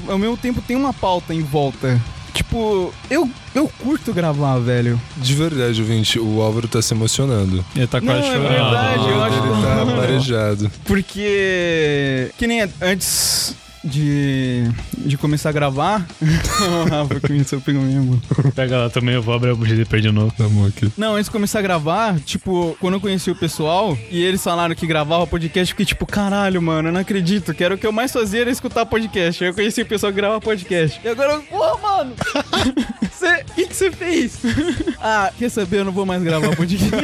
ao 0.08 0.18
mesmo 0.18 0.36
tempo 0.36 0.60
tem 0.62 0.76
uma 0.76 0.92
pauta 0.92 1.34
em 1.34 1.42
volta. 1.42 2.00
Tipo, 2.32 2.94
eu, 3.10 3.28
eu 3.54 3.68
curto 3.80 4.12
gravar, 4.12 4.58
velho. 4.58 5.00
De 5.16 5.34
verdade, 5.34 5.80
ouvinte, 5.80 6.18
o 6.18 6.40
Álvaro 6.40 6.68
tá 6.68 6.80
se 6.80 6.94
emocionando. 6.94 7.64
Ele 7.74 7.86
tá 7.86 8.00
Não, 8.00 8.06
quase 8.06 8.28
é 8.28 8.32
chorando. 8.32 8.48
verdade, 8.48 9.08
eu 9.08 9.22
acho 9.24 9.36
Ele 9.36 9.62
tá 9.62 9.84
marejado. 9.96 10.70
Porque. 10.84 12.30
Que 12.38 12.46
nem 12.46 12.62
antes 12.80 13.54
de. 13.82 14.64
de 14.98 15.16
começar 15.16 15.50
a 15.50 15.52
gravar. 15.52 16.06
o 16.20 16.88
Rafa 16.88 17.20
começou 17.20 17.58
a 17.58 17.62
pegar 17.62 17.80
mesmo. 17.80 18.20
Pega 18.54 18.78
lá 18.78 18.90
também, 18.90 19.14
eu 19.14 19.22
vou 19.22 19.34
abrir 19.34 19.50
a 19.50 19.54
bucha 19.54 19.74
e 19.74 20.00
de 20.00 20.10
novo. 20.10 20.32
Tá 20.36 20.48
bom 20.48 20.66
aqui. 20.66 20.90
Não, 20.96 21.14
antes 21.14 21.26
de 21.26 21.30
começar 21.30 21.58
a 21.58 21.62
gravar, 21.62 22.18
tipo, 22.20 22.76
quando 22.80 22.94
eu 22.94 23.00
conheci 23.00 23.30
o 23.30 23.36
pessoal 23.36 23.96
e 24.10 24.22
eles 24.22 24.42
falaram 24.42 24.74
que 24.74 24.86
gravava 24.86 25.26
podcast, 25.26 25.72
eu 25.72 25.74
fiquei 25.74 25.86
tipo, 25.86 26.06
caralho, 26.06 26.60
mano, 26.60 26.88
eu 26.88 26.92
não 26.92 27.00
acredito. 27.00 27.54
Que 27.54 27.64
era 27.64 27.74
o 27.74 27.78
que 27.78 27.86
eu 27.86 27.92
mais 27.92 28.12
fazia 28.12 28.42
era 28.42 28.50
escutar 28.50 28.86
podcast. 28.86 29.42
Aí 29.42 29.50
eu 29.50 29.54
conheci 29.54 29.82
o 29.82 29.86
pessoal 29.86 30.12
que 30.12 30.16
grava 30.16 30.40
podcast. 30.40 31.00
E 31.04 31.08
agora 31.08 31.32
eu, 31.32 31.42
porra, 31.42 31.78
mano! 31.78 32.14
O 33.20 33.54
que 33.54 33.66
que 33.66 33.76
você 33.76 33.90
fez? 33.90 34.40
ah, 34.98 35.30
quer 35.38 35.50
saber? 35.50 35.80
Eu 35.80 35.84
não 35.84 35.92
vou 35.92 36.06
mais 36.06 36.22
gravar 36.22 36.56
podcast. 36.56 36.90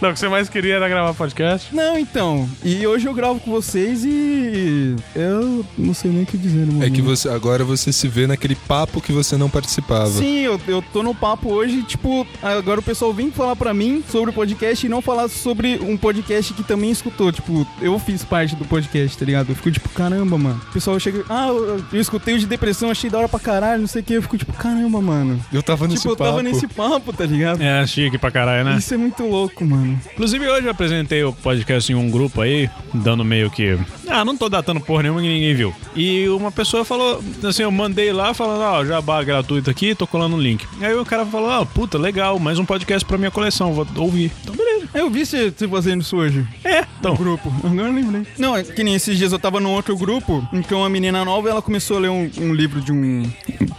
Não, 0.00 0.10
o 0.10 0.12
que 0.12 0.18
você 0.18 0.28
mais 0.28 0.48
queria 0.48 0.74
era 0.76 0.88
gravar 0.88 1.14
podcast. 1.14 1.74
não, 1.74 1.98
então. 1.98 2.48
E 2.62 2.86
hoje 2.86 3.06
eu 3.06 3.14
gravo 3.14 3.40
com 3.40 3.50
vocês 3.50 4.04
e. 4.04 4.77
Eu 5.14 5.64
não 5.76 5.92
sei 5.94 6.10
nem 6.10 6.22
o 6.22 6.26
que 6.26 6.36
dizer 6.36 6.64
no 6.66 6.70
É 6.72 6.74
momento. 6.74 6.92
que 6.92 7.02
você 7.02 7.28
agora 7.28 7.64
você 7.64 7.92
se 7.92 8.08
vê 8.08 8.26
naquele 8.26 8.54
papo 8.54 9.00
que 9.00 9.12
você 9.12 9.36
não 9.36 9.48
participava. 9.50 10.08
Sim, 10.10 10.38
eu, 10.40 10.60
eu 10.66 10.82
tô 10.92 11.02
no 11.02 11.14
papo 11.14 11.52
hoje, 11.52 11.82
tipo, 11.82 12.26
agora 12.42 12.80
o 12.80 12.82
pessoal 12.82 13.12
vem 13.12 13.30
falar 13.30 13.56
pra 13.56 13.72
mim 13.74 14.02
sobre 14.10 14.30
o 14.30 14.32
podcast 14.32 14.84
e 14.86 14.88
não 14.88 15.00
falar 15.02 15.28
sobre 15.28 15.78
um 15.82 15.96
podcast 15.96 16.52
que 16.54 16.62
também 16.62 16.90
escutou. 16.90 17.30
Tipo, 17.32 17.66
eu 17.80 17.98
fiz 17.98 18.24
parte 18.24 18.54
do 18.56 18.64
podcast, 18.64 19.16
tá 19.16 19.24
ligado? 19.24 19.50
Eu 19.50 19.54
fico 19.56 19.70
tipo, 19.70 19.88
caramba, 19.90 20.36
mano. 20.38 20.60
O 20.68 20.72
pessoal 20.72 20.98
chega, 20.98 21.24
ah, 21.28 21.48
eu, 21.48 21.84
eu 21.92 22.00
escutei 22.00 22.34
o 22.34 22.38
de 22.38 22.46
depressão, 22.46 22.90
achei 22.90 23.10
da 23.10 23.18
hora 23.18 23.28
pra 23.28 23.40
caralho, 23.40 23.80
não 23.80 23.88
sei 23.88 24.02
o 24.02 24.04
que. 24.04 24.14
Eu 24.14 24.22
fico 24.22 24.38
tipo, 24.38 24.52
caramba, 24.52 25.00
mano. 25.00 25.40
Eu 25.52 25.62
tava 25.62 25.86
nesse 25.86 26.02
tipo, 26.02 26.12
eu 26.12 26.16
papo. 26.16 26.30
tava 26.30 26.42
nesse 26.42 26.66
papo, 26.66 27.12
tá 27.12 27.24
ligado? 27.26 27.62
É, 27.62 27.86
chique 27.86 28.18
pra 28.18 28.30
caralho, 28.30 28.64
né? 28.64 28.76
Isso 28.78 28.92
é 28.94 28.96
muito 28.96 29.22
louco, 29.24 29.64
mano. 29.64 29.98
Inclusive, 30.12 30.48
hoje 30.48 30.66
eu 30.66 30.70
apresentei 30.70 31.22
o 31.24 31.32
podcast 31.32 31.90
em 31.92 31.94
um 31.94 32.10
grupo 32.10 32.40
aí, 32.40 32.68
dando 32.94 33.24
meio 33.24 33.50
que. 33.50 33.78
Ah, 34.08 34.24
não 34.24 34.36
tô 34.36 34.48
datando 34.68 34.80
porra 34.80 35.04
nenhuma 35.04 35.22
que 35.22 35.28
ninguém 35.28 35.54
viu. 35.54 35.74
E 35.96 36.28
uma 36.28 36.52
pessoa 36.52 36.84
falou, 36.84 37.22
assim, 37.42 37.62
eu 37.62 37.70
mandei 37.70 38.12
lá 38.12 38.34
falando, 38.34 38.60
ó, 38.60 38.84
jabá 38.84 39.22
gratuito 39.22 39.70
aqui, 39.70 39.94
tô 39.94 40.06
colando 40.06 40.36
o 40.36 40.40
link. 40.40 40.66
Aí 40.80 40.94
o 40.94 41.04
cara 41.04 41.24
falou, 41.24 41.50
ah, 41.50 41.64
puta, 41.64 41.96
legal, 41.96 42.38
mais 42.38 42.58
um 42.58 42.64
podcast 42.64 43.06
pra 43.06 43.18
minha 43.18 43.30
coleção, 43.30 43.72
vou 43.72 43.86
ouvir. 43.96 44.30
Então, 44.42 44.54
beleza. 44.54 44.78
verdade. 44.78 44.88
Eu 44.94 45.10
vi 45.10 45.26
você 45.26 45.50
você 45.50 45.68
fazendo 45.68 46.02
isso 46.02 46.16
hoje. 46.16 46.46
É, 46.64 46.84
então. 46.98 47.12
No 47.12 47.18
grupo. 47.18 47.52
Agora 47.64 47.88
eu 47.88 47.94
lembrei. 47.94 48.26
Não, 48.38 48.56
é 48.56 48.62
que 48.62 48.82
nem 48.84 48.94
esses 48.94 49.16
dias 49.16 49.32
eu 49.32 49.38
tava 49.38 49.60
num 49.60 49.72
outro 49.72 49.96
grupo, 49.96 50.46
então 50.52 50.84
a 50.84 50.88
menina 50.88 51.24
nova, 51.24 51.48
ela 51.48 51.62
começou 51.62 51.96
a 51.96 52.00
ler 52.00 52.10
um, 52.10 52.30
um 52.38 52.54
livro 52.54 52.80
de 52.80 52.92
um 52.92 53.28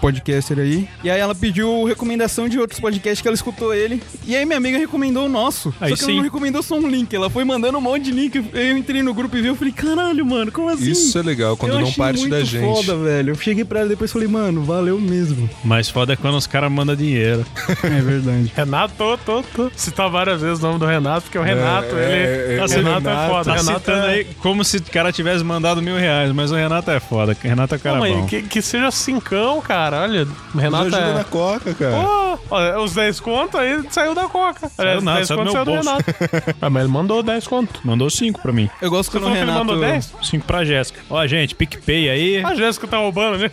podcaster 0.02 0.60
aí, 0.60 0.88
e 1.04 1.10
aí 1.10 1.20
ela 1.20 1.36
pediu 1.36 1.84
recomendação 1.84 2.48
de 2.48 2.60
outros 2.60 2.80
podcasts 2.80 3.22
que 3.22 3.28
ela 3.28 3.36
escutou 3.36 3.74
ele, 3.74 4.02
e 4.26 4.36
aí 4.36 4.46
minha 4.46 4.58
amiga 4.58 4.78
recomendou 4.78 5.26
o 5.26 5.30
nosso. 5.30 5.74
Aí 5.80 5.90
só 5.90 5.96
que 5.96 6.04
ela 6.04 6.12
sim. 6.12 6.18
não 6.18 6.24
recomendou 6.24 6.64
só 6.64 6.76
um 6.76 6.88
link, 6.88 7.14
ela 7.14 7.30
foi 7.30 7.44
mandando 7.44 7.78
um 7.78 7.82
monte 7.82 8.06
de 8.06 8.12
link, 8.12 8.36
eu 8.54 8.78
entrei 8.78 9.04
no 9.04 9.14
grupo 9.14 9.36
e 9.38 9.42
vi, 9.42 9.48
eu 9.48 9.56
falei, 9.56 9.74
caralho, 9.74 10.26
mano, 10.26 10.52
como 10.52 10.70
assim? 10.70 10.79
Isso 10.80 11.18
é 11.18 11.22
legal, 11.22 11.56
quando 11.58 11.80
não 11.80 11.92
parte 11.94 12.28
da 12.28 12.44
gente. 12.44 12.64
foda, 12.64 12.96
velho. 12.98 13.32
Eu 13.32 13.36
cheguei 13.36 13.66
pra 13.66 13.80
ela 13.80 13.88
e 13.88 13.90
depois 13.90 14.12
falei, 14.12 14.28
mano, 14.28 14.64
valeu 14.64 15.00
mesmo. 15.00 15.50
Mas 15.64 15.90
foda 15.90 16.14
é 16.14 16.16
quando 16.16 16.36
os 16.36 16.48
caras 16.48 16.72
mandam 16.72 16.96
dinheiro. 16.96 17.46
É 17.90 18.02
verdade. 18.02 18.52
Renato, 18.56 18.94
tô, 18.98 19.18
tô, 19.18 19.44
tô. 19.44 19.72
Citar 19.76 20.10
várias 20.10 20.42
vezes 20.42 20.62
o 20.64 20.68
nome 20.68 20.80
do 20.80 20.86
Renato, 20.86 21.24
porque 21.24 21.38
o 21.38 21.42
Renato, 21.42 21.96
é, 21.96 22.04
ele. 22.04 22.60
é, 22.60 22.62
o 22.62 22.66
é, 22.66 22.68
Renato 22.68 23.08
é 23.08 23.12
Renato. 23.12 23.30
foda. 23.32 23.44
Tá 23.44 23.52
O 23.52 23.56
Renato 23.56 23.80
citando 23.80 24.06
é. 24.06 24.10
aí 24.10 24.28
como 24.40 24.64
se 24.64 24.78
o 24.78 24.84
cara 24.84 25.12
tivesse 25.12 25.44
mandado 25.44 25.82
mil 25.82 25.98
reais, 25.98 26.32
mas 26.32 26.52
o 26.52 26.56
Renato 26.56 26.92
é 26.92 27.00
foda. 27.00 27.36
O 27.44 27.48
Renato 27.48 27.76
é 27.76 27.78
cara 27.78 27.96
Pô, 27.98 28.02
mas 28.02 28.16
bom. 28.16 28.26
que, 28.26 28.42
que 28.44 28.62
seja 28.62 28.92
cincão, 28.92 29.62
cara. 29.62 30.02
Olha, 30.04 30.24
o 30.24 30.28
Nos 30.54 30.62
Renato 30.62 30.84
ajuda 30.84 30.98
é. 30.98 31.14
na 31.14 31.24
coca, 31.24 31.74
cara. 31.74 31.96
Pô, 31.96 32.40
ó, 32.52 32.84
os 32.84 32.94
10 32.94 33.20
conto 33.20 33.58
aí 33.58 33.84
saiu 33.90 34.14
da 34.14 34.28
Coca. 34.28 34.70
Aliás, 34.78 35.04
nada, 35.04 35.18
10 35.18 35.28
saiu 35.28 35.44
do 35.44 35.46
conto 35.46 35.54
meu 35.54 35.66
saiu 35.66 35.82
do. 35.84 35.90
Renato. 35.90 36.56
ah, 36.62 36.70
mas 36.70 36.84
ele 36.84 36.92
mandou 36.92 37.24
10 37.24 37.48
conto. 37.48 37.80
Mandou 37.84 38.10
cinco 38.10 38.42
pra 38.42 38.52
mim. 38.52 38.70
Eu 38.82 38.90
gosto 38.90 39.12
Você 39.12 39.20
quando 39.20 39.32
o 39.32 39.32
que 39.32 39.38
ele 39.38 39.46
Renato... 39.46 39.66
mandou 39.66 39.80
10? 39.80 40.14
Cinco 40.24 40.46
pra 40.46 40.64
Jéssica. 40.70 41.00
Ó, 41.10 41.26
gente, 41.28 41.56
PicPay 41.56 42.10
aí. 42.10 42.44
A 42.46 42.56
Jéssica 42.56 42.88
tá 42.88 42.98
roubando, 42.98 43.38
né? 43.40 43.50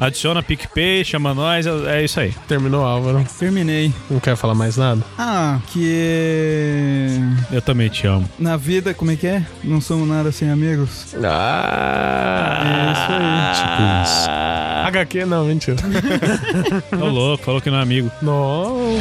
Adiciona 0.00 0.42
PicPay, 0.42 1.04
chama 1.04 1.34
nós. 1.34 1.66
É 1.66 1.96
é 2.00 2.04
isso 2.04 2.18
aí. 2.20 2.32
Terminou, 2.48 2.84
Álvaro. 2.84 3.24
Terminei. 3.38 3.92
Não 4.10 4.20
quer 4.20 4.36
falar 4.36 4.54
mais 4.54 4.76
nada? 4.76 5.02
Ah, 5.18 5.58
que 5.72 7.18
Eu 7.52 7.60
também 7.62 7.88
te 7.88 8.06
amo. 8.06 8.28
na 8.38 8.56
vida, 8.56 8.94
como 8.94 9.10
é 9.10 9.16
que 9.16 9.26
é? 9.26 9.42
Não 9.64 9.80
somos 9.80 10.08
nada 10.08 10.30
sem 10.32 10.50
amigos. 10.50 11.14
Ah, 11.22 12.62
É 12.64 12.92
isso 12.92 13.12
aí. 13.12 13.54
Tipo 13.56 13.82
isso. 14.04 14.30
HQ 14.86 15.24
não, 15.26 15.44
mentira. 15.46 15.76
Tô 16.90 17.06
louco, 17.06 17.44
falou 17.44 17.60
que 17.60 17.70
não 17.70 17.78
é 17.78 17.82
amigo. 17.82 18.10
não. 18.22 18.96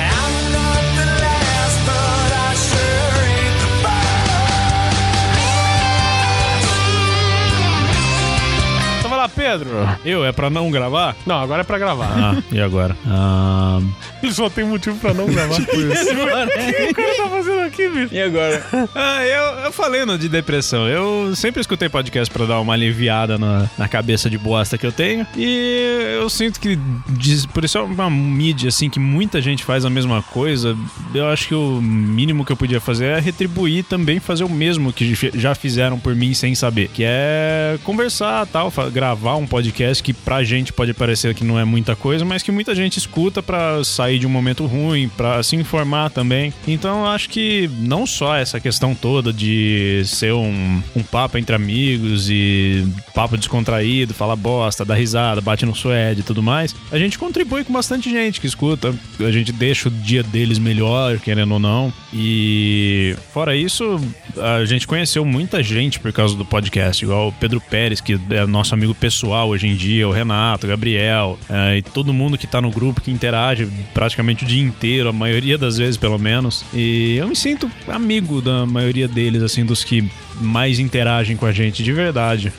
Pedro. 9.60 10.00
Eu, 10.04 10.26
é 10.26 10.32
pra 10.32 10.50
não 10.50 10.70
gravar? 10.72 11.16
Não, 11.26 11.36
agora 11.40 11.62
é 11.62 11.64
pra 11.64 11.78
gravar. 11.78 12.10
Ah, 12.18 12.44
e 12.52 12.60
agora? 12.60 12.96
Ah, 13.08 13.80
Ele 14.22 14.34
só 14.34 14.50
tem 14.50 14.64
motivo 14.66 14.98
pra 14.98 15.14
não 15.14 15.26
gravar. 15.28 15.56
Tipo 15.56 15.72
o 15.72 15.76
que 15.76 16.92
o 16.92 16.94
cara 16.96 17.16
tá 17.18 17.30
fazendo 17.30 17.62
aqui, 17.62 17.88
bicho? 17.90 18.14
E 18.14 18.22
agora? 18.22 18.64
Ah, 18.94 19.26
eu, 19.26 19.44
eu 19.66 19.72
falei 19.72 20.06
no 20.06 20.18
de 20.18 20.28
depressão. 20.30 20.88
Eu 20.88 21.36
sempre 21.36 21.62
escutei 21.62 21.90
podcast 21.90 22.34
pra 22.34 22.46
dar 22.46 22.60
uma 22.60 22.74
aliviada 22.74 23.38
na, 23.38 23.70
na 23.78 23.88
cabeça 23.88 24.30
de 24.30 24.38
bosta 24.38 24.78
que 24.78 24.86
eu 24.86 24.92
tenho. 24.92 25.26
E 25.36 26.16
eu 26.20 26.30
sinto 26.30 26.60
que, 26.60 26.78
diz- 27.10 27.46
por 27.46 27.64
isso 27.64 27.78
é 27.78 27.82
uma 27.82 28.10
mídia, 28.10 28.70
assim, 28.70 28.90
que 28.90 29.00
muita 29.00 29.42
gente 29.42 29.64
faz 29.64 29.86
a 29.86 29.90
mesma 29.90 30.22
coisa. 30.22 30.76
Eu 31.14 31.28
acho 31.30 31.48
que 31.48 31.56
o 31.56 31.82
mínimo 31.82 32.44
que 32.46 32.52
eu 32.52 32.58
podia 32.58 32.80
fazer 32.82 33.06
é 33.06 33.20
retribuir 33.20 33.84
também, 33.86 34.20
fazer 34.20 34.44
o 34.44 34.50
mesmo 34.50 34.92
que 34.94 35.14
já 35.36 35.54
fizeram 35.56 36.00
por 36.00 36.16
mim 36.16 36.34
sem 36.34 36.54
saber. 36.56 36.90
Que 36.94 37.04
é 37.06 37.78
conversar 37.84 38.46
tal, 38.48 38.72
gravar 38.92 39.36
um 39.36 39.45
podcast 39.48 40.04
que 40.04 40.14
pra 40.14 40.44
gente 40.44 40.74
pode 40.74 40.94
parecer 40.94 41.34
que 41.34 41.44
não 41.44 41.60
é 41.60 41.66
muita 41.66 41.96
coisa, 41.96 42.26
mas 42.26 42.44
que 42.44 42.52
muita 42.52 42.74
gente 42.76 42.98
escuta 42.98 43.42
pra 43.42 43.84
sair 43.84 44.20
de 44.20 44.28
um 44.28 44.30
momento 44.30 44.66
ruim, 44.66 45.10
pra 45.10 45.42
se 45.44 45.56
informar 45.56 46.10
também. 46.10 46.54
Então 46.68 47.06
acho 47.06 47.30
que 47.30 47.70
não 47.80 48.06
só 48.06 48.36
essa 48.36 48.60
questão 48.60 48.96
toda 48.96 49.32
de 49.32 50.04
ser 50.06 50.34
um, 50.34 50.82
um 50.96 51.04
papo 51.04 51.38
entre 51.38 51.56
amigos 51.56 52.30
e 52.30 52.86
papo 53.14 53.38
descontraído, 53.38 54.14
falar 54.14 54.36
bosta, 54.36 54.86
dar 54.86 54.96
risada, 54.96 55.42
bate 55.42 55.66
no 55.66 55.76
suede 55.76 56.22
e 56.22 56.24
tudo 56.24 56.42
mais, 56.42 56.76
a 56.92 56.98
gente 56.98 57.18
contribui 57.18 57.64
com 57.64 57.74
bastante 57.74 58.10
gente 58.10 58.40
que 58.40 58.48
escuta, 58.48 58.94
a 59.20 59.32
gente 59.32 59.52
deixa 59.52 59.90
o 59.90 59.92
dia 59.92 60.24
deles 60.24 60.60
melhor, 60.60 61.20
querendo 61.20 61.54
ou 61.54 61.60
não. 61.60 61.94
E 62.14 63.16
fora 63.34 63.56
isso, 63.56 64.00
a 64.38 64.64
gente 64.66 64.88
conheceu 64.88 65.26
muita 65.26 65.62
gente 65.62 66.00
por 66.00 66.14
causa 66.14 66.36
do 66.36 66.46
podcast, 66.46 67.04
igual 67.04 67.30
o 67.30 67.32
Pedro 67.34 67.60
Pérez, 67.60 68.00
que 68.00 68.20
é 68.30 68.46
nosso 68.46 68.74
amigo 68.74 68.94
pessoal 68.96 69.25
hoje 69.30 69.68
em 69.68 69.76
dia, 69.76 70.08
o 70.08 70.12
Renato, 70.12 70.66
o 70.66 70.70
Gabriel, 70.70 71.38
é, 71.50 71.78
e 71.78 71.82
todo 71.82 72.14
mundo 72.14 72.38
que 72.38 72.48
tá 72.48 72.62
no 72.62 72.72
grupo 72.72 73.02
que 73.02 73.12
interage 73.12 73.68
praticamente 73.94 74.44
o 74.44 74.48
dia 74.48 74.64
inteiro, 74.64 75.10
a 75.10 75.14
maioria 75.14 75.58
das 75.58 75.78
vezes 75.78 75.98
pelo 75.98 76.18
menos. 76.18 76.66
E 76.74 77.18
eu 77.18 77.28
me 77.28 77.36
sinto 77.36 77.70
amigo 77.88 78.42
da 78.42 78.66
maioria 78.66 79.08
deles, 79.08 79.42
assim, 79.42 79.66
dos 79.66 79.84
que 79.84 80.10
mais 80.40 80.80
interagem 80.80 81.38
com 81.38 81.46
a 81.46 81.52
gente 81.52 81.84
de 81.84 81.94
verdade. 81.94 82.52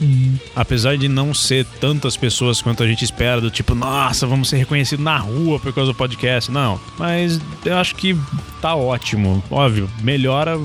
Apesar 0.55 0.97
de 0.97 1.09
não 1.09 1.35
ser 1.35 1.65
tantas 1.81 2.17
pessoas 2.17 2.63
quanto 2.63 2.83
a 2.83 2.87
gente 2.87 3.05
espera, 3.05 3.41
do 3.41 3.51
tipo, 3.51 3.75
nossa, 3.75 4.27
vamos 4.27 4.49
ser 4.49 4.57
reconhecidos 4.57 5.05
na 5.05 5.19
rua 5.19 5.59
por 5.61 5.73
causa 5.73 5.93
do 5.93 5.97
podcast. 5.97 6.51
Não. 6.51 6.81
Mas 6.99 7.41
eu 7.65 7.77
acho 7.77 7.95
que 7.95 8.17
tá 8.61 8.75
ótimo. 8.75 9.43
Óbvio, 9.51 9.89
melhora. 10.03 10.59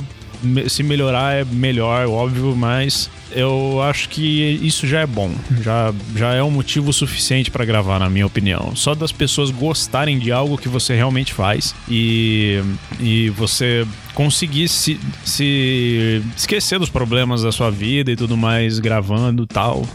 Se 0.68 0.84
melhorar 0.84 1.34
é 1.34 1.46
melhor, 1.46 2.08
óbvio, 2.08 2.56
mas 2.56 3.10
eu 3.32 3.82
acho 3.82 4.10
que 4.10 4.60
isso 4.62 4.88
já 4.88 5.02
é 5.02 5.08
bom. 5.08 5.32
Já, 5.62 5.94
já 6.16 6.34
é 6.34 6.44
um 6.44 6.52
motivo 6.52 6.92
suficiente 6.92 7.50
pra 7.50 7.66
gravar, 7.66 8.00
na 8.00 8.10
minha 8.10 8.26
opinião. 8.26 8.76
Só 8.76 8.94
das 8.94 9.12
pessoas 9.12 9.52
gostarem 9.52 10.20
de 10.20 10.32
algo 10.32 10.58
que 10.58 10.68
você 10.68 10.96
realmente 10.96 11.34
faz 11.34 11.74
e, 11.90 12.62
e 13.00 13.30
você 13.30 13.86
conseguir 14.14 14.68
se, 14.68 15.00
se 15.26 16.22
esquecer 16.36 16.80
dos 16.80 16.90
problemas 16.90 17.42
da 17.44 17.52
sua 17.52 17.70
vida 17.72 18.12
e 18.12 18.16
tudo 18.16 18.36
mais, 18.38 18.80
gravando 18.80 19.44
e 19.44 19.48
tal. 19.48 19.86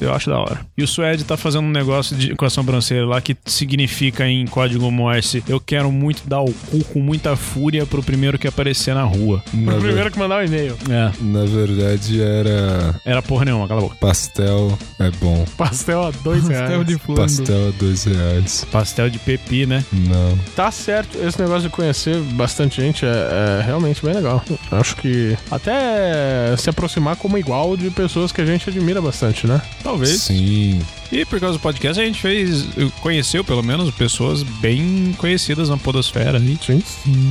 Eu 0.00 0.12
acho 0.12 0.28
da 0.28 0.38
hora. 0.38 0.60
E 0.76 0.82
o 0.82 0.88
Suede 0.88 1.24
tá 1.24 1.36
fazendo 1.36 1.64
um 1.66 1.70
negócio 1.70 2.16
de, 2.16 2.34
com 2.34 2.44
a 2.44 2.50
sobrancelha 2.50 3.06
lá 3.06 3.20
que 3.20 3.36
significa 3.46 4.26
em 4.28 4.44
código 4.46 4.90
Morse: 4.90 5.42
Eu 5.48 5.60
quero 5.60 5.90
muito 5.90 6.28
dar 6.28 6.40
o 6.40 6.52
cu 6.52 6.84
com 6.84 7.00
muita 7.00 7.36
fúria 7.36 7.86
pro 7.86 8.02
primeiro 8.02 8.38
que 8.38 8.46
aparecer 8.46 8.94
na 8.94 9.04
rua. 9.04 9.42
Na, 9.52 9.72
O 9.74 9.76
ver- 9.80 9.86
primeiro 9.86 10.10
que 10.10 10.18
mandar 10.18 10.42
o 10.42 10.44
e-mail. 10.44 10.76
É, 10.90 11.10
na 11.22 11.44
verdade 11.44 12.20
era 12.20 12.94
era 13.04 13.22
porra 13.22 13.44
nenhuma, 13.46 13.66
cala 13.68 13.80
a 13.80 13.84
boca. 13.84 13.96
pastel 14.00 14.76
é 15.00 15.10
bom. 15.12 15.44
Pastel 15.56 16.02
a 16.02 16.10
dois 16.10 16.46
reais. 16.48 16.62
Pastel 16.70 16.84
de 16.84 16.98
flango. 16.98 17.20
Pastel 17.20 17.68
a 17.68 17.70
dois 17.78 18.04
reais. 18.04 18.66
Pastel 18.70 19.10
de 19.10 19.18
pepi, 19.18 19.66
né? 19.66 19.84
Não. 19.92 20.38
Tá 20.56 20.70
certo, 20.70 21.16
esse 21.18 21.40
negócio 21.40 21.68
de 21.68 21.74
conhecer 21.74 22.18
bastante 22.32 22.80
gente 22.80 23.04
é, 23.06 23.08
é 23.60 23.63
realmente 23.64 24.04
bem 24.04 24.14
legal. 24.14 24.44
Acho 24.70 24.96
que 24.96 25.36
até 25.50 26.56
se 26.56 26.70
aproximar 26.70 27.16
como 27.16 27.38
igual 27.38 27.76
de 27.76 27.90
pessoas 27.90 28.30
que 28.32 28.40
a 28.40 28.46
gente 28.46 28.68
admira 28.68 29.00
bastante, 29.00 29.46
né? 29.46 29.60
Talvez. 29.82 30.20
Sim. 30.20 30.80
E 31.14 31.24
por 31.24 31.38
causa 31.38 31.56
do 31.56 31.60
podcast 31.62 32.00
a 32.02 32.04
gente 32.04 32.20
fez, 32.20 32.66
conheceu 33.00 33.44
pelo 33.44 33.62
menos 33.62 33.88
pessoas 33.94 34.42
bem 34.42 35.14
conhecidas 35.16 35.68
na 35.68 35.76
podosfera 35.76 36.38
ali. 36.38 36.58
Sim. 36.60 36.82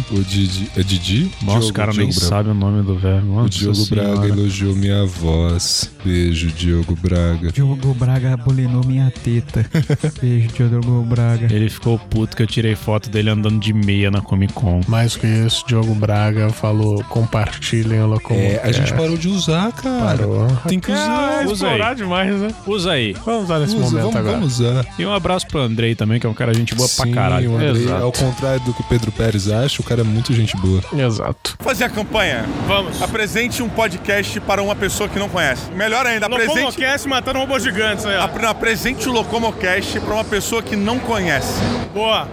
O 0.09 0.21
Didi. 0.21 0.69
É 0.77 0.81
Didi? 0.83 1.29
Nossa, 1.41 1.59
Diogo- 1.59 1.69
o 1.69 1.73
cara 1.73 1.87
nem 1.93 2.07
Diogo 2.07 2.13
Braga. 2.13 2.27
sabe 2.29 2.49
o 2.49 2.53
nome 2.53 2.81
do 2.83 2.95
velho. 2.97 3.37
O 3.39 3.49
Diogo 3.49 3.75
Senhora. 3.75 4.11
Braga 4.15 4.27
elogiou 4.29 4.73
minha 4.75 5.05
voz. 5.05 5.91
Beijo, 6.05 6.47
Diogo 6.51 6.95
Braga. 6.95 7.51
Diogo 7.51 7.93
Braga 7.93 8.37
bulinou 8.37 8.85
minha 8.85 9.11
teta. 9.11 9.65
Beijo, 10.21 10.47
Diogo 10.69 11.01
Braga. 11.03 11.53
Ele 11.53 11.69
ficou 11.69 11.99
puto 11.99 12.37
que 12.37 12.43
eu 12.43 12.47
tirei 12.47 12.75
foto 12.75 13.09
dele 13.09 13.31
andando 13.31 13.59
de 13.59 13.73
meia 13.73 14.09
na 14.09 14.21
Comic 14.21 14.53
Con. 14.53 14.79
Mais 14.87 15.17
que 15.17 15.27
isso, 15.27 15.65
Diogo 15.67 15.93
Braga 15.93 16.49
falou: 16.51 17.03
compartilhem 17.09 17.99
o 18.01 18.07
Locombo. 18.07 18.39
É, 18.39 18.61
a 18.63 18.71
gente 18.71 18.93
parou 18.93 19.17
de 19.17 19.27
usar, 19.27 19.73
cara. 19.73 20.05
Parou. 20.17 20.47
Tem 20.69 20.79
que 20.79 20.89
usar. 20.89 21.41
É, 21.41 21.45
usa 21.45 21.53
explorar 21.65 21.89
aí. 21.89 21.95
demais, 21.95 22.35
né? 22.39 22.55
Usa 22.65 22.91
aí. 22.93 23.13
Vamos 23.25 23.43
usar 23.43 23.59
nesse 23.59 23.72
Usa, 23.77 23.85
momento 23.85 24.01
vamos, 24.03 24.15
agora. 24.15 24.33
vamos 24.37 24.59
usar. 24.59 24.85
E 24.97 25.05
um 25.05 25.13
abraço 25.13 25.47
pro 25.47 25.59
Andrei 25.59 25.95
também, 25.95 26.19
que 26.19 26.25
é 26.25 26.29
um 26.29 26.33
cara 26.33 26.53
gente 26.53 26.73
boa 26.75 26.87
pra 26.95 27.05
Sim, 27.05 27.11
caralho. 27.11 27.51
o 27.51 27.55
Andrei, 27.55 27.83
Exato. 27.85 28.03
ao 28.03 28.11
contrário 28.11 28.59
do 28.61 28.73
que 28.73 28.81
o 28.81 28.83
Pedro 28.85 29.11
Pérez 29.11 29.49
acha, 29.49 29.81
o 29.81 29.85
cara 29.85 30.01
é 30.01 30.03
muito 30.03 30.33
gente 30.33 30.55
boa. 30.57 30.81
Exato. 30.93 31.55
fazer 31.59 31.83
a 31.85 31.89
campanha. 31.89 32.45
Vamos. 32.67 33.01
Apresente 33.01 33.61
um 33.63 33.69
podcast 33.69 34.39
para 34.41 34.61
uma 34.61 34.75
pessoa 34.75 35.07
que 35.09 35.17
não 35.19 35.29
conhece. 35.29 35.71
Melhor 35.71 36.05
ainda, 36.05 36.25
apresente, 36.25 36.59
Locomocast 36.59 37.07
matando 37.07 37.39
robôs 37.39 37.63
gigantes 37.63 38.05
aí, 38.05 38.15
ó. 38.17 38.23
apre- 38.23 38.45
apresente 38.45 39.07
o 39.07 39.11
Locomocast 39.11 39.99
para 39.99 40.13
uma 40.13 40.23
pessoa 40.23 40.61
que 40.61 40.75
não 40.75 40.99
conhece. 40.99 41.53
Boa. 41.93 42.27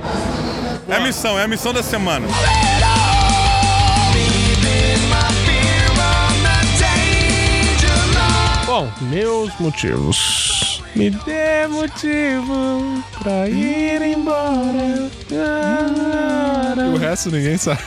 É 0.89 0.97
a 0.97 1.01
missão, 1.01 1.39
é 1.39 1.45
a 1.45 1.49
missão 1.49 1.73
da 1.73 1.83
semana. 1.83 2.27
Bom, 8.67 8.89
meus 9.01 9.53
motivos. 9.59 10.70
Me 10.95 11.11
dê 11.11 11.67
motivo 11.69 13.03
pra 13.23 13.49
ir 13.49 14.03
embora. 14.03 15.11
resto 17.01 17.31
ninguém 17.31 17.57
sabe. 17.59 17.81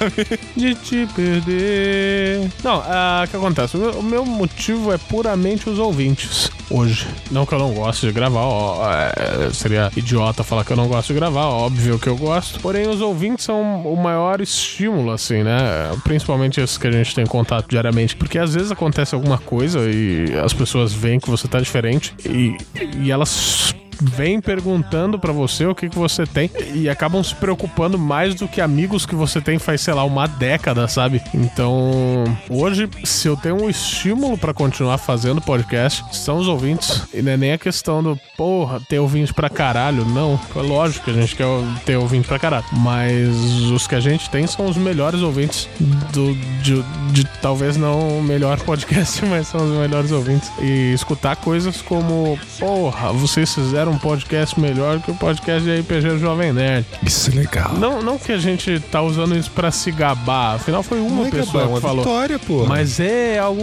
de 0.56 0.76
te 0.76 1.08
perder. 1.16 2.52
Não, 2.64 2.82
ah, 2.86 3.24
o 3.26 3.30
que 3.30 3.36
acontece? 3.36 3.78
O 3.78 4.02
meu, 4.02 4.24
o 4.24 4.26
motivo 4.26 4.92
é 4.92 4.98
puramente 4.98 5.70
os 5.70 5.80
ouvintes 5.80 6.50
hoje. 6.70 7.08
Não 7.32 7.46
que 7.46 7.54
eu 7.54 7.60
não 7.60 7.74
goste 7.74 8.08
de 8.08 8.12
gravar, 8.12 8.42
ó, 8.42 8.92
é, 8.92 9.52
seria 9.54 9.92
idiota 9.96 10.44
falar 10.44 10.66
que 10.66 10.72
eu 10.72 10.78
não 10.78 10.88
gosto 10.88 11.10
de 11.10 11.14
gravar, 11.14 11.46
óbvio 11.46 12.00
que 12.00 12.08
eu 12.08 12.16
gosto. 12.18 12.60
Porém, 12.60 12.88
os 12.90 13.00
ouvintes 13.02 13.46
são 13.46 13.82
o 13.84 13.96
maior 13.96 14.42
estímulo, 14.42 15.12
assim, 15.12 15.44
né? 15.44 15.60
Principalmente 16.04 16.60
esses 16.60 16.78
que 16.78 16.88
a 16.88 16.92
gente 16.92 17.14
tem 17.14 17.26
contato 17.26 17.68
diariamente. 17.70 18.16
Porque 18.16 18.40
às 18.40 18.54
vezes 18.54 18.72
acontece 18.72 19.14
alguma 19.14 19.38
coisa 19.38 19.80
e 19.90 20.26
as 20.44 20.54
pessoas 20.54 20.94
veem 20.94 21.20
que 21.20 21.30
você 21.30 21.48
tá 21.48 21.60
diferente 21.60 22.16
e, 22.26 22.58
e 23.00 23.12
elas 23.12 23.76
vêm 24.04 24.40
perguntando 24.42 25.18
pra 25.18 25.32
você 25.32 25.66
o 25.66 25.76
que, 25.76 25.90
que 25.90 25.98
você 25.98 26.26
tem 26.26 26.50
e 26.74 26.90
acabam 26.90 27.24
se 27.24 27.34
preocupando 27.36 27.98
mais 27.98 28.36
do 28.36 28.48
que 28.48 28.62
amigos 28.62 29.06
que 29.06 29.16
você 29.16 29.42
tem 29.42 29.58
faz, 29.58 29.82
sei 29.82 29.94
lá, 29.94 30.04
uma 30.04 30.28
década, 30.28 30.88
sabe? 30.88 31.22
Então, 31.34 32.24
hoje, 32.50 32.90
se 33.04 33.28
eu 33.28 33.36
tenho 33.36 33.64
um 33.64 33.70
estímulo 33.70 34.38
pra 34.38 34.54
continuar 34.54 34.98
fazendo 34.98 35.42
podcast, 35.42 36.04
são 36.12 36.38
os 36.38 36.48
ouvintes. 36.48 37.04
E 37.14 37.22
não 37.22 37.32
é 37.32 37.38
nem 37.38 37.54
a 37.54 37.58
questão 37.58 38.02
do, 38.04 38.20
porra, 38.38 38.80
ter 38.88 39.00
ouvinte 39.00 39.34
pra 39.34 39.50
caralho. 39.50 40.06
Não, 40.06 40.40
é 40.56 40.62
lógico 40.62 41.06
que 41.06 41.12
a 41.12 41.14
gente 41.14 41.36
quer 41.36 41.46
ter 41.86 41.98
ouvinte 41.98 42.28
pra 42.28 42.40
caralho. 42.40 42.66
Mas 42.72 43.30
os 43.72 43.88
que 43.88 43.96
a 43.96 44.00
gente 44.00 44.30
tem 44.30 44.46
são 44.48 44.66
os 44.66 44.78
melhores 44.78 45.22
ouvintes 45.22 45.68
do, 46.12 46.34
de, 46.62 46.84
de 47.12 47.26
talvez 47.42 47.78
não 47.78 48.20
o 48.20 48.24
melhor 48.24 48.60
podcast, 48.64 49.24
mas 49.26 49.48
são 49.48 49.62
os 49.64 49.78
melhores 49.78 50.12
ouvintes. 50.12 50.52
E 50.60 50.94
escutar 50.94 51.36
coisas 51.36 51.82
como, 51.82 52.38
porra, 52.60 53.12
vocês 53.14 53.54
fizeram 53.54 53.93
um 53.94 53.98
podcast 53.98 54.60
melhor 54.60 55.00
que 55.00 55.12
o 55.12 55.16
podcast 55.16 55.64
de 55.64 55.80
RPG 55.80 56.18
Jovem 56.18 56.52
Nerd. 56.52 56.86
Isso 57.06 57.30
é 57.30 57.36
legal. 57.36 57.74
Não, 57.76 58.02
não 58.02 58.18
que 58.18 58.32
a 58.32 58.38
gente 58.38 58.80
tá 58.92 59.02
usando 59.02 59.38
isso 59.38 59.52
pra 59.52 59.72
se 59.72 59.92
gabar, 59.92 60.56
afinal 60.56 60.82
foi 60.82 61.00
uma 61.00 61.28
é 61.28 61.32
pessoa 61.32 61.64
gabar, 61.64 61.72
é 61.72 61.76
que 61.76 61.82
falou. 61.82 62.04
vitória, 62.04 62.40
pô. 62.40 62.66
Mas 62.66 63.00
é 63.00 63.38
algo 63.38 63.62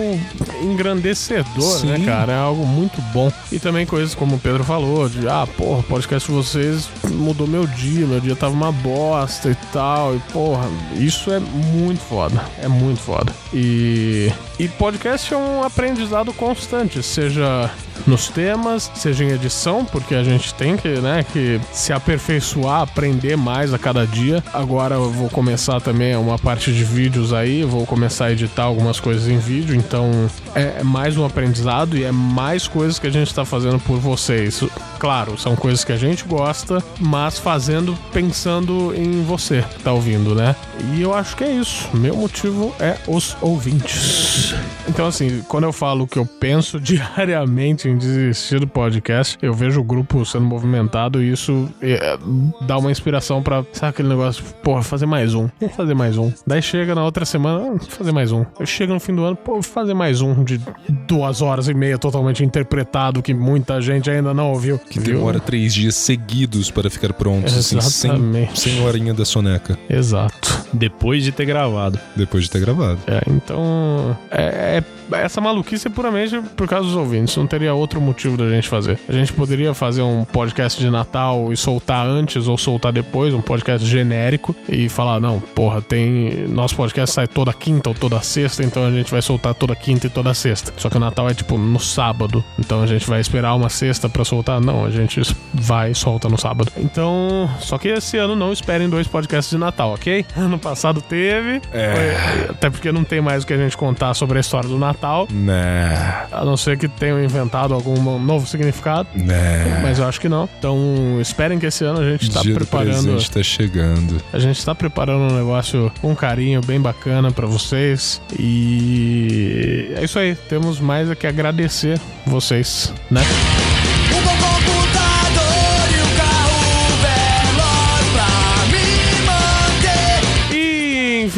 engrandecedor, 0.63 1.85
né, 1.85 1.97
Sim. 1.97 2.05
cara? 2.05 2.33
É 2.33 2.39
algo 2.39 2.65
muito 2.65 3.01
bom. 3.13 3.33
E 3.51 3.59
também 3.59 3.85
coisas 3.85 4.15
como 4.15 4.37
o 4.37 4.39
Pedro 4.39 4.63
falou, 4.63 5.09
de 5.09 5.29
ah, 5.29 5.47
porra, 5.57 5.81
o 5.81 5.83
podcast 5.83 6.29
de 6.31 6.37
vocês 6.37 6.89
mudou 7.09 7.47
meu 7.47 7.67
dia, 7.67 8.07
meu 8.07 8.21
dia 8.21 8.37
tava 8.37 8.53
uma 8.53 8.73
bosta 8.73 9.51
e 9.51 9.55
tal. 9.73 10.15
E, 10.15 10.19
porra, 10.33 10.69
isso 10.95 11.31
é 11.33 11.41
muito 11.41 12.01
foda. 12.01 12.41
É 12.63 12.69
muito 12.69 13.01
foda. 13.01 13.33
E, 13.53 14.33
e 14.59 14.69
podcast 14.69 15.33
é 15.35 15.37
um 15.37 15.65
aprendizado 15.65 16.33
constante, 16.33 17.03
seja 17.03 17.71
nos 18.07 18.29
temas, 18.29 18.91
seja 18.95 19.25
em 19.25 19.31
edição, 19.31 19.85
porque 19.85 20.15
a 20.15 20.23
gente 20.23 20.55
tem 20.55 20.77
que, 20.77 20.89
né, 20.89 21.25
que 21.33 21.61
se 21.73 21.93
aperfeiçoar, 21.93 22.83
aprender 22.83 23.37
mais 23.37 23.73
a 23.73 23.79
cada 23.79 24.07
dia. 24.07 24.43
Agora 24.53 24.97
eu 24.97 25.11
vou 25.11 25.29
começar 25.29 25.81
também 25.81 26.17
uma 26.17 26.39
parte 26.39 26.73
de 26.73 26.85
vídeos 26.85 27.33
aí, 27.33 27.65
vou 27.65 27.87
começar 27.87 28.27
a 28.27 28.33
editar 28.33 28.65
algumas 28.65 29.01
coisas 29.01 29.29
em 29.29 29.39
vídeo, 29.39 29.75
então 29.75 30.11
é 30.55 30.83
mais 30.83 31.17
um 31.17 31.25
aprendizado 31.25 31.97
e 31.97 32.05
é 32.05 32.13
mais 32.13 32.67
coisas 32.67 32.99
que 32.99 33.07
a 33.07 33.11
gente 33.11 33.35
tá 33.35 33.45
fazendo 33.45 33.79
por 33.79 33.99
vocês. 33.99 34.63
Claro, 34.99 35.39
são 35.39 35.57
coisas 35.57 35.85
que 35.85 35.93
a 35.93 35.97
gente 35.97 36.25
gosta, 36.25 36.83
mas 36.99 37.39
fazendo 37.39 37.97
pensando 38.13 38.95
em 38.95 39.23
você 39.23 39.63
que 39.63 39.83
tá 39.83 39.93
ouvindo, 39.93 40.35
né? 40.35 40.55
E 40.95 41.01
eu 41.01 41.15
acho 41.15 41.37
que 41.37 41.45
é 41.45 41.53
isso. 41.53 41.89
Meu 41.95 42.17
motivo 42.17 42.75
é 42.79 42.97
os 43.07 43.37
ouvintes. 43.41 44.55
Então, 44.89 45.07
assim, 45.07 45.43
quando 45.49 45.65
eu 45.65 45.73
falo 45.73 46.07
que 46.07 46.19
eu 46.19 46.27
penso 46.27 46.79
diariamente 46.81 47.89
em 47.91 47.97
desistir 47.99 48.61
do 48.61 48.67
podcast, 48.67 49.37
eu 49.43 49.53
vejo 49.53 49.81
o 49.81 49.85
grupo 49.85 50.25
sendo 50.25 50.45
movimentado 50.45 51.23
e 51.23 51.33
isso 51.33 51.69
é, 51.81 52.19
dá 52.63 52.79
uma 52.79 52.91
inspiração 52.91 53.43
pra, 53.43 53.65
sabe 53.73 53.91
aquele 53.91 54.09
negócio, 54.09 54.43
porra, 54.63 54.83
fazer 54.83 55.07
mais 55.07 55.35
um, 55.35 55.49
vou 55.61 55.69
fazer 55.71 55.95
mais 55.95 56.17
um. 56.17 56.33
Daí 56.47 56.63
chega 56.63 56.95
na 56.95 57.05
outra 57.05 57.25
semana, 57.25 57.61
ah, 57.67 57.69
vou 57.71 57.79
fazer 57.81 58.13
mais 58.13 58.33
um. 58.33 58.45
Aí 58.59 58.67
chega 58.67 58.93
no 58.93 59.01
fim 59.01 59.15
do 59.15 59.25
ano, 59.25 59.37
pô, 59.37 59.53
vou 59.55 59.63
fazer 59.63 59.95
mais 59.95 60.21
um 60.21 60.43
de 60.45 60.61
duas 61.07 61.43
horas 61.43 61.69
e 61.69 61.75
meia 61.75 61.99
totalmente 61.99 62.45
interpretado 62.45 63.23
que 63.23 63.35
muita 63.35 63.81
gente 63.81 64.11
ainda 64.11 64.33
não 64.33 64.51
ouviu. 64.51 64.79
Que 64.79 64.99
demora 65.01 65.41
três 65.41 65.75
dias 65.75 65.95
seguidos 65.95 66.71
para 66.71 66.89
ficar 66.91 67.13
prontos, 67.13 67.57
assim, 67.57 67.81
sem, 67.81 68.11
Exatamente. 68.11 68.61
sem 68.61 68.85
horinha 68.85 69.13
da 69.15 69.25
soneca, 69.25 69.79
Exato. 69.89 70.61
Depois 70.73 71.25
de 71.25 71.33
ter 71.33 71.45
gravado. 71.47 71.99
depois 72.17 72.45
de 72.45 72.51
ter 72.51 72.61
gravado. 72.61 72.99
É, 73.07 73.21
então. 73.29 74.17
É, 74.31 74.79
é- 74.79 74.85
essa 75.13 75.41
maluquice 75.41 75.89
é 75.89 75.91
puramente 75.91 76.41
por 76.57 76.69
causa 76.69 76.87
dos 76.87 76.95
ouvintes. 76.95 77.37
Não 77.37 77.45
teria 77.47 77.70
outro 77.73 78.01
motivo 78.01 78.37
da 78.37 78.49
gente 78.49 78.69
fazer. 78.69 78.99
A 79.09 79.13
gente 79.13 79.33
poderia 79.33 79.73
fazer 79.75 80.03
um 80.03 80.25
podcast 80.25 80.79
de 80.81 80.89
Natal 80.91 81.53
e 81.53 81.57
soltar 81.57 82.07
antes 82.07 82.49
ou 82.49 82.57
soltar 82.59 82.93
depois, 82.93 83.33
um 83.35 83.41
podcast 83.41 83.87
genérico, 83.87 84.55
e 84.69 84.89
falar: 84.89 85.21
não, 85.21 85.41
porra, 85.41 85.81
tem. 85.81 86.47
Nosso 86.49 86.77
podcast 86.77 87.15
sai 87.15 87.27
toda 87.27 87.53
quinta 87.53 87.89
ou 87.91 87.95
toda 87.95 88.21
sexta, 88.23 88.63
então 88.63 88.85
a 88.87 88.91
gente 88.91 89.11
vai 89.11 89.23
soltar 89.23 89.55
toda 89.55 89.75
quinta 89.75 90.07
e 90.07 90.11
toda 90.11 90.33
sexta. 90.35 90.73
Só 90.77 90.89
que 90.89 90.97
o 90.97 91.01
Natal 91.01 91.29
é 91.29 91.35
tipo 91.35 91.57
no 91.59 91.79
sábado. 91.81 92.45
Então 92.59 92.83
a 92.83 92.87
gente 92.87 93.07
vai 93.07 93.21
esperar 93.21 93.55
uma 93.55 93.69
sexta 93.69 94.09
pra 94.09 94.25
soltar. 94.25 94.61
Não, 94.61 94.85
a 94.85 94.91
gente 94.91 95.21
vai 95.55 95.91
e 95.91 95.95
solta 95.95 96.29
no 96.29 96.39
sábado. 96.39 96.71
Então. 96.77 97.49
Só 97.61 97.79
que 97.79 97.89
esse 97.89 98.17
ano 98.17 98.35
não 98.37 98.53
esperem 98.53 98.89
dois 98.89 99.07
podcasts 99.07 99.51
de 99.51 99.59
Natal, 99.59 99.93
ok? 99.95 100.25
Ano 100.37 100.59
passado 100.59 101.01
teve. 101.03 101.61
É. 101.73 101.95
Foi- 101.95 102.51
até 102.51 102.71
porque 102.71 102.91
não 102.91 103.05
tem 103.05 103.21
mais 103.21 103.45
o 103.45 103.47
que 103.47 103.53
a 103.53 103.57
gente 103.57 103.77
contar 103.77 104.15
sobre 104.15 104.39
a 104.39 104.41
história 104.41 104.69
do 104.69 104.79
Natal. 104.79 105.29
Né, 105.31 106.27
A 106.33 106.45
não 106.45 106.57
ser 106.57 106.79
que 106.79 106.89
tenham 106.89 107.23
inventado 107.23 107.60
algum 107.69 108.19
novo 108.19 108.47
significado. 108.47 109.09
né. 109.15 109.81
Mas 109.83 109.99
eu 109.99 110.07
acho 110.09 110.21
que 110.21 110.29
não. 110.29 110.49
Então 110.59 111.19
esperem 111.21 111.59
que 111.59 111.67
esse 111.67 111.85
ano 111.85 112.01
a 112.01 112.11
gente 112.11 112.31
tá 112.31 112.43
do 112.43 112.55
preparando. 112.55 113.05
presente 113.05 113.31
tá 113.31 113.43
chegando. 113.43 114.21
A 114.33 114.39
gente 114.39 114.65
tá 114.65 114.75
preparando 114.75 115.33
um 115.33 115.37
negócio 115.37 115.91
com 116.01 116.15
carinho 116.15 116.61
bem 116.61 116.81
bacana 116.81 117.31
pra 117.31 117.47
vocês. 117.47 118.21
E 118.39 119.93
é 119.97 120.05
isso 120.05 120.19
aí. 120.19 120.35
Temos 120.49 120.81
mais 120.81 121.11
a 121.11 121.15
que 121.17 121.27
agradecer 121.27 122.01
vocês, 122.27 122.93
né? 123.11 123.23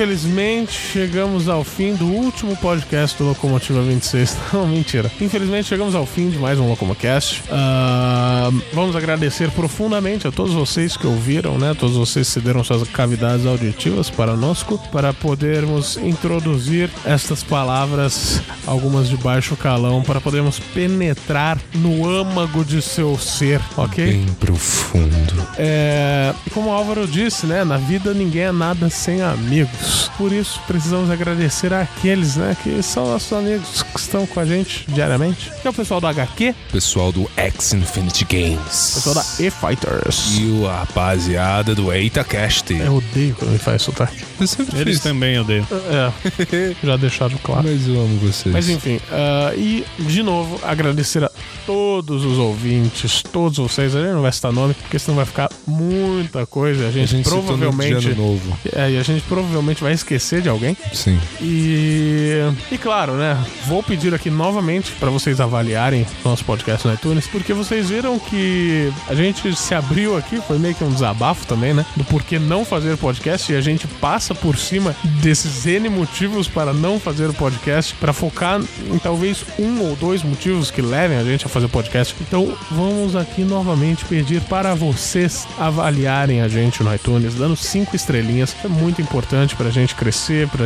Infelizmente 0.03 0.73
chegamos 0.73 1.49
ao 1.49 1.63
fim 1.63 1.95
do 1.95 2.07
último 2.07 2.57
podcast 2.57 3.17
do 3.17 3.29
Locomotiva 3.29 3.81
26. 3.83 4.37
Não, 4.53 4.67
mentira. 4.67 5.09
Infelizmente 5.21 5.69
chegamos 5.69 5.95
ao 5.95 6.05
fim 6.05 6.29
de 6.29 6.39
mais 6.41 6.59
um 6.59 6.69
Locomocast. 6.69 7.45
Ah, 7.49 8.51
vamos 8.73 8.97
agradecer 8.97 9.49
profundamente 9.53 10.27
a 10.27 10.33
todos 10.33 10.55
vocês 10.55 10.97
que 10.97 11.07
ouviram, 11.07 11.57
né? 11.57 11.73
Todos 11.79 11.97
vocês 11.97 12.27
que 12.27 12.33
cederam 12.33 12.65
suas 12.65 12.89
cavidades 12.89 13.47
auditivas 13.47 14.11
para 14.11 14.35
nosco, 14.35 14.77
para 14.91 15.15
podermos 15.15 15.97
introduzir 15.97 16.91
estas 17.05 17.45
palavras, 17.45 18.43
algumas 18.67 19.09
de 19.09 19.17
baixo 19.17 19.55
calão, 19.55 20.03
para 20.03 20.21
podermos 20.21 20.59
penetrar 20.59 21.59
no 21.77 22.09
âmago 22.11 22.65
de 22.65 22.83
seu 22.83 23.17
ser, 23.17 23.61
ok? 23.77 24.05
Bem 24.05 24.27
profundo. 24.41 25.47
É, 25.57 26.35
como 26.53 26.71
o 26.71 26.73
Álvaro 26.73 27.07
disse, 27.07 27.47
né? 27.47 27.63
Na 27.63 27.77
vida 27.77 28.13
ninguém 28.13 28.43
é 28.43 28.53
nada 28.53 28.91
sem 28.91 29.23
amigos. 29.23 29.92
Por 30.17 30.33
isso 30.33 30.61
precisamos 30.67 31.11
agradecer 31.11 31.73
àqueles, 31.73 32.37
né? 32.37 32.57
Que 32.63 32.83
são 32.83 33.07
nossos 33.11 33.33
amigos 33.33 33.83
que 33.83 33.99
estão 33.99 34.27
com 34.27 34.41
a 34.41 34.45
gente 34.45 34.85
diariamente. 34.89 35.51
Que 35.61 35.67
é 35.67 35.71
o 35.71 35.73
pessoal 35.75 36.01
do 36.01 36.07
HQ, 36.07 36.55
Pessoal 36.71 37.13
do 37.13 37.29
X 37.37 37.73
Infinity 37.73 38.25
o 38.25 38.27
Games. 38.29 38.93
pessoal 38.95 39.15
da 39.17 39.25
E-Fighters. 39.41 40.39
E 40.39 40.67
a 40.67 40.81
rapaziada 40.81 41.75
do 41.75 41.93
EitaCast. 41.93 42.73
Eu 42.73 42.97
odeio 42.97 43.35
quando 43.39 43.53
me 43.53 43.59
faz 43.59 43.83
sotaque. 43.83 44.25
Eu 44.41 44.47
sempre 44.47 44.79
Eles 44.81 44.95
fiz. 44.95 45.03
também 45.03 45.39
odeiam. 45.39 45.67
É, 45.71 46.75
já 46.85 46.97
deixaram 46.97 47.37
claro. 47.43 47.63
Mas 47.69 47.87
eu 47.87 48.01
amo 48.01 48.19
vocês. 48.19 48.53
Mas 48.53 48.69
enfim, 48.69 49.01
ah, 49.11 49.53
e 49.57 49.85
de 49.99 50.23
novo, 50.23 50.59
agradecer 50.63 51.25
a 51.25 51.31
todos 51.67 52.25
os 52.25 52.39
ouvintes, 52.39 53.23
todos 53.23 53.59
vocês. 53.59 53.95
A 53.95 54.01
gente 54.03 54.13
não 54.13 54.23
vai 54.23 54.33
citar 54.33 54.53
nome, 54.53 54.75
porque 54.75 54.99
senão 54.99 55.17
vai 55.17 55.27
ficar 55.27 55.51
muita 55.67 56.45
coisa. 56.47 56.85
A 56.85 56.89
a 56.89 56.91
gente, 56.91 57.09
gente 57.11 57.29
no 57.29 57.41
de 57.41 57.47
provavelmente. 57.47 58.09
novo. 58.15 58.59
É, 58.75 58.91
e 58.91 58.99
a 58.99 59.03
gente 59.03 59.23
provavelmente 59.23 59.82
vai 59.83 59.93
esquecer 59.93 60.41
de 60.41 60.49
alguém. 60.49 60.77
Sim. 60.93 61.21
E, 61.41 62.41
e 62.71 62.79
claro, 62.79 63.15
né? 63.15 63.37
Vou 63.67 63.83
pedir 63.83 64.15
aqui 64.15 64.31
novamente 64.31 64.93
para 64.93 65.11
vocês 65.11 65.41
avaliarem 65.41 66.07
nosso 66.25 66.45
podcast 66.45 66.87
no 66.87 66.95
iTunes, 66.95 67.27
porque 67.27 67.53
vocês 67.53 67.91
viram 67.91 68.19
que 68.19 68.93
a 69.09 69.15
gente 69.15 69.55
se 69.55 69.75
abriu 69.75 70.17
aqui, 70.17 70.41
foi 70.41 70.59
meio 70.59 70.75
que 70.75 70.85
um 70.85 70.91
desabafo 70.91 71.47
também, 71.47 71.75
né? 71.75 71.85
Do 71.97 72.05
porquê 72.05 72.39
não 72.39 72.65
fazer 72.65 72.97
podcast 72.97 73.53
e 73.53 73.57
a 73.57 73.61
gente 73.61 73.87
passa 73.87 74.35
por 74.35 74.57
cima 74.57 74.95
desses 75.21 75.67
N 75.67 75.89
motivos 75.89 76.49
para 76.49 76.73
não 76.73 76.99
fazer 76.99 77.29
o 77.29 77.35
podcast, 77.35 77.95
para 77.95 78.13
focar 78.13 78.61
em 78.91 78.99
talvez 78.99 79.45
um 79.59 79.83
ou 79.83 79.97
dois 79.97 80.23
motivos 80.23 80.71
que 80.71 80.81
levem 80.81 81.19
a 81.19 81.25
gente 81.25 81.47
a 81.47 81.49
fazer 81.49 81.69
podcast. 81.69 82.15
Então 82.21 82.57
vamos 82.71 83.17
aqui 83.17 83.43
novamente 83.43 84.05
pedir 84.05 84.41
para 84.43 84.75
vocês 84.75 85.47
avaliarem 85.59 86.41
a 86.41 86.49
gente 86.49 86.83
no 86.83 86.95
iTunes, 86.95 87.35
dando 87.35 87.57
cinco 87.57 87.97
estrelinhas. 87.97 88.55
É 88.65 88.69
muito 88.69 89.01
importante 89.01 89.57
pra 89.63 89.71
gente 89.71 89.95
crescer, 89.95 90.49
pra 90.49 90.65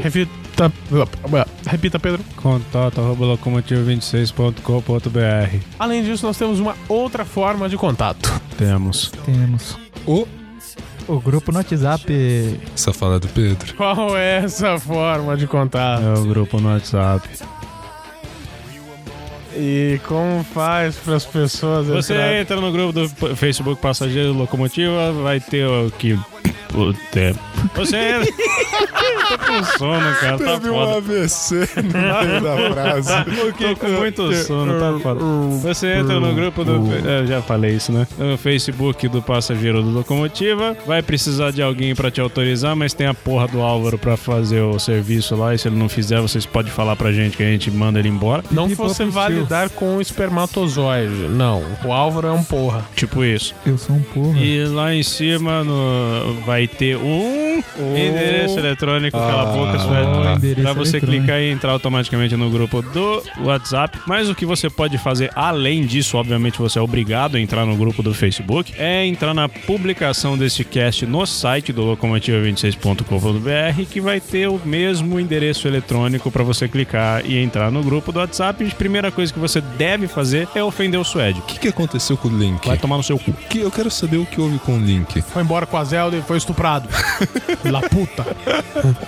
Repita. 0.02 0.72
Repita, 1.66 1.98
Pedro. 1.98 2.22
Contato 2.36 3.00
arroba 3.00 3.24
locomotiva26.com.br. 3.36 5.58
Além 5.78 6.02
disso, 6.04 6.26
nós 6.26 6.36
temos 6.38 6.58
uma 6.60 6.74
outra 6.88 7.24
forma 7.24 7.68
de 7.68 7.76
contato. 7.76 8.32
Temos. 8.56 9.10
Temos 9.24 9.76
Ô, 10.06 10.26
o 11.08 11.20
grupo 11.20 11.52
no 11.52 11.58
WhatsApp. 11.58 12.58
essa 12.74 12.92
fala 12.92 13.18
do 13.20 13.28
Pedro. 13.28 13.74
Qual 13.74 14.16
é 14.16 14.38
essa 14.44 14.78
forma 14.78 15.36
de 15.36 15.46
contato? 15.46 16.02
É 16.02 16.14
o 16.18 16.24
grupo 16.24 16.60
no 16.60 16.68
WhatsApp. 16.70 17.28
E 19.58 19.98
como 20.06 20.44
faz 20.44 20.96
para 20.96 21.16
as 21.16 21.24
pessoas 21.24 21.86
Você 21.86 22.12
entrarem? 22.12 22.40
entra 22.40 22.60
no 22.60 22.70
grupo 22.70 22.92
do 22.92 23.08
Facebook 23.34 23.80
Passageiro 23.80 24.34
Locomotiva, 24.34 25.12
vai 25.12 25.40
ter 25.40 25.66
o 25.66 25.90
que. 25.90 26.18
Tempo. 27.10 27.38
Você 27.74 27.96
entra. 27.96 28.32
Tô 29.28 29.38
com 29.38 29.64
sono, 29.78 30.14
cara. 30.20 30.38
Tá 30.38 30.60
foda. 30.60 30.96
AVC 30.98 31.68
no 31.76 32.28
meio 32.28 32.40
da 32.42 32.70
frase. 32.74 33.10
Tô 33.58 33.76
com 33.76 33.88
muito 33.88 34.34
sono, 34.44 34.78
tá 34.78 34.98
foda. 35.02 35.20
Você 35.62 35.94
entra 35.94 36.20
no 36.20 36.34
grupo 36.34 36.64
do. 36.64 36.72
é, 37.08 37.20
Eu 37.20 37.26
já 37.26 37.42
falei 37.42 37.74
isso, 37.76 37.92
né? 37.92 38.06
No 38.18 38.36
Facebook 38.36 39.08
do 39.08 39.22
Passageiro 39.22 39.82
do 39.82 39.90
Locomotiva. 39.90 40.76
Vai 40.86 41.02
precisar 41.02 41.50
de 41.50 41.62
alguém 41.62 41.94
pra 41.94 42.10
te 42.10 42.20
autorizar, 42.20 42.76
mas 42.76 42.92
tem 42.92 43.06
a 43.06 43.14
porra 43.14 43.48
do 43.48 43.60
Álvaro 43.62 43.98
pra 43.98 44.16
fazer 44.16 44.60
o 44.60 44.78
serviço 44.78 45.34
lá. 45.34 45.54
E 45.54 45.58
se 45.58 45.68
ele 45.68 45.76
não 45.76 45.88
fizer, 45.88 46.20
vocês 46.20 46.44
podem 46.46 46.70
falar 46.70 46.94
pra 46.96 47.10
gente 47.12 47.36
que 47.36 47.42
a 47.42 47.46
gente 47.46 47.70
manda 47.70 47.98
ele 47.98 48.08
embora. 48.08 48.44
Não 48.50 48.68
E 48.68 48.74
fosse 48.76 49.04
validar 49.04 49.70
com 49.70 49.96
o 49.96 50.00
espermatozoide. 50.00 51.28
Não, 51.30 51.62
o 51.84 51.92
Álvaro 51.92 52.28
é 52.28 52.32
um 52.32 52.44
porra. 52.44 52.84
Tipo 52.94 53.24
isso. 53.24 53.54
Eu 53.64 53.78
sou 53.78 53.96
um 53.96 54.02
porra. 54.02 54.38
E 54.38 54.64
lá 54.66 54.94
em 54.94 55.02
cima 55.02 55.64
no, 55.64 56.35
vai 56.44 56.66
ter 56.66 56.96
um 56.96 57.62
endereço 57.96 58.58
eletrônico, 58.58 59.16
cala 59.16 59.42
a 59.42 59.46
boca, 59.46 59.78
oh, 59.78 60.36
endereço 60.36 60.62
pra 60.62 60.72
você 60.72 61.00
clicar 61.00 61.40
e 61.40 61.50
entrar 61.50 61.72
automaticamente 61.72 62.36
no 62.36 62.50
grupo 62.50 62.82
do 62.82 63.22
WhatsApp. 63.40 63.98
Mas 64.06 64.28
o 64.28 64.34
que 64.34 64.44
você 64.44 64.68
pode 64.68 64.98
fazer 64.98 65.30
além 65.34 65.86
disso, 65.86 66.16
obviamente 66.16 66.58
você 66.58 66.78
é 66.78 66.82
obrigado 66.82 67.36
a 67.36 67.40
entrar 67.40 67.64
no 67.64 67.76
grupo 67.76 68.02
do 68.02 68.12
Facebook, 68.12 68.74
é 68.78 69.06
entrar 69.06 69.34
na 69.34 69.48
publicação 69.48 70.36
desse 70.36 70.64
cast 70.64 71.06
no 71.06 71.24
site 71.26 71.72
do 71.72 71.82
locomotiva26.com.br 71.82 73.84
que 73.90 74.00
vai 74.00 74.20
ter 74.20 74.48
o 74.48 74.60
mesmo 74.64 75.18
endereço 75.18 75.68
eletrônico 75.68 76.30
pra 76.30 76.42
você 76.42 76.68
clicar 76.68 77.24
e 77.24 77.38
entrar 77.38 77.70
no 77.70 77.82
grupo 77.82 78.12
do 78.12 78.18
WhatsApp. 78.18 78.64
E 78.64 78.68
a 78.68 78.70
primeira 78.70 79.10
coisa 79.10 79.32
que 79.32 79.38
você 79.38 79.60
deve 79.60 80.06
fazer 80.06 80.48
é 80.54 80.62
ofender 80.62 81.00
o 81.00 81.04
Suede. 81.04 81.40
O 81.40 81.42
que, 81.42 81.58
que 81.58 81.68
aconteceu 81.68 82.16
com 82.16 82.28
o 82.28 82.38
Link? 82.38 82.66
Vai 82.66 82.78
tomar 82.78 82.96
no 82.96 83.02
seu 83.02 83.18
cu. 83.18 83.32
Que 83.48 83.60
eu 83.60 83.70
quero 83.70 83.90
saber 83.90 84.18
o 84.18 84.26
que 84.26 84.40
houve 84.40 84.58
com 84.58 84.76
o 84.76 84.80
Link. 84.80 85.22
Foi 85.22 85.42
embora 85.42 85.66
com 85.66 85.76
a 85.76 85.84
Zelda 85.84 86.16
e 86.16 86.22
foi 86.26 86.36
estuprado. 86.38 86.88
La 87.64 87.80
puta. 87.82 88.24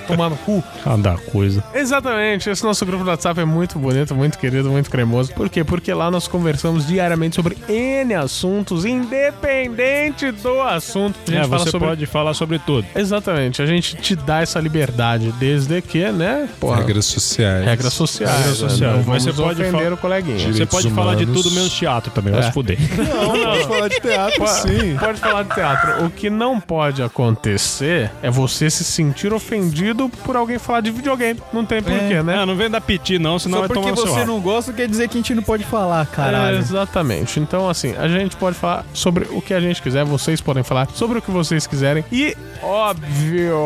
Tomar 0.07 0.31
no 0.31 0.37
cu. 0.39 0.63
Cada 0.85 1.17
coisa. 1.17 1.63
Exatamente, 1.75 2.49
esse 2.51 2.65
nosso 2.65 2.85
grupo 2.87 3.05
do 3.05 3.11
WhatsApp 3.11 3.41
é 3.41 3.45
muito 3.45 3.79
bonito, 3.79 4.15
muito 4.15 4.39
querido, 4.39 4.71
muito 4.71 4.91
cremoso. 4.91 5.33
Por 5.35 5.49
quê? 5.49 5.63
Porque 5.65 5.93
lá 5.93 6.11
nós 6.11 6.27
conversamos 6.29 6.87
diariamente 6.87 7.37
sobre 7.37 7.57
N 7.69 8.15
assuntos, 8.15 8.85
independente 8.85 10.31
do 10.33 10.61
assunto. 10.63 11.17
A 11.27 11.31
gente 11.31 11.41
É, 11.41 11.49
fala 11.49 11.59
você 11.65 11.71
sobre... 11.71 11.89
pode 11.89 12.07
falar 12.07 12.35
sobre 12.35 12.59
tudo. 12.59 12.87
Exatamente, 12.95 13.61
a 13.63 13.67
gente 13.67 13.97
te 13.97 14.15
dá 14.17 14.41
essa 14.43 14.61
liberdade, 14.61 15.33
desde 15.39 15.81
que, 15.83 16.11
né? 16.11 16.49
Porra, 16.61 16.79
Regras 16.79 17.07
sociais. 17.07 17.65
regras 17.65 17.93
sociais. 17.93 18.37
Regras 18.37 18.63
né? 18.63 18.69
sociais, 18.69 18.93
Não 18.97 19.05
mas 19.13 19.25
vamos 19.25 19.37
você 19.37 19.43
pode 19.43 19.63
ofender 19.63 19.93
o 19.93 19.97
coleguinha. 19.97 20.39
Você 20.39 20.51
Direitos 20.53 20.83
pode 20.83 20.95
falar 20.95 21.15
de 21.17 21.25
humanos. 21.25 21.43
tudo 21.43 21.55
menos 21.55 21.73
teatro 21.73 22.11
também, 22.13 22.33
vai 22.33 22.43
É. 22.43 22.47
se 22.47 22.53
fuder. 22.53 22.79
Não, 22.79 23.45
pode 23.45 23.65
falar 23.67 23.89
de 23.89 24.01
teatro, 24.01 24.47
sim. 24.47 24.97
Pode 24.99 25.21
falar 25.21 25.43
de 25.45 25.55
teatro. 25.55 26.05
O 26.07 26.11
que 26.11 26.31
não 26.31 26.61
pode 26.61 27.03
acontecer 27.09 28.11
é 28.23 28.31
você 28.31 28.71
se 28.71 28.85
sentir 28.85 29.33
ofendido 29.33 30.09
por 30.25 30.37
alguém 30.37 30.59
falar 30.59 30.81
de 30.81 30.91
videogame. 30.91 31.41
Não 31.53 31.65
tem 31.65 31.83
porquê, 31.83 32.23
né? 32.23 32.39
Ah, 32.39 32.47
não 32.47 32.57
vem 32.57 32.71
dar 32.71 32.81
piti 32.81 33.19
não, 33.19 33.39
senão 33.39 33.59
Só 33.59 33.61
vai 33.61 33.69
porque 33.69 33.81
tomar 33.81 33.91
no 33.91 33.97
seu 33.97 34.15
você 34.15 34.25
não 34.25 34.41
gosta 34.41 34.73
quer 34.73 34.89
dizer 34.89 35.09
que 35.09 35.19
a 35.19 35.21
gente 35.21 35.35
não 35.35 35.43
pode 35.43 35.65
falar, 35.65 36.07
caralho. 36.07 36.57
É, 36.57 36.59
exatamente. 36.59 37.41
Então, 37.41 37.69
assim, 37.69 37.95
a 37.97 38.07
gente 38.07 38.37
pode 38.37 38.57
falar 38.57 38.85
sobre 38.93 39.27
o 39.31 39.43
que 39.43 39.53
a 39.53 39.61
gente 39.61 39.83
quiser, 39.83 40.05
vocês 40.05 40.41
podem 40.41 40.63
falar 40.63 40.89
sobre 40.95 41.19
o 41.19 41.23
que 41.23 41.31
vocês 41.31 41.67
quiserem. 41.67 42.05
E, 42.13 42.37
óbvio, 42.63 43.59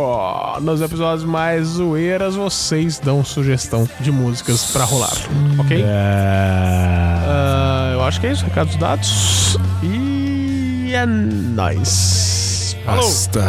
nos 0.60 0.80
episódios 0.80 1.24
mais 1.24 1.66
zoeiras, 1.66 2.34
vocês 2.34 2.98
dão 2.98 3.24
sugestão 3.24 3.88
de 4.00 4.10
músicas 4.10 4.70
pra 4.72 4.84
rolar. 4.84 5.12
Ok? 5.58 5.84
Ah, 5.86 7.90
eu 7.92 8.02
acho 8.02 8.20
que 8.20 8.26
é 8.26 8.32
isso. 8.32 8.44
Recados 8.44 8.76
dados. 8.76 9.58
E 9.82 10.92
é 10.94 11.06
nóis. 11.06 12.41
Basta. 12.84 13.42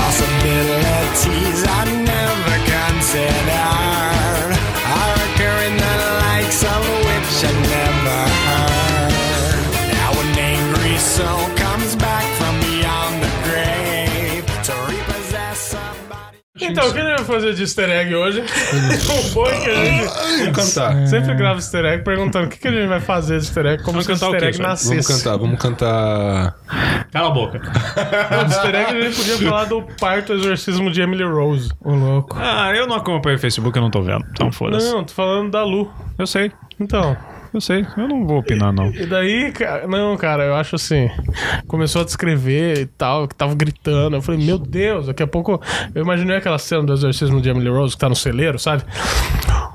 Possibilities 0.00 1.62
I 1.66 1.84
never 2.04 2.56
considered 2.66 3.59
Então, 16.80 16.90
o 16.90 16.92
que 16.94 16.98
a 16.98 17.02
gente 17.04 17.16
vai 17.16 17.24
fazer 17.26 17.54
de 17.54 17.62
easter 17.62 17.90
egg 17.90 18.14
hoje? 18.14 18.40
o 19.30 19.34
bom 19.34 19.46
é 19.46 19.60
que 19.60 19.70
a 19.70 19.84
gente 19.84 20.50
Vamos 20.52 20.74
cantar. 20.74 21.06
sempre 21.06 21.34
grava 21.34 21.58
easter 21.58 21.84
egg 21.84 22.02
perguntando 22.04 22.46
o 22.46 22.48
que, 22.48 22.58
que 22.58 22.68
a 22.68 22.70
gente 22.72 22.88
vai 22.88 23.00
fazer 23.00 23.38
de 23.38 23.44
easter 23.44 23.66
egg, 23.66 23.82
como 23.82 24.00
Vamos 24.00 24.06
se 24.06 24.12
o 24.12 24.14
cantar 24.14 24.30
o 24.30 24.34
easter 24.34 24.48
egg 24.48 24.58
nascesse. 24.62 24.88
Vamos 24.88 25.06
cantar, 25.06 25.36
vamos 25.36 25.60
cantar. 25.60 26.54
Cala 27.12 27.28
a 27.28 27.30
boca. 27.30 27.60
Não, 28.30 28.44
de 28.44 28.52
easter 28.54 28.74
egg 28.74 28.96
a 28.96 29.00
gente 29.02 29.16
podia 29.16 29.38
falar 29.38 29.64
do 29.66 29.82
parto 30.00 30.32
exorcismo 30.32 30.90
de 30.90 31.02
Emily 31.02 31.24
Rose. 31.24 31.70
Ô, 31.84 31.94
louco. 31.94 32.36
Ah, 32.40 32.72
eu 32.74 32.86
não 32.86 32.96
acompanho 32.96 33.36
o 33.36 33.40
Facebook, 33.40 33.76
eu 33.76 33.82
não 33.82 33.90
tô 33.90 34.00
vendo. 34.02 34.24
Então 34.30 34.50
foda-se. 34.50 34.90
Não, 34.90 35.04
tô 35.04 35.12
falando 35.12 35.50
da 35.50 35.62
Lu. 35.62 35.90
Eu 36.18 36.26
sei, 36.26 36.50
Então, 36.78 37.16
eu 37.52 37.60
sei. 37.60 37.86
Eu 37.96 38.08
não 38.08 38.26
vou 38.26 38.38
opinar, 38.38 38.72
não. 38.72 38.90
e 38.90 39.06
daí, 39.06 39.52
cara, 39.52 39.86
não, 39.86 40.16
cara, 40.16 40.44
eu 40.44 40.54
acho 40.54 40.76
assim, 40.76 41.10
começou 41.66 42.02
a 42.02 42.04
descrever 42.04 42.78
e 42.78 42.86
tal, 42.86 43.26
que 43.26 43.34
tava 43.34 43.54
gritando. 43.54 44.16
Eu 44.16 44.22
falei, 44.22 44.44
meu 44.44 44.58
Deus, 44.58 45.06
daqui 45.06 45.22
a 45.22 45.26
pouco 45.26 45.60
eu 45.94 46.02
imaginei 46.02 46.36
aquela 46.36 46.58
cena 46.58 46.82
do 46.82 46.92
exorcismo 46.92 47.40
de 47.40 47.48
Emily 47.48 47.68
Rose 47.68 47.94
que 47.94 48.00
tá 48.00 48.08
no 48.08 48.16
celeiro, 48.16 48.58
sabe? 48.58 48.82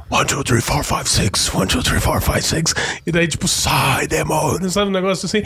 One, 0.08 0.24
two, 0.28 0.44
three, 0.44 0.62
four, 0.62 0.84
five, 0.84 1.08
six. 1.08 1.52
One, 1.54 1.66
two, 1.68 1.82
three, 1.82 2.00
four, 2.00 2.22
five, 2.22 2.44
six. 2.44 2.76
E 3.08 3.12
daí, 3.12 3.28
tipo, 3.28 3.48
sai, 3.48 4.06
demônio, 4.08 4.70
sabe? 4.70 4.90
Um 4.90 4.94
negócio 4.94 5.26
assim. 5.26 5.42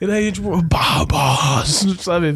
E 0.00 0.06
daí, 0.06 0.32
tipo, 0.32 0.62
bah, 0.62 1.62
sabe? 1.98 2.34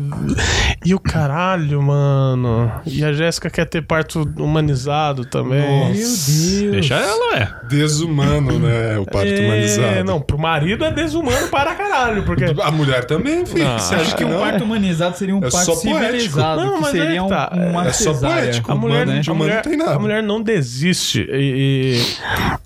E 0.84 0.94
o 0.94 1.00
caralho, 1.00 1.82
mano. 1.82 2.70
E 2.84 3.02
a 3.02 3.14
Jéssica 3.14 3.48
quer 3.48 3.64
ter 3.64 3.80
parto 3.82 4.22
humanizado 4.36 5.24
também. 5.24 5.60
Meu 5.86 5.94
Deus. 5.94 6.26
Deixa 6.72 6.94
ela, 6.94 7.36
é. 7.38 7.48
Desumano, 7.68 8.58
né? 8.58 8.98
O 8.98 9.06
parto 9.06 9.28
É, 9.32 9.40
humanizado. 9.46 10.04
não, 10.04 10.20
pro 10.20 10.38
marido 10.38 10.84
é 10.84 10.90
desumano 10.92 11.48
para 11.48 11.74
caralho, 11.74 12.22
porque. 12.24 12.44
A 12.62 12.70
mulher 12.70 13.06
também, 13.06 13.46
filho. 13.46 13.64
Não, 13.64 13.78
Você 13.78 13.94
acha 13.94 14.02
Acho 14.04 14.16
que 14.16 14.24
um 14.26 14.38
parto 14.38 14.62
humanizado 14.62 15.16
seria 15.16 15.34
um 15.34 15.38
É 15.38 15.50
parto 15.50 15.64
só 15.64 15.74
poético. 15.76 16.04
civilizado, 16.04 16.60
Não, 16.66 16.74
que 16.76 16.80
mas 16.82 16.90
seria 16.90 17.08
aí 17.08 17.14
que 17.14 17.20
um, 17.22 17.28
tá. 17.28 17.50
uma 17.54 17.86
É 17.86 17.92
só 17.92 18.12
cesárea. 18.12 18.42
poético. 18.42 18.72
A 18.72 18.74
mulher, 18.74 19.06
né? 19.06 19.22
a, 19.26 19.32
humano 19.32 19.36
mulher, 19.44 19.54
não 19.54 19.62
tem 19.62 19.76
nada. 19.78 19.94
a 19.94 19.98
mulher 19.98 20.22
não 20.22 20.42
desiste 20.42 21.26
e, 21.32 21.61
e 21.62 22.02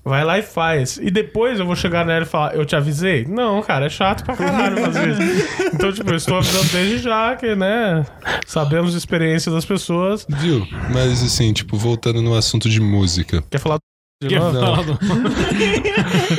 vai 0.03 0.23
lá 0.23 0.39
e 0.39 0.41
faz. 0.41 0.97
E 0.97 1.11
depois 1.11 1.59
eu 1.59 1.65
vou 1.65 1.75
chegar 1.75 2.05
nela 2.05 2.23
e 2.23 2.27
falar, 2.27 2.55
eu 2.55 2.65
te 2.65 2.75
avisei? 2.75 3.25
Não, 3.25 3.61
cara, 3.61 3.85
é 3.85 3.89
chato 3.89 4.23
pra 4.23 4.35
caralho 4.35 4.77
fazer 4.77 5.09
isso. 5.09 5.47
Então, 5.77 5.91
tipo, 5.91 6.09
eu 6.09 6.15
estou 6.15 6.37
avisando 6.37 6.65
desde 6.71 6.97
já 6.99 7.35
que, 7.35 7.53
né, 7.55 8.03
sabemos 8.47 8.95
a 8.95 8.97
experiência 8.97 9.51
das 9.51 9.65
pessoas. 9.65 10.25
Viu? 10.27 10.65
Mas 10.91 11.21
assim, 11.23 11.53
tipo, 11.53 11.77
voltando 11.77 12.21
no 12.21 12.33
assunto 12.33 12.67
de 12.67 12.79
música. 12.79 13.43
Quer 13.51 13.59
falar 13.59 13.77
De 14.19 14.35
novo? 14.39 14.51
Não. 14.51 14.75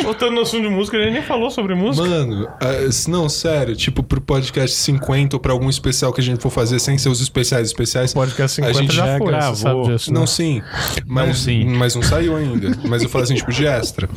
Voltando 0.03 0.33
no 0.35 0.41
assunto 0.41 0.63
de 0.63 0.69
música, 0.69 0.97
a 0.97 1.01
gente 1.01 1.13
nem 1.13 1.23
falou 1.23 1.49
sobre 1.49 1.77
música. 1.77 2.05
Mano, 2.09 2.49
se- 2.91 3.09
não, 3.09 3.29
sério, 3.29 3.77
tipo, 3.77 4.03
pro 4.03 4.21
podcast 4.21 4.77
50 4.77 5.37
ou 5.37 5.41
pra 5.41 5.53
algum 5.53 5.71
especial 5.71 6.13
que 6.13 6.21
a 6.21 6.25
gente 6.25 6.43
for 6.43 6.51
fazer 6.51 6.81
sem 6.81 6.99
ser 6.99 7.09
os 7.09 7.21
especiais 7.21 7.69
especiais. 7.69 8.13
Podcast 8.13 8.57
50 8.57 8.77
a 8.77 8.83
gente 8.83 8.93
já 8.93 9.07
já 9.07 9.19
foi, 9.19 9.27
gravou. 9.29 9.55
sabe 9.55 9.83
disso, 9.93 10.13
né? 10.13 10.19
Não, 10.19 10.27
sim. 10.27 10.61
Mas, 11.07 11.39
sim. 11.39 11.67
mas 11.69 11.95
não 11.95 12.03
saiu 12.03 12.35
ainda. 12.35 12.77
Mas 12.89 13.05
eu 13.05 13.09
falo 13.09 13.23
assim, 13.23 13.37
tipo, 13.37 13.53
de 13.53 13.65
extra. 13.65 14.09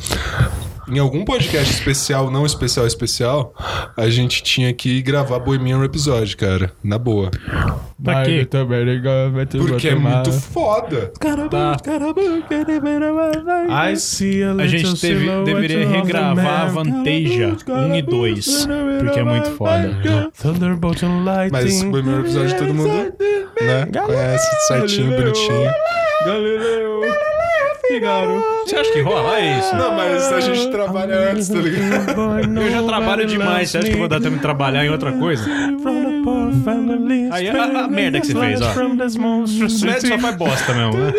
Em 0.88 0.98
algum 0.98 1.24
podcast 1.24 1.72
especial, 1.72 2.30
não 2.30 2.44
especial, 2.44 2.86
especial, 2.86 3.54
a 3.96 4.08
gente 4.08 4.42
tinha 4.42 4.72
que 4.72 5.00
gravar 5.02 5.38
Bohemian 5.38 5.78
Rhapsody, 5.78 6.36
cara. 6.36 6.72
Na 6.82 6.98
boa. 6.98 7.30
Pra 8.02 8.24
quê? 8.24 8.48
Porque 9.68 9.88
é 9.88 9.94
muito 9.94 10.32
foda. 10.32 11.12
Tá. 11.48 11.76
I 13.92 13.96
see 13.96 14.42
a, 14.42 14.52
A 14.52 14.66
gente 14.66 15.00
teve, 15.00 15.44
deveria 15.44 15.86
regravar. 15.88 16.70
Vanteja 16.72 17.56
1 17.68 17.94
e 17.94 18.02
2, 18.02 18.66
porque 19.04 19.20
é 19.20 19.24
muito 19.24 19.50
foda. 19.50 19.96
Thunderbolt 20.40 21.02
and 21.04 21.24
lightning. 21.24 21.50
Mas 21.52 21.82
Bohemian 21.84 22.16
Rhapsody 22.22 22.54
todo 22.56 22.74
mundo 22.74 22.88
né, 23.60 23.86
conhece 24.04 24.66
certinho, 24.66 25.16
bonitinho. 25.16 25.70
Galileu. 26.26 27.02
Figaro. 27.88 28.42
Você 28.64 28.76
acha 28.76 28.92
que 28.92 29.00
rola 29.00 29.38
É 29.38 29.58
isso? 29.58 29.74
Não, 29.76 29.92
mas 29.94 30.32
a 30.32 30.40
gente 30.40 30.70
trabalha 30.70 31.30
antes, 31.32 31.48
tá 31.48 31.58
ligado? 31.58 32.60
Eu 32.60 32.70
já 32.70 32.82
trabalho 32.82 33.26
demais, 33.26 33.70
você 33.70 33.78
acha 33.78 33.88
que 33.88 33.94
eu 33.94 33.98
vou 33.98 34.08
dar 34.08 34.20
tempo 34.20 34.36
de 34.36 34.42
trabalhar 34.42 34.84
em 34.84 34.90
outra 34.90 35.12
coisa? 35.12 35.44
Aí 37.32 37.48
a, 37.48 37.64
a 37.84 37.88
merda 37.88 38.20
que 38.20 38.26
você 38.28 38.34
fez, 38.38 38.60
ó. 38.60 38.72
O 39.64 39.68
Suede 39.70 40.08
só 40.08 40.18
faz 40.18 40.36
bosta 40.36 40.72
mesmo, 40.74 41.00
né? 41.00 41.12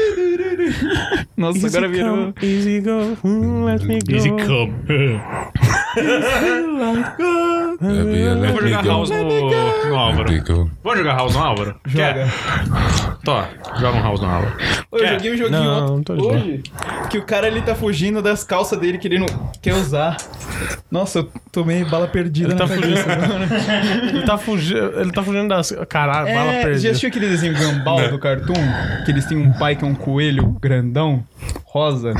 Nossa, 1.35 1.67
agora 1.67 1.87
virou. 1.89 2.33
Easy 2.41 2.79
go, 2.79 3.17
mm, 3.27 3.65
let 3.65 3.81
me 3.83 3.99
go. 3.99 4.11
Easy 4.15 4.29
come. 4.29 4.73
Eu 7.81 8.51
vou 8.53 8.61
jogar 8.61 8.85
House 8.85 9.09
no, 9.09 9.23
no 9.89 9.95
Álvaro. 9.95 10.33
Vamos 10.83 10.99
jogar 10.99 11.15
House 11.17 11.33
no 11.35 11.43
Álvaro? 11.43 11.75
Joga. 11.85 12.27
Tô, 13.23 13.41
joga 13.79 13.97
um 13.97 14.01
House 14.01 14.19
no 14.19 14.27
Álvaro. 14.29 14.53
Eu 14.91 14.99
Quer? 14.99 15.13
joguei 15.13 15.33
um 15.33 15.37
joguinho 15.37 15.63
Não, 15.63 15.83
ontem- 15.85 15.93
não 15.95 16.03
tô 16.03 16.15
de 16.15 16.21
boa. 16.21 16.33
hoje 16.35 16.63
que 17.09 17.17
o 17.17 17.21
cara 17.23 17.47
ele 17.47 17.61
tá 17.61 17.73
fugindo 17.73 18.21
das 18.21 18.43
calças 18.43 18.77
dele 18.79 18.97
que 18.97 19.07
ele 19.07 19.17
não 19.19 19.27
quer 19.61 19.73
usar. 19.75 20.17
Nossa, 20.91 21.19
eu 21.19 21.29
tomei 21.51 21.85
bala 21.85 22.07
perdida 22.07 22.49
Ele 22.49 22.55
na 22.55 22.67
tá 22.67 22.75
cabeça. 22.75 23.07
Ele 24.09 24.21
tá 24.23 24.37
fugindo, 24.37 24.99
ele 24.99 25.11
tá 25.11 25.23
fugindo 25.23 25.47
das... 25.47 25.71
Caralho, 25.87 26.25
bala 26.33 26.51
É, 26.53 26.57
já 26.61 26.63
perdida. 26.67 26.89
assistiu 26.89 27.09
aquele 27.09 27.27
desenho 27.29 27.53
Gumball 27.57 28.09
do 28.09 28.19
Cartoon? 28.19 28.53
Que 29.05 29.11
eles 29.11 29.25
têm 29.25 29.37
um 29.37 29.53
pai 29.53 29.75
que 29.75 29.85
é 29.85 29.87
um 29.87 29.95
coelho 29.95 30.57
grandão, 30.61 31.23
rosa. 31.65 32.13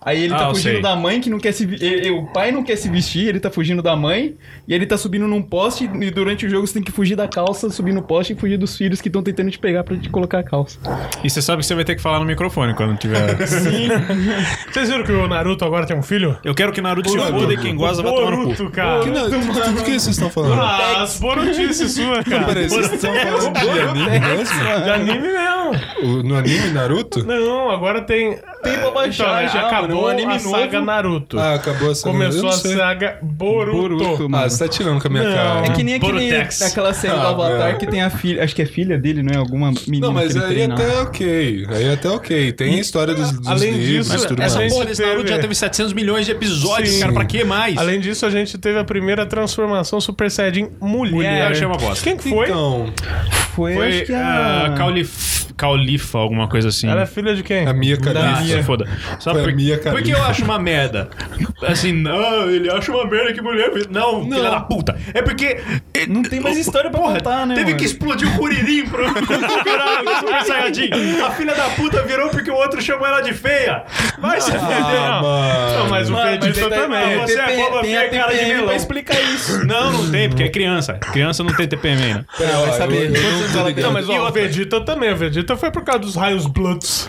Aí 0.00 0.22
ele 0.24 0.34
Ah, 0.34 0.38
tá 0.38 0.44
eu 0.44 0.50
fugindo 0.54 0.72
sei. 0.74 0.82
da 0.82 0.94
mãe 0.96 1.20
que 1.20 1.30
não 1.30 1.38
quer 1.38 1.52
se... 1.52 1.64
vi- 1.64 2.10
O 2.10 2.26
pai 2.32 2.52
não 2.52 2.62
quer 2.62 2.76
se 2.76 2.88
vestir, 2.88 3.28
ele 3.28 3.40
tá 3.40 3.50
fugindo 3.50 3.82
da 3.82 3.96
mãe. 3.96 4.34
E 4.68 4.74
ele 4.74 4.84
tá 4.86 4.96
subindo 4.98 5.26
num 5.26 5.42
poste 5.42 5.84
e 6.00 6.10
durante 6.10 6.44
o 6.46 6.50
jogo 6.50 6.66
você 6.66 6.74
tem 6.74 6.82
que 6.82 6.92
fugir 6.92 7.16
da 7.16 7.26
calça, 7.28 7.70
subir 7.70 7.92
no 7.92 8.02
poste 8.02 8.32
e 8.32 8.36
fugir 8.36 8.56
dos 8.58 8.76
filhos 8.76 9.00
que 9.00 9.08
estão 9.08 9.22
tentando 9.22 9.50
te 9.50 9.58
pegar 9.58 9.84
pra 9.84 9.96
te 9.96 10.08
colocar 10.08 10.33
a 10.38 10.42
calça. 10.42 10.78
E 11.22 11.30
você 11.30 11.40
sabe 11.42 11.60
que 11.60 11.66
você 11.66 11.74
vai 11.74 11.84
ter 11.84 11.94
que 11.96 12.02
falar 12.02 12.18
no 12.18 12.24
microfone 12.24 12.74
quando 12.74 12.96
tiver. 12.98 13.36
Vocês 14.72 14.88
viram 14.88 15.04
que 15.04 15.12
o 15.12 15.26
Naruto 15.28 15.64
agora 15.64 15.86
tem 15.86 15.96
um 15.96 16.02
filho? 16.02 16.36
Eu 16.44 16.54
quero 16.54 16.72
que 16.72 16.80
Naruto 16.80 17.08
se 17.08 17.18
foda 17.18 17.52
e 17.52 17.56
quem 17.56 17.74
goza 17.76 18.02
vai 18.02 18.12
tomar 18.12 18.30
no 18.32 18.36
cu. 18.38 18.42
Boruto, 18.44 18.70
cara. 18.70 19.00
Que 19.00 19.10
não, 19.10 19.28
do 19.30 19.82
que 19.82 19.90
vocês 19.92 20.06
estão 20.08 20.30
falando? 20.30 20.60
Ah, 20.60 21.02
as 21.02 21.18
borutices 21.18 21.92
sua, 21.94 22.22
cara. 22.24 22.44
Peraí, 22.44 22.68
vocês 22.68 22.92
estão 22.92 23.12
falando 23.14 23.52
de 23.52 23.80
anime 23.80 24.20
mesmo? 24.20 24.84
De 24.84 24.90
anime 24.90 25.28
mesmo. 25.28 25.54
O- 26.02 26.22
No 26.22 26.36
anime 26.36 26.70
Naruto? 26.70 27.24
Não, 27.24 27.70
agora 27.70 28.00
tem... 28.02 28.38
Tem 28.64 28.78
pra 28.78 28.90
baixar 28.90 29.44
Então, 29.44 29.52
já, 29.60 29.66
acabou 29.68 29.88
mano, 29.88 30.02
um 30.02 30.08
anime 30.08 30.34
a 30.34 30.38
saga 30.38 30.72
novo. 30.72 30.84
Naruto. 30.86 31.38
Ah, 31.38 31.54
acabou 31.54 31.90
essa 31.90 32.02
Começou 32.02 32.42
eu 32.42 32.48
a 32.48 32.52
saga 32.52 33.18
Boruto. 33.22 33.76
Boruto, 33.98 34.28
mano. 34.28 34.44
Ah, 34.44 34.48
você 34.50 34.64
tá 34.64 34.68
tirando 34.68 35.00
com 35.00 35.06
a 35.08 35.10
minha 35.10 35.24
Não. 35.24 35.32
cara. 35.34 35.66
É 35.66 35.70
que 35.70 35.82
nem 35.82 35.94
aquele, 35.94 36.12
Borutex. 36.12 36.62
aquela 36.62 36.92
série 36.94 37.14
do 37.14 37.20
Ah, 37.20 37.28
Avatar 37.30 37.72
não. 37.72 37.78
que 37.78 37.86
tem 37.86 38.02
a 38.02 38.10
filha. 38.10 38.42
Acho 38.42 38.54
que 38.54 38.62
é 38.62 38.66
filha 38.66 38.98
dele, 38.98 39.22
não 39.22 39.32
é? 39.32 39.36
Alguma 39.36 39.70
menina 39.86 40.06
Não, 40.06 40.12
mas 40.14 40.32
que 40.32 40.38
ele 40.38 40.44
aí 40.46 40.52
treina. 40.54 40.74
até 40.74 41.00
ok. 41.02 41.66
Aí 41.70 41.92
até 41.92 42.08
ok. 42.10 42.52
Tem 42.52 42.74
a 42.74 42.80
história 42.80 43.14
dos, 43.14 43.30
dos 43.32 43.46
Além 43.48 43.72
livros 43.72 44.10
disso, 44.10 44.28
tudo 44.28 44.42
essa 44.42 44.58
mais. 44.58 44.72
Porra, 44.72 44.90
esse 44.90 45.02
Naruto 45.06 45.28
já 45.28 45.38
teve 45.38 45.54
700 45.54 45.92
milhões 45.92 46.26
de 46.26 46.32
episódios, 46.32 46.90
Sim. 46.94 47.00
cara. 47.00 47.12
Pra 47.12 47.24
que 47.24 47.44
mais? 47.44 47.76
Além 47.76 48.00
disso, 48.00 48.24
a 48.26 48.30
gente 48.30 48.56
teve 48.58 48.78
a 48.78 48.84
primeira 48.84 49.24
transformação 49.26 50.00
Super 50.00 50.30
Saiyajin 50.30 50.68
mulher. 50.80 51.12
Mulher, 51.14 51.42
achei 51.52 51.66
uma 51.66 51.76
bosta. 51.76 52.02
Quem 52.02 52.16
que 52.16 52.28
foi? 52.30 52.46
Então, 52.46 52.92
Foi, 53.54 53.74
Foi 53.74 53.88
acho 53.88 54.04
que 54.06 54.12
a... 54.12 54.66
a 54.66 54.70
Caulif... 54.70 55.44
Caulifa, 55.56 56.18
alguma 56.18 56.48
coisa 56.48 56.68
assim. 56.68 56.88
Ela 56.88 57.02
é 57.02 57.06
filha 57.06 57.32
de 57.34 57.44
quem? 57.44 57.64
a 57.64 57.72
Mia 57.72 57.96
Ah, 58.00 58.04
Khalifa. 58.04 58.53
Se 58.58 58.62
foda. 58.62 58.86
Sabe 59.20 59.40
Foi 59.40 59.40
a 59.40 59.44
por, 59.44 59.54
Mia 59.54 59.76
por 59.78 59.82
que 59.82 59.88
Khalifa. 60.10 60.18
eu 60.18 60.24
acho 60.24 60.44
uma 60.44 60.58
merda? 60.58 61.08
Assim, 61.62 61.92
não, 61.92 62.48
ele 62.50 62.70
acha 62.70 62.90
uma 62.92 63.06
merda 63.06 63.32
que 63.32 63.40
mulher. 63.40 63.70
Não, 63.90 64.24
filha 64.24 64.50
da 64.50 64.60
puta. 64.60 64.96
É 65.12 65.22
porque. 65.22 65.58
Não 66.08 66.22
tem 66.22 66.40
mais 66.40 66.56
história 66.56 66.90
pra 66.90 67.00
Porra, 67.00 67.14
contar, 67.14 67.46
né, 67.46 67.54
Teve 67.54 67.66
mano? 67.66 67.76
que 67.78 67.84
explodir 67.84 68.28
o 68.28 68.36
Kuririn 68.36 68.86
pro 68.86 69.04
Super 69.08 70.44
Saiyajin. 70.46 70.90
A 71.24 71.30
filha 71.30 71.54
da 71.54 71.68
puta 71.70 72.02
virou 72.02 72.28
porque 72.30 72.50
o 72.50 72.54
outro 72.54 72.80
chamou 72.82 73.06
ela 73.06 73.20
de 73.20 73.32
feia. 73.32 73.84
Vai 74.18 74.40
se 74.40 74.50
fuder. 74.52 74.76
Ah, 74.84 75.20
mano. 75.22 75.78
Não, 75.78 75.88
mas 75.88 76.08
o 76.08 76.12
Mano, 76.12 76.38
mas 76.40 76.58
também. 76.58 77.16
Não, 77.16 77.26
Você 77.26 77.38
é 77.40 77.56
boba 77.56 77.80
feia, 77.82 78.08
cara 78.10 78.32
de 78.34 78.44
melão. 78.44 78.66
pra 78.66 78.76
explicar 78.76 79.20
isso. 79.22 79.64
Não, 79.66 79.92
não 79.92 80.10
tem, 80.10 80.28
porque 80.28 80.42
é 80.44 80.48
criança. 80.48 80.94
Criança 80.94 81.42
não 81.42 81.54
tem 81.54 81.66
TPM 81.66 82.02
ainda. 82.02 82.26
Pera, 82.36 82.52
vai 82.58 82.72
saber. 82.72 83.10
não. 83.10 83.72
Não, 83.82 83.92
mas 83.92 84.08
o? 84.08 84.30
Vegeta 84.30 84.80
também. 84.80 85.12
O 85.12 85.16
Vegeta 85.16 85.56
foi 85.56 85.70
por 85.70 85.82
causa 85.82 86.00
dos 86.00 86.16
raios 86.16 86.46
Bloods. 86.46 87.06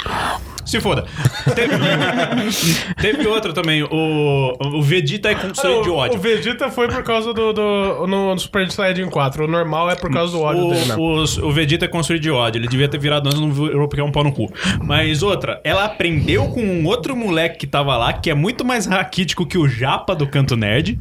Se 0.65 0.81
foda. 0.81 1.05
Teve, 1.53 1.75
teve 3.01 3.27
outra 3.27 3.53
também. 3.53 3.83
O, 3.83 4.53
o 4.77 4.81
Vegeta 4.81 5.29
é 5.29 5.35
construído 5.35 5.83
de 5.83 5.89
o, 5.89 5.93
o 5.93 5.97
ódio. 5.97 6.19
Vegeta 6.19 6.69
foi 6.69 6.87
por 6.87 7.03
causa 7.03 7.33
do, 7.33 7.53
do 7.53 8.07
no, 8.07 8.33
no 8.33 8.39
Super 8.39 8.69
Saiyajin 8.71 9.09
4. 9.09 9.45
O 9.45 9.47
normal 9.47 9.89
é 9.91 9.95
por 9.95 10.11
causa 10.11 10.31
do 10.33 10.41
ódio 10.41 10.65
O, 10.65 10.69
dele, 10.73 10.85
né? 10.85 10.95
os- 10.97 11.37
o 11.37 11.51
Vegeta 11.51 11.85
é 11.85 11.87
construído 11.87 12.21
de 12.23 12.31
ódio. 12.31 12.59
Ele 12.59 12.67
devia 12.67 12.87
ter 12.87 12.97
virado 12.99 13.27
antes, 13.27 13.39
não 13.39 13.51
virou 13.51 13.87
porque 13.87 14.01
é 14.01 14.03
um 14.03 14.11
pau 14.11 14.23
no 14.23 14.31
cu. 14.31 14.51
Mas 14.83 15.21
outra, 15.23 15.61
ela 15.63 15.85
aprendeu 15.85 16.45
com 16.49 16.61
um 16.61 16.85
outro 16.85 17.15
moleque 17.15 17.59
que 17.59 17.67
tava 17.67 17.95
lá, 17.97 18.11
que 18.13 18.29
é 18.29 18.33
muito 18.33 18.65
mais 18.65 18.85
raquítico 18.85 19.45
que 19.45 19.57
o 19.57 19.67
Japa 19.67 20.15
do 20.15 20.25
Canto 20.27 20.55
Nerd. 20.55 20.99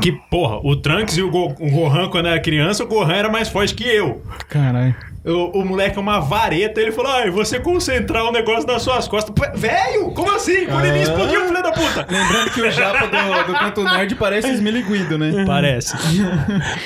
Que, 0.00 0.12
porra, 0.12 0.58
o 0.62 0.76
Trunks 0.76 1.16
e 1.16 1.22
o, 1.22 1.30
Go- 1.30 1.54
o 1.58 1.70
Gohan, 1.70 2.08
quando 2.08 2.26
era 2.28 2.40
criança, 2.40 2.84
o 2.84 2.86
Gohan 2.86 3.12
era 3.14 3.28
mais 3.30 3.48
forte 3.48 3.74
que 3.74 3.84
eu. 3.84 4.22
Caralho. 4.48 4.94
O, 5.24 5.60
o 5.60 5.64
moleque 5.64 5.96
é 5.96 6.00
uma 6.00 6.18
vareta, 6.18 6.80
ele 6.80 6.90
falou: 6.90 7.12
ai, 7.12 7.30
você 7.30 7.60
concentrar 7.60 8.24
o 8.24 8.32
negócio 8.32 8.66
nas 8.66 8.82
suas 8.82 9.06
costas. 9.06 9.32
Velho, 9.54 10.10
como 10.12 10.34
assim? 10.34 10.66
Quando 10.66 10.84
ele 10.84 11.02
explodiu, 11.02 11.46
filho 11.46 11.62
da 11.62 11.70
puta! 11.70 12.06
Lembrando 12.10 12.50
que 12.50 12.60
o 12.60 12.70
japa 12.70 13.06
do, 13.06 13.52
do 13.52 13.58
Canto 13.58 13.84
Nerd 13.84 14.14
parece 14.16 14.50
esmiliguido, 14.50 15.16
né? 15.16 15.44
Parece. 15.46 15.94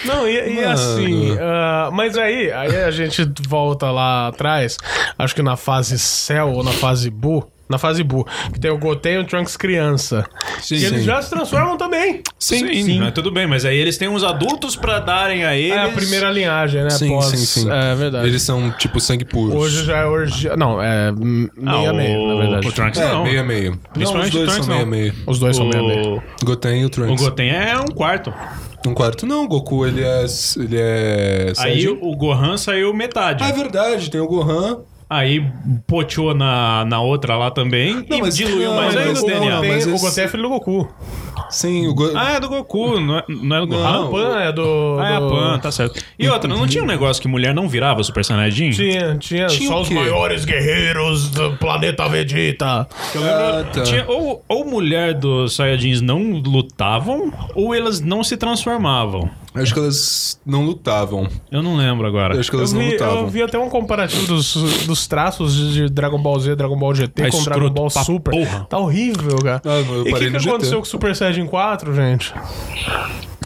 Não, 0.05 0.29
e, 0.29 0.57
e 0.57 0.65
assim, 0.65 1.37
ah, 1.41 1.89
mas 1.93 2.19
aí, 2.19 2.53
aí 2.53 2.77
a 2.85 2.91
gente 2.91 3.27
volta 3.49 3.91
lá 3.91 4.29
atrás, 4.29 4.77
acho 5.19 5.35
que 5.35 5.43
na 5.43 5.57
fase 5.57 5.99
Cell 5.99 6.53
ou 6.53 6.63
na 6.63 6.73
fase 6.73 7.09
Bu, 7.09 7.47
na 7.69 7.79
fase 7.79 8.03
Bu, 8.03 8.27
que 8.53 8.61
tem 8.61 8.71
o 8.71 8.79
Goten 8.79 9.15
e 9.15 9.19
o 9.19 9.25
Trunks 9.25 9.57
criança. 9.57 10.25
Sim, 10.61 10.77
e 10.77 10.85
eles 10.85 11.01
sim. 11.01 11.05
já 11.05 11.21
se 11.21 11.31
transformam 11.31 11.77
também. 11.77 12.23
Sim, 12.39 12.99
mas 13.01 13.13
tudo 13.13 13.31
bem, 13.31 13.47
mas 13.47 13.65
aí 13.65 13.77
eles 13.77 13.99
têm 13.99 14.09
uns 14.09 14.23
adultos 14.23 14.77
pra 14.77 14.99
darem 15.01 15.45
a 15.45 15.57
eles. 15.57 15.73
É 15.77 15.85
a 15.85 15.89
primeira 15.89 16.31
linhagem, 16.31 16.83
né? 16.85 16.91
Sim, 16.91 17.09
Pós, 17.09 17.27
sim, 17.27 17.37
sim. 17.39 17.71
É 17.71 17.95
verdade. 17.95 18.29
Eles 18.29 18.43
são, 18.43 18.71
tipo, 18.73 19.01
sangue 19.01 19.25
puro. 19.25 19.57
Hoje 19.57 19.85
já 19.85 19.99
é 19.99 20.05
orgia. 20.05 20.57
Não, 20.57 20.81
é 20.83 21.11
hum, 21.13 21.49
Ah, 21.65 21.73
meia 21.79 21.93
o- 21.93 21.97
meia, 21.97 22.19
na 22.27 22.35
verdade. 22.37 22.69
O 22.69 22.73
Trunks 22.73 23.01
É, 23.01 23.09
não. 23.09 23.25
meio 23.25 23.41
a 23.41 23.45
meio. 23.45 23.71
Não, 23.73 23.79
os 23.79 23.89
Principalmente 23.93 24.33
dois 24.33 24.49
o 24.49 24.53
são 24.53 24.65
Trunks, 24.65 24.69
meio 24.69 24.83
a 24.83 24.87
meio. 24.87 25.15
Os 25.27 25.39
dois 25.39 25.57
são 25.57 25.67
meia 25.69 25.83
meia. 25.83 26.23
O, 26.43 26.45
Goten 26.45 26.81
e 26.81 26.85
o 26.85 26.87
o 26.87 26.91
Trunks. 26.91 27.23
Goten 27.23 27.51
é 27.51 27.79
um 27.79 27.87
quarto. 27.95 28.33
Um 28.87 28.95
quarto 28.95 29.27
não, 29.27 29.45
o 29.45 29.49
Goku 29.49 29.85
ele 29.85 30.03
é. 30.05 30.25
Ele 30.57 30.77
é. 30.79 31.47
Aí 31.49 31.55
Saiyajin. 31.57 31.99
o 32.01 32.17
Gohan 32.17 32.57
saiu 32.57 32.95
metade. 32.95 33.43
Ah, 33.43 33.49
é 33.49 33.53
verdade, 33.53 34.11
tem 34.11 34.21
o 34.21 34.27
Gohan. 34.29 34.79
Aí 35.09 35.41
poteou 35.87 36.35
na, 36.35 36.85
na 36.85 37.01
outra 37.01 37.37
lá 37.37 37.49
também 37.51 38.05
Não, 38.09 38.19
e 38.19 38.21
mas- 38.23 38.37
diluiu 38.37 38.71
não, 38.71 38.77
mais 38.77 38.95
Mas 38.95 39.07
ainda 39.07 39.21
o 39.21 39.23
o 39.23 39.27
não, 39.27 39.35
DNA. 39.41 39.51
não, 39.51 39.57
Goten, 39.57 39.71
mas 39.73 39.87
o 39.87 39.91
esse- 39.95 40.05
Goten 40.05 40.25
é 40.25 40.29
filho 40.29 40.43
do 40.43 40.49
Goku. 40.49 40.95
Sim, 41.51 41.87
o 41.87 41.95
Go... 41.95 42.11
Ah, 42.15 42.33
é 42.33 42.41
do 42.41 42.49
Goku, 42.49 43.01
não 43.01 43.19
é, 43.19 43.25
não 43.29 43.57
é 43.57 43.61
do 43.61 43.67
Gohan? 43.69 43.83
Não, 43.83 44.07
A 44.07 44.11
Pan 44.11 44.41
é 44.41 44.53
do. 44.53 44.97
Ah, 45.01 45.11
é 45.11 45.17
a 45.17 45.21
Pan, 45.21 45.59
tá 45.61 45.71
certo. 45.71 46.01
E 46.19 46.29
outra, 46.29 46.49
não 46.49 46.67
tinha 46.67 46.83
um 46.83 46.87
negócio 46.87 47.21
que 47.23 47.29
mulher 47.29 47.55
não 47.55 47.69
virava 47.69 48.03
Super 48.03 48.25
Saiyajin? 48.25 48.71
Tinha, 48.71 49.17
tinha, 49.19 49.47
Tinha 49.47 49.69
só 49.69 49.81
os 49.83 49.91
maiores 49.91 50.45
guerreiros 50.45 51.29
do 51.31 51.57
planeta 51.59 52.09
Vegeta. 52.09 52.87
Eu 53.15 53.21
lembro, 53.21 53.37
Ah, 53.37 53.65
tá. 53.73 53.83
tinha, 53.83 54.05
ou, 54.09 54.43
ou 54.49 54.65
mulher 54.65 55.15
dos 55.15 55.55
Saiyajins 55.57 56.01
não 56.01 56.19
lutavam, 56.45 57.33
ou 57.55 57.75
elas 57.75 58.01
não 58.01 58.23
se 58.25 58.37
transformavam. 58.37 59.29
Acho 59.55 59.73
que 59.73 59.79
elas 59.81 60.39
não 60.45 60.65
lutavam. 60.67 61.27
Eu 61.51 61.63
não 61.63 61.77
lembro 61.77 62.07
agora. 62.07 62.39
Acho 62.39 62.51
que 62.51 62.57
Eu 62.57 62.61
elas 62.61 62.75
não 62.75 62.81
vi, 62.83 62.91
lutavam. 62.93 63.19
eu 63.21 63.27
vi 63.29 63.43
até 63.43 63.59
um 63.59 63.71
comparativo 63.71 64.27
dos, 64.27 64.53
dos 64.87 65.07
traços 65.07 65.57
de 65.73 65.89
Dragon 65.89 66.19
Ball 66.21 66.39
Z, 66.41 66.55
Dragon 66.57 66.77
Ball 66.79 66.95
GT 66.95 67.23
Tá 67.23 67.31
com 67.31 67.43
Dragon 67.43 67.71
Ball 67.71 67.89
Super. 67.89 68.33
porra. 68.33 68.67
Tá 68.69 68.79
horrível, 68.79 69.39
cara. 69.43 69.63
Ah, 69.65 69.79
eu 69.81 70.07
e 70.07 70.13
o 70.13 70.17
que, 70.19 70.31
que 70.31 70.37
aconteceu 70.49 70.77
com 70.77 70.83
o 70.83 70.87
Super 70.87 71.17
Saiyajin 71.17 71.36
4, 71.45 71.95
gente? 71.95 72.33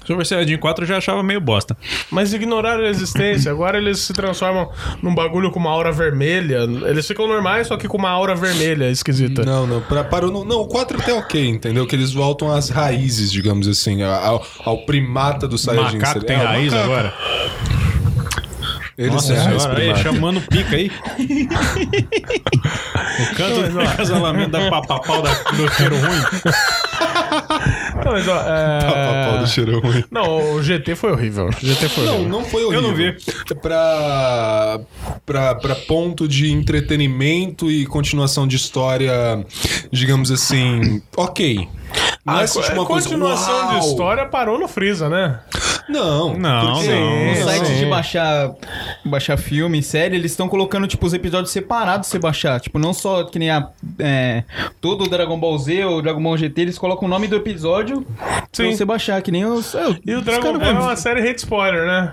Super 0.07 0.25
Saiyajin 0.27 0.57
4 0.59 0.85
eu 0.85 0.89
já 0.89 0.97
achava 0.99 1.23
meio 1.23 1.41
bosta. 1.41 1.77
Mas 2.11 2.33
ignoraram 2.33 2.85
a 2.85 2.89
existência. 2.89 3.51
Agora 3.51 3.79
eles 3.79 4.01
se 4.01 4.13
transformam 4.13 4.69
num 5.03 5.15
bagulho 5.15 5.51
com 5.51 5.61
uma 5.61 5.71
aura 5.71 5.93
vermelha. 5.93 6.59
Eles 6.87 7.07
ficam 7.07 7.29
normais, 7.29 7.69
só 7.69 7.77
que 7.77 7.87
com 7.87 7.97
uma 7.97 8.11
aura 8.11 8.35
vermelha 8.35 8.91
esquisita. 8.91 9.45
Não, 9.45 9.67
não, 9.67 9.81
pra, 9.81 10.03
parou 10.03 10.31
no, 10.33 10.45
não, 10.45 10.61
o 10.63 10.67
4 10.67 11.01
até 11.01 11.15
ok, 11.15 11.49
entendeu? 11.49 11.87
Que 11.87 11.95
eles 11.95 12.13
voltam 12.13 12.51
às 12.51 12.69
raízes, 12.71 13.31
digamos 13.31 13.69
assim, 13.69 14.03
ao, 14.03 14.45
ao 14.65 14.79
primata 14.79 15.47
do 15.47 15.57
Saiyajin. 15.57 15.99
Macaco 15.99 16.25
tem 16.25 16.37
É, 16.37 16.43
o 16.43 16.45
raiz 16.45 16.73
macaco. 16.73 16.93
agora? 16.93 17.15
Eles 19.01 19.15
Nossa 19.15 19.35
senhora, 19.35 19.79
aí, 19.79 19.97
chamando 19.97 20.37
o 20.37 20.43
pica 20.43 20.77
aí. 20.77 20.91
o 23.19 23.35
canto 23.35 23.71
do 23.73 23.81
acasalamento 23.81 24.51
da 24.59 24.69
papapau 24.69 25.23
da, 25.23 25.33
do 25.33 25.73
cheiro 25.73 25.97
ruim. 25.97 26.21
Não, 28.11 28.19
mas, 28.19 28.29
ó, 28.29 28.43
é... 28.47 29.39
Do 29.41 29.47
cheiro 29.47 29.81
ruim. 29.81 30.05
Não, 30.11 30.55
o 30.55 30.63
GT 30.63 30.95
foi 30.97 31.13
horrível. 31.13 31.47
O 31.49 31.53
GT 31.67 31.89
foi 31.89 32.05
Não, 32.05 32.15
horrível. 32.15 32.29
não 32.31 32.45
foi 32.45 32.65
horrível. 32.65 32.83
Eu 32.85 32.89
não 32.89 32.95
vi. 32.97 33.17
Pra, 33.63 34.81
pra, 35.25 35.55
pra 35.55 35.75
ponto 35.75 36.27
de 36.29 36.51
entretenimento 36.53 37.71
e 37.71 37.87
continuação 37.87 38.47
de 38.47 38.57
história, 38.57 39.13
digamos 39.93 40.31
assim, 40.31 41.01
ok. 41.17 41.69
Não 42.25 42.35
A 42.37 42.43
é 42.43 42.47
tipo 42.47 42.59
uma 42.75 42.85
coisa, 42.87 43.09
continuação 43.09 43.69
de 43.69 43.75
uau! 43.77 43.79
história 43.81 44.27
parou 44.27 44.59
no 44.59 44.69
Freeza, 44.69 45.09
né? 45.09 45.41
Não, 45.89 46.37
Não, 46.37 46.75
porque- 46.75 46.89
não. 46.89 47.33
Os 47.33 47.39
sites 47.39 47.69
sim. 47.69 47.79
de 47.79 47.87
baixar, 47.87 48.51
baixar 49.05 49.37
filme, 49.37 49.83
série, 49.83 50.17
eles 50.17 50.31
estão 50.33 50.49
colocando, 50.49 50.87
tipo, 50.87 51.05
os 51.07 51.15
episódios 51.15 51.51
separados 51.51 52.09
pra 52.09 52.13
você 52.13 52.19
baixar. 52.19 52.61
Tipo, 52.61 52.79
não 52.79 52.93
só 52.93 53.25
que 53.25 53.39
nem 53.39 53.51
a. 53.51 53.69
É, 53.99 54.45
todo 54.81 55.05
o 55.05 55.09
Dragon 55.09 55.39
Ball 55.41 55.59
Z 55.59 55.85
ou 55.87 56.03
Dragon 56.03 56.23
Ball 56.23 56.37
GT, 56.37 56.61
eles 56.61 56.79
colocam 56.79 57.07
o 57.09 57.11
nome 57.11 57.27
do 57.27 57.37
episódio 57.37 58.03
pra 58.19 58.45
Sim. 58.53 58.77
você 58.77 58.85
baixar, 58.85 59.21
que 59.23 59.33
nem 59.33 59.45
os. 59.47 59.75
é, 59.75 59.87
E 60.07 60.15
o 60.15 60.21
Dragon 60.21 60.59
Ball 60.59 60.69
é 60.69 60.73
uma 60.73 60.97
série 60.97 61.27
hate 61.29 61.39
spoiler, 61.39 61.87
né? 61.87 62.13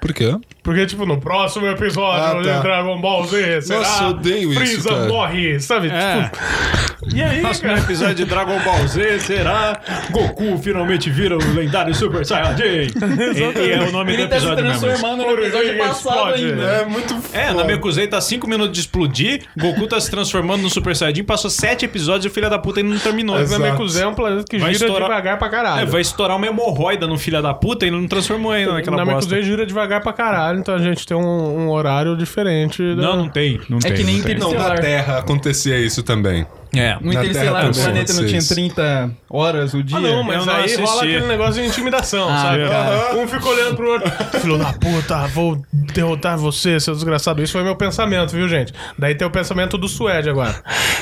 Por 0.00 0.12
quê? 0.12 0.36
Porque, 0.64 0.86
tipo, 0.86 1.04
no 1.06 1.20
próximo 1.20 1.66
episódio 1.68 2.24
Ah, 2.40 2.42
tá. 2.42 2.56
de 2.56 2.62
Dragon 2.62 2.98
Ball 3.00 3.24
Z, 3.26 3.60
será 3.62 3.78
Nossa, 3.80 4.02
eu 4.04 4.08
odeio 4.08 4.50
isso, 4.50 4.60
Freeza 4.60 4.88
cara. 4.88 5.06
morre, 5.08 5.60
sabe? 5.60 5.88
É. 5.90 6.22
Tipo, 6.24 7.14
e 7.14 7.22
aí, 7.22 7.40
Próximo 7.42 7.68
cara? 7.68 7.80
episódio 7.80 8.14
de 8.14 8.24
Dragon 8.24 8.58
Ball 8.60 8.88
Z 8.88 9.18
será 9.20 9.78
Goku 10.10 10.56
finalmente 10.56 11.10
vira 11.10 11.36
o 11.36 11.54
lendário 11.54 11.94
Super 11.94 12.24
Saiyajin. 12.24 12.62
e, 12.96 13.60
e 13.60 13.72
é 13.72 13.80
o 13.82 13.92
nome 13.92 14.12
do 14.16 14.22
Ele 14.22 14.26
tá 14.28 14.40
se 14.40 14.46
episódio 14.46 14.64
mesmo. 14.64 14.80
transformando 14.80 15.22
no 15.26 15.32
episódio 15.38 15.76
passado 15.78 16.16
explode. 16.30 16.44
ainda. 16.46 16.62
É 16.64 16.84
muito 16.86 17.14
É, 17.34 17.52
na 17.52 17.64
Mekuzei 17.64 18.06
tá 18.06 18.18
5 18.20 18.48
minutos 18.48 18.72
de 18.72 18.80
explodir, 18.80 19.42
Goku 19.58 19.86
tá 19.86 20.00
se 20.00 20.10
transformando 20.10 20.62
no 20.62 20.70
Super 20.70 20.96
Saiyajin, 20.96 21.24
passou 21.24 21.50
7 21.50 21.84
episódios 21.84 22.24
e 22.24 22.28
o 22.28 22.30
filho 22.30 22.48
da 22.48 22.58
puta 22.58 22.80
ainda 22.80 22.90
não 22.90 22.98
terminou. 22.98 23.36
Mas 23.36 23.50
Exato. 23.50 23.62
Namekusei 23.62 24.02
é 24.02 24.06
um 24.06 24.14
planeta 24.14 24.44
que 24.48 24.56
Vai 24.56 24.72
gira 24.72 24.86
estourar- 24.86 25.08
devagar 25.10 25.38
pra 25.38 25.48
caralho. 25.50 25.82
É, 25.82 25.84
vai 25.84 26.00
estourar 26.00 26.36
uma 26.38 26.46
hemorroida 26.46 27.06
no 27.06 27.18
filho 27.18 27.42
da 27.42 27.52
puta 27.52 27.84
e 27.86 27.90
não 27.90 28.08
transformou 28.08 28.50
ainda 28.50 28.72
naquela 28.72 28.96
bosta. 28.96 29.10
Namekusei 29.12 29.42
gira 29.42 29.66
devagar 29.66 30.00
pra 30.00 30.12
caralho, 30.14 30.53
então 30.58 30.74
a 30.74 30.78
gente 30.78 31.06
tem 31.06 31.16
um, 31.16 31.20
um 31.66 31.70
horário 31.70 32.16
diferente. 32.16 32.82
da- 32.94 33.02
Não, 33.02 33.16
não 33.16 33.28
tem. 33.28 33.60
Não 33.68 33.78
tem, 33.78 33.92
que 33.94 34.04
nem 34.04 34.16
não 34.18 34.24
tem. 34.24 34.38
Não, 34.38 34.50
na. 34.52 34.80
Terra 34.80 35.18
acontecia 35.18 35.78
isso 35.78 36.02
também. 36.02 36.46
É. 36.78 36.94
No 37.00 37.12
Na 37.12 37.20
Interestelar, 37.24 37.60
Terra 37.62 37.70
o 37.72 37.74
planeta 37.74 38.12
não 38.12 38.20
tinha 38.26 38.38
acontece 38.40 38.54
30 38.54 39.10
horas 39.30 39.74
o 39.74 39.82
dia. 39.82 39.96
Ah, 39.96 40.00
não, 40.00 40.22
mas 40.22 40.44
não 40.46 40.54
aí 40.54 40.64
assisti. 40.64 40.82
rola 40.82 41.02
aquele 41.02 41.26
negócio 41.26 41.62
de 41.62 41.68
intimidação, 41.68 42.28
Ah, 42.28 42.38
sabe? 42.42 42.68
cara. 42.68 43.16
Um 43.16 43.26
fica 43.28 43.48
olhando 43.48 43.76
pro 43.76 43.90
outro. 43.92 44.10
Filho 44.40 44.58
da 44.58 44.72
puta, 44.72 45.26
vou 45.28 45.62
derrotar 45.72 46.36
você, 46.38 46.78
seu 46.80 46.94
desgraçado. 46.94 47.42
Isso 47.42 47.52
foi 47.52 47.62
meu 47.62 47.76
pensamento, 47.76 48.30
viu, 48.32 48.48
gente? 48.48 48.72
Daí 48.98 49.14
tem 49.14 49.26
o 49.26 49.30
pensamento 49.30 49.76
do 49.78 49.88
Suede 49.88 50.28
agora. 50.30 50.54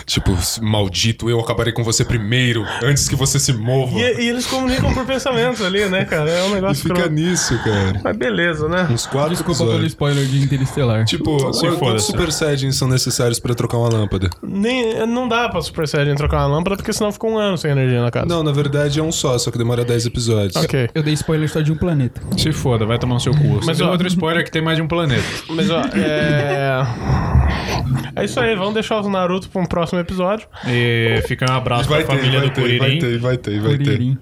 Tipo, 0.06 0.36
maldito, 0.60 1.30
eu 1.30 1.38
acabarei 1.40 1.72
com 1.72 1.82
você 1.84 2.04
primeiro, 2.04 2.64
antes 2.82 3.08
que 3.08 3.16
você 3.16 3.38
se 3.38 3.52
mova. 3.52 3.98
E, 3.98 4.02
e 4.24 4.28
eles 4.28 4.46
comunicam 4.46 4.92
por 4.92 5.06
pensamentos 5.06 5.62
ali, 5.64 5.84
né, 5.88 6.04
cara? 6.04 6.28
É 6.30 6.42
um 6.44 6.50
E 6.50 6.54
negócio 6.54 6.82
fica 6.82 6.94
escroto. 6.94 7.14
nisso, 7.14 7.58
cara. 7.64 8.00
Mas 8.02 8.16
beleza, 8.16 8.68
né? 8.68 8.88
Uns 8.90 9.06
quatro 9.06 9.30
Desculpa 9.30 9.58
pelo 9.58 9.70
episódios. 9.70 9.92
spoiler 9.92 10.26
de 10.26 10.42
Interestelar. 10.42 11.04
Tipo, 11.04 11.52
Se 11.52 11.66
quantos. 11.76 12.04
Super 12.04 12.32
Saiyajins 12.32 12.76
são 12.76 12.88
necessários 12.88 13.38
pra 13.38 13.54
trocar 13.54 13.78
uma 13.78 13.88
lâmpada? 13.88 14.28
Nem, 14.42 15.06
não 15.06 15.28
dá 15.28 15.48
pra 15.48 15.61
Super 15.62 15.86
Saiyajin 15.88 16.14
trocar 16.16 16.38
uma 16.46 16.56
lâmpada, 16.56 16.76
porque 16.76 16.92
senão 16.92 17.12
fica 17.12 17.26
um 17.26 17.38
ano 17.38 17.56
sem 17.56 17.70
energia 17.70 18.02
na 18.02 18.10
casa. 18.10 18.26
Não, 18.26 18.42
na 18.42 18.52
verdade 18.52 18.98
é 19.00 19.02
um 19.02 19.12
só, 19.12 19.36
só 19.38 19.50
que 19.50 19.58
demora 19.58 19.84
10 19.84 20.06
episódios. 20.06 20.56
Ok. 20.56 20.88
Eu 20.94 21.02
dei 21.02 21.14
spoiler 21.14 21.48
só 21.48 21.60
de 21.60 21.72
um 21.72 21.76
planeta. 21.76 22.20
Se 22.36 22.52
foda, 22.52 22.84
vai 22.84 22.98
tomar 22.98 23.14
no 23.14 23.20
seu 23.20 23.32
cu. 23.32 23.56
Mas, 23.56 23.66
Mas 23.66 23.80
ó- 23.80 23.90
outro 23.90 24.06
spoiler 24.08 24.44
que 24.44 24.50
tem 24.50 24.62
mais 24.62 24.76
de 24.76 24.82
um 24.82 24.88
planeta. 24.88 25.22
Mas 25.50 25.70
ó, 25.70 25.80
é. 25.94 26.82
É 28.16 28.24
isso 28.24 28.38
aí, 28.40 28.54
vamos 28.54 28.74
deixar 28.74 29.00
os 29.00 29.08
Naruto 29.08 29.48
pra 29.48 29.62
um 29.62 29.66
próximo 29.66 30.00
episódio. 30.00 30.46
E 30.66 31.22
fica 31.26 31.50
um 31.50 31.56
abraço 31.56 31.88
pra 31.88 32.04
família 32.04 32.40
do 32.40 32.50
vai 32.52 32.52
ter, 32.52 32.78
vai 32.78 32.98
ter, 32.98 33.18
vai 33.18 33.36
ter, 33.36 33.60
vai 33.60 33.78
ter. 33.78 34.18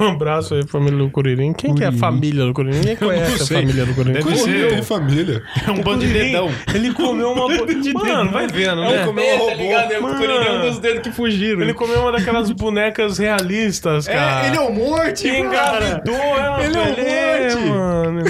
Um 0.00 0.08
abraço 0.08 0.54
aí 0.54 0.62
pra 0.62 0.72
família 0.72 0.98
do 0.98 1.10
Kuririn. 1.10 1.52
Quem 1.52 1.74
que 1.74 1.84
é 1.84 1.88
a 1.88 1.92
família 1.92 2.44
do 2.46 2.54
Kuririn? 2.54 2.78
Ninguém 2.78 2.96
conhece 2.96 3.42
a 3.42 3.46
família 3.58 3.84
do 3.84 3.94
Kuririn. 3.94 4.14
Deve 4.14 4.36
ser. 4.36 4.68
tem 4.68 4.82
família. 4.82 5.42
É 5.66 5.70
um 5.70 5.82
bando 5.82 6.06
de 6.06 6.12
dedão. 6.12 6.50
Ele 6.74 6.92
comeu 6.94 7.32
uma. 7.32 7.48
Mano, 7.48 8.30
vai 8.30 8.46
vendo, 8.48 8.80
né? 8.80 9.04
comeu 9.04 9.24
um 9.34 9.38
robô. 9.38 10.08
O 10.08 10.16
Kuririn 10.16 10.46
é 10.46 10.52
um 10.52 10.60
dos 10.62 10.78
dedos 10.78 11.02
que 11.02 11.12
fugiram. 11.12 11.60
Ele 11.60 11.74
comeu 11.74 12.00
uma 12.00 12.12
daquelas 12.12 12.50
bonecas 12.50 13.18
realistas, 13.18 14.06
cara. 14.06 14.46
é 14.46 14.60
o 14.60 14.72
Morty, 14.72 15.28
Ele 15.28 15.38
engravidou 15.40 16.14
ela, 16.14 16.64
Ele 16.64 16.76
é 16.76 17.54
o 17.54 17.60
Morty. 17.60 17.68
mano. 17.68 18.22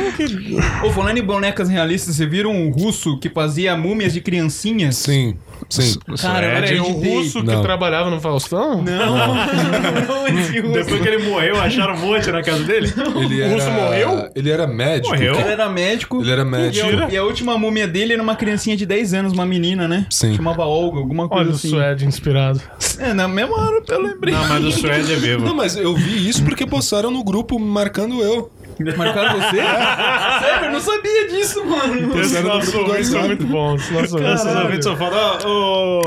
Como 0.00 0.12
que. 0.12 0.56
Ô, 0.86 0.90
falando 0.92 1.18
em 1.18 1.22
bonecas 1.22 1.68
realistas, 1.68 2.16
você 2.16 2.26
viram 2.26 2.50
um 2.52 2.70
russo 2.70 3.18
que 3.18 3.28
fazia 3.28 3.76
múmias 3.76 4.12
de 4.12 4.20
criancinhas? 4.20 4.96
Sim, 4.96 5.36
sim. 5.68 5.98
Cara, 6.20 6.46
eu 6.46 6.54
Peraí, 6.62 6.80
o 6.80 6.84
russo 6.92 7.40
que 7.40 7.46
Não. 7.46 7.62
trabalhava 7.62 8.10
no 8.10 8.20
Faustão? 8.20 8.82
Não, 8.90 9.16
não, 9.16 10.28
esse 10.28 10.58
russo. 10.60 10.72
Depois 10.74 11.00
que 11.00 11.08
ele 11.08 11.28
morreu, 11.28 11.60
acharam 11.60 11.94
um 11.94 11.98
monte 11.98 12.30
na 12.30 12.42
casa 12.42 12.62
dele. 12.64 12.92
Ele 13.16 13.40
O 13.40 13.44
era, 13.44 13.54
russo 13.54 13.70
morreu? 13.70 14.30
Ele 14.34 14.50
era 14.50 14.66
médico. 14.66 15.08
Morreu. 15.14 15.34
Ele 15.38 15.48
era 15.48 15.68
médico. 15.68 16.20
Ele 16.22 16.30
era 16.30 16.42
E 16.42 16.44
médico. 16.44 16.86
a, 17.04 17.08
e 17.10 17.16
a 17.16 17.24
última 17.24 17.58
múmia 17.58 17.86
dele 17.86 18.12
era 18.14 18.22
uma 18.22 18.34
criancinha 18.36 18.76
de 18.76 18.86
10 18.86 19.14
anos, 19.14 19.32
uma 19.32 19.46
menina, 19.46 19.86
né? 19.86 20.06
Sim. 20.10 20.34
Chamava 20.34 20.64
Olga, 20.64 20.98
alguma 20.98 21.28
coisa 21.28 21.44
Olha 21.44 21.52
o 21.52 21.54
assim. 21.56 21.68
Suede 21.70 22.06
inspirado. 22.06 22.60
É, 22.98 23.12
na 23.12 23.26
mesma 23.28 23.56
hora 23.56 23.82
eu 23.88 24.02
lembrei. 24.02 24.34
Não, 24.34 24.46
mas 24.48 24.64
o 24.64 24.72
Suede 24.72 25.12
é 25.12 25.14
Não, 25.16 25.20
vivo. 25.20 25.54
mas 25.54 25.76
eu 25.76 25.94
vi 25.94 26.28
isso 26.28 26.42
porque 26.44 26.66
postaram 26.66 27.10
no 27.10 27.22
grupo 27.24 27.58
marcando 27.58 28.22
eu. 28.22 28.50
Marcaram 28.96 29.40
você? 29.40 29.56
Sério, 30.40 30.66
eu 30.66 30.72
não 30.72 30.80
sabia 30.80 31.28
disso, 31.28 31.64
mano. 31.64 32.20
Esses 32.20 32.42
nossos 32.42 32.74
ouvintes 32.74 33.08
são 33.08 33.22
muito 33.26 33.46
bons. 33.46 33.90
Nossos 33.90 34.12
Esses 34.14 34.46
ouvintes 34.46 34.56
ouvintes 34.56 34.84
só 34.84 34.96
falam, 34.96 35.38
ó, 35.44 35.98
ô, 36.00 36.02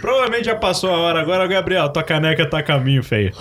provavelmente 0.00 0.44
já 0.46 0.54
passou 0.56 0.90
a 0.90 0.98
hora 0.98 1.20
agora, 1.20 1.46
Gabriel, 1.46 1.88
tua 1.88 2.02
caneca 2.02 2.48
tá 2.48 2.58
a 2.58 2.62
caminho, 2.62 3.02
feio. 3.02 3.32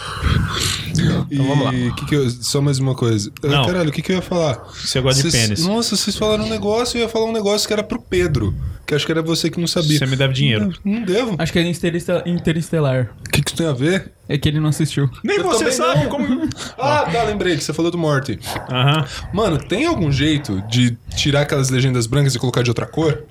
E 1.30 1.38
vamos 1.38 1.64
lá. 1.66 1.72
Que 1.96 2.06
que 2.06 2.16
eu, 2.16 2.30
só 2.30 2.62
mais 2.62 2.80
uma 2.80 2.94
coisa. 2.96 3.32
Ah, 3.44 3.48
Não. 3.48 3.66
Caralho, 3.66 3.90
o 3.90 3.92
que, 3.92 4.02
que 4.02 4.12
eu 4.12 4.18
ia 4.18 4.22
falar? 4.22 4.56
Você 4.74 5.00
gosta 5.00 5.24
de 5.24 5.32
pênis. 5.32 5.66
Nossa, 5.66 5.96
vocês 5.96 6.16
falaram 6.18 6.46
um 6.46 6.50
negócio 6.50 6.98
e 6.98 7.00
eu 7.02 7.04
ia 7.06 7.10
falar 7.10 7.26
um 7.26 7.32
negócio 7.32 7.68
que 7.68 7.74
era 7.74 7.84
pro 7.84 8.02
Pedro. 8.02 8.54
Que 8.86 8.96
acho 8.96 9.06
que 9.06 9.12
era 9.12 9.22
você 9.22 9.50
que 9.50 9.60
não 9.60 9.68
sabia. 9.68 9.98
Você 9.98 10.06
me 10.06 10.16
deve 10.18 10.34
dinheiro. 10.34 10.74
Não, 10.84 10.94
não 11.00 11.04
devo. 11.04 11.36
Acho 11.38 11.54
que 11.54 11.60
é 11.60 11.62
Intereste- 11.62 12.12
Interestelar. 12.26 13.10
O 13.26 13.30
que, 13.30 13.42
tem 13.62 13.70
a 13.70 13.74
ver? 13.74 14.12
É 14.28 14.38
que 14.38 14.48
ele 14.50 14.60
não 14.60 14.70
assistiu. 14.70 15.10
Nem 15.24 15.38
Eu 15.38 15.44
você 15.44 15.60
também 15.60 15.74
sabe 15.74 16.04
não. 16.04 16.10
como... 16.10 16.50
Ah, 16.80 17.06
tá, 17.12 17.24
lembrei 17.24 17.56
que 17.58 17.64
você 17.64 17.74
falou 17.74 17.92
do 17.92 17.98
Morty. 17.98 18.40
Aham. 18.70 19.06
Mano, 19.34 19.58
tem 19.60 19.86
algum 19.86 20.12
jeito 20.12 20.62
de 20.68 20.98
tirar 21.16 21.42
aquelas 21.42 21.70
legendas 21.70 22.08
brancas 22.08 22.34
e 22.34 22.40
colocar 22.40 22.64
de 22.64 22.70
outra 22.70 22.86
cor? 22.86 23.24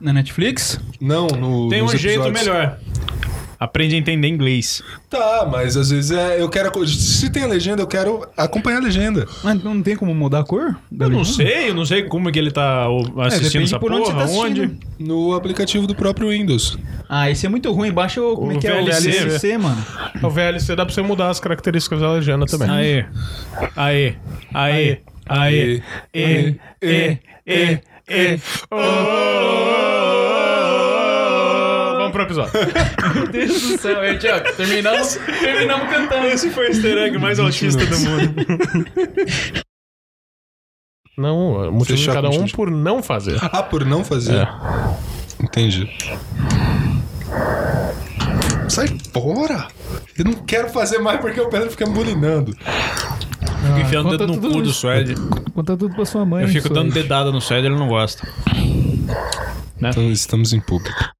Na 0.00 0.12
Netflix? 0.12 0.78
Não, 1.00 1.26
no, 1.26 1.68
Tem 1.68 1.82
um 1.82 1.86
nos 1.86 2.00
jeito 2.00 2.20
episódios. 2.26 2.40
melhor. 2.46 2.78
Aprende 3.58 3.94
a 3.94 3.98
entender 3.98 4.28
inglês. 4.28 4.82
Tá, 5.08 5.48
mas 5.50 5.76
às 5.76 5.90
vezes 5.90 6.10
é, 6.10 6.40
eu 6.40 6.48
quero. 6.48 6.86
Se 6.86 7.30
tem 7.30 7.44
a 7.44 7.46
legenda, 7.46 7.82
eu 7.82 7.86
quero 7.86 8.26
acompanhar 8.36 8.78
a 8.78 8.84
legenda. 8.84 9.26
Mas 9.42 9.62
não 9.62 9.82
tem 9.82 9.96
como 9.96 10.14
mudar 10.14 10.40
a 10.40 10.44
cor? 10.44 10.76
Eu 10.98 11.08
não 11.10 11.24
sei, 11.24 11.70
eu 11.70 11.74
não 11.74 11.84
sei 11.86 12.04
como 12.04 12.28
é 12.28 12.32
que 12.32 12.38
ele 12.38 12.50
tá 12.50 12.88
ó, 12.88 13.00
assistindo 13.22 13.52
depende 13.52 13.64
essa 13.64 13.78
por 13.78 13.92
onde 13.92 14.04
porra, 14.10 14.26
você 14.26 14.34
tá 14.34 14.40
onde. 14.40 14.60
assistindo. 14.62 14.84
No 14.98 15.34
aplicativo 15.34 15.86
do 15.86 15.94
próprio 15.94 16.28
Windows. 16.30 16.78
Ah, 17.08 17.30
esse 17.30 17.46
é 17.46 17.48
muito 17.48 17.70
ruim. 17.72 17.92
Baixa 17.92 18.20
o. 18.22 18.34
Como 18.34 18.52
é 18.52 18.56
O 18.56 18.58
que 18.58 18.66
é? 18.66 18.80
O 18.80 18.84
VLC, 18.84 19.10
VLC, 19.10 19.58
mano. 19.58 19.84
O 20.22 20.30
VLC 20.30 20.74
dá 20.76 20.84
pra 20.84 20.94
você 20.94 21.02
mudar 21.02 21.30
as 21.30 21.40
características 21.40 22.00
da 22.00 22.12
legenda 22.12 22.46
também. 22.46 22.68
Aê, 22.70 23.04
aê, 23.76 24.14
aê, 24.52 24.98
aê, 25.28 25.82
e, 26.14 26.56
e, 26.82 27.18
e, 27.46 27.80
e. 28.08 28.40
Vamos 28.70 29.83
pro 32.24 32.42
episódio. 32.42 32.52
Meu 33.14 33.28
Deus 33.28 33.62
do 33.62 33.78
céu, 33.78 34.18
Tiago. 34.18 34.52
Terminamos, 34.56 35.18
terminamos 35.40 35.88
cantando. 35.88 36.26
Esse 36.26 36.50
foi 36.50 36.66
o 36.66 36.68
easter 36.68 36.98
egg 36.98 37.18
mais 37.18 37.38
autista 37.38 37.84
do 37.84 37.98
mundo. 38.00 38.34
Não, 41.16 41.68
o 41.68 41.72
motivo 41.72 41.96
de 41.96 42.06
cada 42.06 42.28
um 42.28 42.48
por 42.48 42.68
não 42.70 43.00
fazer. 43.00 43.38
Ah, 43.40 43.62
por 43.62 43.84
não 43.84 44.04
fazer? 44.04 44.40
É. 44.40 44.48
Entendi. 45.40 45.88
Sai 48.68 48.88
fora! 49.12 49.68
Eu 50.18 50.24
não 50.24 50.32
quero 50.32 50.68
fazer 50.70 50.98
mais 50.98 51.20
porque 51.20 51.40
o 51.40 51.48
Pedro 51.48 51.70
fica 51.70 51.86
bulinando. 51.86 52.52
Fico 52.56 53.78
enfiando 53.78 54.08
o 54.08 54.18
dedo 54.18 54.26
no 54.26 54.40
cu 54.40 54.60
do. 54.60 54.72
Suede. 54.72 55.14
Conta 55.54 55.76
tudo 55.76 55.94
pra 55.94 56.04
sua 56.04 56.24
mãe. 56.24 56.42
Eu 56.42 56.48
fico 56.48 56.66
Suede. 56.66 56.74
dando 56.74 56.92
dedada 56.92 57.30
no 57.30 57.40
Suede, 57.40 57.68
ele 57.68 57.76
não 57.76 57.86
gosta. 57.86 58.26
Então 59.80 60.10
estamos 60.10 60.52
em 60.52 60.60
público. 60.60 61.12